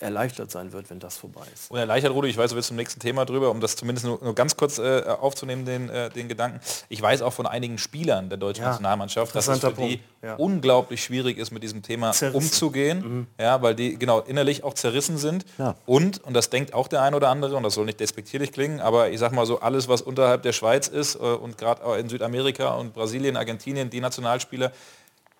erleichtert 0.00 0.50
sein 0.50 0.72
wird, 0.72 0.90
wenn 0.90 0.98
das 0.98 1.16
vorbei 1.16 1.44
ist. 1.52 1.70
Und 1.70 1.78
erleichtert, 1.78 2.12
Rudi, 2.12 2.28
ich 2.28 2.36
weiß, 2.36 2.50
du 2.50 2.56
willst 2.56 2.68
zum 2.68 2.76
nächsten 2.76 3.00
Thema 3.00 3.24
drüber, 3.24 3.50
um 3.50 3.60
das 3.60 3.76
zumindest 3.76 4.06
nur, 4.06 4.18
nur 4.22 4.34
ganz 4.34 4.56
kurz 4.56 4.78
äh, 4.78 5.02
aufzunehmen, 5.06 5.64
den, 5.64 5.88
äh, 5.88 6.10
den 6.10 6.28
Gedanken. 6.28 6.60
Ich 6.88 7.00
weiß 7.00 7.22
auch 7.22 7.32
von 7.32 7.46
einigen 7.46 7.78
Spielern 7.78 8.28
der 8.28 8.38
deutschen 8.38 8.62
ja, 8.62 8.70
Nationalmannschaft, 8.70 9.34
dass 9.34 9.48
es 9.48 9.60
für 9.60 9.72
die 9.72 10.00
ja. 10.22 10.36
unglaublich 10.36 11.04
schwierig 11.04 11.38
ist, 11.38 11.50
mit 11.50 11.62
diesem 11.62 11.82
Thema 11.82 12.12
zerrissen. 12.12 12.36
umzugehen, 12.36 12.98
mhm. 12.98 13.26
ja, 13.38 13.60
weil 13.62 13.74
die 13.74 13.98
genau 13.98 14.20
innerlich 14.20 14.64
auch 14.64 14.74
zerrissen 14.74 15.18
sind. 15.18 15.44
Ja. 15.58 15.76
Und, 15.86 16.22
und 16.24 16.34
das 16.34 16.50
denkt 16.50 16.74
auch 16.74 16.88
der 16.88 17.02
ein 17.02 17.14
oder 17.14 17.28
andere, 17.28 17.56
und 17.56 17.62
das 17.62 17.74
soll 17.74 17.84
nicht 17.84 18.00
despektierlich 18.00 18.52
klingen, 18.52 18.80
aber 18.80 19.10
ich 19.10 19.18
sag 19.18 19.32
mal 19.32 19.46
so, 19.46 19.60
alles, 19.60 19.88
was 19.88 20.02
unterhalb 20.02 20.42
der 20.42 20.52
Schweiz 20.52 20.88
ist 20.88 21.16
äh, 21.16 21.18
und 21.18 21.58
gerade 21.58 21.98
in 21.98 22.08
Südamerika 22.08 22.74
und 22.74 22.94
Brasilien, 22.94 23.36
Argentinien, 23.36 23.90
die 23.90 24.00
Nationalspieler, 24.00 24.72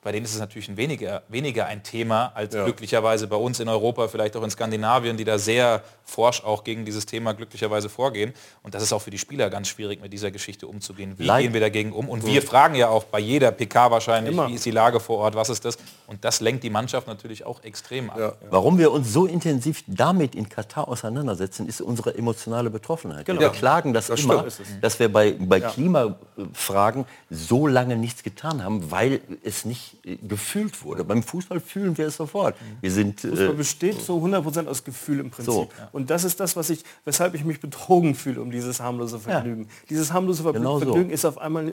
bei 0.03 0.13
denen 0.13 0.25
ist 0.25 0.33
es 0.33 0.41
natürlich 0.41 0.69
ein 0.69 0.79
weniger, 0.79 1.23
weniger 1.29 1.67
ein 1.67 1.83
Thema 1.83 2.33
als 2.35 2.55
ja. 2.55 2.65
glücklicherweise 2.65 3.27
bei 3.27 3.37
uns 3.37 3.61
in 3.61 3.69
Europa, 3.69 4.09
vielleicht 4.09 4.35
auch 4.35 4.43
in 4.43 4.51
Skandinavien, 4.51 5.19
die 5.19 5.25
da 5.25 5.39
sehr 5.39 5.83
forsch 6.05 6.43
auch 6.43 6.65
gegen 6.65 6.87
dieses 6.87 7.05
Thema 7.05 7.35
glücklicherweise 7.35 7.91
vorgehen. 7.91 8.33
Und 8.63 8.75
das 8.75 8.83
ist 8.83 8.95
auch 8.95 9.03
für 9.03 9.11
die 9.11 9.19
Spieler 9.19 9.51
ganz 9.51 9.69
schwierig, 9.69 10.01
mit 10.01 10.13
dieser 10.13 10.31
Geschichte 10.31 10.67
umzugehen. 10.67 11.19
Wie 11.19 11.25
Leid. 11.25 11.43
gehen 11.43 11.53
wir 11.53 11.61
dagegen 11.61 11.93
um? 11.93 12.09
Und 12.09 12.25
wir 12.25 12.41
fragen 12.41 12.77
ja 12.77 12.89
auch 12.89 13.05
bei 13.05 13.19
jeder 13.19 13.53
PK 13.53 13.91
wahrscheinlich, 13.91 14.33
Immer. 14.33 14.49
wie 14.49 14.55
ist 14.55 14.65
die 14.65 14.71
Lage 14.71 15.01
vor 15.01 15.19
Ort, 15.19 15.35
was 15.35 15.51
ist 15.51 15.67
das? 15.67 15.77
Und 16.07 16.25
das 16.25 16.41
lenkt 16.41 16.65
die 16.65 16.71
Mannschaft 16.71 17.07
natürlich 17.07 17.45
auch 17.45 17.63
extrem 17.63 18.09
ab. 18.09 18.19
Ja. 18.19 18.33
Warum 18.49 18.79
wir 18.79 18.93
uns 18.93 19.13
so 19.13 19.27
intensiv 19.27 19.85
damit 19.87 20.35
in 20.35 20.49
Katar 20.49 20.89
auseinandersetzen, 20.89 21.69
ist 21.69 21.83
unsere 21.83 22.17
emotionale 22.17 22.71
Betroffenheit. 22.71 23.27
Genau. 23.27 23.41
Wir 23.41 23.51
klagen 23.51 23.93
das, 23.93 24.07
das 24.07 24.21
immer, 24.21 24.47
dass 24.81 24.99
wir 24.99 25.13
bei, 25.13 25.33
bei 25.33 25.59
ja. 25.59 25.69
Klimafragen 25.69 27.05
so 27.29 27.67
lange 27.67 27.97
nichts 27.97 28.23
getan 28.23 28.65
haben, 28.65 28.91
weil 28.91 29.21
es 29.45 29.67
nicht 29.67 29.90
äh, 30.05 30.17
gefühlt 30.17 30.85
wurde. 30.85 31.05
Beim 31.05 31.23
Fußball 31.23 31.61
fühlen 31.61 31.97
wir 31.99 32.07
es 32.07 32.17
sofort. 32.17 32.57
Wir 32.81 32.91
sind, 32.91 33.21
Fußball 33.21 33.51
äh, 33.51 33.53
besteht 33.53 34.03
zu 34.03 34.15
100% 34.15 34.67
aus 34.67 34.85
Gefühl 34.85 35.21
im 35.21 35.31
Prinzip. 35.31 35.53
So. 35.53 35.69
Und 35.93 36.11
das 36.11 36.25
ist 36.25 36.41
das, 36.41 36.57
was 36.57 36.71
ich, 36.71 36.85
weshalb 37.05 37.35
ich 37.35 37.45
mich 37.45 37.61
betrogen 37.61 38.15
fühle 38.15 38.41
um 38.41 38.51
dieses 38.51 38.81
harmlose 38.81 39.19
Vergnügen. 39.19 39.65
Ja. 39.65 39.69
Dieses 39.91 40.13
harmlose 40.13 40.43
Ver 40.43 40.53
genau 40.53 40.79
Vergnügen 40.79 41.11
so. 41.11 41.15
ist 41.15 41.25
auf 41.25 41.39
einmal 41.39 41.73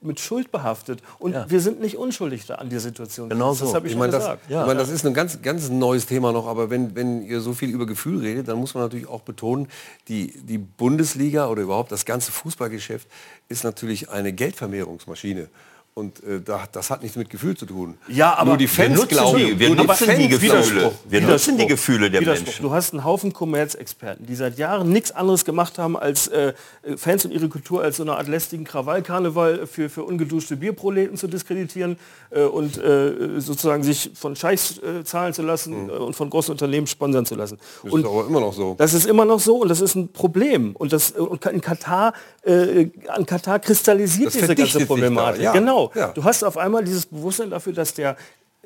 mit 0.00 0.20
Schuld 0.20 0.50
behaftet. 0.50 1.02
Und 1.18 1.32
ja. 1.32 1.48
wir 1.48 1.60
sind 1.60 1.80
nicht 1.80 1.96
unschuldig 1.96 2.46
da 2.46 2.56
an 2.56 2.70
der 2.70 2.80
Situation. 2.80 3.28
Genau 3.28 3.50
das, 3.50 3.58
so. 3.58 3.74
Habe 3.74 3.86
ich, 3.86 3.92
ich 3.92 3.98
meine, 3.98 4.12
das, 4.12 4.24
ja. 4.48 4.60
ich 4.60 4.66
meine, 4.66 4.78
das 4.78 4.88
ist 4.88 5.06
ein 5.06 5.14
ganz, 5.14 5.40
ganz 5.42 5.68
neues 5.68 6.06
Thema 6.06 6.32
noch. 6.32 6.46
Aber 6.46 6.70
wenn, 6.70 6.94
wenn 6.94 7.22
ihr 7.22 7.40
so 7.40 7.52
viel 7.52 7.70
über 7.70 7.86
Gefühl 7.86 8.20
redet, 8.20 8.48
dann 8.48 8.58
muss 8.58 8.74
man 8.74 8.84
natürlich 8.84 9.08
auch 9.08 9.22
betonen, 9.22 9.68
die, 10.08 10.32
die 10.42 10.58
Bundesliga 10.58 11.48
oder 11.48 11.62
überhaupt 11.62 11.92
das 11.92 12.04
ganze 12.04 12.32
Fußballgeschäft 12.32 13.08
ist 13.48 13.64
natürlich 13.64 14.10
eine 14.10 14.32
Geldvermehrungsmaschine. 14.32 15.48
Und 15.96 16.24
äh, 16.24 16.40
das 16.72 16.90
hat 16.90 17.02
nichts 17.02 17.16
mit 17.16 17.30
Gefühl 17.30 17.56
zu 17.56 17.66
tun. 17.66 17.96
Ja, 18.08 18.34
aber 18.34 18.50
nur 18.50 18.56
die 18.56 18.66
Fans 18.66 18.98
wir 18.98 19.06
glauben, 19.06 19.38
die, 19.38 19.60
wir 19.60 19.76
nutzen 19.76 20.08
die, 20.10 20.22
die 20.22 20.28
Gefühle. 20.28 20.90
Wir 21.08 21.20
nutzen 21.20 21.56
die 21.56 21.66
Gefühle 21.68 22.10
der 22.10 22.20
Menschen. 22.20 22.62
Du 22.62 22.72
hast 22.72 22.92
einen 22.92 23.04
Haufen 23.04 23.32
Kommerzexperten, 23.32 24.26
die 24.26 24.34
seit 24.34 24.58
Jahren 24.58 24.90
nichts 24.90 25.12
anderes 25.12 25.44
gemacht 25.44 25.78
haben, 25.78 25.96
als 25.96 26.26
äh, 26.26 26.52
Fans 26.96 27.24
und 27.26 27.30
ihre 27.30 27.48
Kultur 27.48 27.80
als 27.80 27.98
so 27.98 28.02
eine 28.02 28.16
Art 28.16 28.26
lästigen 28.26 28.64
Krawallkarneval 28.64 29.68
für, 29.68 29.88
für 29.88 30.02
ungeduschte 30.02 30.56
Bierproleten 30.56 31.16
zu 31.16 31.28
diskreditieren 31.28 31.96
äh, 32.30 32.42
und 32.42 32.76
äh, 32.76 33.38
sozusagen 33.40 33.84
sich 33.84 34.10
von 34.16 34.34
Scheiß 34.34 34.78
äh, 34.78 35.04
zahlen 35.04 35.32
zu 35.32 35.42
lassen 35.42 35.84
mhm. 35.84 35.90
und 35.90 36.16
von 36.16 36.28
großen 36.28 36.50
Unternehmen 36.50 36.88
sponsern 36.88 37.24
zu 37.24 37.36
lassen. 37.36 37.56
Das 37.84 37.92
und 37.92 38.00
ist 38.00 38.06
aber 38.06 38.26
immer 38.26 38.40
noch 38.40 38.52
so. 38.52 38.74
Das 38.76 38.94
ist 38.94 39.06
immer 39.06 39.24
noch 39.24 39.38
so 39.38 39.58
und 39.58 39.68
das 39.68 39.80
ist 39.80 39.94
ein 39.94 40.08
Problem. 40.08 40.74
Und, 40.74 40.92
das, 40.92 41.12
und 41.12 41.46
in 41.46 41.60
Katar, 41.60 42.14
an 42.44 43.26
Katar 43.26 43.58
kristallisiert 43.58 44.26
das 44.26 44.40
diese 44.40 44.54
ganze 44.54 44.84
Problematik. 44.86 45.42
Ja. 45.42 45.52
Genau. 45.52 45.83
Ja. 45.94 46.08
Du 46.08 46.24
hast 46.24 46.42
auf 46.44 46.56
einmal 46.56 46.84
dieses 46.84 47.06
Bewusstsein 47.06 47.50
dafür, 47.50 47.72
dass 47.72 47.94
der 47.94 48.16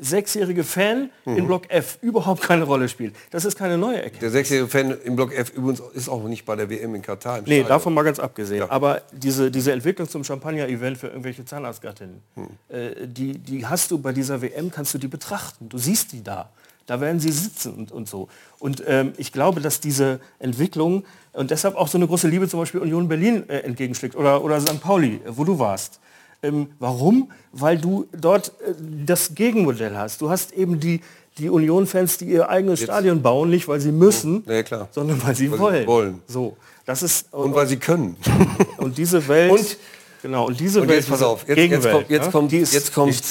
sechsjährige 0.01 0.65
Fan 0.65 1.11
mhm. 1.25 1.37
in 1.37 1.47
Block 1.47 1.71
F 1.71 1.99
überhaupt 2.01 2.43
keine 2.43 2.65
Rolle 2.65 2.89
spielt. 2.89 3.15
Das 3.31 3.45
ist 3.45 3.57
keine 3.57 3.79
neue 3.79 3.97
Erkenntnis. 3.97 4.21
Der 4.21 4.31
sechsjährige 4.31 4.69
Fan 4.69 4.97
in 5.05 5.17
Block 5.17 5.33
F 5.33 5.51
übrigens 5.51 5.81
ist 5.95 6.09
auch 6.09 6.23
nicht 6.25 6.45
bei 6.45 6.57
der 6.57 6.71
WM 6.71 6.95
in 6.95 7.03
Katar. 7.03 7.39
Im 7.39 7.45
nee, 7.45 7.51
Stadion. 7.51 7.69
davon 7.69 7.95
mal 7.95 8.03
ganz 8.03 8.19
abgesehen. 8.19 8.61
Ja. 8.61 8.71
Aber 8.71 9.03
diese, 9.13 9.51
diese 9.51 9.73
Entwicklung 9.73 10.09
zum 10.09 10.25
Champagner-Event 10.25 10.99
für 10.99 11.09
irgendwelche 11.09 11.45
Zahnarztgattinnen, 11.45 12.23
mhm. 12.37 12.49
äh, 12.69 13.07
die, 13.07 13.39
die 13.39 13.67
hast 13.67 13.91
du 13.91 13.99
bei 13.99 14.13
dieser 14.13 14.41
WM, 14.41 14.71
kannst 14.71 14.95
du 14.95 14.99
die 14.99 15.09
betrachten. 15.09 15.69
Du 15.69 15.79
siehst 15.79 16.13
die 16.13 16.23
da. 16.23 16.51
Da 16.87 17.03
werden 17.03 17.21
sie 17.21 17.31
sitzen 17.31 17.75
und, 17.75 17.93
und 17.93 18.09
so. 18.09 18.29
Und 18.59 18.83
ähm, 18.87 19.13
ich 19.19 19.31
glaube, 19.31 19.61
dass 19.61 19.81
diese 19.81 20.21
Entwicklung 20.39 21.05
und 21.35 21.51
deshalb 21.51 21.77
auch 21.77 21.87
so 21.87 21.99
eine 21.99 22.07
große 22.07 22.27
Liebe 22.29 22.49
zum 22.49 22.61
Beispiel 22.61 22.81
Union 22.81 23.09
Berlin 23.09 23.47
äh, 23.49 23.59
entgegenschlägt 23.59 24.17
oder, 24.17 24.43
oder 24.43 24.59
St. 24.59 24.81
Pauli, 24.81 25.21
wo 25.27 25.45
du 25.45 25.59
warst. 25.59 26.01
Ähm, 26.43 26.69
warum? 26.79 27.33
Weil 27.53 27.79
du 27.79 28.07
dort 28.13 28.53
äh, 28.61 28.75
das 29.05 29.35
Gegenmodell 29.35 29.97
hast. 29.97 30.21
Du 30.21 30.31
hast 30.31 30.53
eben 30.53 30.79
die, 30.79 31.01
die 31.37 31.49
Union-Fans, 31.51 32.19
die 32.19 32.27
ihr 32.27 32.49
eigenes 32.49 32.81
Jetzt. 32.81 32.89
Stadion 32.89 33.23
bauen, 33.23 33.51
nicht 33.51 33.67
weil 33.67 33.81
sie 33.81 33.93
müssen, 33.93 34.45
ja, 34.47 34.89
sondern 34.91 35.23
weil 35.25 35.35
sie 35.35 35.51
weil 35.51 35.59
wollen. 35.59 35.81
Sie 35.83 35.87
wollen. 35.87 36.23
So, 36.27 36.57
das 36.85 37.03
ist, 37.03 37.33
und, 37.33 37.47
und 37.47 37.55
weil 37.55 37.67
sie 37.67 37.79
können. 37.79 38.17
Und 38.79 38.97
diese 38.97 39.27
Welt. 39.27 39.51
Und, 39.51 39.77
genau, 40.23 40.47
und 40.47 40.59
diese 40.59 40.81
und 40.81 40.89
Welt. 40.89 41.01
Jetzt 41.01 41.11
pass 41.11 41.23
auf, 41.23 41.47
jetzt, 41.49 41.59
jetzt 41.59 41.91
kommt, 41.91 42.11
jetzt 42.11 42.33
kommt, 42.33 42.53
jetzt 42.53 42.95
kommt 42.95 43.23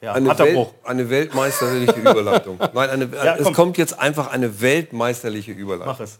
ja, 0.00 0.12
eine, 0.14 0.38
Welt, 0.38 0.68
eine 0.84 1.10
weltmeisterliche 1.10 1.92
Überleitung. 1.92 2.58
Nein, 2.74 2.90
eine, 2.90 3.08
ja, 3.14 3.36
es 3.36 3.52
kommt 3.52 3.76
jetzt 3.78 3.98
einfach 3.98 4.28
eine 4.28 4.60
weltmeisterliche 4.60 5.52
Überleitung. 5.52 5.92
Mach 5.92 6.00
es. 6.00 6.18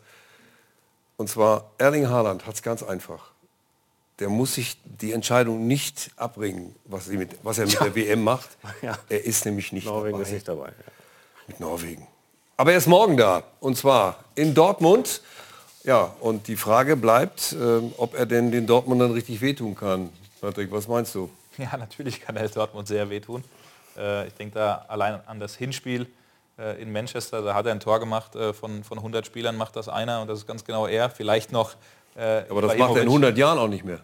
Und 1.16 1.28
zwar 1.28 1.72
Erling 1.78 2.09
Haaland 2.09 2.47
hat 2.47 2.55
es 2.55 2.62
ganz 2.62 2.82
einfach 2.82 3.32
der 4.19 4.29
muss 4.29 4.55
sich 4.55 4.79
die 4.85 5.12
Entscheidung 5.12 5.67
nicht 5.67 6.11
abbringen, 6.17 6.75
was, 6.85 7.09
mit, 7.09 7.37
was 7.43 7.59
er 7.59 7.67
mit 7.67 7.75
ja. 7.81 7.85
der 7.85 7.95
WM 7.95 8.25
macht. 8.25 8.49
Ja. 8.83 8.99
Er 9.09 9.25
ist 9.25 9.45
nämlich 9.45 9.73
nicht 9.73 9.87
Norwegen 9.87 10.12
dabei. 10.12 10.23
ist 10.23 10.33
nicht 10.33 10.49
dabei. 10.49 10.69
Ja. 10.69 10.93
Mit 11.47 11.61
Norwegen. 11.61 12.07
Aber 12.57 12.73
er 12.73 12.79
ist 12.79 12.87
morgen 12.87 13.17
da. 13.17 13.43
Und 13.61 13.77
zwar 13.77 14.25
in 14.35 14.55
Dortmund 14.55 15.21
Ja, 15.85 16.14
und 16.21 16.49
die 16.49 16.57
Frage 16.57 16.97
bleibt, 16.97 17.53
äh, 17.53 17.81
ob 17.99 18.14
er 18.14 18.27
denn 18.27 18.51
den 18.51 18.67
Dortmundern 18.67 19.12
richtig 19.12 19.41
wehtun 19.41 19.75
kann. 19.75 20.11
Patrick, 20.41 20.73
was 20.73 20.89
meinst 20.89 21.14
du? 21.14 21.31
Ja, 21.59 21.75
natürlich 21.79 22.21
kann 22.21 22.37
er 22.37 22.47
Dortmund 22.51 22.87
sehr 22.87 23.09
wehtun. 23.09 23.43
Äh, 23.97 24.27
ich 24.27 24.35
denke 24.35 24.57
da 24.57 24.85
allein 24.89 25.27
an 25.27 25.41
das 25.41 25.57
Hinspiel 25.57 26.07
äh, 26.59 26.83
in 26.83 26.93
Manchester, 26.93 27.41
da 27.41 27.55
hat 27.55 27.64
er 27.64 27.73
ein 27.73 27.81
Tor 27.81 27.99
gemacht, 27.99 28.35
äh, 28.35 28.53
von, 28.53 28.85
von 28.85 28.99
100 28.99 29.25
Spielern 29.25 29.57
macht 29.57 29.75
das 29.75 29.89
einer 29.89 30.21
und 30.21 30.29
das 30.29 30.41
ist 30.41 30.47
ganz 30.47 30.64
genau 30.64 30.87
er. 30.87 31.09
Vielleicht 31.11 31.53
noch... 31.53 31.75
Äh, 32.17 32.43
Aber 32.49 32.62
das 32.62 32.77
macht 32.77 32.97
er 32.97 33.03
in 33.03 33.09
100 33.09 33.37
Jahren 33.37 33.59
auch 33.59 33.69
nicht 33.69 33.85
mehr. 33.85 34.01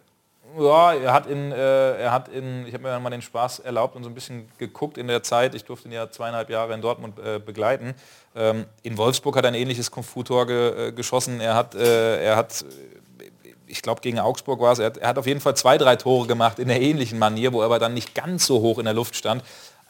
Ja, 0.58 0.92
er 0.92 1.14
hat 1.14 1.26
in, 1.26 1.50
äh, 1.50 2.02
er 2.02 2.12
hat 2.12 2.28
in, 2.28 2.66
ich 2.66 2.74
habe 2.74 2.84
mir 2.84 3.00
mal 3.00 3.08
den 3.08 3.22
Spaß 3.22 3.60
erlaubt 3.60 3.96
und 3.96 4.04
so 4.04 4.10
ein 4.10 4.14
bisschen 4.14 4.48
geguckt 4.58 4.98
in 4.98 5.08
der 5.08 5.22
Zeit. 5.22 5.54
Ich 5.54 5.64
durfte 5.64 5.88
ihn 5.88 5.92
ja 5.92 6.10
zweieinhalb 6.10 6.50
Jahre 6.50 6.74
in 6.74 6.82
Dortmund 6.82 7.18
äh, 7.18 7.38
begleiten. 7.38 7.94
Ähm, 8.36 8.66
in 8.82 8.98
Wolfsburg 8.98 9.36
hat 9.36 9.44
er 9.44 9.48
ein 9.48 9.54
ähnliches 9.54 9.90
Kung-Fu-Tor 9.90 10.46
ge, 10.46 10.92
geschossen. 10.92 11.40
Er 11.40 11.54
hat, 11.54 11.74
er 11.74 12.36
hat 12.36 12.64
ich 13.72 13.80
glaube 13.80 14.02
gegen 14.02 14.18
Augsburg 14.18 14.60
war 14.60 14.72
es, 14.72 14.78
er 14.78 14.86
hat, 14.86 14.98
er 14.98 15.08
hat 15.08 15.18
auf 15.18 15.26
jeden 15.26 15.40
Fall 15.40 15.56
zwei, 15.56 15.78
drei 15.78 15.96
Tore 15.96 16.26
gemacht 16.26 16.58
in 16.58 16.68
der 16.68 16.80
ähnlichen 16.80 17.18
Manier, 17.18 17.54
wo 17.54 17.60
er 17.60 17.66
aber 17.66 17.78
dann 17.78 17.94
nicht 17.94 18.14
ganz 18.14 18.46
so 18.46 18.60
hoch 18.60 18.78
in 18.78 18.84
der 18.84 18.92
Luft 18.92 19.16
stand. 19.16 19.42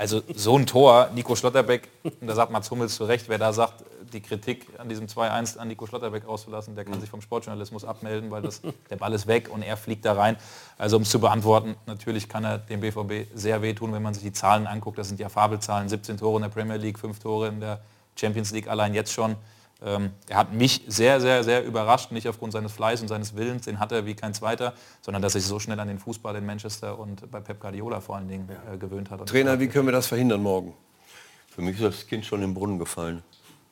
Also 0.03 0.21
so 0.35 0.59
ein 0.59 0.67
Tor, 0.67 1.11
Nico 1.15 1.37
Schlotterbeck, 1.37 1.87
und 2.03 2.27
da 2.27 2.35
sagt 2.35 2.51
Mats 2.51 2.69
Hummels 2.73 2.97
zu 2.97 3.05
Recht, 3.05 3.29
wer 3.29 3.39
da 3.39 3.53
sagt, 3.53 3.85
die 4.13 4.21
Kritik 4.21 4.67
an 4.79 4.89
diesem 4.89 5.07
2-1 5.07 5.59
an 5.59 5.69
Nico 5.69 5.87
Schlotterbeck 5.87 6.27
rauszulassen, 6.27 6.75
der 6.75 6.85
kann 6.85 7.01
sich 7.01 7.09
vom 7.09 7.21
Sportjournalismus 7.21 7.85
abmelden, 7.85 8.33
weil 8.33 8.43
das, 8.43 8.63
der 8.91 8.97
Ball 8.97 9.13
ist 9.13 9.29
weg 9.29 9.49
und 9.49 9.63
er 9.63 9.77
fliegt 9.77 10.05
da 10.05 10.15
rein. 10.15 10.37
Also 10.77 10.97
um 10.97 11.03
es 11.03 11.11
zu 11.11 11.21
beantworten, 11.21 11.77
natürlich 11.87 12.29
kann 12.29 12.43
er 12.43 12.59
dem 12.59 12.81
BVB 12.81 13.29
sehr 13.33 13.63
wehtun, 13.63 13.93
wenn 13.93 14.03
man 14.03 14.13
sich 14.13 14.25
die 14.25 14.33
Zahlen 14.33 14.67
anguckt. 14.67 14.99
Das 14.99 15.07
sind 15.07 15.21
ja 15.21 15.29
Fabelzahlen, 15.29 15.89
17 15.89 16.17
Tore 16.17 16.35
in 16.35 16.43
der 16.43 16.49
Premier 16.49 16.79
League, 16.79 16.99
5 16.99 17.21
Tore 17.21 17.47
in 17.47 17.61
der 17.61 17.79
Champions 18.17 18.51
League 18.51 18.67
allein 18.67 18.95
jetzt 18.95 19.13
schon. 19.13 19.37
Ähm, 19.85 20.11
er 20.29 20.37
hat 20.37 20.53
mich 20.53 20.83
sehr, 20.87 21.21
sehr, 21.21 21.43
sehr 21.43 21.65
überrascht, 21.65 22.13
nicht 22.13 22.29
aufgrund 22.29 22.53
seines 22.53 22.73
Fleiß 22.73 23.03
und 23.03 23.09
seines 23.09 23.37
Willens, 23.37 23.65
den 23.65 23.81
hat 23.81 23.93
er 23.93 24.07
wie 24.07 24.15
kein 24.15 24.35
zweiter, 24.35 24.75
sondern 25.01 25.23
dass 25.23 25.35
er 25.35 25.41
sich 25.41 25.49
so 25.49 25.59
schnell 25.59 25.81
an 25.81 25.89
den 25.89 25.99
Fußball 25.99 26.37
in 26.37 26.47
Manchester 26.47 26.99
und 26.99 27.31
bei 27.31 27.41
Pep 27.41 27.61
Guardiola 27.61 28.01
vor 28.01 28.17
allen 28.17 28.29
Dingen 28.29 28.49
äh, 28.73 28.77
gewöhnt 28.77 29.11
hat. 29.11 29.27
Trainer, 29.27 29.59
wie 29.59 29.69
können 29.69 29.87
wir 29.87 29.93
das 29.93 30.07
verhindern 30.07 30.43
morgen? 30.43 30.75
Für 31.55 31.63
mich 31.63 31.77
ist 31.77 31.85
das 31.85 32.07
Kind 32.07 32.25
schon 32.25 32.43
im 32.43 32.55
Brunnen 32.55 32.79
gefallen. 32.79 33.23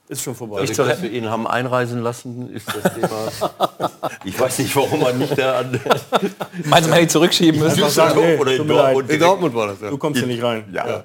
Ist 0.09 0.23
schon 0.23 0.35
vorbei. 0.35 0.59
Dadurch, 0.59 0.77
dass 0.77 1.03
wir 1.03 1.13
ihn 1.13 1.31
haben 1.31 1.47
einreisen 1.47 2.03
lassen, 2.03 2.53
ist 2.53 2.67
das 2.67 2.95
Thema. 2.95 3.31
ich 4.25 4.39
weiß 4.39 4.59
nicht, 4.59 4.75
warum 4.75 5.01
man 5.01 5.17
nicht 5.17 5.39
da 5.39 5.61
an. 5.61 5.71
Meinst 6.65 6.87
du, 6.87 6.91
man 6.91 6.99
hätte 6.99 7.07
zurückschieben 7.07 7.61
müssen? 7.61 7.89
Sagen, 7.89 8.21
nee, 8.21 8.37
oder 8.37 8.57
in 8.57 8.67
Dortmund, 8.67 9.09
in 9.09 9.21
Dortmund 9.21 9.55
war 9.55 9.69
das. 9.69 9.81
Ja. 9.81 9.91
Du 9.91 9.99
kommst 9.99 10.19
hier 10.19 10.27
nicht 10.27 10.43
rein. 10.43 10.65
Ja. 10.73 10.89
ja. 10.89 11.05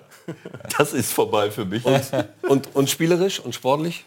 Das 0.75 0.93
ist 0.93 1.13
vorbei 1.13 1.51
für 1.51 1.65
mich. 1.65 1.85
Und, 1.85 2.01
und, 2.49 2.75
und 2.75 2.89
spielerisch 2.89 3.39
und 3.39 3.53
sportlich? 3.53 4.03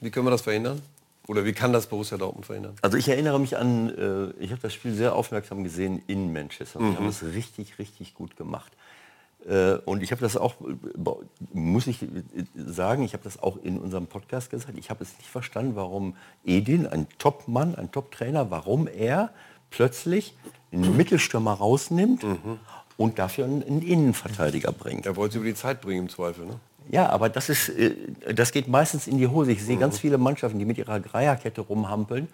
Wie 0.00 0.10
können 0.10 0.26
wir 0.26 0.30
das 0.30 0.42
verhindern? 0.42 0.80
Oder 1.26 1.44
wie 1.44 1.52
kann 1.52 1.74
das 1.74 1.86
Borussia 1.86 2.16
Dortmund 2.16 2.46
verhindern? 2.46 2.74
Also 2.80 2.96
ich 2.96 3.08
erinnere 3.08 3.38
mich 3.38 3.58
an, 3.58 3.90
äh, 3.90 4.42
ich 4.42 4.50
habe 4.50 4.62
das 4.62 4.72
Spiel 4.72 4.94
sehr 4.94 5.14
aufmerksam 5.14 5.62
gesehen 5.62 6.02
in 6.06 6.32
Manchester. 6.32 6.80
Mhm. 6.80 6.90
Die 6.90 6.96
haben 6.96 7.08
es 7.08 7.22
richtig, 7.22 7.78
richtig 7.78 8.14
gut 8.14 8.36
gemacht. 8.36 8.72
Äh, 9.46 9.74
und 9.84 10.02
ich 10.02 10.10
habe 10.10 10.22
das 10.22 10.36
auch, 10.36 10.54
muss 11.52 11.86
ich 11.86 11.98
sagen, 12.54 13.02
ich 13.02 13.12
habe 13.12 13.24
das 13.24 13.42
auch 13.42 13.58
in 13.62 13.78
unserem 13.78 14.06
Podcast 14.06 14.50
gesagt, 14.50 14.78
ich 14.78 14.88
habe 14.88 15.04
es 15.04 15.16
nicht 15.18 15.28
verstanden, 15.28 15.76
warum 15.76 16.16
Edin, 16.44 16.86
ein 16.86 17.06
Top-Mann, 17.18 17.74
ein 17.74 17.92
Top-Trainer, 17.92 18.50
warum 18.50 18.86
er 18.86 19.30
plötzlich 19.70 20.34
einen 20.72 20.96
Mittelstürmer 20.96 21.52
rausnimmt 21.52 22.22
mhm. 22.22 22.58
und 22.96 23.18
dafür 23.18 23.44
einen 23.44 23.82
Innenverteidiger 23.82 24.72
bringt. 24.72 25.06
Er 25.06 25.16
wollte 25.16 25.34
sie 25.34 25.38
über 25.40 25.48
die 25.48 25.54
Zeit 25.54 25.82
bringen 25.82 26.04
im 26.04 26.08
Zweifel, 26.08 26.46
ne? 26.46 26.58
Ja, 26.90 27.08
aber 27.10 27.28
das, 27.28 27.48
ist, 27.48 27.68
äh, 27.68 27.94
das 28.34 28.52
geht 28.52 28.68
meistens 28.68 29.06
in 29.06 29.18
die 29.18 29.28
Hose. 29.28 29.52
Ich 29.52 29.62
sehe 29.62 29.76
mhm. 29.76 29.80
ganz 29.80 29.98
viele 29.98 30.18
Mannschaften, 30.18 30.58
die 30.58 30.64
mit 30.64 30.78
ihrer 30.78 31.00
Dreierkette 31.00 31.60
rumhampeln 31.60 32.28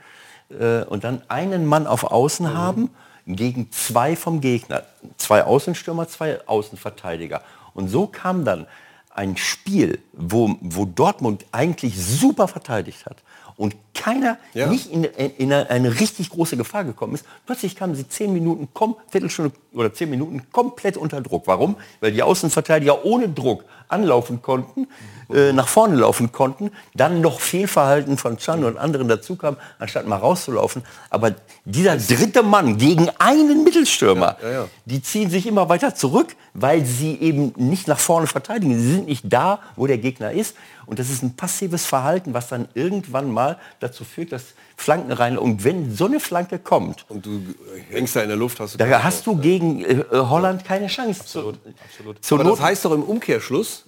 äh, 0.51 0.83
und 0.85 1.05
dann 1.05 1.23
einen 1.29 1.67
Mann 1.67 1.87
auf 1.87 2.05
Außen 2.05 2.47
mhm. 2.47 2.55
haben 2.55 2.91
gegen 3.27 3.71
zwei 3.73 4.17
vom 4.17 4.41
Gegner. 4.41 4.83
Zwei 5.17 5.45
Außenstürmer, 5.45 6.09
zwei 6.09 6.47
Außenverteidiger. 6.47 7.43
Und 7.75 7.89
so 7.89 8.07
kam 8.07 8.45
dann 8.45 8.67
ein 9.11 9.37
Spiel, 9.37 10.01
wo, 10.13 10.57
wo 10.61 10.85
Dortmund 10.85 11.47
eigentlich 11.53 11.97
super 11.97 12.49
verteidigt 12.49 13.07
hat 13.07 13.23
und 13.57 13.77
keiner 13.95 14.38
ja. 14.53 14.66
nicht 14.66 14.90
in, 14.90 15.05
in, 15.05 15.30
in 15.36 15.53
eine, 15.53 15.70
eine, 15.70 16.01
richtig 16.01 16.30
große 16.30 16.57
Gefahr 16.57 16.84
gekommen 16.84 17.14
ist. 17.14 17.24
Plötzlich 17.47 17.76
kamen 17.76 17.95
sie 17.95 18.09
zehn 18.09 18.32
Minuten, 18.32 18.68
Viertelstunde 19.09 19.53
oder 19.72 19.92
zehn 19.92 20.11
Minuten 20.11 20.42
komplett 20.53 20.97
unter 20.97 21.20
Druck. 21.20 21.47
Warum? 21.47 21.76
Weil 22.01 22.12
die 22.12 22.22
Außenverteidiger 22.22 23.05
ohne 23.05 23.28
Druck 23.28 23.64
anlaufen 23.88 24.42
konnten, 24.42 24.88
äh, 25.32 25.53
nach 25.53 25.68
vorne 25.68 25.97
laufen 25.97 26.32
konnten, 26.32 26.70
dann 26.95 27.20
noch 27.20 27.40
Fehlverhalten 27.40 28.18
von 28.18 28.38
Chan 28.38 28.64
und 28.64 28.76
anderen 28.76 29.09
dazu 29.09 29.36
kam, 29.36 29.57
anstatt 29.78 30.07
mal 30.07 30.16
rauszulaufen. 30.16 30.82
Aber 31.11 31.34
dieser 31.64 31.97
dritte 31.97 32.42
Mann 32.42 32.76
gegen 32.76 33.09
einen 33.18 33.64
Mittelstürmer, 33.64 34.36
ja, 34.42 34.51
ja, 34.51 34.68
die 34.84 35.03
ziehen 35.03 35.30
sich 35.30 35.47
immer 35.47 35.68
weiter 35.68 35.95
zurück, 35.95 36.36
weil 36.53 36.84
sie 36.84 37.16
eben 37.20 37.53
nicht 37.57 37.88
nach 37.88 37.99
vorne 37.99 38.26
verteidigen. 38.26 38.78
Sie 38.78 38.92
sind 38.92 39.07
nicht 39.07 39.24
da, 39.24 39.61
wo 39.76 39.86
der 39.86 39.99
Gegner 39.99 40.32
ist. 40.32 40.57
Und 40.86 40.99
das 40.99 41.09
ist 41.09 41.22
ein 41.22 41.34
passives 41.34 41.86
Verhalten, 41.86 42.34
was 42.34 42.49
dann 42.49 42.68
irgendwann 42.74 43.30
mal 43.32 43.59
dazu 43.85 44.05
führt, 44.05 44.32
dass 44.32 44.55
Flanken 44.76 45.12
rein. 45.12 45.39
Und 45.39 45.64
wenn 45.64 45.95
so 45.95 46.07
eine 46.07 46.20
Flanke 46.20 46.59
kommt. 46.59 47.05
Und 47.09 47.26
du 47.26 47.43
hängst 47.91 48.16
da 48.16 48.22
in 48.22 48.28
der 48.28 48.37
Luft, 48.37 48.59
hast 48.61 48.74
du. 48.74 48.78
Da 48.78 49.03
hast 49.03 49.26
du 49.26 49.37
gegen 49.37 49.85
äh, 49.85 50.05
Holland 50.11 50.64
keine 50.64 50.89
Chance. 50.89 51.20
Absolut. 51.20 51.59
Absolut. 51.85 52.41
Aber 52.41 52.51
das 52.51 52.61
heißt 52.61 52.85
doch 52.85 52.93
im 52.93 53.03
Umkehrschluss, 53.03 53.85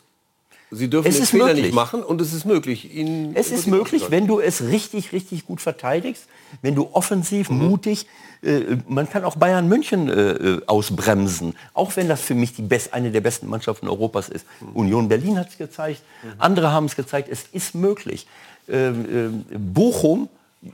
Sie 0.70 0.90
dürfen 0.90 1.08
es 1.08 1.16
den 1.16 1.26
Fehler 1.26 1.46
möglich. 1.46 1.66
nicht 1.66 1.74
machen 1.74 2.02
und 2.02 2.20
es 2.20 2.32
ist 2.32 2.44
möglich. 2.44 2.92
Ihnen 2.92 3.36
es 3.36 3.52
ist 3.52 3.68
möglich, 3.68 4.10
wenn 4.10 4.26
du 4.26 4.40
es 4.40 4.64
richtig, 4.64 5.12
richtig 5.12 5.46
gut 5.46 5.60
verteidigst, 5.60 6.24
wenn 6.60 6.74
du 6.74 6.88
offensiv, 6.92 7.50
mhm. 7.50 7.68
mutig, 7.68 8.06
äh, 8.42 8.76
man 8.88 9.08
kann 9.08 9.24
auch 9.24 9.36
Bayern 9.36 9.68
München 9.68 10.08
äh, 10.08 10.30
äh, 10.32 10.60
ausbremsen, 10.66 11.54
auch 11.72 11.94
wenn 11.96 12.08
das 12.08 12.20
für 12.20 12.34
mich 12.34 12.54
die 12.54 12.62
best, 12.62 12.94
eine 12.94 13.12
der 13.12 13.20
besten 13.20 13.46
Mannschaften 13.46 13.88
Europas 13.88 14.28
ist. 14.28 14.44
Mhm. 14.60 14.68
Union 14.76 15.08
Berlin 15.08 15.38
hat 15.38 15.50
es 15.50 15.58
gezeigt, 15.58 16.02
mhm. 16.24 16.32
andere 16.38 16.72
haben 16.72 16.86
es 16.86 16.96
gezeigt, 16.96 17.28
es 17.30 17.44
ist 17.52 17.76
möglich. 17.76 18.26
Ähm, 18.68 19.42
äh, 19.52 19.58
Bochum 19.58 20.28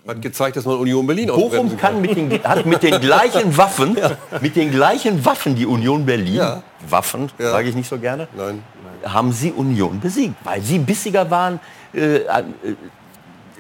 hat 0.07 0.23
gezeigt, 0.23 0.57
dass 0.57 0.65
man 0.65 0.77
Union 0.79 1.07
Berlin 1.07 1.29
Bochum 1.29 1.77
kann 1.77 2.01
mit 2.01 2.17
den, 2.17 2.43
hat 2.43 2.65
mit 2.67 2.83
den 2.83 3.01
gleichen 3.01 3.57
Waffen, 3.57 3.97
ja. 3.97 4.17
mit 4.41 4.57
den 4.57 4.71
gleichen 4.71 5.25
Waffen 5.25 5.55
die 5.55 5.67
Union 5.67 6.07
Berlin, 6.07 6.35
ja. 6.35 6.63
Waffen 6.89 7.31
ja. 7.39 7.51
sage 7.51 7.69
ich 7.69 7.75
nicht 7.75 7.89
so 7.89 7.99
gerne, 7.99 8.29
Nein. 8.37 8.63
haben 9.05 9.33
sie 9.33 9.53
Union 9.53 10.01
besiegt, 10.01 10.35
weil 10.45 10.63
sie 10.63 10.79
bissiger 10.79 11.31
waren, 11.31 11.61
äh, 11.93 12.17
äh, 12.17 12.45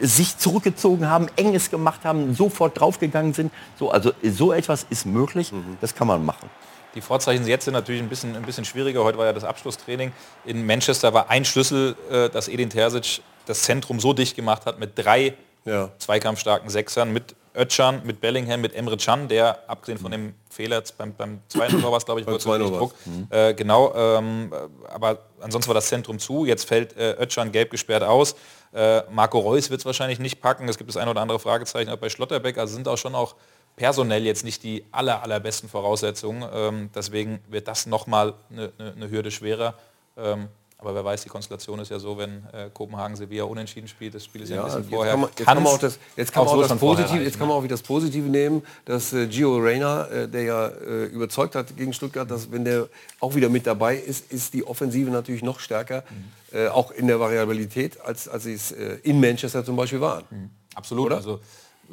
sich 0.01 0.39
zurückgezogen 0.39 1.09
haben, 1.09 1.27
Enges 1.37 1.71
gemacht 1.71 2.01
haben, 2.05 2.35
sofort 2.35 2.81
draufgegangen 2.81 3.35
sind. 3.35 3.53
So, 3.79 3.91
also 3.91 4.13
so 4.23 4.53
etwas 4.53 4.87
ist 4.91 5.07
möglich, 5.07 5.53
mhm. 5.53 5.77
das 5.81 5.95
kann 5.95 6.07
man 6.07 6.25
machen. 6.25 6.49
Die 6.95 7.01
Vorzeichen 7.01 7.47
jetzt 7.47 7.65
sind 7.65 7.75
natürlich 7.75 8.03
ein 8.03 8.09
bisschen, 8.09 8.37
ein 8.37 8.43
bisschen 8.43 8.65
schwieriger. 8.65 9.03
Heute 9.03 9.17
war 9.17 9.25
ja 9.25 9.33
das 9.33 9.45
Abschlusstraining. 9.45 10.13
In 10.45 10.67
Manchester 10.67 11.15
war 11.15 11.31
ein 11.31 11.45
Schlüssel, 11.45 11.97
äh, 12.11 12.29
dass 12.29 12.49
Edin 12.49 12.69
Terzic 12.69 13.23
das 13.47 13.63
Zentrum 13.63 14.01
so 14.01 14.13
dicht 14.13 14.37
gemacht 14.37 14.67
hat 14.67 14.79
mit 14.79 14.93
drei 14.97 15.35
ja. 15.65 15.91
zweikampfstarken 15.99 16.71
Sechsern 16.71 17.13
mit 17.13 17.35
Ötchan, 17.55 18.01
mit 18.05 18.21
Bellingham, 18.21 18.61
mit 18.61 18.75
Emre 18.75 18.97
Can, 18.97 19.29
der 19.29 19.59
abgesehen 19.69 19.99
von 19.99 20.11
dem 20.11 20.35
Fehler 20.49 20.83
beim, 20.97 21.15
beim 21.15 21.41
zweiten 21.49 21.81
Tor 21.81 21.91
war 21.91 21.99
es, 21.99 22.05
glaube 22.05 22.21
ich, 22.21 22.27
kurz 22.27 22.45
Druck. 22.45 22.95
Mhm. 23.05 23.27
Äh, 23.31 23.55
genau, 23.55 23.95
ähm, 23.95 24.53
aber 24.89 25.19
ansonsten 25.41 25.69
war 25.69 25.75
das 25.75 25.89
Zentrum 25.89 26.19
zu. 26.19 26.47
Jetzt 26.47 26.65
fällt 26.65 26.97
äh, 26.97 27.13
Ötchan 27.13 27.53
gelb 27.53 27.71
gesperrt 27.71 28.03
aus. 28.03 28.35
Äh, 28.73 29.03
Marco 29.11 29.39
Reus 29.39 29.69
wird 29.69 29.81
es 29.81 29.87
wahrscheinlich 29.87 30.19
nicht 30.19 30.41
packen. 30.41 30.69
Es 30.69 30.79
gibt 30.79 30.89
das 30.89 30.97
ein 30.97 31.09
oder 31.09 31.21
andere 31.21 31.39
Fragezeichen 31.39 31.91
auch 31.91 31.99
bei 31.99 32.09
Schlotterbeck. 32.09 32.57
Also 32.57 32.75
sind 32.75 32.89
auch 32.89 32.97
schon 32.97 33.15
auch 33.15 33.35
personell 33.77 34.25
jetzt 34.25 34.45
nicht 34.45 34.63
die 34.63 34.85
aller, 34.91 35.23
allerbesten 35.23 35.69
Voraussetzungen. 35.69 36.49
Ähm, 36.53 36.91
deswegen 36.95 37.41
wird 37.49 37.69
das 37.69 37.87
nochmal 37.87 38.35
eine 38.51 38.73
ne, 38.79 38.95
ne 38.97 39.11
Hürde 39.11 39.31
schwerer. 39.31 39.75
Ähm, 40.17 40.49
aber 40.83 40.97
wer 40.97 41.05
weiß, 41.05 41.23
die 41.23 41.29
Konstellation 41.29 41.79
ist 41.79 41.91
ja 41.91 41.99
so, 42.01 42.19
wenn 42.19 42.45
äh, 42.53 42.69
Kopenhagen 42.75 43.15
Sevilla 43.15 43.45
unentschieden 43.45 43.87
spielt, 43.87 44.15
das 44.17 44.25
Spiel 44.25 44.43
ist 44.43 44.49
ja, 44.49 44.57
ja 44.57 44.63
ein 44.63 44.67
bisschen 44.67 44.85
vorher. 44.91 45.13
Kann 45.13 45.21
man, 45.21 45.31
jetzt 45.31 45.47
kann 45.47 45.63
man 45.63 45.73
auch 45.73 45.79
das, 45.79 45.99
jetzt 46.17 46.33
kann 46.33 46.45
man 46.45 46.55
auch 46.55 46.69
das 46.69 46.79
Positive, 46.79 47.23
jetzt 47.23 47.39
kann 47.39 47.47
man 47.47 47.57
auch 47.57 47.63
wieder 47.63 47.75
das 47.75 47.83
Positive 47.83 48.29
nehmen, 48.29 48.63
dass 48.85 49.13
äh, 49.13 49.29
Gio 49.29 49.59
Reyna, 49.59 50.09
äh, 50.09 50.29
der 50.29 50.43
ja 50.43 50.67
äh, 50.67 51.05
überzeugt 51.05 51.55
hat 51.55 51.77
gegen 51.77 51.93
Stuttgart, 51.93 52.29
dass 52.29 52.51
wenn 52.51 52.65
der 52.65 52.89
auch 53.21 53.37
wieder 53.37 53.49
mit 53.49 53.65
dabei 53.65 53.97
ist, 53.97 54.33
ist 54.33 54.55
die 54.55 54.67
Offensive 54.67 55.11
natürlich 55.11 55.43
noch 55.43 55.61
stärker, 55.61 56.03
mhm. 56.11 56.43
Äh, 56.55 56.69
auch 56.69 56.91
in 56.91 57.07
der 57.07 57.19
Variabilität, 57.19 57.99
als, 58.03 58.29
als 58.29 58.43
sie 58.43 58.53
es 58.53 58.73
äh, 58.73 58.99
in 59.05 59.19
Manchester 59.19 59.65
zum 59.65 59.75
Beispiel 59.75 60.03
waren. 60.03 60.25
Mhm. 60.29 60.51
Absolut. 60.75 61.07
Oder? 61.07 61.17
Also, 61.17 61.41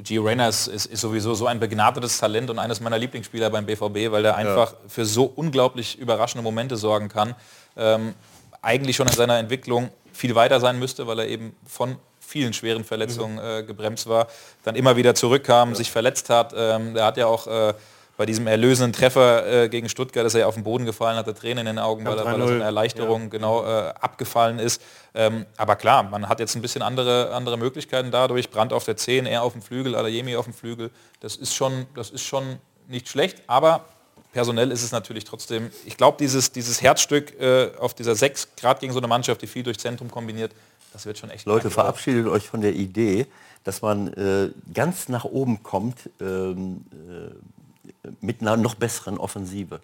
Gio 0.03 0.23
Reyna 0.23 0.49
ist, 0.49 0.67
ist, 0.67 0.85
ist, 0.85 1.01
sowieso 1.01 1.33
so 1.33 1.47
ein 1.47 1.59
begnadetes 1.59 2.17
Talent 2.17 2.49
und 2.49 2.59
eines 2.59 2.79
meiner 2.79 2.97
Lieblingsspieler 2.97 3.49
beim 3.49 3.65
BVB, 3.65 4.11
weil 4.11 4.25
er 4.25 4.35
einfach 4.35 4.73
ja. 4.73 4.77
für 4.87 5.05
so 5.05 5.25
unglaublich 5.25 5.97
überraschende 5.97 6.43
Momente 6.43 6.75
sorgen 6.77 7.07
kann. 7.09 7.35
Ähm, 7.77 8.13
eigentlich 8.61 8.95
schon 8.95 9.07
in 9.07 9.13
seiner 9.13 9.37
Entwicklung 9.37 9.89
viel 10.11 10.35
weiter 10.35 10.59
sein 10.59 10.79
müsste, 10.79 11.07
weil 11.07 11.19
er 11.19 11.27
eben 11.27 11.55
von 11.65 11.97
vielen 12.19 12.53
schweren 12.53 12.83
Verletzungen 12.83 13.35
mhm. 13.35 13.39
äh, 13.39 13.63
gebremst 13.63 14.07
war, 14.07 14.27
dann 14.63 14.75
immer 14.75 14.95
wieder 14.95 15.15
zurückkam, 15.15 15.69
ja. 15.69 15.75
sich 15.75 15.91
verletzt 15.91 16.29
hat. 16.29 16.53
Ähm, 16.55 16.95
er 16.95 17.05
hat 17.05 17.17
ja 17.17 17.25
auch 17.25 17.47
äh, 17.47 17.73
bei 18.19 18.25
diesem 18.25 18.47
erlösenden 18.47 18.91
Treffer 18.91 19.47
äh, 19.47 19.69
gegen 19.69 19.87
Stuttgart 19.87 20.25
ist 20.25 20.33
er 20.33 20.41
ja 20.41 20.47
auf 20.47 20.55
den 20.55 20.65
Boden 20.65 20.85
gefallen, 20.85 21.15
hat 21.15 21.25
Tränen 21.39 21.59
in 21.59 21.77
den 21.77 21.79
Augen, 21.79 22.05
weil 22.05 22.17
er, 22.17 22.25
weil 22.25 22.41
er 22.41 22.47
so 22.47 22.53
eine 22.53 22.63
Erleichterung 22.65 23.23
ja. 23.23 23.27
genau 23.29 23.63
äh, 23.63 23.93
abgefallen 24.01 24.59
ist. 24.59 24.81
Ähm, 25.15 25.45
aber 25.55 25.77
klar, 25.77 26.03
man 26.03 26.27
hat 26.27 26.41
jetzt 26.41 26.53
ein 26.55 26.61
bisschen 26.61 26.81
andere, 26.81 27.33
andere 27.33 27.57
Möglichkeiten 27.57 28.11
dadurch. 28.11 28.49
Brand 28.49 28.73
auf 28.73 28.83
der 28.83 28.97
10, 28.97 29.25
er 29.25 29.43
auf 29.43 29.53
dem 29.53 29.61
Flügel, 29.61 29.95
Adeyemi 29.95 30.35
auf 30.35 30.43
dem 30.43 30.53
Flügel. 30.53 30.91
Das 31.21 31.37
ist 31.37 31.55
schon, 31.55 31.85
das 31.95 32.09
ist 32.09 32.23
schon 32.23 32.59
nicht 32.89 33.07
schlecht, 33.07 33.41
aber 33.47 33.85
personell 34.31 34.71
ist 34.71 34.83
es 34.83 34.91
natürlich 34.91 35.23
trotzdem, 35.23 35.71
ich 35.85 35.97
glaube, 35.97 36.17
dieses, 36.19 36.51
dieses 36.51 36.81
Herzstück 36.81 37.39
äh, 37.39 37.71
auf 37.79 37.93
dieser 37.93 38.15
6, 38.15 38.49
gerade 38.55 38.79
gegen 38.79 38.93
so 38.93 38.99
eine 38.99 39.07
Mannschaft, 39.07 39.41
die 39.41 39.47
viel 39.47 39.63
durch 39.63 39.79
Zentrum 39.79 40.11
kombiniert, 40.11 40.51
das 40.93 41.05
wird 41.05 41.17
schon 41.17 41.29
echt... 41.29 41.45
Leute, 41.45 41.69
verabschiedet 41.69 42.27
euch 42.27 42.47
von 42.47 42.61
der 42.61 42.73
Idee, 42.73 43.27
dass 43.63 43.81
man 43.81 44.13
äh, 44.13 44.49
ganz 44.73 45.09
nach 45.09 45.25
oben 45.25 45.63
kommt 45.63 46.09
ähm, 46.19 46.81
äh, 46.93 48.09
mit 48.21 48.41
einer 48.41 48.57
noch 48.57 48.75
besseren 48.75 49.17
Offensive. 49.17 49.81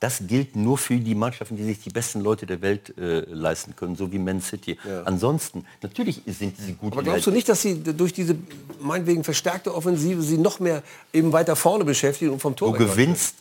Das 0.00 0.22
gilt 0.28 0.54
nur 0.54 0.78
für 0.78 0.96
die 0.96 1.16
Mannschaften, 1.16 1.56
die 1.56 1.64
sich 1.64 1.80
die 1.80 1.90
besten 1.90 2.20
Leute 2.20 2.46
der 2.46 2.62
Welt 2.62 2.96
äh, 2.98 3.20
leisten 3.20 3.74
können, 3.74 3.96
so 3.96 4.12
wie 4.12 4.18
Man 4.18 4.40
City. 4.40 4.78
Ja. 4.88 5.02
Ansonsten, 5.02 5.66
natürlich 5.82 6.22
sind 6.24 6.56
sie 6.56 6.74
gut. 6.74 6.92
Aber 6.92 7.02
glaubst 7.02 7.26
du 7.26 7.32
nicht, 7.32 7.48
dass 7.48 7.62
sie 7.62 7.82
durch 7.82 8.12
diese 8.12 8.36
meinetwegen 8.80 9.24
verstärkte 9.24 9.74
Offensive 9.74 10.22
sie 10.22 10.38
noch 10.38 10.60
mehr 10.60 10.84
eben 11.12 11.32
weiter 11.32 11.56
vorne 11.56 11.84
beschäftigen 11.84 12.30
und 12.30 12.40
vom 12.40 12.54
Tor 12.54 12.72
Du 12.72 12.78
gewinnst 12.78 13.34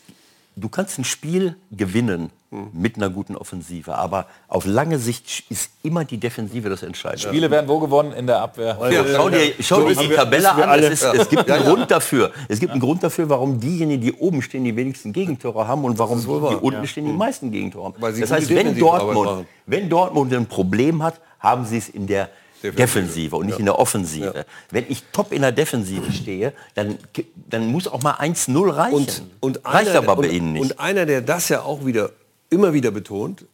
du 0.57 0.69
kannst 0.69 0.97
ein 0.97 1.03
Spiel 1.03 1.55
gewinnen 1.71 2.31
mit 2.71 2.95
einer 2.95 3.09
guten 3.09 3.35
Offensive, 3.35 3.95
aber 3.95 4.25
auf 4.47 4.65
lange 4.65 4.99
Sicht 4.99 5.43
ist 5.49 5.69
immer 5.83 6.05
die 6.05 6.17
Defensive 6.17 6.69
das 6.69 6.81
Entscheidende. 6.81 7.27
Spiele 7.27 7.51
werden 7.51 7.67
wo 7.67 7.79
gewonnen 7.79 8.13
in 8.13 8.25
der 8.25 8.41
Abwehr. 8.41 8.77
Ja, 8.89 9.03
schau 9.05 9.29
dir, 9.29 9.53
schau 9.59 9.81
dir 9.87 9.95
die 9.95 10.07
Tabelle 10.07 10.51
an. 10.51 10.79
Es, 10.79 11.03
ist, 11.03 11.03
es, 11.03 11.29
gibt 11.29 11.49
einen 11.51 11.65
Grund 11.65 11.91
dafür. 11.91 12.31
Es 12.47 12.59
gibt 12.59 12.71
einen 12.71 12.81
Grund 12.81 13.03
dafür, 13.03 13.29
warum 13.29 13.59
diejenigen, 13.59 14.01
die 14.01 14.13
oben 14.13 14.41
stehen, 14.41 14.63
die 14.63 14.75
wenigsten 14.75 15.11
Gegentore 15.11 15.67
haben 15.67 15.83
und 15.83 15.99
warum 15.99 16.19
die, 16.19 16.25
die 16.25 16.61
unten 16.61 16.87
stehen, 16.87 17.05
die 17.05 17.13
meisten 17.13 17.51
Gegentore 17.51 17.93
haben. 17.93 18.19
Das 18.19 18.31
heißt, 18.31 18.49
wenn 18.49 18.77
Dortmund, 18.77 19.45
wenn 19.65 19.89
Dortmund 19.89 20.33
ein 20.33 20.45
Problem 20.45 21.03
hat, 21.03 21.19
haben 21.39 21.65
sie 21.65 21.77
es 21.77 21.89
in 21.89 22.07
der 22.07 22.29
Defensive, 22.63 22.75
Defensive 22.75 23.35
und 23.35 23.45
nicht 23.45 23.55
ja. 23.55 23.59
in 23.59 23.65
der 23.65 23.79
Offensive. 23.79 24.33
Ja. 24.35 24.45
Wenn 24.71 24.85
ich 24.89 25.03
top 25.11 25.31
in 25.31 25.41
der 25.41 25.51
Defensive 25.51 26.11
stehe, 26.11 26.53
dann, 26.73 26.97
dann 27.35 27.67
muss 27.67 27.87
auch 27.87 28.01
mal 28.01 28.15
1-0 28.15 28.75
reichen. 28.75 28.95
Und, 28.95 29.21
und 29.39 29.65
Reicht 29.65 29.89
einer, 29.89 29.99
aber 29.99 30.15
bei 30.15 30.29
und, 30.29 30.33
Ihnen 30.33 30.53
nicht. 30.53 30.61
Und 30.61 30.79
einer, 30.79 31.05
der 31.05 31.21
das 31.21 31.49
ja 31.49 31.61
auch 31.61 31.85
wieder 31.85 32.11
immer 32.49 32.73
wieder 32.73 32.91
betont, 32.91 33.45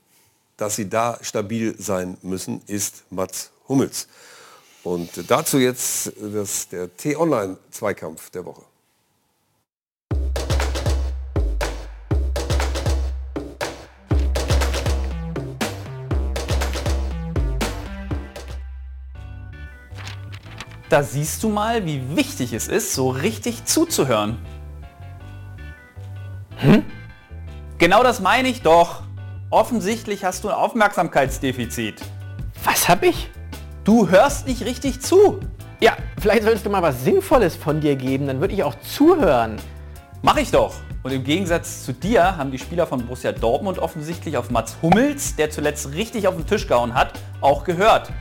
dass 0.58 0.76
sie 0.76 0.90
da 0.90 1.18
stabil 1.22 1.76
sein 1.78 2.18
müssen, 2.22 2.62
ist 2.68 3.04
Mats 3.10 3.52
Hummels. 3.68 4.08
Und 4.84 5.10
dazu 5.30 5.58
jetzt 5.58 6.12
das, 6.20 6.68
der 6.70 6.96
T-Online-Zweikampf 6.96 8.30
der 8.30 8.46
Woche. 8.46 8.64
Da 20.94 21.02
siehst 21.02 21.42
du 21.42 21.50
mal, 21.50 21.88
wie 21.88 22.16
wichtig 22.16 22.54
es 22.54 22.68
ist, 22.68 22.94
so 22.94 23.10
richtig 23.10 23.66
zuzuhören. 23.66 24.38
Hm? 26.58 26.86
Genau 27.80 28.04
das 28.04 28.20
meine 28.20 28.48
ich 28.48 28.62
doch. 28.62 29.02
Offensichtlich 29.50 30.24
hast 30.24 30.44
du 30.44 30.50
ein 30.50 30.54
Aufmerksamkeitsdefizit. 30.54 32.00
Was 32.64 32.88
hab 32.90 33.02
ich? 33.02 33.32
Du 33.84 34.08
hörst 34.08 34.46
nicht 34.46 34.66
richtig 34.66 35.02
zu. 35.02 35.40
Ja, 35.80 35.98
vielleicht 36.22 36.44
solltest 36.44 36.68
du 36.68 36.70
mal 36.70 36.84
was 36.84 37.04
Sinnvolles 37.04 37.56
von 37.56 37.82
dir 37.82 37.96
geben, 37.96 38.28
dann 38.28 38.40
würde 38.40 38.54
ich 38.54 38.62
auch 38.62 38.76
zuhören. 38.82 39.56
Mach 40.22 40.38
ich 40.38 40.52
doch. 40.52 40.76
Und 41.02 41.12
im 41.12 41.24
Gegensatz 41.24 41.86
zu 41.86 41.94
dir 41.94 42.38
haben 42.38 42.52
die 42.52 42.60
Spieler 42.60 42.86
von 42.86 43.02
Borussia 43.02 43.32
Dortmund 43.32 43.80
offensichtlich 43.80 44.38
auf 44.38 44.52
Mats 44.52 44.78
Hummels, 44.84 45.36
der 45.38 45.50
zuletzt 45.50 45.92
richtig 45.94 46.28
auf 46.28 46.36
den 46.36 46.46
Tisch 46.46 46.68
gehauen 46.68 46.94
hat, 46.94 47.14
auch 47.42 47.64
gehört. 47.64 48.12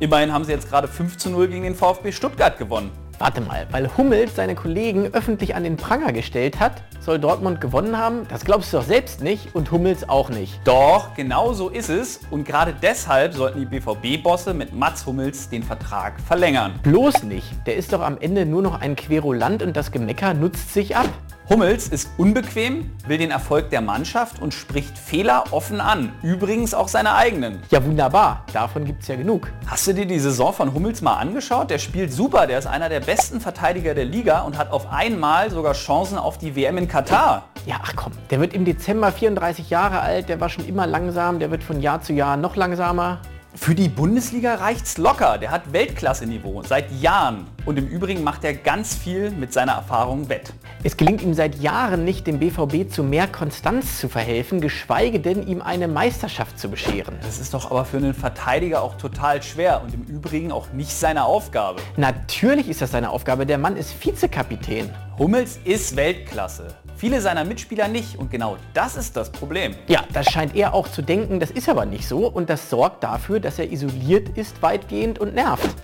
Immerhin 0.00 0.32
haben 0.32 0.44
sie 0.44 0.52
jetzt 0.52 0.70
gerade 0.70 0.88
5 0.88 1.18
zu 1.18 1.28
0 1.28 1.48
gegen 1.48 1.62
den 1.62 1.74
VfB 1.74 2.10
Stuttgart 2.10 2.56
gewonnen. 2.56 2.90
Warte 3.18 3.42
mal, 3.42 3.66
weil 3.70 3.94
Hummels 3.98 4.34
seine 4.34 4.54
Kollegen 4.54 5.10
öffentlich 5.12 5.54
an 5.54 5.62
den 5.62 5.76
Pranger 5.76 6.10
gestellt 6.14 6.58
hat, 6.58 6.82
soll 7.00 7.18
Dortmund 7.18 7.60
gewonnen 7.60 7.98
haben? 7.98 8.26
Das 8.30 8.46
glaubst 8.46 8.72
du 8.72 8.78
doch 8.78 8.84
selbst 8.84 9.22
nicht 9.22 9.54
und 9.54 9.70
Hummels 9.70 10.08
auch 10.08 10.30
nicht. 10.30 10.58
Doch, 10.64 11.12
genau 11.16 11.52
so 11.52 11.68
ist 11.68 11.90
es. 11.90 12.20
Und 12.30 12.46
gerade 12.46 12.74
deshalb 12.80 13.34
sollten 13.34 13.60
die 13.60 13.66
BVB-Bosse 13.66 14.54
mit 14.54 14.74
Mats 14.74 15.04
Hummels 15.04 15.50
den 15.50 15.62
Vertrag 15.62 16.18
verlängern. 16.18 16.80
Bloß 16.82 17.24
nicht. 17.24 17.46
Der 17.66 17.76
ist 17.76 17.92
doch 17.92 18.00
am 18.00 18.16
Ende 18.18 18.46
nur 18.46 18.62
noch 18.62 18.80
ein 18.80 18.96
Querulant 18.96 19.62
und 19.62 19.76
das 19.76 19.92
Gemecker 19.92 20.32
nutzt 20.32 20.72
sich 20.72 20.96
ab. 20.96 21.10
Hummels 21.50 21.88
ist 21.88 22.08
unbequem, 22.16 22.92
will 23.08 23.18
den 23.18 23.32
Erfolg 23.32 23.70
der 23.70 23.80
Mannschaft 23.80 24.40
und 24.40 24.54
spricht 24.54 24.96
Fehler 24.96 25.46
offen 25.50 25.80
an. 25.80 26.12
Übrigens 26.22 26.74
auch 26.74 26.86
seine 26.86 27.16
eigenen. 27.16 27.60
Ja 27.70 27.84
wunderbar, 27.84 28.44
davon 28.52 28.84
gibt 28.84 29.02
es 29.02 29.08
ja 29.08 29.16
genug. 29.16 29.48
Hast 29.66 29.84
du 29.88 29.92
dir 29.92 30.06
die 30.06 30.20
Saison 30.20 30.52
von 30.52 30.72
Hummels 30.72 31.02
mal 31.02 31.14
angeschaut? 31.14 31.68
Der 31.68 31.78
spielt 31.78 32.12
super, 32.12 32.46
der 32.46 32.60
ist 32.60 32.66
einer 32.66 32.88
der 32.88 33.00
besten 33.00 33.40
Verteidiger 33.40 33.94
der 33.94 34.04
Liga 34.04 34.42
und 34.42 34.58
hat 34.58 34.70
auf 34.70 34.92
einmal 34.92 35.50
sogar 35.50 35.72
Chancen 35.72 36.18
auf 36.18 36.38
die 36.38 36.54
WM 36.54 36.78
in 36.78 36.86
Katar. 36.86 37.48
Ja, 37.66 37.80
ach 37.82 37.94
komm, 37.96 38.12
der 38.30 38.38
wird 38.38 38.54
im 38.54 38.64
Dezember 38.64 39.10
34 39.10 39.70
Jahre 39.70 39.98
alt, 40.02 40.28
der 40.28 40.40
war 40.40 40.50
schon 40.50 40.64
immer 40.66 40.86
langsam, 40.86 41.40
der 41.40 41.50
wird 41.50 41.64
von 41.64 41.80
Jahr 41.80 42.00
zu 42.00 42.12
Jahr 42.12 42.36
noch 42.36 42.54
langsamer. 42.54 43.22
Für 43.56 43.74
die 43.74 43.88
Bundesliga 43.88 44.54
reicht's 44.54 44.96
locker. 44.96 45.36
Der 45.36 45.50
hat 45.50 45.72
Weltklasse-Niveau 45.72 46.62
seit 46.62 46.92
Jahren. 46.92 47.48
Und 47.66 47.78
im 47.78 47.88
Übrigen 47.88 48.22
macht 48.22 48.44
er 48.44 48.54
ganz 48.54 48.94
viel 48.94 49.32
mit 49.32 49.52
seiner 49.52 49.72
Erfahrung 49.72 50.28
wett. 50.28 50.52
Es 50.84 50.96
gelingt 50.96 51.20
ihm 51.20 51.34
seit 51.34 51.56
Jahren 51.56 52.04
nicht, 52.04 52.28
dem 52.28 52.38
BVB 52.38 52.88
zu 52.88 53.02
mehr 53.02 53.26
Konstanz 53.26 53.98
zu 53.98 54.08
verhelfen, 54.08 54.60
geschweige 54.60 55.18
denn 55.18 55.46
ihm 55.46 55.62
eine 55.62 55.88
Meisterschaft 55.88 56.60
zu 56.60 56.68
bescheren. 56.68 57.16
Das 57.22 57.40
ist 57.40 57.52
doch 57.52 57.72
aber 57.72 57.84
für 57.84 57.96
einen 57.96 58.14
Verteidiger 58.14 58.82
auch 58.82 58.96
total 58.96 59.42
schwer 59.42 59.82
und 59.82 59.94
im 59.94 60.04
Übrigen 60.04 60.52
auch 60.52 60.72
nicht 60.72 60.92
seine 60.92 61.24
Aufgabe. 61.24 61.80
Natürlich 61.96 62.68
ist 62.68 62.80
das 62.80 62.92
seine 62.92 63.10
Aufgabe. 63.10 63.46
Der 63.46 63.58
Mann 63.58 63.76
ist 63.76 63.92
Vizekapitän. 64.04 64.90
Hummels 65.18 65.58
ist 65.64 65.96
Weltklasse. 65.96 66.68
Viele 67.00 67.22
seiner 67.22 67.46
Mitspieler 67.46 67.88
nicht 67.88 68.18
und 68.18 68.30
genau 68.30 68.58
das 68.74 68.94
ist 68.98 69.16
das 69.16 69.32
Problem. 69.32 69.74
Ja, 69.88 70.04
das 70.12 70.26
scheint 70.26 70.54
er 70.54 70.74
auch 70.74 70.86
zu 70.86 71.00
denken, 71.00 71.40
das 71.40 71.50
ist 71.50 71.66
aber 71.66 71.86
nicht 71.86 72.06
so 72.06 72.26
und 72.26 72.50
das 72.50 72.68
sorgt 72.68 73.02
dafür, 73.02 73.40
dass 73.40 73.58
er 73.58 73.72
isoliert 73.72 74.36
ist 74.36 74.60
weitgehend 74.60 75.18
und 75.18 75.34
nervt. 75.34 75.74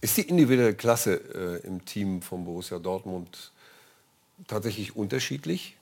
Ist 0.00 0.16
die 0.16 0.22
individuelle 0.22 0.74
Klasse 0.74 1.60
äh, 1.62 1.64
im 1.68 1.84
Team 1.84 2.20
von 2.20 2.44
Borussia 2.44 2.80
Dortmund 2.80 3.52
tatsächlich 4.48 4.96
unterschiedlich? 4.96 5.76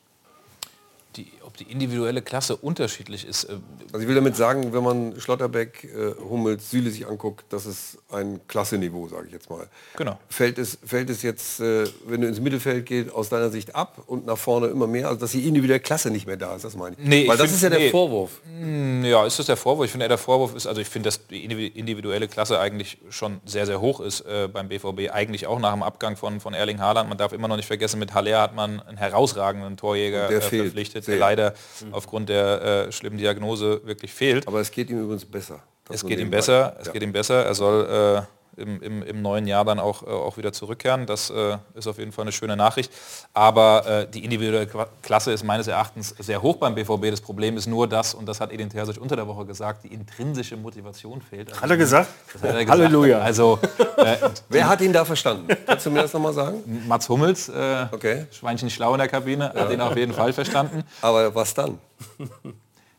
Die, 1.19 1.27
ob 1.43 1.57
die 1.57 1.65
individuelle 1.65 2.23
Klasse 2.23 2.57
unterschiedlich 2.57 3.27
ist. 3.27 3.45
Äh, 3.45 3.59
also 3.93 4.01
ich 4.01 4.09
will 4.09 4.15
damit 4.15 4.37
sagen, 4.37 4.73
wenn 4.73 4.83
man 4.83 5.21
Schlotterbeck, 5.21 5.85
äh, 5.85 6.15
Hummels, 6.23 6.71
Süle 6.71 6.91
sich 6.91 7.07
anguckt, 7.07 7.45
das 7.51 7.67
ist 7.67 7.99
ein 8.11 8.41
Klasseniveau, 8.49 9.09
sage 9.09 9.27
ich 9.27 9.33
jetzt 9.33 9.51
mal. 9.51 9.67
Genau. 9.97 10.19
Fällt 10.29 10.59
es, 10.59 10.79
fällt 10.85 11.11
es 11.11 11.23
jetzt, 11.23 11.61
äh, 11.61 11.85
wenn 12.07 12.21
du 12.21 12.29
ins 12.29 12.41
Mittelfeld 12.41 12.87
gehst, 12.87 13.13
aus 13.13 13.29
deiner 13.29 13.51
Sicht 13.51 13.75
ab 13.75 14.03
und 14.07 14.27
nach 14.27 14.39
vorne 14.39 14.69
immer 14.69 14.87
mehr, 14.87 15.09
also 15.09 15.21
dass 15.21 15.33
die 15.33 15.47
individuelle 15.47 15.81
Klasse 15.81 16.11
nicht 16.11 16.27
mehr 16.27 16.37
da 16.37 16.55
ist, 16.55 16.65
das 16.65 16.77
meine 16.77 16.97
ich. 16.99 17.07
Nee, 17.07 17.27
Weil 17.27 17.35
ich 17.35 17.41
das 17.41 17.51
find, 17.51 17.57
ist 17.57 17.63
ja 17.63 17.71
der 17.71 17.79
nee. 17.79 17.91
Vorwurf. 17.91 18.41
Hm, 18.45 19.05
ja, 19.05 19.27
ist 19.27 19.39
das 19.39 19.47
der 19.47 19.57
Vorwurf? 19.57 19.87
Ich 19.87 19.91
finde 19.91 20.05
eher 20.05 20.11
der 20.11 20.19
Vorwurf 20.19 20.55
ist, 20.55 20.67
also 20.67 20.81
ich 20.81 20.89
finde, 20.89 21.09
dass 21.09 21.27
die 21.27 21.45
individuelle 21.45 22.29
Klasse 22.29 22.61
eigentlich 22.61 22.99
schon 23.11 23.41
sehr, 23.45 23.67
sehr 23.67 23.81
hoch 23.81 24.01
ist 24.01 24.21
äh, 24.23 24.49
beim 24.53 24.69
BVB. 24.69 25.11
Eigentlich 25.13 25.47
auch 25.47 25.59
nach 25.59 25.73
dem 25.73 25.83
Abgang 25.83 26.17
von, 26.17 26.41
von 26.41 26.55
Erling 26.55 26.81
Haaland. 26.81 27.09
Man 27.09 27.19
darf 27.19 27.33
immer 27.33 27.49
noch 27.49 27.57
nicht 27.57 27.67
vergessen, 27.67 27.99
mit 27.99 28.15
Haller 28.15 28.41
hat 28.41 28.55
man 28.55 28.81
einen 28.81 28.99
herausragenden 28.99 29.77
Torjäger 29.77 30.29
Der 30.29 30.39
äh, 30.39 30.41
verpflichtet, 30.41 31.08
sehr. 31.09 31.17
der 31.19 31.27
leider 31.27 31.55
aufgrund 31.93 32.29
der 32.29 32.87
äh, 32.89 32.93
schlimmen 32.93 33.19
Diagnose 33.19 33.81
wirklich 33.85 34.13
fehlt. 34.13 34.47
Aber 34.47 34.61
es 34.61 34.71
geht 34.71 34.91
ihm 34.91 35.03
übrigens 35.03 35.25
besser. 35.25 35.63
Das 35.87 35.97
Es 36.03 36.07
geht 36.07 36.19
ihm 36.21 36.31
besser, 36.31 36.77
es 36.81 36.87
Ja. 36.87 36.93
geht 36.93 37.03
ihm 37.03 37.13
besser. 37.13 37.45
Er 37.47 37.55
soll 37.55 37.87
äh, 38.23 38.23
im, 38.59 38.83
im, 38.83 39.03
im 39.03 39.23
neuen 39.23 39.47
Jahr 39.47 39.65
dann 39.65 39.79
auch, 39.79 40.03
äh, 40.03 40.07
auch 40.07 40.37
wieder 40.37 40.53
zurückkehren. 40.53 41.07
Das 41.07 41.31
äh, 41.31 41.57
ist 41.75 41.87
auf 41.87 41.99
jeden 41.99 42.13
Fall 42.13 42.23
eine 42.23 42.33
schöne 42.33 42.57
Nachricht. 42.57 42.93
Aber 43.33 43.87
äh, 43.87 44.07
die 44.11 44.25
individuelle 44.25 44.69
Klasse 45.03 45.33
ist 45.33 45.45
meines 45.45 45.67
Erachtens 45.67 46.15
sehr 46.19 46.43
hoch 46.43 46.57
beim 46.57 46.75
BVB. 46.75 47.11
Das 47.11 47.21
Problem 47.21 47.57
ist 47.57 47.67
nur 47.67 47.87
das, 47.89 48.15
und 48.15 48.27
das 48.27 48.41
hat 48.41 48.53
Edin 48.53 48.69
Terzic 48.71 49.01
unter 49.01 49.17
der 49.17 49.27
Woche 49.27 49.45
gesagt, 49.47 49.85
die 49.85 49.89
intrinsische 49.95 50.57
Motivation 50.57 51.23
fehlt. 51.23 51.51
Also, 51.51 51.63
Hat 51.63 51.71
er 51.71 51.77
gesagt? 51.77 52.09
Das 52.33 52.43
hat 52.43 52.51
er 52.51 52.65
gesagt. 52.65 52.71
Halleluja. 52.71 53.19
Also 53.21 53.59
äh, 53.97 54.17
Wer 54.49 54.69
hat 54.69 54.81
ihn 54.81 54.93
da 54.93 55.05
verstanden? 55.05 55.49
Kannst 55.67 55.87
du 55.87 55.91
mir 55.91 56.03
das 56.03 56.13
nochmal 56.13 56.33
sagen? 56.33 56.85
Mats 56.87 57.09
Hummels, 57.09 57.49
äh, 57.49 57.87
Okay. 57.93 58.27
Schweinchen 58.31 58.71
schlau 58.71 58.93
in 58.95 58.99
der 58.99 59.09
Kabine, 59.09 59.53
hat 59.55 59.71
ihn 59.71 59.81
auf 59.81 59.97
jeden 59.97 60.13
Fall 60.13 60.33
verstanden. 60.33 60.85
Aber 61.01 61.35
was 61.35 61.55
dann? 61.55 61.79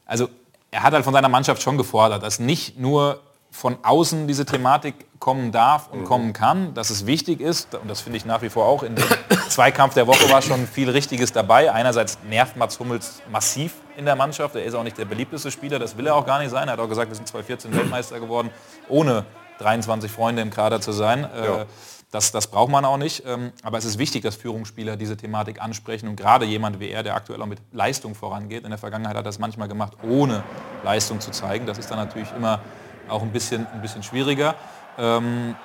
Also 0.05 0.29
er 0.71 0.83
hat 0.83 0.93
halt 0.93 1.03
von 1.03 1.13
seiner 1.13 1.29
Mannschaft 1.29 1.61
schon 1.61 1.77
gefordert, 1.77 2.23
dass 2.23 2.39
nicht 2.39 2.77
nur 2.79 3.19
von 3.51 3.77
außen 3.83 4.27
diese 4.27 4.45
Thematik 4.45 4.95
kommen 5.19 5.51
darf 5.51 5.89
und 5.91 6.05
kommen 6.05 6.31
kann, 6.33 6.73
dass 6.73 6.89
es 6.89 7.05
wichtig 7.05 7.41
ist, 7.41 7.75
und 7.75 7.89
das 7.89 7.99
finde 7.99 8.17
ich 8.17 8.25
nach 8.25 8.41
wie 8.41 8.49
vor 8.49 8.65
auch, 8.65 8.83
in 8.83 8.95
dem 8.95 9.05
Zweikampf 9.49 9.93
der 9.93 10.07
Woche 10.07 10.29
war 10.31 10.41
schon 10.41 10.65
viel 10.65 10.89
Richtiges 10.89 11.33
dabei. 11.33 11.71
Einerseits 11.73 12.19
nervt 12.29 12.55
Mats 12.55 12.79
Hummels 12.79 13.21
massiv 13.29 13.73
in 13.97 14.05
der 14.05 14.15
Mannschaft, 14.15 14.55
er 14.55 14.63
ist 14.63 14.75
auch 14.75 14.83
nicht 14.83 14.97
der 14.97 15.05
beliebteste 15.05 15.51
Spieler, 15.51 15.77
das 15.77 15.97
will 15.97 16.07
er 16.07 16.15
auch 16.15 16.25
gar 16.25 16.39
nicht 16.39 16.51
sein. 16.51 16.69
Er 16.69 16.73
hat 16.73 16.79
auch 16.79 16.87
gesagt, 16.87 17.09
wir 17.09 17.15
sind 17.15 17.27
2014 17.27 17.75
Weltmeister 17.75 18.19
geworden, 18.19 18.49
ohne 18.87 19.25
23 19.57 20.09
Freunde 20.09 20.41
im 20.41 20.51
Kader 20.51 20.79
zu 20.79 20.93
sein. 20.93 21.25
Äh, 21.25 21.65
Das, 22.11 22.31
das 22.31 22.47
braucht 22.47 22.71
man 22.71 22.85
auch 22.85 22.97
nicht. 22.97 23.23
Ähm, 23.27 23.51
aber 23.61 23.77
es 23.77 23.85
ist 23.85 23.99
wichtig, 23.99 24.23
dass 24.23 24.35
Führungsspieler 24.35 24.95
diese 24.97 25.15
Thematik 25.15 25.61
ansprechen. 25.61 26.07
Und 26.07 26.15
gerade 26.15 26.43
jemand 26.43 26.79
wie 26.79 26.89
er, 26.89 27.03
der 27.03 27.13
aktuell 27.13 27.39
auch 27.39 27.45
mit 27.45 27.59
Leistung 27.71 28.15
vorangeht. 28.15 28.63
In 28.63 28.71
der 28.71 28.79
Vergangenheit 28.79 29.11
hat 29.15 29.19
er 29.19 29.23
das 29.23 29.37
manchmal 29.37 29.67
gemacht, 29.67 29.93
ohne 30.01 30.43
Leistung 30.83 31.19
zu 31.19 31.29
zeigen. 31.29 31.67
Das 31.67 31.77
ist 31.77 31.91
dann 31.91 31.99
natürlich 31.99 32.29
immer 32.35 32.61
auch 33.09 33.21
ein 33.21 33.31
bisschen, 33.31 33.67
ein 33.67 33.81
bisschen 33.81 34.03
schwieriger. 34.03 34.55
Ähm, 34.97 35.55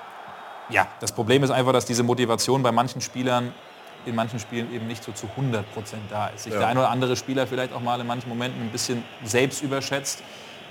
ja, 0.69 0.87
das 0.99 1.11
Problem 1.11 1.43
ist 1.43 1.51
einfach, 1.51 1.73
dass 1.73 1.85
diese 1.85 2.03
Motivation 2.03 2.63
bei 2.63 2.71
manchen 2.71 3.01
Spielern 3.01 3.53
in 4.05 4.15
manchen 4.15 4.39
Spielen 4.39 4.71
eben 4.73 4.87
nicht 4.87 5.03
so 5.03 5.11
zu 5.11 5.27
100 5.27 5.71
Prozent 5.73 6.03
da 6.09 6.27
ist. 6.27 6.43
Sich 6.43 6.53
ja. 6.53 6.59
der 6.59 6.67
ein 6.67 6.77
oder 6.77 6.89
andere 6.89 7.15
Spieler 7.15 7.47
vielleicht 7.47 7.73
auch 7.73 7.81
mal 7.81 7.99
in 7.99 8.07
manchen 8.07 8.29
Momenten 8.29 8.61
ein 8.61 8.71
bisschen 8.71 9.03
selbst 9.23 9.63
überschätzt 9.63 10.21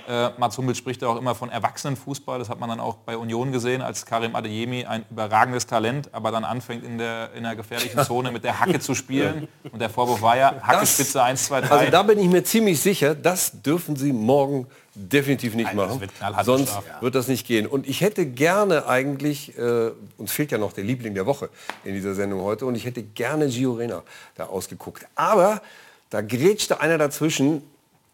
äh, 0.07 0.29
Mats 0.37 0.57
Hummels 0.57 0.77
spricht 0.77 1.01
ja 1.01 1.07
auch 1.07 1.17
immer 1.17 1.35
von 1.35 1.49
Erwachsenenfußball. 1.49 2.39
Das 2.39 2.49
hat 2.49 2.59
man 2.59 2.69
dann 2.69 2.79
auch 2.79 2.95
bei 2.97 3.17
Union 3.17 3.51
gesehen, 3.51 3.81
als 3.81 4.05
Karim 4.05 4.35
Adeyemi 4.35 4.85
ein 4.85 5.05
überragendes 5.09 5.65
Talent, 5.65 6.09
aber 6.13 6.31
dann 6.31 6.43
anfängt 6.43 6.83
in 6.83 6.97
der, 6.97 7.33
in 7.33 7.43
der 7.43 7.55
gefährlichen 7.55 8.03
Zone 8.05 8.31
mit 8.31 8.43
der 8.43 8.59
Hacke 8.59 8.79
zu 8.79 8.95
spielen. 8.95 9.47
Und 9.71 9.81
der 9.81 9.89
Vorwurf 9.89 10.21
war 10.21 10.37
ja, 10.37 10.55
Hacke 10.61 10.85
Spitze 10.85 11.23
1, 11.23 11.45
2, 11.45 11.61
3. 11.61 11.69
Also 11.69 11.91
da 11.91 12.03
bin 12.03 12.19
ich 12.19 12.27
mir 12.27 12.43
ziemlich 12.43 12.79
sicher, 12.79 13.15
das 13.15 13.61
dürfen 13.61 13.95
Sie 13.95 14.13
morgen 14.13 14.67
definitiv 14.95 15.55
nicht 15.55 15.67
Nein, 15.67 15.75
machen. 15.75 16.01
Wird 16.01 16.11
Sonst 16.43 16.73
ja. 16.73 17.01
wird 17.01 17.15
das 17.15 17.27
nicht 17.27 17.45
gehen. 17.45 17.67
Und 17.67 17.87
ich 17.87 18.01
hätte 18.01 18.25
gerne 18.25 18.87
eigentlich, 18.87 19.57
äh, 19.57 19.91
uns 20.17 20.31
fehlt 20.31 20.51
ja 20.51 20.57
noch 20.57 20.73
der 20.73 20.83
Liebling 20.83 21.13
der 21.13 21.25
Woche 21.25 21.49
in 21.83 21.93
dieser 21.93 22.15
Sendung 22.15 22.41
heute, 22.41 22.65
und 22.65 22.75
ich 22.75 22.85
hätte 22.85 23.03
gerne 23.03 23.47
Gio 23.47 23.73
Reyna 23.73 24.03
da 24.35 24.45
ausgeguckt. 24.45 25.05
Aber 25.15 25.61
da 26.09 26.21
grätschte 26.21 26.79
einer 26.79 26.97
dazwischen, 26.97 27.61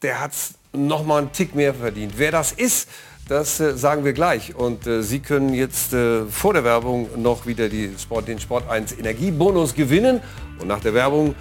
der 0.02 0.20
hat 0.20 0.32
es 0.32 0.56
noch 0.74 1.06
mal 1.06 1.20
einen 1.20 1.32
Tick 1.32 1.54
mehr 1.56 1.74
verdient. 1.74 2.14
Wer 2.18 2.32
das 2.32 2.52
ist, 2.52 2.90
das 3.28 3.60
äh, 3.60 3.78
sagen 3.78 4.04
wir 4.04 4.14
gleich. 4.14 4.56
Und 4.56 4.88
äh, 4.88 5.04
Sie 5.04 5.20
können 5.20 5.54
jetzt 5.54 5.94
äh, 5.94 6.26
vor 6.26 6.54
der 6.54 6.64
Werbung 6.64 7.10
noch 7.22 7.46
wieder 7.46 7.70
die 7.70 7.92
Sport, 7.98 8.28
den 8.28 8.40
Sport 8.40 8.70
1 8.70 8.94
Energiebonus 8.94 9.74
gewinnen. 9.74 10.20
Und 10.60 10.68
nach 10.68 10.80
der 10.80 10.94
Werbung 10.94 11.36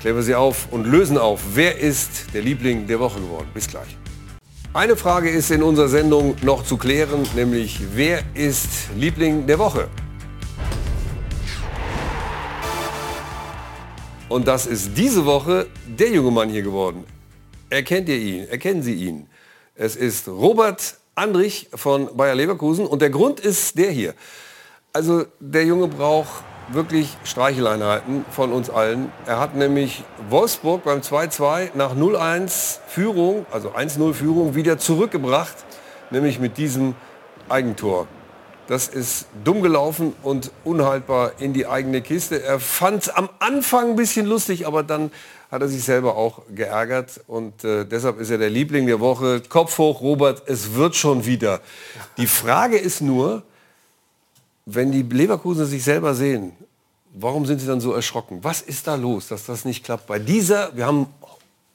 klären 0.00 0.16
wir 0.16 0.22
Sie 0.22 0.34
auf 0.34 0.68
und 0.70 0.86
lösen 0.86 1.18
auf, 1.18 1.40
wer 1.54 1.78
ist 1.78 2.34
der 2.34 2.42
Liebling 2.42 2.86
der 2.86 2.98
Woche 2.98 3.20
geworden. 3.20 3.48
Bis 3.54 3.68
gleich. 3.68 4.01
Eine 4.74 4.96
Frage 4.96 5.28
ist 5.28 5.50
in 5.50 5.62
unserer 5.62 5.88
Sendung 5.88 6.34
noch 6.40 6.64
zu 6.64 6.78
klären, 6.78 7.28
nämlich 7.36 7.78
wer 7.92 8.22
ist 8.32 8.88
Liebling 8.96 9.46
der 9.46 9.58
Woche? 9.58 9.86
Und 14.30 14.48
das 14.48 14.66
ist 14.66 14.96
diese 14.96 15.26
Woche 15.26 15.66
der 15.86 16.08
junge 16.08 16.30
Mann 16.30 16.48
hier 16.48 16.62
geworden. 16.62 17.04
Erkennt 17.68 18.08
ihr 18.08 18.16
ihn? 18.16 18.48
Erkennen 18.48 18.82
Sie 18.82 18.94
ihn? 18.94 19.26
Es 19.74 19.94
ist 19.94 20.26
Robert 20.26 20.96
Andrich 21.14 21.68
von 21.74 22.08
Bayer 22.16 22.34
Leverkusen 22.34 22.86
und 22.86 23.02
der 23.02 23.10
Grund 23.10 23.40
ist 23.40 23.76
der 23.76 23.90
hier. 23.90 24.14
Also 24.94 25.26
der 25.38 25.66
Junge 25.66 25.88
braucht 25.88 26.44
wirklich 26.74 27.16
Streicheleinheiten 27.24 28.24
von 28.30 28.52
uns 28.52 28.70
allen. 28.70 29.12
Er 29.26 29.38
hat 29.38 29.54
nämlich 29.54 30.04
Wolfsburg 30.28 30.84
beim 30.84 31.00
2-2 31.00 31.70
nach 31.74 31.94
0-1 31.94 32.78
Führung, 32.86 33.46
also 33.50 33.70
1-0 33.70 34.14
Führung, 34.14 34.54
wieder 34.54 34.78
zurückgebracht, 34.78 35.54
nämlich 36.10 36.40
mit 36.40 36.58
diesem 36.58 36.94
Eigentor. 37.48 38.06
Das 38.68 38.88
ist 38.88 39.26
dumm 39.44 39.62
gelaufen 39.62 40.14
und 40.22 40.52
unhaltbar 40.64 41.32
in 41.38 41.52
die 41.52 41.66
eigene 41.66 42.00
Kiste. 42.00 42.42
Er 42.42 42.60
fand 42.60 43.02
es 43.02 43.08
am 43.08 43.28
Anfang 43.40 43.90
ein 43.90 43.96
bisschen 43.96 44.26
lustig, 44.26 44.66
aber 44.66 44.82
dann 44.82 45.10
hat 45.50 45.60
er 45.60 45.68
sich 45.68 45.84
selber 45.84 46.16
auch 46.16 46.42
geärgert 46.54 47.20
und 47.26 47.64
äh, 47.64 47.84
deshalb 47.84 48.18
ist 48.18 48.30
er 48.30 48.38
der 48.38 48.48
Liebling 48.48 48.86
der 48.86 49.00
Woche. 49.00 49.42
Kopf 49.48 49.76
hoch, 49.78 50.00
Robert, 50.00 50.44
es 50.46 50.74
wird 50.74 50.96
schon 50.96 51.26
wieder. 51.26 51.60
Die 52.16 52.26
Frage 52.26 52.78
ist 52.78 53.02
nur, 53.02 53.42
wenn 54.66 54.92
die 54.92 55.02
Leverkusen 55.02 55.66
sich 55.66 55.82
selber 55.82 56.14
sehen, 56.14 56.52
warum 57.14 57.46
sind 57.46 57.60
sie 57.60 57.66
dann 57.66 57.80
so 57.80 57.92
erschrocken? 57.92 58.38
Was 58.42 58.62
ist 58.62 58.86
da 58.86 58.94
los, 58.94 59.28
dass 59.28 59.46
das 59.46 59.64
nicht 59.64 59.84
klappt? 59.84 60.06
Bei 60.06 60.18
dieser, 60.18 60.74
wir 60.76 60.86
haben 60.86 61.06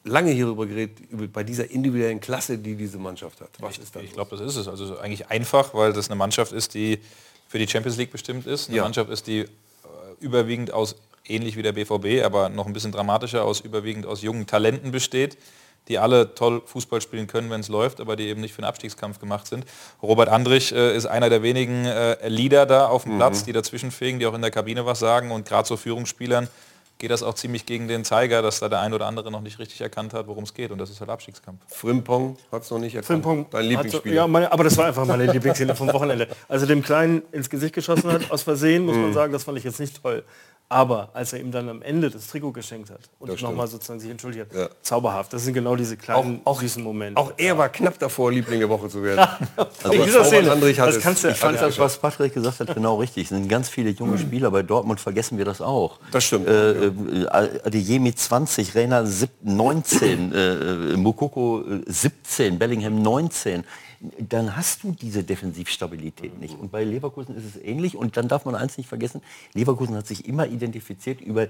lange 0.04 0.32
hierüber 0.32 0.66
geredet, 0.66 0.98
bei 1.34 1.44
dieser 1.44 1.70
individuellen 1.70 2.20
Klasse, 2.20 2.58
die 2.58 2.76
diese 2.76 2.98
Mannschaft 2.98 3.42
hat. 3.42 3.50
Was 3.60 3.76
ich, 3.76 3.84
ist 3.84 3.96
da 3.96 4.00
Ich 4.00 4.14
glaube, 4.14 4.36
das 4.38 4.42
ist 4.42 4.56
es. 4.56 4.68
Also 4.68 4.98
eigentlich 5.00 5.30
einfach, 5.30 5.74
weil 5.74 5.94
das 5.94 6.10
eine 6.10 6.16
Mannschaft 6.16 6.54
ist, 6.54 6.74
die 6.74 7.00
für 7.48 7.60
die 7.60 7.68
Champions 7.68 7.98
League 7.98 8.12
bestimmt 8.12 8.48
ist. 8.48 8.70
Eine 8.70 8.78
ja. 8.78 8.84
Mannschaft 8.84 9.10
ist, 9.10 9.28
die 9.28 9.40
äh, 9.40 9.48
überwiegend 10.20 10.72
aus 10.72 10.96
ähnlich 11.26 11.58
wie 11.58 11.62
der 11.62 11.74
BVB, 11.74 12.24
aber 12.24 12.50
noch 12.50 12.68
ein 12.68 12.74
bisschen 12.74 12.92
dramatischer 12.92 13.44
aus, 13.44 13.60
überwiegend 13.60 14.06
aus 14.06 14.22
jungen 14.22 14.48
Talenten 14.48 14.92
besteht, 14.92 15.38
die 15.88 16.00
alle 16.00 16.36
toll 16.36 16.62
Fußball 16.66 17.02
spielen 17.02 17.28
können, 17.28 17.50
wenn 17.50 17.62
es 17.62 17.70
läuft, 17.70 18.02
aber 18.02 18.16
die 18.16 18.28
eben 18.28 18.42
nicht 18.42 18.54
für 18.54 18.62
den 18.62 18.68
Abstiegskampf 18.68 19.20
gemacht 19.20 19.48
sind. 19.48 19.66
Robert 20.02 20.30
Andrich 20.30 20.74
äh, 20.74 20.96
ist 20.96 21.06
einer 21.06 21.30
der 21.30 21.44
wenigen 21.44 21.86
äh, 21.86 22.28
Leader 22.28 22.66
da 22.66 22.88
auf 22.88 23.04
dem 23.04 23.14
mhm. 23.14 23.18
Platz, 23.18 23.44
die 23.44 23.54
dazwischenfegen, 23.54 24.20
die 24.20 24.26
auch 24.26 24.34
in 24.34 24.42
der 24.42 24.52
Kabine 24.52 24.86
was 24.86 25.00
sagen 25.00 25.32
und 25.32 25.48
gerade 25.48 25.68
so 25.68 25.78
Führungsspielern 25.78 26.48
geht 26.98 27.12
das 27.12 27.24
auch 27.24 27.36
ziemlich 27.36 27.66
gegen 27.66 27.88
den 27.88 28.04
Zeiger, 28.04 28.42
dass 28.42 28.60
da 28.60 28.70
der 28.70 28.82
ein 28.82 28.94
oder 28.94 29.06
andere 29.06 29.32
noch 29.32 29.42
nicht 29.42 29.60
richtig 29.60 29.82
erkannt 29.82 30.14
hat, 30.14 30.28
worum 30.28 30.44
es 30.44 30.54
geht. 30.54 30.72
Und 30.72 30.80
das 30.80 30.90
ist 30.90 31.00
halt 31.00 31.10
Abstiegskampf. 31.10 31.62
Frimpong 31.68 32.38
hat 32.52 32.64
es 32.64 32.72
noch 32.72 32.80
nicht 32.80 32.96
erkannt. 32.96 33.24
Frimpong 33.24 33.46
dein 33.52 33.66
Lieblingsspiel. 33.66 34.14
Ja, 34.14 34.28
meine, 34.28 34.52
aber 34.52 34.64
das 34.64 34.78
war 34.78 34.86
einfach 34.86 35.06
meine 35.06 35.32
Lieblingsszene 35.32 35.76
vom 35.76 35.92
Wochenende. 35.94 36.28
Also 36.48 36.66
dem 36.66 36.82
Kleinen 36.82 37.22
ins 37.32 37.50
Gesicht 37.50 37.76
geschossen 37.76 38.12
hat, 38.12 38.32
aus 38.32 38.44
Versehen, 38.44 38.86
muss 38.86 38.96
man 38.96 39.10
mhm. 39.10 39.14
sagen, 39.14 39.34
das 39.34 39.44
fand 39.44 39.58
ich 39.58 39.64
jetzt 39.64 39.80
nicht 39.80 40.02
toll. 40.02 40.24
Aber 40.70 41.10
als 41.14 41.32
er 41.32 41.40
ihm 41.40 41.52
dann 41.52 41.70
am 41.70 41.82
Ende 41.82 42.10
das 42.10 42.28
Trikot 42.28 42.52
geschenkt 42.52 42.90
hat 42.90 43.00
und 43.20 43.42
nochmal 43.42 43.68
sozusagen 43.68 44.02
sich 44.02 44.12
entschuldigt 44.12 44.48
hat, 44.48 44.54
ja. 44.54 44.70
zauberhaft. 44.82 45.32
Das 45.32 45.46
sind 45.46 45.54
genau 45.54 45.78
diese 45.78 45.96
kleinen, 45.96 46.42
auch, 46.44 46.56
auch 46.56 46.62
süßen 46.62 46.84
Momente. 46.84 47.18
Auch 47.20 47.32
er 47.38 47.58
war 47.58 47.70
knapp 47.70 47.98
davor, 48.00 48.34
Liebling 48.34 48.60
der 48.60 48.68
Woche 48.68 48.90
zu 48.90 49.02
werden. 49.02 49.26
also 49.56 49.92
in 49.94 50.04
dieser 50.04 50.26
Szene, 50.26 50.52
Andrich 50.52 50.78
hat 50.78 50.90
das 50.90 51.00
kannst 51.00 51.24
du, 51.24 51.30
ich 51.30 51.38
fand 51.38 51.62
das, 51.62 51.80
was 51.80 51.98
Patrick 51.98 52.34
gesagt 52.34 52.60
hat, 52.60 52.74
genau 52.74 52.98
richtig. 52.98 53.24
Es 53.24 53.30
sind 53.30 53.48
ganz 53.48 53.70
viele 53.70 53.92
junge 53.92 54.18
Spieler. 54.18 54.52
Bei 54.52 54.62
Dortmund 54.62 55.00
vergessen 55.00 55.38
wir 55.38 55.46
das 55.46 55.62
auch. 55.62 56.00
Das 56.12 56.26
stimmt. 56.26 56.48
Äh, 56.48 56.88
äh, 56.88 57.28
Adeyemi 57.30 58.14
20, 58.14 58.76
Reina 58.76 59.06
19, 59.44 60.34
äh, 60.34 60.38
äh, 60.38 60.98
Mukoko 60.98 61.64
17, 61.86 62.54
äh, 62.54 62.58
Bellingham 62.58 63.02
19 63.02 63.64
dann 64.20 64.56
hast 64.56 64.84
du 64.84 64.92
diese 64.92 65.24
Defensivstabilität 65.24 66.40
nicht. 66.40 66.60
Und 66.60 66.72
bei 66.72 66.84
Leverkusen 66.84 67.36
ist 67.36 67.56
es 67.56 67.62
ähnlich. 67.62 67.96
Und 67.96 68.16
dann 68.18 68.28
darf 68.28 68.46
man 68.46 68.56
eins 68.56 68.78
nicht 68.78 68.88
vergessen, 68.88 69.22
Leverkusen 69.54 69.96
hat 69.96 70.08
sich 70.08 70.28
immer 70.28 70.48
identifiziert 70.48 71.22
über 71.22 71.48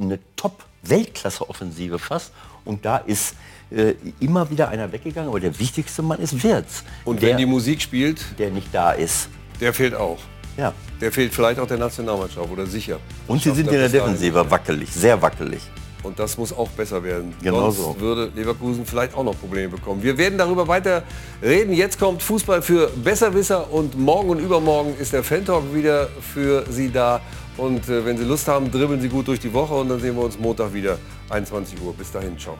eine 0.00 0.18
Top-Weltklasse-Offensive 0.36 1.98
fast. 1.98 2.32
Und 2.64 2.84
da 2.84 2.98
ist 2.98 3.34
äh, 3.70 3.94
immer 4.20 4.50
wieder 4.50 4.68
einer 4.68 4.92
weggegangen. 4.92 5.28
Aber 5.28 5.40
der 5.40 5.58
wichtigste 5.58 6.02
Mann 6.02 6.20
ist 6.20 6.42
Wirtz. 6.42 6.84
Und 7.04 7.20
der, 7.22 7.30
wenn 7.30 7.38
die 7.38 7.46
Musik 7.46 7.82
spielt? 7.82 8.38
Der 8.38 8.50
nicht 8.50 8.68
da 8.72 8.92
ist. 8.92 9.28
Der 9.60 9.74
fehlt 9.74 9.94
auch. 9.94 10.18
Ja. 10.56 10.72
Der 11.00 11.10
fehlt 11.10 11.34
vielleicht 11.34 11.58
auch 11.58 11.66
der 11.66 11.78
Nationalmannschaft 11.78 12.50
oder 12.50 12.66
sicher. 12.66 13.00
Und 13.26 13.42
sie 13.42 13.50
sind 13.50 13.66
in 13.68 13.78
der 13.78 13.88
Defensive 13.88 14.48
wackelig, 14.50 14.90
sehr 14.92 15.20
wackelig. 15.20 15.62
Und 16.02 16.18
das 16.18 16.36
muss 16.36 16.52
auch 16.52 16.68
besser 16.70 17.02
werden. 17.02 17.34
Genau 17.42 17.70
Sonst 17.70 17.98
so. 17.98 18.00
würde 18.00 18.30
Leverkusen 18.34 18.84
vielleicht 18.84 19.14
auch 19.14 19.24
noch 19.24 19.38
Probleme 19.38 19.68
bekommen. 19.68 20.02
Wir 20.02 20.16
werden 20.18 20.38
darüber 20.38 20.66
weiter 20.66 21.02
reden. 21.42 21.72
Jetzt 21.72 21.98
kommt 21.98 22.22
Fußball 22.22 22.62
für 22.62 22.88
Besserwisser 22.88 23.72
und 23.72 23.98
morgen 23.98 24.30
und 24.30 24.40
übermorgen 24.40 24.94
ist 24.98 25.12
der 25.12 25.22
Fan-Talk 25.22 25.74
wieder 25.74 26.08
für 26.34 26.64
Sie 26.70 26.90
da. 26.90 27.20
Und 27.56 27.88
äh, 27.88 28.04
wenn 28.04 28.16
Sie 28.16 28.24
Lust 28.24 28.48
haben, 28.48 28.70
dribbeln 28.70 29.00
Sie 29.00 29.08
gut 29.08 29.28
durch 29.28 29.40
die 29.40 29.52
Woche 29.52 29.74
und 29.74 29.88
dann 29.88 30.00
sehen 30.00 30.16
wir 30.16 30.24
uns 30.24 30.38
Montag 30.38 30.72
wieder, 30.72 30.98
21 31.28 31.80
Uhr. 31.82 31.92
Bis 31.94 32.10
dahin, 32.10 32.38
ciao. 32.38 32.56